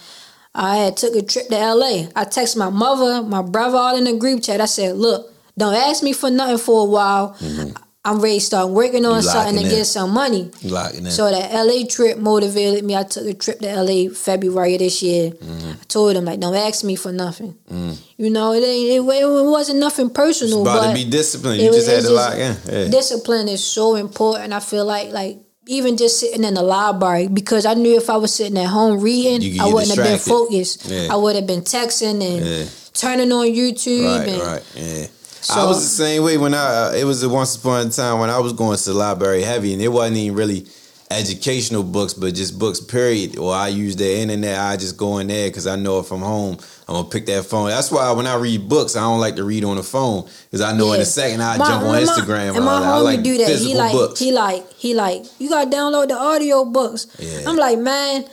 I 0.54 0.76
had 0.76 0.96
took 0.96 1.14
a 1.14 1.22
trip 1.22 1.48
to 1.48 1.56
LA. 1.56 2.08
I 2.16 2.24
texted 2.24 2.56
my 2.56 2.70
mother, 2.70 3.22
my 3.22 3.42
brother, 3.42 3.76
all 3.78 3.96
in 3.96 4.04
the 4.04 4.16
group 4.16 4.42
chat. 4.42 4.60
I 4.60 4.66
said, 4.66 4.96
"Look, 4.96 5.32
don't 5.56 5.74
ask 5.74 6.02
me 6.02 6.12
for 6.12 6.30
nothing 6.30 6.58
for 6.58 6.82
a 6.82 6.90
while. 6.90 7.34
Mm-hmm. 7.40 7.76
I'm 8.08 8.20
ready 8.20 8.38
to 8.38 8.44
start 8.44 8.70
working 8.70 9.04
on 9.06 9.22
something 9.22 9.56
to 9.56 9.62
in. 9.62 9.68
get 9.68 9.84
some 9.86 10.10
money." 10.10 10.50
You 10.60 10.70
locking 10.70 11.06
in. 11.06 11.10
So 11.10 11.30
that 11.30 11.52
LA 11.52 11.86
trip 11.86 12.18
motivated 12.18 12.84
me. 12.84 12.96
I 12.96 13.02
took 13.04 13.26
a 13.26 13.34
trip 13.34 13.58
to 13.60 13.68
LA 13.82 14.08
February 14.12 14.74
of 14.74 14.80
this 14.80 15.02
year. 15.02 15.30
Mm-hmm. 15.30 15.70
I 15.80 15.84
told 15.88 16.16
him 16.16 16.24
like, 16.24 16.40
don't 16.40 16.54
ask 16.54 16.84
me 16.84 16.96
for 16.96 17.12
nothing. 17.12 17.56
Mm. 17.70 17.96
You 18.16 18.30
know, 18.30 18.52
it 18.52 18.62
ain't. 18.64 18.90
It, 18.90 19.22
it 19.22 19.26
wasn't 19.50 19.78
nothing 19.78 20.10
personal. 20.10 20.62
about 20.62 20.82
but 20.82 20.88
to 20.88 20.94
be 20.94 21.08
disciplined. 21.10 21.60
You 21.62 21.68
was- 21.68 21.84
just 21.86 21.90
had 21.90 22.02
to 22.04 22.10
lock 22.10 22.34
in. 22.34 22.56
Yeah. 22.66 22.88
Discipline 22.88 23.48
is 23.48 23.64
so 23.64 23.94
important. 23.94 24.52
I 24.52 24.60
feel 24.60 24.84
like 24.84 25.10
like 25.10 25.38
even 25.70 25.98
just 25.98 26.18
sitting 26.18 26.44
in 26.44 26.54
the 26.54 26.62
library 26.62 27.28
because 27.28 27.66
I 27.66 27.74
knew 27.74 27.96
if 27.96 28.08
I 28.08 28.16
was 28.16 28.34
sitting 28.34 28.56
at 28.56 28.66
home 28.68 29.00
reading, 29.02 29.60
I 29.60 29.66
wouldn't 29.66 29.94
have 29.94 30.04
been 30.06 30.18
focused. 30.18 30.86
Yeah. 30.86 31.08
I 31.12 31.16
would 31.16 31.36
have 31.36 31.46
been 31.46 31.60
texting 31.60 32.22
and 32.24 32.46
Yeah. 32.46 32.64
turning 32.94 33.30
on 33.32 33.46
YouTube. 33.48 34.18
Right, 34.18 34.28
and, 34.28 34.42
right, 34.42 34.62
yeah. 34.74 35.06
I 35.50 35.64
was 35.64 35.82
the 35.82 35.88
same 36.04 36.22
way 36.22 36.36
when 36.38 36.54
I. 36.54 36.58
Uh, 36.58 36.92
it 36.96 37.04
was 37.04 37.22
a 37.22 37.28
once 37.28 37.56
upon 37.56 37.86
a 37.86 37.90
time 37.90 38.18
when 38.20 38.30
I 38.30 38.38
was 38.38 38.52
going 38.52 38.76
to 38.76 38.84
the 38.84 38.94
library 38.94 39.42
heavy, 39.42 39.72
and 39.72 39.82
it 39.82 39.88
wasn't 39.88 40.16
even 40.18 40.36
really 40.36 40.66
educational 41.10 41.82
books, 41.82 42.12
but 42.12 42.34
just 42.34 42.58
books. 42.58 42.80
Period. 42.80 43.38
Or 43.38 43.54
I 43.54 43.68
use 43.68 43.96
the 43.96 44.18
internet. 44.18 44.58
I 44.58 44.76
just 44.76 44.96
go 44.96 45.18
in 45.18 45.28
there 45.28 45.48
because 45.48 45.66
I 45.66 45.76
know 45.76 46.00
if 46.00 46.10
I'm 46.10 46.20
home, 46.20 46.58
I'm 46.88 46.94
gonna 46.94 47.08
pick 47.08 47.26
that 47.26 47.44
phone. 47.44 47.68
That's 47.68 47.90
why 47.90 48.10
when 48.12 48.26
I 48.26 48.36
read 48.36 48.68
books, 48.68 48.96
I 48.96 49.00
don't 49.00 49.20
like 49.20 49.36
to 49.36 49.44
read 49.44 49.64
on 49.64 49.76
the 49.76 49.82
phone 49.82 50.28
because 50.50 50.60
I 50.60 50.76
know 50.76 50.92
in 50.92 51.00
a 51.00 51.04
second 51.04 51.40
I 51.40 51.56
jump 51.56 51.84
on 51.84 51.92
my- 51.92 52.02
Instagram. 52.02 52.56
And 52.56 52.64
my 52.64 52.74
all 52.74 52.80
that. 52.80 52.88
I 52.88 52.98
homie 52.98 53.04
like 53.04 53.22
do 53.22 53.38
that. 53.38 53.58
He 53.58 53.74
like 53.74 53.92
books. 53.92 54.20
he 54.20 54.32
like 54.32 54.70
he 54.72 54.94
like 54.94 55.24
you 55.38 55.48
gotta 55.48 55.70
download 55.70 56.08
the 56.08 56.18
audio 56.18 56.64
books. 56.64 57.06
Yeah. 57.18 57.48
I'm 57.48 57.56
like, 57.56 57.78
man, 57.78 58.24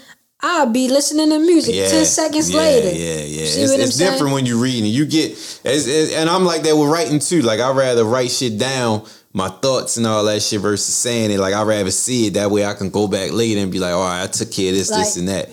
I'll 0.41 0.67
be 0.71 0.89
listening 0.89 1.29
to 1.29 1.39
music 1.39 1.73
ten 1.89 2.05
seconds 2.05 2.49
yeah, 2.51 2.57
later. 2.59 2.87
Yeah, 2.89 3.23
yeah. 3.23 3.45
See 3.45 3.61
It's, 3.61 3.71
it's 3.73 3.95
saying? 3.95 4.11
different 4.11 4.33
when 4.33 4.45
you're 4.45 4.61
reading. 4.61 4.85
You 4.85 5.05
get, 5.05 5.31
it's, 5.31 5.59
it's- 5.65 6.13
and 6.13 6.29
I'm 6.29 6.43
like 6.45 6.61
that 6.63 6.75
with 6.75 6.89
writing 6.89 7.19
too. 7.19 7.41
Like 7.41 7.59
I 7.59 7.71
rather 7.71 8.03
write 8.03 8.29
shit 8.31 8.57
down, 8.57 9.05
my 9.33 9.47
thoughts 9.49 9.97
and 9.97 10.05
all 10.05 10.23
that 10.25 10.41
shit 10.41 10.61
versus 10.61 10.93
saying 10.93 11.31
it. 11.31 11.39
Like 11.39 11.53
I 11.53 11.63
rather 11.63 11.89
see 11.89 12.27
it 12.27 12.33
that 12.35 12.51
way. 12.51 12.65
I 12.65 12.73
can 12.73 12.89
go 12.89 13.07
back 13.07 13.31
later 13.31 13.59
and 13.61 13.71
be 13.71 13.79
like, 13.79 13.93
all 13.93 14.03
right, 14.03 14.23
I 14.23 14.27
took 14.27 14.51
care 14.51 14.69
of 14.69 14.75
this, 14.75 14.89
this, 14.89 15.17
and 15.17 15.27
that. 15.29 15.49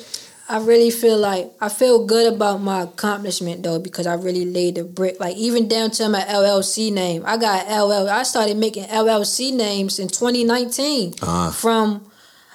I 0.48 0.58
really 0.58 0.90
feel 0.90 1.16
like 1.16 1.50
I 1.62 1.70
feel 1.70 2.04
good 2.04 2.30
about 2.34 2.60
my 2.60 2.82
accomplishment 2.82 3.62
though 3.62 3.78
because 3.78 4.06
I 4.06 4.14
really 4.14 4.44
laid 4.44 4.74
the 4.74 4.84
brick. 4.84 5.18
Like 5.18 5.36
even 5.36 5.68
down 5.68 5.92
to 5.92 6.08
my 6.10 6.20
LLC 6.22 6.92
name, 6.92 7.22
I 7.24 7.38
got 7.38 7.66
LL. 7.68 8.10
I 8.10 8.24
started 8.24 8.58
making 8.58 8.84
LLC 8.84 9.54
names 9.54 9.98
in 9.98 10.08
2019 10.08 11.14
Uh-huh. 11.22 11.50
from. 11.52 12.04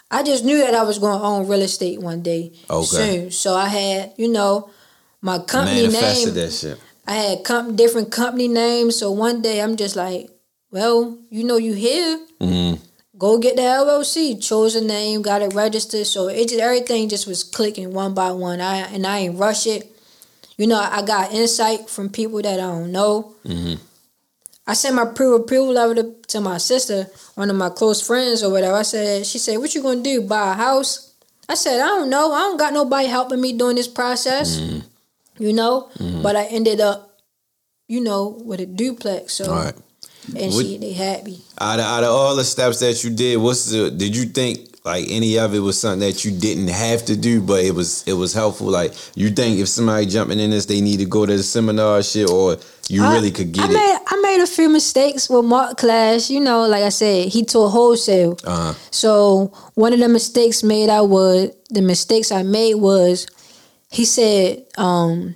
I 0.09 0.23
just 0.23 0.45
knew 0.45 0.57
that 0.59 0.73
I 0.73 0.83
was 0.83 0.99
going 0.99 1.19
to 1.19 1.25
own 1.25 1.47
real 1.47 1.61
estate 1.61 1.99
one 2.01 2.21
day 2.21 2.53
Okay. 2.69 2.85
soon. 2.85 3.31
So 3.31 3.55
I 3.55 3.67
had, 3.67 4.13
you 4.17 4.27
know, 4.29 4.69
my 5.21 5.39
company 5.39 5.81
Manifested 5.83 6.35
name. 6.35 6.45
that 6.45 6.51
shit. 6.53 6.77
I 7.05 7.13
had 7.15 7.43
com- 7.43 7.75
different 7.75 8.11
company 8.11 8.47
names. 8.47 8.95
So 8.97 9.11
one 9.11 9.41
day 9.41 9.61
I'm 9.61 9.75
just 9.75 9.95
like, 9.95 10.29
well, 10.71 11.17
you 11.29 11.43
know, 11.43 11.57
you 11.57 11.73
here. 11.73 12.19
hmm 12.39 12.73
Go 13.17 13.39
get 13.39 13.55
the 13.55 13.63
LLC. 13.63 14.39
Chose 14.39 14.75
a 14.75 14.81
name, 14.81 15.23
got 15.23 15.41
it 15.41 15.53
registered. 15.55 16.05
So 16.05 16.27
it 16.27 16.49
just 16.49 16.61
everything 16.61 17.09
just 17.09 17.25
was 17.25 17.43
clicking 17.43 17.91
one 17.91 18.13
by 18.13 18.31
one. 18.31 18.61
I 18.61 18.77
and 18.93 19.07
I 19.07 19.19
ain't 19.19 19.39
rush 19.39 19.65
it. 19.65 19.91
You 20.55 20.67
know, 20.67 20.79
I 20.79 21.01
got 21.01 21.33
insight 21.33 21.89
from 21.89 22.09
people 22.09 22.41
that 22.43 22.59
I 22.59 22.63
don't 22.63 22.91
know. 22.91 23.33
hmm 23.43 23.73
I 24.67 24.73
sent 24.73 24.95
my 24.95 25.05
pre-approval 25.05 25.73
letter 25.73 26.03
to, 26.03 26.13
to 26.27 26.41
my 26.41 26.57
sister, 26.57 27.07
one 27.35 27.49
of 27.49 27.55
my 27.55 27.69
close 27.69 28.05
friends 28.05 28.43
or 28.43 28.51
whatever. 28.51 28.75
I 28.75 28.81
said, 28.83 29.25
she 29.25 29.37
said, 29.39 29.57
"What 29.57 29.73
you 29.73 29.81
gonna 29.81 30.01
do? 30.03 30.21
Buy 30.21 30.51
a 30.51 30.55
house?" 30.55 31.13
I 31.47 31.55
said, 31.55 31.79
"I 31.79 31.87
don't 31.87 32.09
know. 32.09 32.33
I 32.33 32.39
don't 32.39 32.57
got 32.57 32.73
nobody 32.73 33.07
helping 33.07 33.39
me 33.39 33.53
during 33.53 33.77
this 33.77 33.87
process." 33.87 34.57
Mm-hmm. 34.57 34.79
You 35.39 35.53
know, 35.53 35.89
but 36.23 36.35
I 36.35 36.45
ended 36.45 36.81
up, 36.81 37.19
you 37.87 38.01
know, 38.01 38.27
with 38.43 38.59
a 38.59 38.65
duplex. 38.65 39.35
So 39.35 39.51
right. 39.51 39.73
and 40.35 40.53
What- 40.53 40.65
she 40.65 40.77
they 40.77 40.93
happy. 40.93 41.39
Out 41.61 41.79
of, 41.79 41.85
out 41.85 42.03
of 42.03 42.09
all 42.09 42.35
the 42.35 42.43
steps 42.43 42.79
that 42.79 43.03
you 43.03 43.09
did, 43.11 43.37
what's 43.37 43.69
the? 43.71 43.89
Did 43.91 44.15
you 44.15 44.25
think 44.25 44.76
like 44.87 45.05
any 45.09 45.37
of 45.37 45.53
it 45.53 45.59
was 45.59 45.79
something 45.79 45.99
that 46.07 46.25
you 46.25 46.31
didn't 46.31 46.69
have 46.69 47.05
to 47.05 47.15
do, 47.15 47.41
but 47.41 47.63
it 47.63 47.75
was 47.75 48.03
it 48.07 48.13
was 48.13 48.33
helpful? 48.33 48.67
Like 48.67 48.93
you 49.15 49.29
think 49.29 49.59
if 49.59 49.67
somebody 49.67 50.05
jumping 50.05 50.39
in 50.39 50.49
this, 50.51 50.65
they 50.65 50.81
need 50.81 50.97
to 50.97 51.05
go 51.05 51.25
to 51.25 51.37
the 51.37 51.43
seminar 51.43 52.01
shit, 52.03 52.29
or 52.29 52.57
you 52.89 53.03
I- 53.03 53.13
really 53.13 53.31
could 53.31 53.51
get 53.51 53.65
I 53.65 53.67
it? 53.69 53.73
Made, 53.73 53.97
I 54.07 54.21
made 54.21 54.41
a 54.41 54.47
few 54.47 54.69
mistakes 54.69 55.29
with 55.29 55.45
Mark 55.45 55.77
Clash. 55.77 56.29
You 56.29 56.39
know, 56.39 56.67
like 56.67 56.83
I 56.83 56.89
said, 56.89 57.27
he 57.29 57.43
taught 57.45 57.69
wholesale. 57.69 58.37
Uh-huh. 58.43 58.73
So 58.91 59.53
one 59.75 59.93
of 59.93 59.99
the 59.99 60.09
mistakes 60.09 60.63
made 60.63 60.89
I 60.89 61.01
was 61.01 61.51
the 61.69 61.81
mistakes 61.81 62.31
I 62.31 62.43
made 62.43 62.75
was 62.75 63.27
he 63.91 64.03
said, 64.05 64.65
um, 64.77 65.35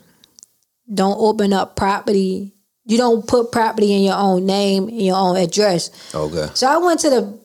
don't 0.93 1.17
open 1.19 1.53
up 1.53 1.75
property. 1.75 2.53
You 2.85 2.97
don't 2.97 3.25
put 3.25 3.51
property 3.51 3.93
in 3.93 4.03
your 4.03 4.17
own 4.17 4.45
name, 4.45 4.89
in 4.89 5.01
your 5.01 5.15
own 5.15 5.37
address. 5.37 5.89
Okay. 6.13 6.47
So 6.53 6.67
I 6.67 6.77
went 6.77 6.99
to 7.01 7.09
the 7.09 7.39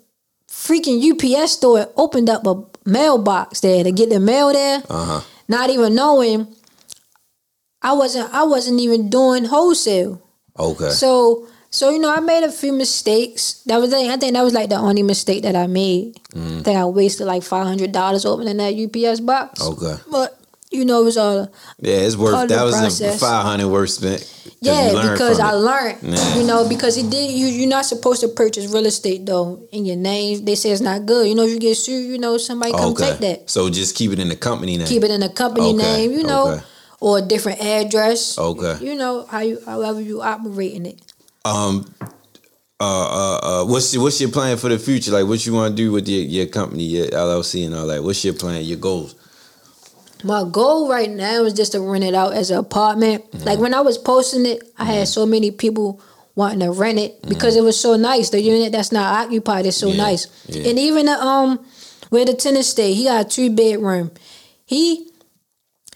freaking 0.66 0.98
UPS 1.00 1.52
store 1.52 1.86
opened 1.96 2.28
up 2.28 2.46
a 2.46 2.54
mailbox 2.84 3.60
there 3.60 3.84
to 3.84 3.92
get 3.92 4.10
the 4.10 4.20
mail 4.20 4.52
there, 4.52 4.82
Uh 4.90 5.04
huh. 5.04 5.20
not 5.48 5.70
even 5.70 5.94
knowing 5.94 6.46
I 7.82 7.92
wasn't 7.92 8.32
I 8.34 8.42
wasn't 8.44 8.80
even 8.80 9.10
doing 9.10 9.44
wholesale. 9.44 10.20
Okay. 10.58 10.90
So 10.90 11.46
so 11.70 11.90
you 11.90 11.98
know, 11.98 12.12
I 12.14 12.20
made 12.20 12.42
a 12.44 12.50
few 12.50 12.72
mistakes. 12.72 13.62
That 13.66 13.78
was 13.80 13.92
I 13.92 14.16
think 14.16 14.32
that 14.34 14.42
was 14.42 14.54
like 14.54 14.70
the 14.70 14.76
only 14.76 15.02
mistake 15.02 15.42
that 15.42 15.54
I 15.56 15.66
made. 15.66 16.16
Mm. 16.34 16.60
I 16.60 16.62
think 16.62 16.76
I 16.78 16.84
wasted 16.86 17.26
like 17.26 17.42
five 17.42 17.66
hundred 17.66 17.92
dollars 17.92 18.24
opening 18.24 18.56
that 18.56 18.74
UPS 18.74 19.20
box. 19.20 19.60
Okay. 19.62 19.94
But 20.10 20.38
you 20.76 20.84
know, 20.84 21.00
it 21.00 21.04
was 21.04 21.16
all 21.16 21.50
Yeah, 21.80 21.96
it's 22.06 22.16
worth. 22.16 22.48
That 22.48 22.62
was 22.64 23.00
a 23.00 23.18
five 23.18 23.44
hundred 23.44 23.68
worth 23.68 23.90
spent. 23.90 24.20
yeah 24.60 24.92
because 25.12 25.40
I 25.40 25.52
it. 25.52 25.56
learned. 25.56 25.98
Yeah. 26.02 26.36
You 26.36 26.44
know, 26.44 26.68
because 26.68 26.96
it 26.96 27.10
did. 27.10 27.30
You 27.30 27.46
you're 27.46 27.68
not 27.68 27.84
supposed 27.86 28.20
to 28.20 28.28
purchase 28.28 28.66
real 28.72 28.86
estate 28.86 29.24
though 29.26 29.66
in 29.72 29.84
your 29.86 29.96
name. 29.96 30.44
They 30.44 30.54
say 30.54 30.70
it's 30.70 30.80
not 30.80 31.06
good. 31.06 31.26
You 31.28 31.34
know, 31.34 31.44
if 31.44 31.50
you 31.50 31.58
get 31.58 31.76
sued, 31.76 32.06
you 32.06 32.18
know 32.18 32.36
somebody 32.38 32.72
come 32.72 32.92
Okay. 32.92 33.10
take 33.10 33.18
that. 33.20 33.50
So 33.50 33.70
just 33.70 33.96
keep 33.96 34.12
it 34.12 34.18
in 34.18 34.28
the 34.28 34.36
company 34.36 34.76
name. 34.76 34.86
Keep 34.86 35.04
it 35.04 35.10
in 35.10 35.20
the 35.20 35.28
company 35.30 35.70
Okay, 35.74 35.82
name. 35.82 36.12
You 36.12 36.22
know. 36.24 36.52
okay. 36.52 36.62
Or 36.98 37.18
a 37.18 37.22
different 37.22 37.60
address. 37.60 38.38
Okay. 38.38 38.76
You 38.84 38.94
know 38.94 39.26
how 39.26 39.40
you 39.40 39.60
however 39.66 40.00
you 40.00 40.22
operating 40.22 40.86
it. 40.86 41.00
Um. 41.44 41.84
Uh, 42.78 42.84
uh, 42.84 43.38
uh, 43.62 43.64
what's 43.64 43.94
your, 43.94 44.02
what's 44.02 44.20
your 44.20 44.30
plan 44.30 44.56
for 44.58 44.68
the 44.68 44.78
future? 44.78 45.10
Like, 45.10 45.26
what 45.26 45.46
you 45.46 45.54
want 45.54 45.72
to 45.74 45.76
do 45.82 45.92
with 45.92 46.06
your, 46.08 46.20
your 46.20 46.44
company, 46.44 46.82
your 46.84 47.06
LLC, 47.06 47.64
and 47.64 47.74
all 47.74 47.86
that? 47.86 48.04
What's 48.04 48.22
your 48.22 48.34
plan, 48.34 48.62
your 48.64 48.76
goals? 48.76 49.14
My 50.24 50.44
goal 50.50 50.88
right 50.88 51.10
now 51.10 51.44
is 51.44 51.52
just 51.52 51.72
to 51.72 51.80
rent 51.80 52.04
it 52.04 52.14
out 52.14 52.32
as 52.32 52.50
an 52.50 52.58
apartment. 52.58 53.24
Like 53.44 53.58
when 53.58 53.74
I 53.74 53.80
was 53.80 53.98
posting 53.98 54.46
it, 54.46 54.62
I 54.78 54.84
had 54.84 55.08
so 55.08 55.26
many 55.26 55.50
people 55.50 56.00
wanting 56.34 56.60
to 56.60 56.70
rent 56.70 56.98
it 56.98 57.22
because 57.28 57.56
it 57.56 57.62
was 57.62 57.78
so 57.78 57.96
nice. 57.96 58.30
The 58.30 58.40
unit 58.40 58.72
that's 58.72 58.92
not 58.92 59.24
occupied 59.26 59.66
is 59.66 59.76
so 59.76 59.88
Yeah, 59.88 59.96
nice. 59.96 60.26
yeah. 60.48 60.68
And 60.70 60.78
even 60.78 61.06
the, 61.06 61.12
um 61.22 61.64
where 62.10 62.24
the 62.24 62.34
tenant 62.34 62.64
stay, 62.64 62.94
he 62.94 63.04
got 63.04 63.26
a 63.26 63.28
two 63.28 63.50
bedroom. 63.50 64.10
He 64.64 65.10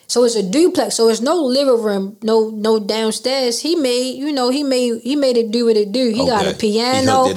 so 0.07 0.25
it's 0.25 0.35
a 0.35 0.43
duplex, 0.43 0.97
so 0.97 1.09
it's 1.09 1.21
no 1.21 1.37
living 1.45 1.81
room, 1.83 2.17
no 2.23 2.51
no 2.51 2.79
downstairs. 2.81 3.61
He 3.61 3.77
made, 3.77 4.17
you 4.19 4.33
know, 4.33 4.51
he 4.51 4.63
made 4.65 5.01
he 5.03 5.15
made 5.17 5.37
it 5.37 5.51
do 5.51 5.67
what 5.67 5.77
it 5.77 5.93
do. 5.93 6.09
He 6.11 6.27
got 6.27 6.47
a 6.47 6.55
piano. 6.55 7.27
He 7.29 7.35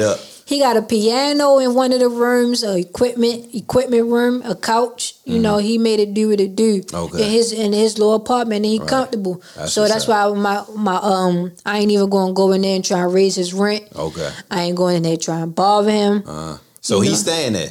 piano. 0.59 0.81
hooked 0.81 0.91
it 0.91 0.97
up. 0.97 0.99
He 0.99 0.99
got 0.99 1.23
a 1.23 1.33
piano 1.33 1.59
in 1.59 1.73
one 1.73 1.91
of 1.93 1.99
the 1.99 2.09
rooms, 2.09 2.63
a 2.63 2.77
equipment 2.77 3.53
equipment 3.53 4.07
room, 4.07 4.41
a 4.45 4.55
couch. 4.55 5.15
You 5.25 5.39
know, 5.39 5.57
he 5.57 5.77
made 5.77 5.99
it 5.99 6.13
do 6.13 6.29
what 6.29 6.39
it 6.39 6.55
do. 6.55 6.81
Mm-hmm. 6.81 6.95
Okay. 6.95 7.25
In 7.25 7.31
his 7.31 7.51
in 7.53 7.73
his 7.73 7.97
little 7.97 8.15
apartment, 8.15 8.65
and 8.65 8.73
he 8.73 8.79
comfortable. 8.79 9.41
That's 9.55 9.73
so 9.73 9.87
that's 9.87 10.07
why 10.07 10.27
my 10.33 10.63
my 10.75 10.95
um 10.95 11.51
I 11.65 11.79
ain't 11.79 11.91
even 11.91 12.09
gonna 12.09 12.33
go 12.33 12.51
in 12.51 12.61
there 12.61 12.75
and 12.75 12.85
try 12.85 12.99
and 13.01 13.13
raise 13.13 13.35
his 13.35 13.53
rent. 13.53 13.87
Okay. 13.95 14.31
I 14.51 14.63
ain't 14.63 14.77
going 14.77 14.97
in 14.97 15.03
there 15.03 15.17
trying 15.17 15.41
to 15.41 15.47
bother 15.47 15.91
him. 15.91 16.23
Uh, 16.25 16.57
so 16.81 17.01
he's 17.01 17.25
know. 17.25 17.31
staying 17.31 17.53
there. 17.53 17.69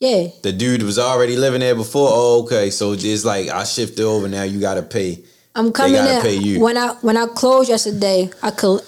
Yeah, 0.00 0.26
The 0.42 0.52
dude 0.52 0.82
was 0.82 0.98
already 0.98 1.36
living 1.36 1.60
there 1.60 1.74
before. 1.74 2.08
Oh, 2.10 2.42
okay. 2.42 2.70
So 2.70 2.92
it's 2.92 3.24
like 3.24 3.48
I 3.48 3.64
shifted 3.64 4.04
over. 4.04 4.28
Now 4.28 4.42
you 4.42 4.60
got 4.60 4.74
to 4.74 4.82
pay. 4.82 5.24
I'm 5.54 5.72
coming 5.72 5.92
they 5.92 5.98
gotta 5.98 6.16
in. 6.16 6.22
pay 6.22 6.34
you. 6.36 6.60
When 6.60 6.76
I 6.76 6.88
when 7.00 7.16
I 7.16 7.26
closed 7.26 7.68
yesterday, 7.68 8.28
I 8.42 8.50
col- 8.50 8.82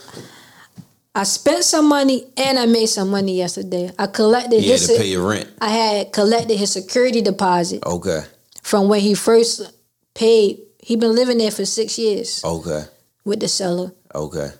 I 1.17 1.23
spent 1.25 1.65
some 1.65 1.89
money 1.89 2.27
and 2.37 2.59
I 2.59 2.67
made 2.67 2.87
some 2.87 3.09
money 3.11 3.39
yesterday. 3.39 3.91
I 3.99 4.07
collected 4.07 4.63
You 4.63 4.73
had 4.73 4.81
his 4.81 4.89
to 4.89 4.97
pay 4.99 5.07
your 5.07 5.27
rent. 5.27 5.49
I 5.63 5.71
had 5.71 6.13
collected 6.13 6.57
his 6.59 6.71
security 6.71 7.23
deposit 7.23 7.83
Okay. 7.87 8.21
from 8.63 8.89
when 8.91 9.01
he 9.01 9.15
first 9.15 9.63
paid. 10.15 10.61
He 10.79 10.95
been 10.97 11.15
living 11.15 11.39
there 11.39 11.51
for 11.51 11.65
six 11.65 11.99
years 11.99 12.45
Okay. 12.45 12.85
with 13.25 13.41
the 13.41 13.49
seller. 13.49 13.93
Okay. 14.15 14.51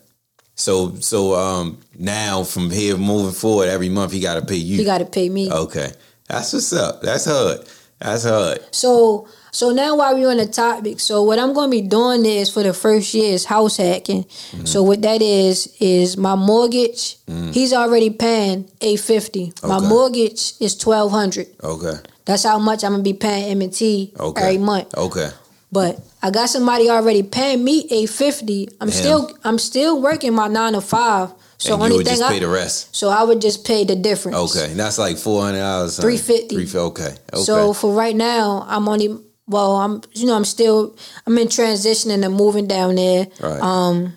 So 0.55 0.95
so 1.01 1.35
um 1.35 1.79
now 1.99 2.43
from 2.43 2.71
here 2.71 2.97
moving 2.97 3.35
forward, 3.35 3.69
every 3.69 3.91
month 3.91 4.13
he 4.13 4.21
got 4.21 4.37
to 4.41 4.47
pay 4.47 4.57
you. 4.57 4.79
He 4.79 4.85
got 4.85 4.99
to 4.99 5.05
pay 5.05 5.29
me. 5.29 5.53
okay. 5.53 5.93
That's 6.27 6.55
what's 6.55 6.73
up. 6.73 7.03
That's 7.03 7.27
hard. 7.27 7.59
That's 8.01 8.25
hard. 8.25 8.61
So 8.75 9.29
So 9.57 9.71
now 9.71 9.97
while 9.97 10.15
we're 10.15 10.29
on 10.29 10.37
the 10.37 10.45
topic, 10.47 11.01
so 11.01 11.23
what 11.23 11.39
I'm 11.39 11.55
going 11.55 11.71
to 11.71 11.77
be 11.83 11.89
doing 11.89 12.27
is 12.27 12.51
for 12.53 12.63
the 12.63 12.75
first 12.75 13.15
year 13.15 13.33
is 13.33 13.47
house 13.47 13.79
hacking. 13.79 14.25
Mm-hmm. 14.25 14.67
So 14.67 14.83
what 14.83 15.01
that 15.01 15.23
is 15.23 15.75
is 15.81 16.19
my 16.19 16.35
mortgage. 16.35 17.17
He's 17.53 17.73
already 17.73 18.11
paying 18.11 18.69
eight 18.83 19.01
fifty. 19.01 19.55
My 19.63 19.79
Mm. 19.79 19.89
Mortgage 19.89 20.53
is 20.61 20.77
twelve 20.77 21.11
hundred. 21.11 21.47
Okay. 21.65 21.95
That's 22.27 22.45
how 22.45 22.59
much 22.59 22.85
I'm 22.85 22.93
gonna 22.93 23.03
be 23.03 23.15
paying 23.15 23.51
M 23.53 23.63
and 23.63 23.73
T 23.73 24.13
Okay. 24.21 24.43
every 24.43 24.59
month. 24.59 24.95
Okay. 24.95 25.31
But 25.73 26.01
I 26.23 26.31
got 26.31 26.51
somebody 26.51 26.91
already 26.91 27.23
paying 27.23 27.65
me 27.65 27.87
eight 27.91 28.11
fifty. 28.11 28.69
I'm 28.81 28.91
Damn. 28.91 28.99
still 28.99 29.31
I'm 29.43 29.59
still 29.59 30.03
working 30.03 30.35
my 30.35 30.49
nine 30.49 30.75
to 30.75 30.83
five. 30.83 31.31
So 31.59 31.73
and 31.75 31.83
only 31.85 31.97
would 31.97 32.07
thing 32.07 32.19
just 32.19 32.31
I 32.31 32.35
pay 32.35 32.41
the 32.41 32.49
rest. 32.49 32.95
so 32.95 33.09
I 33.09 33.23
would 33.23 33.41
just 33.41 33.65
pay 33.67 33.85
the 33.85 33.97
difference. 33.97 34.37
Okay. 34.37 34.75
That's 34.75 34.99
like 34.99 35.17
four 35.17 35.41
hundred 35.43 35.61
dollars. 35.61 35.97
350. 35.97 36.55
Three 36.55 36.65
fifty. 36.67 36.79
Okay. 36.79 37.15
Okay. 37.33 37.43
So 37.43 37.73
for 37.73 37.95
right 37.95 38.15
now, 38.15 38.67
I'm 38.69 38.87
only 38.89 39.19
well, 39.47 39.77
I'm 39.77 40.03
you 40.13 40.27
know 40.27 40.35
I'm 40.35 40.45
still 40.45 40.97
I'm 41.27 41.39
in 41.39 41.49
transitioning 41.49 42.25
and 42.25 42.35
moving 42.35 42.67
down 42.67 42.97
there. 42.97 43.29
Right. 43.41 43.61
Um, 43.61 44.17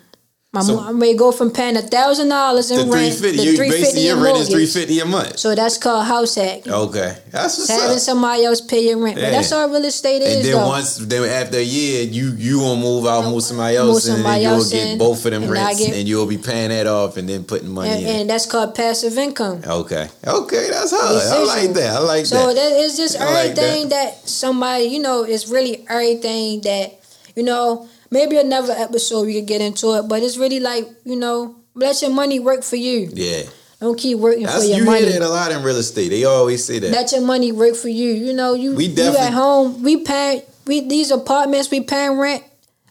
my 0.52 0.62
So- 0.62 0.74
mo- 0.80 0.84
I'm 0.88 1.16
go 1.16 1.30
from 1.30 1.52
paying 1.52 1.76
a 1.76 1.82
thousand 1.82 2.28
dollars 2.28 2.72
in 2.72 2.78
the 2.78 2.92
rent 2.92 3.14
fifty. 3.14 3.36
to 3.38 3.44
You 3.44 3.56
basically 3.56 4.06
your 4.06 4.16
rent 4.16 4.36
is 4.38 4.48
three 4.48 4.66
fifty 4.66 4.98
a 4.98 5.04
month. 5.04 5.38
So 5.38 5.54
that's 5.54 5.78
called 5.78 6.06
house 6.06 6.34
hacking. 6.34 6.72
Okay. 6.72 7.16
That's 7.30 7.56
what's 7.56 7.70
Having 7.70 7.96
up. 7.96 8.02
somebody 8.02 8.44
else 8.44 8.60
pay 8.60 8.88
your 8.88 8.98
rent, 8.98 9.14
but 9.14 9.30
that's 9.30 9.52
all 9.52 9.68
real 9.68 9.84
estate 9.84 10.22
And 10.22 10.40
is 10.40 10.42
then 10.46 10.56
though. 10.56 10.66
once, 10.66 10.96
then 10.96 11.22
after 11.22 11.58
a 11.58 11.62
year, 11.62 12.02
you 12.02 12.32
you 12.36 12.58
gonna 12.58 12.80
move 12.80 13.06
out, 13.06 13.30
move 13.30 13.44
somebody 13.44 13.76
else, 13.76 14.08
Move 14.08 14.18
in, 14.18 14.24
and 14.26 14.34
then 14.34 14.42
you'll 14.42 14.64
get 14.70 14.86
in, 14.88 14.98
both 14.98 15.24
of 15.24 15.30
them 15.30 15.42
and 15.44 15.52
rents, 15.52 15.78
get- 15.78 15.94
and 15.94 16.08
you'll 16.08 16.26
be 16.26 16.38
paying 16.38 16.70
that 16.70 16.88
off, 16.88 17.16
and 17.16 17.28
then 17.28 17.44
putting 17.44 17.68
money 17.68 17.90
and, 17.90 18.02
in. 18.02 18.16
and 18.22 18.30
that's 18.30 18.46
called 18.46 18.74
passive 18.74 19.16
income. 19.18 19.62
okay, 19.64 20.08
okay, 20.26 20.66
that's 20.68 20.90
how 20.90 20.98
I 20.98 21.44
like 21.44 21.74
that. 21.74 21.94
I 21.94 21.98
like 22.00 22.26
So 22.26 22.34
that. 22.34 22.42
So 22.48 22.54
that 22.54 22.72
is 22.72 22.96
just 22.96 23.20
I 23.20 23.24
like 23.32 23.56
everything 23.56 23.88
that. 23.90 24.28
somebody, 24.28 24.86
you 24.86 24.98
know, 24.98 25.22
it's 25.22 25.46
really 25.46 25.86
everything 25.88 26.60
that, 26.62 26.98
you 27.36 27.44
know, 27.44 27.86
maybe 28.10 28.36
another 28.38 28.72
episode 28.76 29.26
we 29.26 29.34
could 29.34 29.46
get 29.46 29.60
into 29.60 29.94
it, 29.96 30.08
but 30.08 30.22
it's 30.22 30.36
really 30.36 30.60
like, 30.60 30.88
you 31.04 31.16
know, 31.16 31.56
let 31.74 32.00
your 32.02 32.10
money 32.10 32.40
work 32.40 32.62
for 32.62 32.76
you. 32.76 33.10
yeah, 33.14 33.42
Don't 33.80 33.98
keep 33.98 34.18
working 34.18 34.44
that's 34.44 34.58
for 34.64 34.64
your 34.68 34.78
you 34.78 34.84
money. 34.84 35.02
hear 35.04 35.12
that 35.20 35.22
a 35.22 35.28
lot 35.28 35.52
in 35.52 35.62
real 35.62 35.76
estate. 35.76 36.08
They 36.10 36.24
always 36.24 36.64
say 36.64 36.78
that. 36.80 36.90
Let 36.90 37.12
your 37.12 37.20
money 37.22 37.52
work 37.52 37.76
for 37.76 37.88
you. 37.88 38.10
You 38.12 38.32
know, 38.32 38.54
you 38.54 38.74
We 38.74 38.86
you 38.86 39.16
at 39.16 39.32
home. 39.32 39.82
We 39.82 39.98
pay. 40.04 40.44
we 40.66 40.86
these 40.86 41.10
apartments 41.10 41.70
we 41.70 41.80
paying 41.80 42.18
rent. 42.18 42.44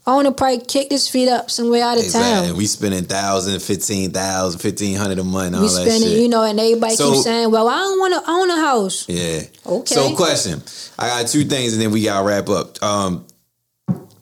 I 0.07 0.13
want 0.15 0.25
to 0.27 0.33
probably 0.33 0.61
kick 0.65 0.89
his 0.89 1.07
feet 1.07 1.29
up 1.29 1.51
somewhere 1.51 1.83
out 1.83 1.97
of 1.99 2.03
Exactly. 2.03 2.47
town. 2.47 2.57
We 2.57 2.65
spending 2.65 3.03
thousand, 3.03 3.59
fifteen 3.59 4.09
thousand, 4.11 4.59
fifteen 4.59 4.97
hundred 4.97 5.19
a 5.19 5.23
month, 5.23 5.53
all 5.53 5.61
We 5.61 5.67
that 5.67 5.73
spending, 5.85 6.09
shit. 6.09 6.19
you 6.21 6.29
know, 6.29 6.41
and 6.41 6.59
everybody 6.59 6.95
So- 6.95 7.11
keeps 7.11 7.25
saying, 7.25 7.51
"Well, 7.51 7.67
I 7.67 7.77
don't 7.77 7.99
want 7.99 8.13
to 8.25 8.31
own 8.31 8.49
a 8.49 8.55
house." 8.59 9.05
Yeah. 9.07 9.41
Okay. 9.67 9.93
So 9.93 10.15
question. 10.15 10.63
I 10.97 11.07
got 11.21 11.27
two 11.29 11.43
things 11.43 11.73
and 11.73 11.81
then 11.81 11.91
we 11.91 12.01
gotta 12.03 12.25
wrap 12.25 12.49
up. 12.49 12.81
Um 12.81 13.25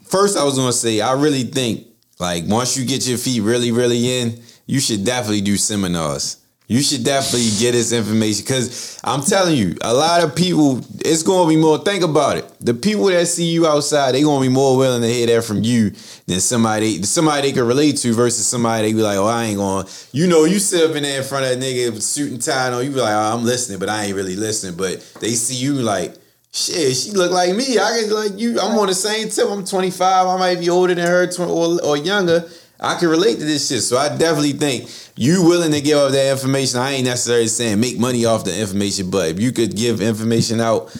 first 0.09 0.37
I 0.37 0.43
was 0.43 0.57
gonna 0.57 0.73
say 0.73 1.01
I 1.01 1.13
really 1.13 1.43
think 1.43 1.87
like 2.19 2.45
once 2.47 2.77
you 2.77 2.85
get 2.85 3.07
your 3.07 3.17
feet 3.17 3.41
really, 3.41 3.71
really 3.71 4.19
in, 4.19 4.41
you 4.65 4.79
should 4.79 5.05
definitely 5.05 5.41
do 5.41 5.57
seminars. 5.57 6.37
You 6.69 6.81
should 6.81 7.05
definitely 7.05 7.47
get 7.59 7.71
this 7.71 7.93
information 7.93 8.43
because 8.43 8.99
I'm 9.01 9.21
telling 9.21 9.55
you, 9.55 9.77
a 9.81 9.93
lot 9.93 10.21
of 10.21 10.35
people, 10.35 10.81
it's 10.99 11.23
going 11.23 11.47
to 11.47 11.55
be 11.55 11.55
more. 11.55 11.77
Think 11.77 12.03
about 12.03 12.35
it. 12.35 12.45
The 12.59 12.73
people 12.73 13.05
that 13.05 13.25
see 13.27 13.45
you 13.45 13.65
outside, 13.65 14.11
they're 14.11 14.23
going 14.23 14.43
to 14.43 14.49
be 14.49 14.53
more 14.53 14.75
willing 14.75 15.01
to 15.01 15.07
hear 15.07 15.27
that 15.27 15.45
from 15.45 15.63
you 15.63 15.91
than 16.25 16.41
somebody 16.41 17.01
somebody 17.03 17.43
they 17.43 17.53
can 17.53 17.65
relate 17.65 17.95
to 17.99 18.13
versus 18.13 18.45
somebody 18.45 18.87
they 18.89 18.93
be 18.93 19.01
like, 19.01 19.17
oh, 19.17 19.27
I 19.27 19.45
ain't 19.45 19.57
going. 19.57 19.87
You 20.11 20.27
know, 20.27 20.43
you 20.43 20.59
sit 20.59 20.89
up 20.89 20.93
in 20.97 21.03
there 21.03 21.21
in 21.21 21.23
front 21.25 21.45
of 21.45 21.51
a 21.51 21.55
nigga 21.55 21.93
with 21.93 22.03
suit 22.03 22.33
and 22.33 22.41
tie 22.41 22.69
on, 22.69 22.83
you 22.83 22.91
be 22.91 22.99
like, 22.99 23.15
oh, 23.15 23.37
I'm 23.37 23.45
listening, 23.45 23.79
but 23.79 23.87
I 23.87 24.03
ain't 24.03 24.15
really 24.15 24.35
listening. 24.35 24.75
But 24.75 24.99
they 25.21 25.29
see 25.29 25.55
you 25.55 25.75
like, 25.75 26.15
shit, 26.51 26.95
she 26.95 27.11
look 27.11 27.31
like 27.31 27.55
me. 27.55 27.77
I 27.77 28.01
get 28.01 28.11
like 28.11 28.39
you. 28.39 28.59
I'm 28.59 28.77
on 28.77 28.87
the 28.87 28.95
same 28.95 29.29
tip. 29.29 29.47
I'm 29.49 29.65
25. 29.65 30.27
I 30.27 30.37
might 30.37 30.59
be 30.59 30.69
older 30.69 30.95
than 30.95 31.05
her, 31.07 31.29
or, 31.39 31.83
or 31.83 31.97
younger. 31.97 32.47
I 32.79 32.95
can 32.99 33.09
relate 33.09 33.39
to 33.39 33.45
this 33.45 33.67
shit. 33.67 33.81
So 33.81 33.97
I 33.97 34.09
definitely 34.15 34.53
think 34.53 34.89
you 35.15 35.43
willing 35.43 35.71
to 35.71 35.81
give 35.81 35.97
up 35.97 36.11
that 36.11 36.31
information. 36.31 36.79
I 36.79 36.91
ain't 36.91 37.05
necessarily 37.05 37.47
saying 37.47 37.79
make 37.79 37.97
money 37.99 38.25
off 38.25 38.43
the 38.45 38.57
information, 38.59 39.09
but 39.09 39.29
if 39.29 39.39
you 39.39 39.51
could 39.51 39.75
give 39.75 39.99
information 39.99 40.61
out 40.61 40.95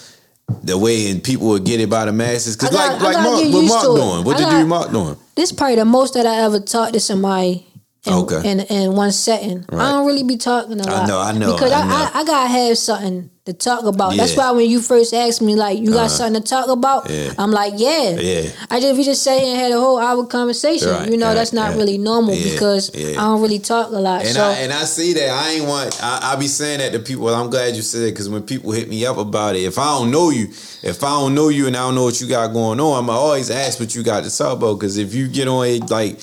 the 0.64 0.78
way 0.78 1.12
and 1.12 1.24
people 1.24 1.48
would 1.50 1.66
get 1.66 1.80
it 1.80 1.90
by 1.90 2.06
the 2.06 2.14
masses, 2.14 2.56
because 2.56 2.74
like 2.74 3.00
like 3.02 3.16
Mark, 3.18 3.44
what 3.54 3.66
Mark 3.66 3.84
doing? 3.84 4.24
What 4.26 4.38
I 4.38 4.40
got- 4.40 4.52
dude 4.60 4.68
Mark 4.68 4.92
doing? 4.92 5.18
This 5.36 5.52
probably 5.52 5.76
the 5.76 5.86
most 5.86 6.16
that 6.16 6.26
I 6.26 6.38
ever 6.38 6.60
talked 6.60 6.94
to 6.94 7.00
somebody 7.00 7.67
in, 8.08 8.14
Okay. 8.14 8.50
in, 8.52 8.60
in 8.62 8.94
one 8.94 9.12
setting. 9.12 9.66
Right. 9.72 9.86
I 9.86 9.92
don't 9.92 10.08
really 10.08 10.24
be 10.24 10.38
talking 10.38 10.80
a 10.80 10.84
I 10.88 10.92
lot. 10.92 11.04
I 11.04 11.08
know, 11.08 11.20
I 11.20 11.32
know, 11.34 11.54
Because 11.54 11.72
I 11.72 11.82
I, 11.82 11.88
know. 11.88 11.96
I, 11.96 12.12
I, 12.22 12.24
gotta 12.26 12.48
have 12.50 12.78
something 12.78 13.30
to 13.46 13.54
talk 13.54 13.86
about. 13.86 14.16
That's 14.18 14.36
why 14.36 14.52
when 14.52 14.70
you 14.70 14.82
first 14.82 15.14
asked 15.14 15.42
me, 15.42 15.56
like, 15.56 15.80
you 15.80 15.92
got 15.92 15.98
Uh-huh. 15.98 16.08
something 16.10 16.42
to 16.44 16.48
talk 16.50 16.68
about, 16.68 17.10
Yeah. 17.10 17.34
I'm 17.38 17.52
like, 17.52 17.74
yeah. 17.78 18.10
Yeah. 18.20 18.50
I 18.70 18.80
just 18.82 18.98
we 18.98 19.04
just 19.06 19.24
sat 19.24 19.40
here 19.40 19.52
and 19.52 19.58
had 19.60 19.72
a 19.72 19.80
whole 19.80 20.00
hour 20.00 20.26
conversation. 20.26 20.90
Right, 20.90 21.10
you 21.10 21.18
know, 21.18 21.28
right, 21.28 21.34
that's 21.36 21.54
not 21.54 21.72
yeah. 21.72 21.78
really 21.78 21.98
normal 21.98 22.34
Yeah, 22.36 22.52
because 22.52 22.92
yeah. 22.94 23.12
I 23.12 23.24
don't 23.24 23.42
really 23.42 23.60
talk 23.60 23.88
a 23.92 24.00
lot. 24.00 24.22
And 24.26 24.36
so 24.36 24.44
I 24.44 24.54
and 24.64 24.74
I 24.74 24.84
see 24.84 25.14
that 25.14 25.30
I 25.30 25.52
ain't 25.52 25.66
want 25.66 25.98
I, 26.04 26.34
I 26.34 26.36
be 26.36 26.48
saying 26.48 26.80
that 26.80 26.92
to 26.94 27.00
people. 27.00 27.26
Well, 27.26 27.36
I'm 27.36 27.50
glad 27.50 27.76
you 27.76 27.82
said 27.82 28.02
it 28.02 28.12
because 28.12 28.28
when 28.30 28.44
people 28.44 28.72
hit 28.72 28.90
me 28.90 29.06
up 29.06 29.18
about 29.18 29.56
it, 29.56 29.64
if 29.64 29.78
I 29.78 29.86
don't 29.98 30.12
know 30.12 30.30
you, 30.30 30.48
if 30.84 31.04
I 31.04 31.10
don't 31.20 31.34
know 31.34 31.48
you 31.50 31.68
and 31.68 31.76
I 31.78 31.80
don't 31.80 31.96
know 31.96 32.04
what 32.04 32.20
you 32.20 32.28
got 32.28 32.52
going 32.54 32.80
on, 32.82 33.00
I'm 33.04 33.10
always 33.10 33.50
ask 33.50 33.80
what 33.80 33.96
you 33.96 34.04
got 34.04 34.24
to 34.26 34.38
talk 34.38 34.58
about. 34.58 34.76
Because 34.76 34.98
if 34.98 35.14
you 35.14 35.28
get 35.30 35.48
on 35.48 35.66
it 35.68 35.90
like 35.90 36.20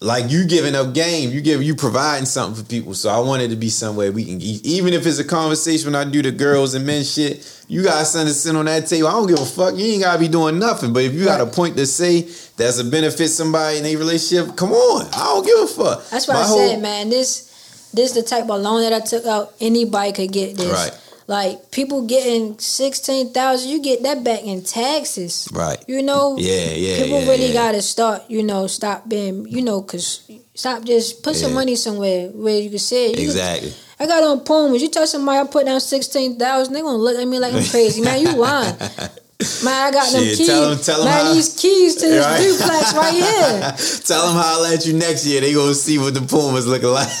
like 0.00 0.30
you 0.30 0.46
giving 0.46 0.74
up 0.74 0.92
game, 0.94 1.30
you 1.30 1.40
give 1.40 1.62
you 1.62 1.74
providing 1.74 2.26
something 2.26 2.62
for 2.62 2.68
people. 2.68 2.92
So 2.94 3.08
I 3.08 3.18
want 3.20 3.42
it 3.42 3.48
to 3.48 3.56
be 3.56 3.70
somewhere 3.70 4.12
we 4.12 4.24
can 4.26 4.40
even 4.42 4.92
if 4.92 5.06
it's 5.06 5.18
a 5.18 5.24
conversation 5.24 5.90
when 5.92 5.94
I 5.94 6.08
do 6.10 6.20
the 6.22 6.32
girls 6.32 6.74
and 6.74 6.84
men 6.86 7.02
shit. 7.04 7.52
You 7.68 7.82
got 7.82 8.06
something 8.06 8.28
to 8.28 8.34
sit 8.34 8.54
on 8.54 8.66
that 8.66 8.86
table. 8.86 9.08
I 9.08 9.12
don't 9.12 9.26
give 9.26 9.40
a 9.40 9.44
fuck. 9.44 9.74
You 9.74 9.84
ain't 9.86 10.02
gotta 10.04 10.20
be 10.20 10.28
doing 10.28 10.58
nothing. 10.60 10.92
But 10.92 11.02
if 11.02 11.14
you 11.14 11.24
got 11.24 11.40
a 11.40 11.46
point 11.46 11.76
to 11.78 11.86
say 11.86 12.20
that's 12.56 12.78
a 12.78 12.84
benefit 12.84 13.26
somebody 13.28 13.78
in 13.78 13.86
a 13.86 13.96
relationship, 13.96 14.54
come 14.54 14.70
on. 14.70 15.06
I 15.12 15.24
don't 15.24 15.44
give 15.44 15.58
a 15.58 15.66
fuck. 15.66 16.08
That's 16.10 16.28
why 16.28 16.34
My 16.34 16.40
I 16.42 16.44
whole- 16.46 16.68
said, 16.68 16.80
man, 16.82 17.08
this 17.10 17.90
this 17.92 18.10
is 18.10 18.22
the 18.22 18.22
type 18.22 18.48
of 18.50 18.60
loan 18.60 18.82
that 18.82 18.92
I 18.92 19.00
took 19.00 19.24
out. 19.26 19.54
Anybody 19.60 20.12
could 20.12 20.30
get 20.32 20.56
this. 20.56 20.70
Right. 20.70 20.92
Like 21.28 21.72
people 21.72 22.06
getting 22.06 22.58
sixteen 22.58 23.32
thousand, 23.32 23.70
you 23.70 23.82
get 23.82 24.02
that 24.04 24.22
back 24.22 24.44
in 24.44 24.62
taxes. 24.62 25.48
Right. 25.52 25.82
You 25.88 26.02
know. 26.02 26.36
Yeah, 26.38 26.70
yeah, 26.70 27.02
People 27.02 27.20
yeah, 27.22 27.28
really 27.28 27.46
yeah. 27.48 27.52
gotta 27.54 27.82
start. 27.82 28.22
You 28.28 28.44
know, 28.44 28.68
stop 28.68 29.08
being. 29.08 29.46
You 29.48 29.62
know, 29.62 29.82
cause 29.82 30.28
stop 30.54 30.84
just 30.84 31.24
put 31.24 31.34
some 31.34 31.52
money 31.52 31.74
somewhere 31.74 32.28
where 32.28 32.60
you 32.60 32.70
can 32.70 32.78
say 32.78 33.10
it. 33.10 33.18
You 33.18 33.24
Exactly. 33.24 33.74
I 33.98 34.06
got 34.06 34.22
on 34.22 34.40
Pumas. 34.40 34.82
You 34.82 34.88
tell 34.88 35.06
somebody 35.06 35.38
I 35.38 35.50
put 35.50 35.66
down 35.66 35.80
sixteen 35.80 36.38
thousand, 36.38 36.74
they 36.74 36.80
gonna 36.82 36.96
look 36.96 37.18
at 37.18 37.26
me 37.26 37.38
like 37.40 37.54
I'm 37.54 37.64
crazy, 37.64 38.02
man. 38.02 38.20
You 38.20 38.36
lying. 38.36 38.76
Man, 39.62 39.74
I 39.74 39.90
got 39.90 40.10
them 40.12 40.22
Shit, 40.24 40.38
keys. 40.38 40.46
tell 40.46 40.72
'em- 40.72 40.78
tell 40.78 40.98
'em 41.00 41.04
man, 41.04 41.26
how- 41.26 41.34
these 41.34 41.48
keys 41.50 41.94
to 41.96 42.08
this 42.08 42.24
Right. 42.24 42.42
duplex 42.42 42.94
right 42.94 43.12
here. 43.14 43.74
Tell 44.06 44.26
them 44.28 44.34
how 44.36 44.54
I'll 44.56 44.62
let 44.62 44.86
you 44.86 44.94
next 44.94 45.26
year. 45.26 45.40
They 45.42 45.52
gonna 45.52 45.74
see 45.74 45.98
what 45.98 46.14
the 46.14 46.22
Pumas 46.22 46.64
looking 46.66 46.88
like. 46.88 47.08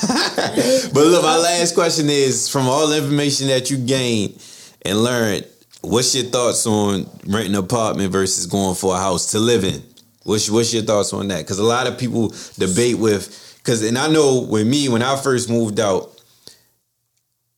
but 0.94 1.06
look, 1.06 1.22
my 1.22 1.36
last 1.36 1.74
question 1.74 2.08
is: 2.08 2.48
from 2.48 2.68
all 2.68 2.86
the 2.86 2.96
information 2.96 3.48
that 3.48 3.70
you 3.70 3.76
gained 3.76 4.38
and 4.82 5.04
learned, 5.04 5.44
what's 5.82 6.14
your 6.14 6.24
thoughts 6.24 6.66
on 6.66 7.06
renting 7.26 7.52
an 7.54 7.58
apartment 7.58 8.10
versus 8.12 8.46
going 8.46 8.74
for 8.76 8.94
a 8.94 8.98
house 8.98 9.26
to 9.32 9.38
live 9.38 9.62
in? 9.64 9.82
What's 10.24 10.48
what's 10.48 10.72
your 10.72 10.84
thoughts 10.84 11.12
on 11.12 11.28
that? 11.28 11.38
Because 11.38 11.58
a 11.58 11.64
lot 11.64 11.86
of 11.86 11.98
people 11.98 12.32
debate 12.58 12.96
with 12.98 13.28
because, 13.58 13.82
and 13.82 13.98
I 13.98 14.08
know 14.08 14.38
with 14.40 14.66
me 14.66 14.88
when 14.88 15.02
I 15.02 15.16
first 15.16 15.50
moved 15.50 15.78
out. 15.80 16.12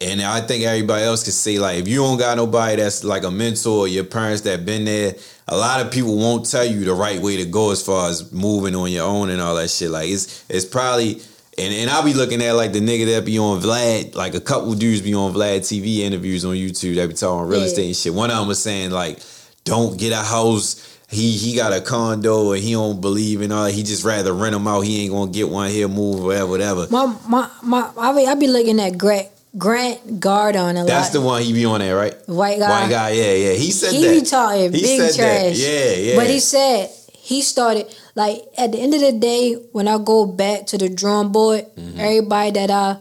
And 0.01 0.22
I 0.22 0.40
think 0.42 0.64
everybody 0.64 1.03
else 1.05 1.24
can 1.24 1.32
say 1.32 1.59
like 1.59 1.78
if 1.78 1.88
you 1.88 1.96
don't 1.99 2.18
got 2.18 2.36
nobody 2.36 2.76
that's 2.76 3.03
like 3.03 3.24
a 3.24 3.30
mentor 3.32 3.78
or 3.80 3.88
your 3.88 4.05
parents 4.05 4.42
that 4.42 4.64
been 4.64 4.84
there, 4.84 5.14
a 5.49 5.57
lot 5.57 5.84
of 5.84 5.90
people 5.90 6.16
won't 6.16 6.49
tell 6.49 6.64
you 6.64 6.84
the 6.84 6.94
right 6.94 7.20
way 7.20 7.38
to 7.38 7.44
go 7.44 7.72
as 7.72 7.82
far 7.82 8.09
as 8.09 8.30
moving 8.32 8.76
on 8.76 8.92
your 8.92 9.05
own 9.07 9.28
and 9.28 9.40
all 9.40 9.57
that 9.57 9.68
shit. 9.70 9.90
Like 9.90 10.09
it's 10.09 10.44
it's 10.49 10.64
probably 10.64 11.20
and, 11.59 11.74
and 11.74 11.90
I'll 11.90 12.05
be 12.05 12.14
looking 12.14 12.40
at 12.42 12.53
like 12.53 12.72
the 12.72 12.78
nigga 12.80 13.07
that 13.16 13.24
be 13.24 13.40
on 13.40 13.61
Vlad, 13.61 14.14
like 14.14 14.34
a 14.34 14.40
couple 14.40 14.72
dudes 14.74 15.01
be 15.03 15.14
on 15.14 15.32
Vlad 15.34 15.61
TV 15.61 15.99
interviews 15.99 16.44
on 16.44 16.55
YouTube 16.55 16.94
that 16.94 17.09
be 17.09 17.14
talking 17.14 17.48
real 17.48 17.59
Yeah. 17.60 17.66
estate 17.66 17.86
and 17.86 17.97
shit. 17.97 18.14
One 18.14 18.31
of 18.31 18.39
them 18.39 18.47
was 18.47 18.62
saying 18.62 18.93
like, 18.93 19.18
don't 19.64 19.98
get 19.98 20.12
a 20.12 20.23
house. 20.23 20.97
He 21.10 21.32
he 21.32 21.56
got 21.56 21.73
a 21.73 21.81
condo 21.81 22.52
and 22.52 22.62
he 22.62 22.73
don't 22.74 23.01
believe 23.01 23.40
in 23.43 23.51
all. 23.51 23.66
He 23.66 23.82
just 23.82 24.05
rather 24.05 24.32
rent 24.32 24.52
them 24.52 24.68
out. 24.68 24.82
He 24.82 25.02
ain't 25.02 25.12
gonna 25.12 25.32
get 25.32 25.48
one 25.48 25.70
here, 25.70 25.89
move 25.89 26.23
whatever, 26.23 26.47
whatever. 26.51 26.86
My 26.89 27.16
my 27.27 27.51
my. 27.64 27.90
I 27.98 28.12
be, 28.14 28.27
I 28.28 28.35
be 28.36 28.47
looking 28.47 28.78
at 28.78 28.97
Grant 28.97 29.27
Grant 29.57 30.20
Cardone 30.20 30.83
a 30.83 30.85
That's 30.87 31.09
lot. 31.09 31.12
the 31.12 31.20
one 31.27 31.43
he 31.43 31.53
be 31.53 31.65
on 31.65 31.81
there, 31.81 31.97
right? 31.97 32.15
white 32.29 32.59
guy. 32.59 32.69
White 32.83 32.91
guy, 32.91 33.11
yeah, 33.11 33.33
yeah. 33.33 33.53
He 33.53 33.70
said 33.70 33.93
he 33.93 34.03
that. 34.05 34.12
be 34.12 34.20
talking 34.23 34.73
He 34.73 34.81
big 34.83 35.01
said 35.12 35.25
that. 35.25 35.43
trash. 35.43 35.59
Yeah, 35.59 35.93
yeah. 35.95 36.16
But 36.16 36.27
he 36.29 36.39
said 36.41 36.91
he 37.15 37.41
started 37.43 37.87
like 38.15 38.43
at 38.59 38.73
the 38.73 38.79
end 38.79 38.95
of 38.95 39.01
the 39.01 39.12
day 39.12 39.55
when 39.73 39.89
I 39.89 39.99
go 39.99 40.27
back 40.27 40.66
to 40.66 40.79
the 40.79 40.89
drawing 40.89 41.33
board, 41.33 41.65
Mm-hmm. 41.77 41.99
everybody 42.01 42.51
that 42.53 42.70
I, 42.70 42.99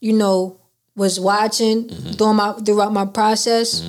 you 0.00 0.12
know, 0.14 0.58
was 0.96 1.20
watching 1.20 1.88
Mm-hmm. 1.88 2.10
throughout 2.12 2.32
my 2.34 2.52
throughout 2.64 2.92
my 2.92 3.06
process. 3.06 3.80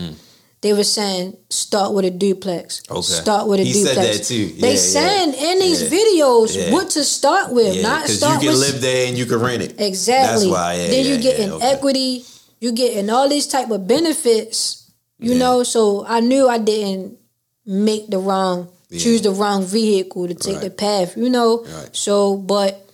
They 0.64 0.72
were 0.72 0.85
saying 0.85 1.35
start 1.49 1.94
with 1.94 2.06
a 2.06 2.10
duplex. 2.10 2.81
Okay. 2.90 3.02
Start 3.02 3.49
with 3.49 3.60
a 3.60 3.64
He 3.65 3.73
said 3.73 3.98
that 3.98 4.23
too. 4.23 4.35
Yeah, 4.35 4.61
they 4.61 4.72
yeah. 4.72 4.80
saying 4.80 5.34
in 5.34 5.60
these 5.60 5.81
Yeah. 5.84 5.90
videos 5.90 6.72
what 6.72 6.90
to 6.91 7.03
start 7.03 7.52
with, 7.52 7.84
not 7.84 8.03
because 8.03 8.18
start 8.19 8.41
you 8.41 8.49
can 8.49 8.57
with 8.57 8.72
live 8.72 8.81
there 8.81 9.07
and 9.07 9.18
you 9.18 9.26
can 9.26 9.40
rent 9.41 9.61
it. 9.61 9.76
Exactly. 9.77 10.48
That's 10.48 10.57
why. 10.57 10.77
Then 10.77 11.06
you 11.06 11.18
get 11.18 11.38
an 11.41 11.52
okay. 11.52 11.68
equity. 11.72 12.26
You 12.61 12.72
getting 12.72 13.10
all 13.10 13.27
these 13.27 13.45
type 13.45 13.69
of 13.72 13.88
benefits. 13.88 14.90
You 15.19 15.35
know, 15.35 15.64
so 15.64 16.06
I 16.07 16.22
knew 16.22 16.48
I 16.48 16.60
didn't 16.60 17.18
make 17.65 18.10
the 18.10 18.19
wrong, 18.19 18.69
choose 18.98 19.22
the 19.22 19.31
wrong 19.31 19.65
vehicle 19.65 20.27
to 20.30 20.34
take 20.34 20.56
Right. 20.56 20.64
the 20.64 20.69
path. 20.69 21.18
You 21.18 21.30
know. 21.30 21.65
Right. 21.65 21.90
So, 21.91 22.38
but 22.38 22.88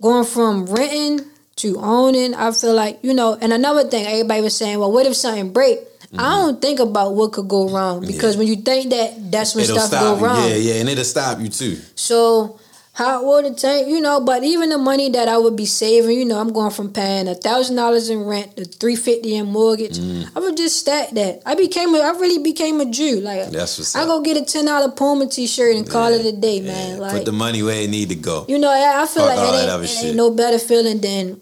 going 0.00 0.24
from 0.24 0.64
renting 0.64 1.26
to 1.56 1.76
owning, 1.78 2.32
I 2.34 2.52
feel 2.52 2.72
like 2.74 3.00
you 3.02 3.12
know. 3.12 3.36
And 3.38 3.52
another 3.52 3.84
thing, 3.84 4.06
everybody 4.06 4.40
was 4.40 4.56
saying, 4.56 4.78
well, 4.78 4.90
what 4.92 5.04
if 5.04 5.14
something 5.14 5.52
break? 5.52 5.80
I 6.18 6.38
don't 6.40 6.60
think 6.60 6.80
about 6.80 7.14
what 7.14 7.32
could 7.32 7.48
go 7.48 7.68
wrong 7.70 8.00
because 8.04 8.34
Mm-hmm. 8.36 8.42
Yeah. 8.42 8.48
when 8.48 8.48
you 8.48 8.56
think 8.56 8.90
that, 8.90 9.30
that's 9.30 9.54
when 9.54 9.64
It'll 9.64 9.78
stuff 9.78 10.00
go 10.02 10.16
you. 10.18 10.24
wrong. 10.26 10.48
Yeah, 10.48 10.56
yeah, 10.56 10.74
and 10.80 10.88
it'll 10.88 11.04
stop 11.04 11.38
you 11.40 11.48
too. 11.48 11.76
So 11.94 12.58
hot 12.92 13.24
water 13.24 13.54
tank, 13.54 13.86
you 13.88 14.00
know, 14.00 14.20
but 14.20 14.42
even 14.42 14.68
the 14.70 14.76
money 14.76 15.08
that 15.10 15.28
I 15.28 15.38
would 15.38 15.54
be 15.56 15.64
saving, 15.66 16.18
you 16.18 16.24
know, 16.24 16.38
I'm 16.40 16.52
going 16.52 16.72
from 16.72 16.92
paying 16.92 17.28
a 17.28 17.34
thousand 17.36 17.76
dollars 17.76 18.10
in 18.10 18.24
rent 18.24 18.56
to 18.56 18.64
three 18.64 18.96
fifty 18.96 19.36
in 19.36 19.46
mortgage. 19.46 19.98
Mm. 19.98 20.28
I 20.36 20.40
would 20.40 20.56
just 20.56 20.80
stack 20.80 21.10
that. 21.10 21.42
I 21.46 21.54
became 21.54 21.94
a, 21.94 21.98
I 22.00 22.10
really 22.18 22.42
became 22.42 22.80
a 22.80 22.86
Jew. 22.90 23.20
Like 23.20 23.48
That's 23.50 23.78
what's 23.78 23.94
I 23.94 24.02
up. 24.02 24.08
go 24.08 24.20
get 24.20 24.36
a 24.36 24.44
ten 24.44 24.64
dollar 24.66 24.90
Puma 24.90 25.28
t 25.28 25.46
shirt 25.46 25.76
and 25.76 25.88
call 25.88 26.12
it 26.12 26.26
a 26.26 26.32
day, 26.36 26.58
Yeah, 26.58 26.98
man. 26.98 27.10
Put 27.12 27.24
the 27.24 27.32
money 27.32 27.62
where 27.62 27.80
it 27.80 27.88
need 27.88 28.08
to 28.08 28.16
go. 28.16 28.44
you 28.48 28.58
know, 28.58 28.68
I, 28.70 29.02
I 29.02 29.06
feel 29.06 29.26
Fuck 29.26 29.36
like 29.36 29.48
it 29.48 29.70
ain't, 29.70 29.84
it 29.84 30.04
ain't 30.06 30.16
no 30.16 30.32
better 30.32 30.58
feeling 30.58 31.00
than 31.00 31.40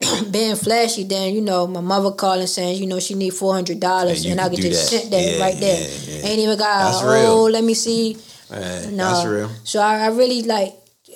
being 0.30 0.54
flashy 0.54 1.02
then 1.04 1.34
you 1.34 1.40
know 1.40 1.66
my 1.66 1.80
mother 1.80 2.12
calling 2.12 2.46
saying 2.46 2.80
you 2.80 2.86
know 2.86 3.00
she 3.00 3.14
need 3.14 3.30
four 3.30 3.52
hundred 3.52 3.80
dollars 3.80 4.24
And 4.24 4.32
and, 4.32 4.40
I 4.40 4.48
could 4.48 4.58
just 4.60 4.90
that. 4.90 5.00
send 5.00 5.12
that 5.12 5.22
Yeah, 5.36 5.40
right 5.44 5.58
there. 5.58 5.80
yeah, 5.80 6.14
yeah. 6.20 6.26
Ain't 6.28 6.38
even 6.40 6.58
got 6.58 6.92
That's 6.92 7.02
oh 7.02 7.12
real. 7.12 7.50
let 7.50 7.64
me 7.64 7.74
see 7.74 8.16
Man, 8.50 8.96
no. 8.96 9.04
That's 9.12 9.26
real. 9.26 9.50
So 9.64 9.80
I, 9.80 10.04
I 10.04 10.06
really 10.06 10.42
like, 10.42 10.72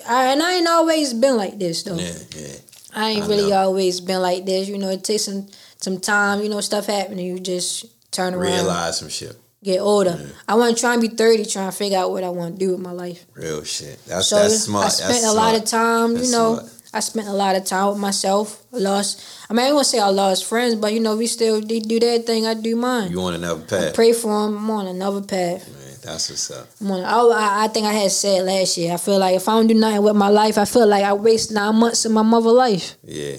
I, 0.07 0.33
and 0.33 0.43
I 0.43 0.53
ain't 0.53 0.67
always 0.67 1.15
been 1.15 1.35
like 1.35 1.57
this 1.57 1.81
though. 1.81 1.95
Yeah, 1.95 2.13
yeah. 2.37 2.55
I 2.93 3.09
ain't 3.09 3.23
I 3.23 3.27
really 3.27 3.49
know. 3.49 3.57
always 3.57 3.99
been 4.01 4.21
like 4.21 4.45
this. 4.45 4.67
You 4.67 4.77
know, 4.77 4.89
it 4.89 5.03
takes 5.03 5.23
some 5.25 5.47
some 5.77 5.99
time. 5.99 6.43
You 6.43 6.49
know, 6.49 6.61
stuff 6.61 6.85
happening. 6.85 7.25
You 7.25 7.39
just 7.39 7.85
turn 8.11 8.35
around, 8.35 8.51
Realize 8.51 8.99
some 8.99 9.09
shit. 9.09 9.35
get 9.63 9.79
older. 9.79 10.29
I 10.47 10.53
want 10.53 10.75
to 10.75 10.79
try 10.79 10.93
and 10.93 11.01
be 11.01 11.07
thirty, 11.07 11.43
trying 11.45 11.71
to 11.71 11.75
figure 11.75 11.97
out 11.97 12.11
what 12.11 12.23
I 12.23 12.29
want 12.29 12.53
to 12.53 12.59
do 12.59 12.69
with 12.73 12.81
my 12.81 12.91
life. 12.91 13.25
Real 13.33 13.63
shit. 13.63 13.97
That's 14.05 14.27
So 14.27 14.35
that's 14.35 14.59
smart. 14.65 14.85
I 14.85 14.89
spent 14.89 15.09
that's 15.13 15.25
a 15.25 15.33
lot 15.33 15.55
of 15.55 15.67
smart. 15.67 15.83
time. 15.83 16.13
That's 16.13 16.27
you 16.27 16.31
know, 16.33 16.57
smart. 16.59 16.71
I 16.93 16.99
spent 16.99 17.27
a 17.27 17.33
lot 17.33 17.55
of 17.55 17.65
time 17.65 17.89
with 17.89 17.97
myself. 17.97 18.63
Lost. 18.71 19.23
I 19.49 19.53
mean, 19.53 19.61
I 19.61 19.67
ain't 19.67 19.73
gonna 19.73 19.83
say 19.83 19.99
I 19.99 20.09
lost 20.09 20.45
friends, 20.45 20.75
but 20.75 20.93
you 20.93 20.99
know, 20.99 21.15
we 21.15 21.27
still 21.27 21.59
they 21.61 21.79
do 21.79 21.99
their 21.99 22.19
thing. 22.19 22.45
I 22.45 22.53
do 22.53 22.75
mine. 22.75 23.11
You 23.11 23.19
want 23.19 23.35
another 23.35 23.61
path? 23.61 23.89
I 23.89 23.91
pray 23.91 24.13
for 24.13 24.27
them. 24.27 24.57
I'm 24.57 24.69
on 24.69 24.87
another 24.87 25.21
path. 25.21 25.67
Man, 25.67 25.97
that's 26.03 26.29
what's 26.29 26.51
up. 26.51 26.67
I'm 26.81 26.91
on, 26.91 27.03
I, 27.03 27.65
I 27.65 27.67
think 27.67 27.85
I 27.85 27.93
had 27.93 28.11
said 28.11 28.45
last 28.45 28.77
year. 28.77 28.93
I 28.93 28.97
feel 28.97 29.19
like 29.19 29.35
if 29.35 29.47
I 29.47 29.53
don't 29.53 29.67
do 29.67 29.73
nothing 29.73 30.03
with 30.03 30.15
my 30.15 30.29
life, 30.29 30.57
I 30.57 30.65
feel 30.65 30.87
like 30.87 31.03
I 31.03 31.13
waste 31.13 31.51
nine 31.51 31.75
months 31.75 32.05
of 32.05 32.11
my 32.11 32.21
mother 32.21 32.51
life. 32.51 32.95
Yeah. 33.03 33.37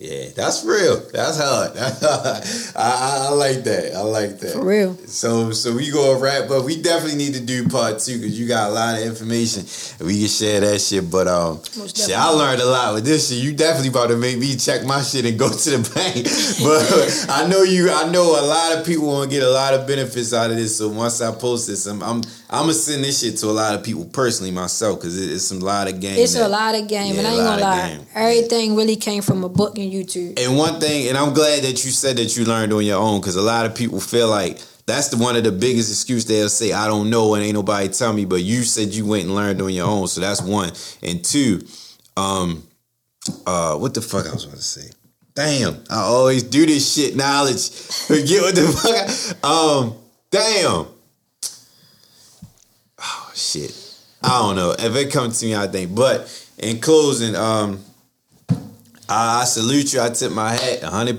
Yeah, 0.00 0.28
that's 0.36 0.64
real. 0.64 1.00
That's 1.12 1.40
hard. 1.40 1.72
I, 1.76 2.40
I, 2.76 3.26
I 3.26 3.34
like 3.34 3.64
that. 3.64 3.96
I 3.96 4.02
like 4.02 4.38
that. 4.38 4.52
For 4.52 4.64
real. 4.64 4.94
So 5.08 5.50
so 5.50 5.74
we 5.74 5.90
go 5.90 6.16
wrap 6.20 6.48
up. 6.50 6.64
We 6.64 6.80
definitely 6.80 7.18
need 7.18 7.34
to 7.34 7.40
do 7.40 7.66
part 7.66 7.98
two 7.98 8.18
because 8.18 8.38
you 8.38 8.46
got 8.46 8.70
a 8.70 8.72
lot 8.72 8.96
of 8.96 9.04
information. 9.04 9.64
We 10.06 10.20
can 10.20 10.28
share 10.28 10.60
that 10.60 10.80
shit. 10.80 11.10
But 11.10 11.26
um, 11.26 11.60
shit. 11.64 12.16
I 12.16 12.28
learned 12.28 12.62
a 12.62 12.66
lot 12.66 12.94
with 12.94 13.06
this 13.06 13.28
shit. 13.28 13.38
You 13.38 13.52
definitely 13.52 13.88
about 13.88 14.10
to 14.10 14.16
make 14.16 14.38
me 14.38 14.54
check 14.54 14.84
my 14.84 15.02
shit 15.02 15.24
and 15.24 15.36
go 15.36 15.48
to 15.64 15.70
the 15.70 15.90
bank. 15.92 16.28
but 16.62 17.26
I 17.28 17.48
know 17.48 17.64
you. 17.64 17.90
I 17.90 18.08
know 18.08 18.38
a 18.38 18.46
lot 18.46 18.78
of 18.78 18.86
people 18.86 19.08
want 19.08 19.28
to 19.28 19.36
get 19.36 19.42
a 19.42 19.50
lot 19.50 19.74
of 19.74 19.88
benefits 19.88 20.32
out 20.32 20.52
of 20.52 20.56
this. 20.56 20.78
So 20.78 20.90
once 20.90 21.20
I 21.20 21.34
post 21.34 21.66
this, 21.66 21.86
I'm 21.86 22.04
I'm, 22.04 22.22
I'm 22.50 22.62
gonna 22.62 22.74
send 22.74 23.04
this 23.04 23.20
shit 23.20 23.36
to 23.38 23.46
a 23.46 23.52
lot 23.52 23.74
of 23.74 23.82
people 23.82 24.06
personally 24.06 24.50
myself 24.50 24.98
because 25.00 25.20
it, 25.20 25.30
it's 25.30 25.50
a 25.50 25.54
lot 25.58 25.86
of 25.88 26.00
game. 26.00 26.18
It's 26.18 26.32
that- 26.34 26.46
a 26.46 26.48
lot 26.48 26.74
of 26.74 26.88
game, 26.88 27.12
Yeah, 27.14 27.18
and 27.20 27.26
I 27.28 27.30
ain't 27.32 27.40
gonna 27.42 27.62
lie. 27.62 27.88
game. 27.90 28.06
Everything 28.14 28.74
really 28.76 28.96
came 28.96 29.22
from 29.22 29.44
a 29.44 29.48
book 29.48 29.76
and 29.78 29.92
YouTube. 29.92 30.38
And 30.38 30.56
one 30.56 30.80
thing, 30.80 31.08
and 31.08 31.18
I'm 31.18 31.34
glad 31.34 31.62
that 31.64 31.84
you 31.84 31.90
said 31.90 32.16
that 32.16 32.36
you 32.36 32.44
learned 32.46 32.72
on 32.72 32.84
your 32.84 32.98
own, 32.98 33.20
because 33.20 33.36
a 33.36 33.42
lot 33.42 33.66
of 33.66 33.74
people 33.74 34.00
feel 34.00 34.28
like 34.28 34.60
that's 34.86 35.08
the 35.08 35.18
one 35.18 35.36
of 35.36 35.44
the 35.44 35.52
biggest 35.52 35.90
excuse 35.90 36.24
they'll 36.24 36.48
say, 36.48 36.72
I 36.72 36.86
don't 36.86 37.10
know 37.10 37.34
and 37.34 37.44
ain't 37.44 37.52
nobody 37.52 37.88
tell 37.88 38.14
me, 38.14 38.24
but 38.24 38.42
you 38.42 38.62
said 38.62 38.94
you 38.94 39.04
went 39.04 39.24
and 39.26 39.34
learned 39.34 39.60
on 39.60 39.72
your 39.74 39.86
own. 39.86 40.08
So 40.08 40.22
that's 40.22 40.40
one. 40.40 40.72
And 41.02 41.22
two, 41.22 41.60
um, 42.16 42.62
uh, 43.46 43.76
what 43.76 43.92
the 43.92 44.00
fuck 44.00 44.26
I 44.26 44.32
was 44.32 44.44
about 44.44 44.56
to 44.56 44.62
say? 44.62 44.90
Damn, 45.34 45.84
I 45.90 46.00
always 46.00 46.42
do 46.42 46.64
this 46.64 46.94
shit 46.94 47.14
knowledge. 47.14 47.68
Forget 48.08 48.40
what 48.42 48.54
the 48.54 48.62
fuck. 48.66 49.36
I, 49.44 49.80
um, 49.82 49.94
damn. 50.30 50.86
Shit. 53.38 53.72
I 54.22 54.40
don't 54.40 54.56
know. 54.56 54.74
If 54.76 54.96
it 54.96 55.12
comes 55.12 55.38
to 55.40 55.46
me, 55.46 55.54
I 55.54 55.68
think. 55.68 55.94
But 55.94 56.28
in 56.58 56.80
closing, 56.80 57.36
um, 57.36 57.78
I, 59.08 59.42
I 59.42 59.44
salute 59.44 59.92
you. 59.94 60.00
I 60.00 60.10
tip 60.10 60.32
my 60.32 60.52
hat 60.52 60.82
100. 60.82 61.18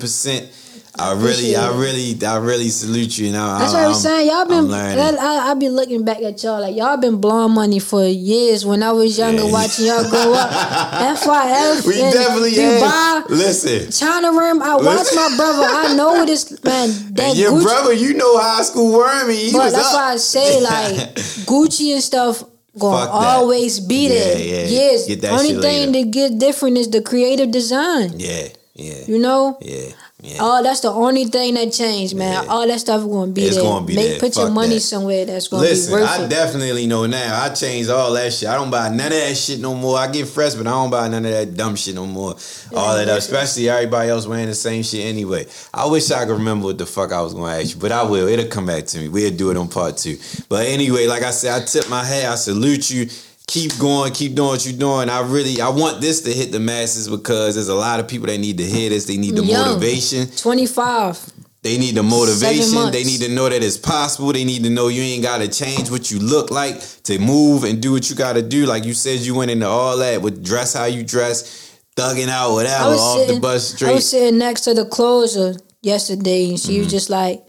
I 1.01 1.13
really, 1.13 1.55
I 1.55 1.69
really, 1.77 2.17
I 2.25 2.37
really 2.37 2.69
salute 2.69 3.17
you. 3.17 3.27
And 3.29 3.37
I, 3.37 3.59
That's 3.59 3.73
I, 3.73 3.77
what 3.77 3.83
I'm 3.85 3.91
I'm- 3.91 3.99
saying. 4.01 4.27
Y'all 4.27 4.45
been, 4.45 4.71
I, 4.73 5.51
I 5.51 5.53
be 5.53 5.69
looking 5.69 6.03
back 6.03 6.21
at 6.21 6.43
y'all 6.43 6.59
like 6.61 6.75
y'all 6.75 6.97
been 6.97 7.21
blowing 7.21 7.53
money 7.53 7.79
for 7.79 8.05
years. 8.05 8.65
When 8.65 8.83
I 8.83 8.91
was 8.91 9.17
younger, 9.17 9.43
Yeah. 9.45 9.51
watching 9.51 9.85
y'all 9.85 10.09
grow 10.09 10.33
up, 10.33 10.49
FYF, 11.17 11.87
we 11.87 11.93
definitely 11.97 12.51
Dubai. 12.51 13.29
Listen, 13.29 13.91
China 13.91 14.31
Rim. 14.37 14.61
I 14.61 14.75
watched 14.75 15.15
my 15.15 15.33
brother. 15.37 15.65
I 15.69 15.95
know 15.95 16.09
what 16.13 16.27
this 16.27 16.51
man. 16.63 16.89
That 17.13 17.35
your 17.35 17.51
Gucci, 17.53 17.63
brother, 17.63 17.93
you 17.93 18.13
know 18.15 18.37
high 18.39 18.63
school 18.63 18.91
wormy. 18.97 19.35
He 19.35 19.51
but 19.51 19.69
that's 19.71 19.87
up. 19.87 19.93
why 19.93 20.13
I 20.13 20.17
say 20.17 20.61
like 20.69 21.15
Gucci 21.45 21.93
and 21.93 22.03
stuff 22.03 22.43
gonna 22.77 23.09
always 23.11 23.79
be 23.79 24.07
Yeah, 24.07 24.13
there. 24.13 24.37
yeah. 24.37 24.65
Yes. 24.67 25.07
Get 25.07 25.21
that 25.21 25.31
Only 25.33 25.59
thing 25.61 25.91
that 25.91 26.11
get 26.11 26.37
different 26.39 26.77
is 26.77 26.89
the 26.89 27.01
creative 27.01 27.51
design. 27.51 28.13
yeah, 28.17 28.47
yeah, 28.79 29.03
You 29.07 29.19
know. 29.19 29.57
yeah, 29.61 29.89
yeah. 30.21 30.37
Oh, 30.39 30.63
that's 30.63 30.79
the 30.81 30.89
only 30.91 31.25
thing 31.25 31.53
that 31.55 31.71
changed, 31.71 32.15
man. 32.15 32.43
Yeah. 32.45 32.49
All 32.49 32.67
that 32.67 32.79
stuff 32.79 33.03
gonna 33.03 33.31
be 33.31 33.43
It's 33.43 33.55
there. 33.55 33.63
gonna 33.63 33.85
be 33.85 33.95
Make, 33.95 34.09
there. 34.11 34.19
Put 34.19 34.35
your 34.37 34.49
money 34.51 34.75
that. 34.75 34.79
somewhere 34.81 35.25
that's 35.25 35.47
gonna 35.47 35.63
Listen, 35.63 35.93
be 35.95 36.01
worth 36.01 36.09
I 36.09 36.23
it. 36.23 36.29
definitely 36.29 36.87
know 36.87 37.05
now. 37.05 37.43
I 37.43 37.49
changed 37.53 37.89
all 37.89 38.11
that 38.13 38.31
shit. 38.33 38.47
I 38.49 38.55
don't 38.55 38.69
buy 38.71 38.89
none 38.89 39.07
of 39.07 39.11
that 39.11 39.35
shit 39.37 39.59
no 39.59 39.75
more. 39.75 39.97
I 39.97 40.09
get 40.11 40.27
fresh, 40.27 40.55
but 40.55 40.67
I 40.67 40.71
don't 40.71 40.89
buy 40.89 41.07
none 41.07 41.25
of 41.25 41.31
that 41.31 41.55
dumb 41.55 41.75
shit 41.75 41.95
no 41.95 42.05
more. 42.05 42.35
all 42.75 42.95
that, 42.95 43.07
it. 43.07 43.17
especially 43.17 43.69
everybody 43.69 44.09
else 44.09 44.25
wearing 44.27 44.47
the 44.47 44.55
same 44.55 44.83
shit 44.83 45.05
anyway. 45.05 45.45
I 45.73 45.85
wish 45.87 46.09
I 46.11 46.25
could 46.25 46.37
remember 46.37 46.65
what 46.65 46.77
the 46.77 46.85
fuck 46.85 47.11
I 47.11 47.21
was 47.21 47.33
gonna 47.33 47.53
ask 47.53 47.75
you, 47.75 47.81
but 47.81 47.91
I 47.91 48.03
will. 48.03 48.27
It'll 48.27 48.47
come 48.47 48.65
back 48.65 48.85
to 48.87 48.97
me. 48.99 49.09
We'll 49.09 49.31
do 49.31 49.51
it 49.51 49.57
on 49.57 49.67
part 49.67 49.97
two. 49.97 50.17
But 50.49 50.67
anyway, 50.67 51.07
like 51.07 51.23
I 51.23 51.31
said, 51.31 51.61
I 51.61 51.65
tip 51.65 51.89
my 51.89 52.03
hat. 52.03 52.31
I 52.31 52.35
salute 52.35 52.89
you. 52.89 53.09
Keep 53.49 53.79
going, 53.79 54.13
keep 54.13 54.35
doing 54.35 54.49
what 54.49 54.63
you're 54.63 54.77
doing. 54.77 55.09
I 55.09 55.21
really, 55.21 55.59
I 55.59 55.69
want 55.69 56.01
this 56.01 56.21
to 56.21 56.31
hit 56.31 56.51
the 56.51 56.59
masses 56.59 57.07
because 57.09 57.55
there's 57.55 57.67
a 57.67 57.73
lot 57.73 57.99
of 57.99 58.07
people 58.07 58.27
that 58.27 58.37
need 58.37 58.59
to 58.59 58.63
hear 58.63 58.91
this. 58.91 59.05
They 59.05 59.17
need 59.17 59.35
the 59.35 59.43
Young. 59.43 59.69
motivation. 59.69 60.27
Twenty 60.37 60.67
five. 60.67 61.17
They 61.63 61.77
need 61.79 61.95
the 61.95 62.03
motivation. 62.03 62.91
They 62.91 63.03
need 63.03 63.21
to 63.21 63.29
know 63.29 63.49
that 63.49 63.63
it's 63.63 63.75
possible. 63.75 64.31
They 64.33 64.45
need 64.45 64.63
to 64.65 64.69
know 64.69 64.87
you 64.87 65.01
ain't 65.01 65.23
gotta 65.23 65.47
change 65.47 65.89
what 65.89 66.11
you 66.11 66.19
look 66.19 66.51
like 66.51 66.79
to 67.03 67.17
move 67.17 67.63
and 67.63 67.81
do 67.81 67.91
what 67.91 68.07
you 68.09 68.15
gotta 68.15 68.43
do. 68.43 68.67
Like 68.67 68.85
you 68.85 68.93
said, 68.93 69.19
you 69.21 69.33
went 69.35 69.49
into 69.49 69.65
all 69.67 69.97
that 69.97 70.21
with 70.21 70.45
dress 70.45 70.73
how 70.75 70.85
you 70.85 71.03
dress, 71.03 71.75
thugging 71.97 72.29
out, 72.29 72.53
whatever, 72.53 72.93
off 72.95 73.17
sitting. 73.21 73.35
the 73.35 73.41
bus 73.41 73.81
I 73.81 73.93
was 73.93 74.07
sitting 74.09 74.37
next 74.37 74.61
to 74.61 74.73
the 74.75 74.85
closer 74.85 75.55
yesterday, 75.81 76.49
and 76.49 76.59
she 76.59 76.73
Mm-hmm. 76.73 76.83
was 76.83 76.91
just 76.91 77.09
like, 77.09 77.41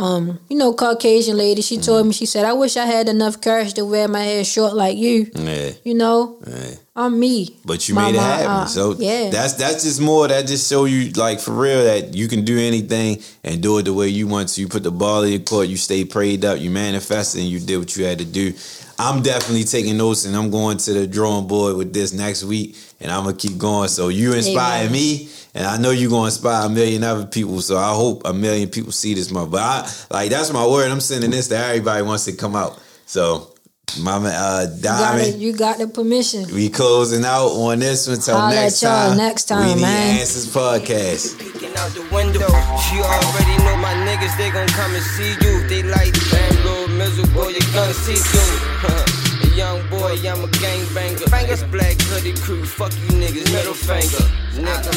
um, 0.00 0.38
you 0.48 0.56
know, 0.56 0.72
Caucasian 0.72 1.36
lady. 1.36 1.62
She 1.62 1.76
Mm-hmm. 1.76 1.84
told 1.84 2.06
me, 2.06 2.12
she 2.12 2.26
said, 2.26 2.44
I 2.44 2.52
wish 2.54 2.76
I 2.76 2.86
had 2.86 3.08
enough 3.08 3.40
courage 3.40 3.74
to 3.74 3.84
wear 3.84 4.08
my 4.08 4.22
hair 4.22 4.44
short 4.44 4.74
like 4.74 4.96
you. 4.96 5.30
yeah, 5.34 5.70
You 5.84 5.94
know, 5.94 6.38
yeah. 6.46 6.74
I'm 6.96 7.18
me. 7.18 7.56
But 7.64 7.88
you 7.88 7.94
made 7.94 8.14
it 8.14 8.20
happen. 8.20 8.46
uh, 8.46 8.66
so 8.66 8.94
yeah. 8.98 9.30
that's 9.30 9.54
that's 9.54 9.84
just 9.84 10.00
more. 10.00 10.28
That 10.28 10.46
just 10.46 10.68
show 10.68 10.84
you 10.86 11.10
like 11.12 11.38
for 11.40 11.52
real 11.52 11.84
that 11.84 12.14
you 12.14 12.28
can 12.28 12.44
do 12.44 12.58
anything 12.58 13.22
and 13.44 13.62
do 13.62 13.78
it 13.78 13.84
the 13.84 13.94
way 13.94 14.08
you 14.08 14.26
want 14.26 14.48
to. 14.50 14.60
You 14.60 14.68
put 14.68 14.82
the 14.82 14.90
ball 14.90 15.22
in 15.22 15.30
your 15.32 15.40
court. 15.40 15.68
You 15.68 15.76
stay 15.76 16.04
prayed 16.04 16.44
up. 16.44 16.58
You 16.60 16.70
manifested 16.70 17.40
and 17.42 17.48
you 17.50 17.58
did 17.60 17.78
what 17.78 17.96
you 17.96 18.04
had 18.04 18.18
to 18.18 18.24
do. 18.24 18.52
I'm 18.98 19.22
definitely 19.22 19.64
taking 19.64 19.96
notes 19.96 20.26
and 20.26 20.36
I'm 20.36 20.50
going 20.50 20.76
to 20.78 20.92
the 20.92 21.06
drawing 21.06 21.46
board 21.46 21.76
with 21.76 21.94
this 21.94 22.12
next 22.12 22.44
week 22.44 22.76
and 23.00 23.10
I'm 23.10 23.24
gonna 23.24 23.36
keep 23.36 23.56
going. 23.56 23.88
So 23.88 24.08
you 24.08 24.34
inspire 24.34 24.80
Amen. 24.82 24.92
me 24.92 25.30
and 25.54 25.66
I 25.66 25.76
know 25.78 25.90
you're 25.90 26.10
gonna 26.10 26.26
inspire 26.26 26.66
a 26.66 26.68
million 26.68 27.02
other 27.04 27.26
people. 27.26 27.60
So 27.60 27.76
I 27.76 27.92
hope 27.94 28.22
a 28.24 28.32
million 28.32 28.68
people 28.68 28.92
see 28.92 29.14
this 29.14 29.30
month. 29.30 29.50
But 29.50 29.60
I 29.62 29.90
like 30.10 30.30
that's 30.30 30.52
my 30.52 30.66
word. 30.66 30.90
I'm 30.90 31.00
sending 31.00 31.30
this 31.30 31.48
to 31.48 31.56
everybody 31.56 32.02
once 32.02 32.26
it 32.28 32.38
come 32.38 32.54
out. 32.56 32.78
So 33.06 33.50
Mama 33.98 34.28
uh 34.28 34.66
You 34.70 34.82
got, 34.82 35.16
Diamond. 35.16 35.42
you 35.42 35.52
got 35.52 35.78
the 35.78 35.88
permission. 35.88 36.46
We 36.54 36.68
closing 36.68 37.24
out 37.24 37.48
on 37.48 37.80
this 37.80 38.06
one 38.08 38.18
till 38.20 38.36
Holla 38.36 38.54
next 38.54 38.82
at 38.82 38.86
y'all 38.88 39.08
time. 39.08 39.16
next 39.18 39.44
time, 39.46 39.66
we 39.66 39.74
need 39.74 39.82
man. 39.82 40.20
answers 40.20 40.46
podcast. 40.46 41.38
Peeking 41.38 41.74
out 41.76 41.90
the 41.90 42.02
window. 42.14 42.46
She 42.86 43.02
already 43.02 43.56
know 43.64 43.76
my 43.82 43.94
niggas, 44.06 44.36
they 44.38 44.50
gon' 44.50 44.68
come 44.68 44.94
and 44.94 45.02
see 45.02 45.34
you. 45.42 45.66
They 45.66 45.82
like, 45.82 46.14
damn, 46.30 46.54
little 46.64 46.88
mizzle, 46.94 47.50
you 47.52 47.60
gonna 47.74 47.92
see 47.94 48.14
through. 48.14 49.04
Young 49.54 49.82
boy, 49.90 50.14
I'm 50.26 50.44
a 50.44 50.48
gangbanger. 50.62 51.26
It's 51.50 51.62
black 51.64 52.00
hoodie 52.02 52.34
crew, 52.40 52.64
fuck 52.64 52.92
you 52.92 53.08
niggas, 53.18 53.52
middle 53.52 53.74
finger, 53.74 54.24
nigga. 54.54 54.92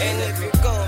And 0.00 0.20
if 0.22 0.40
you 0.42 0.50
gon' 0.62 0.81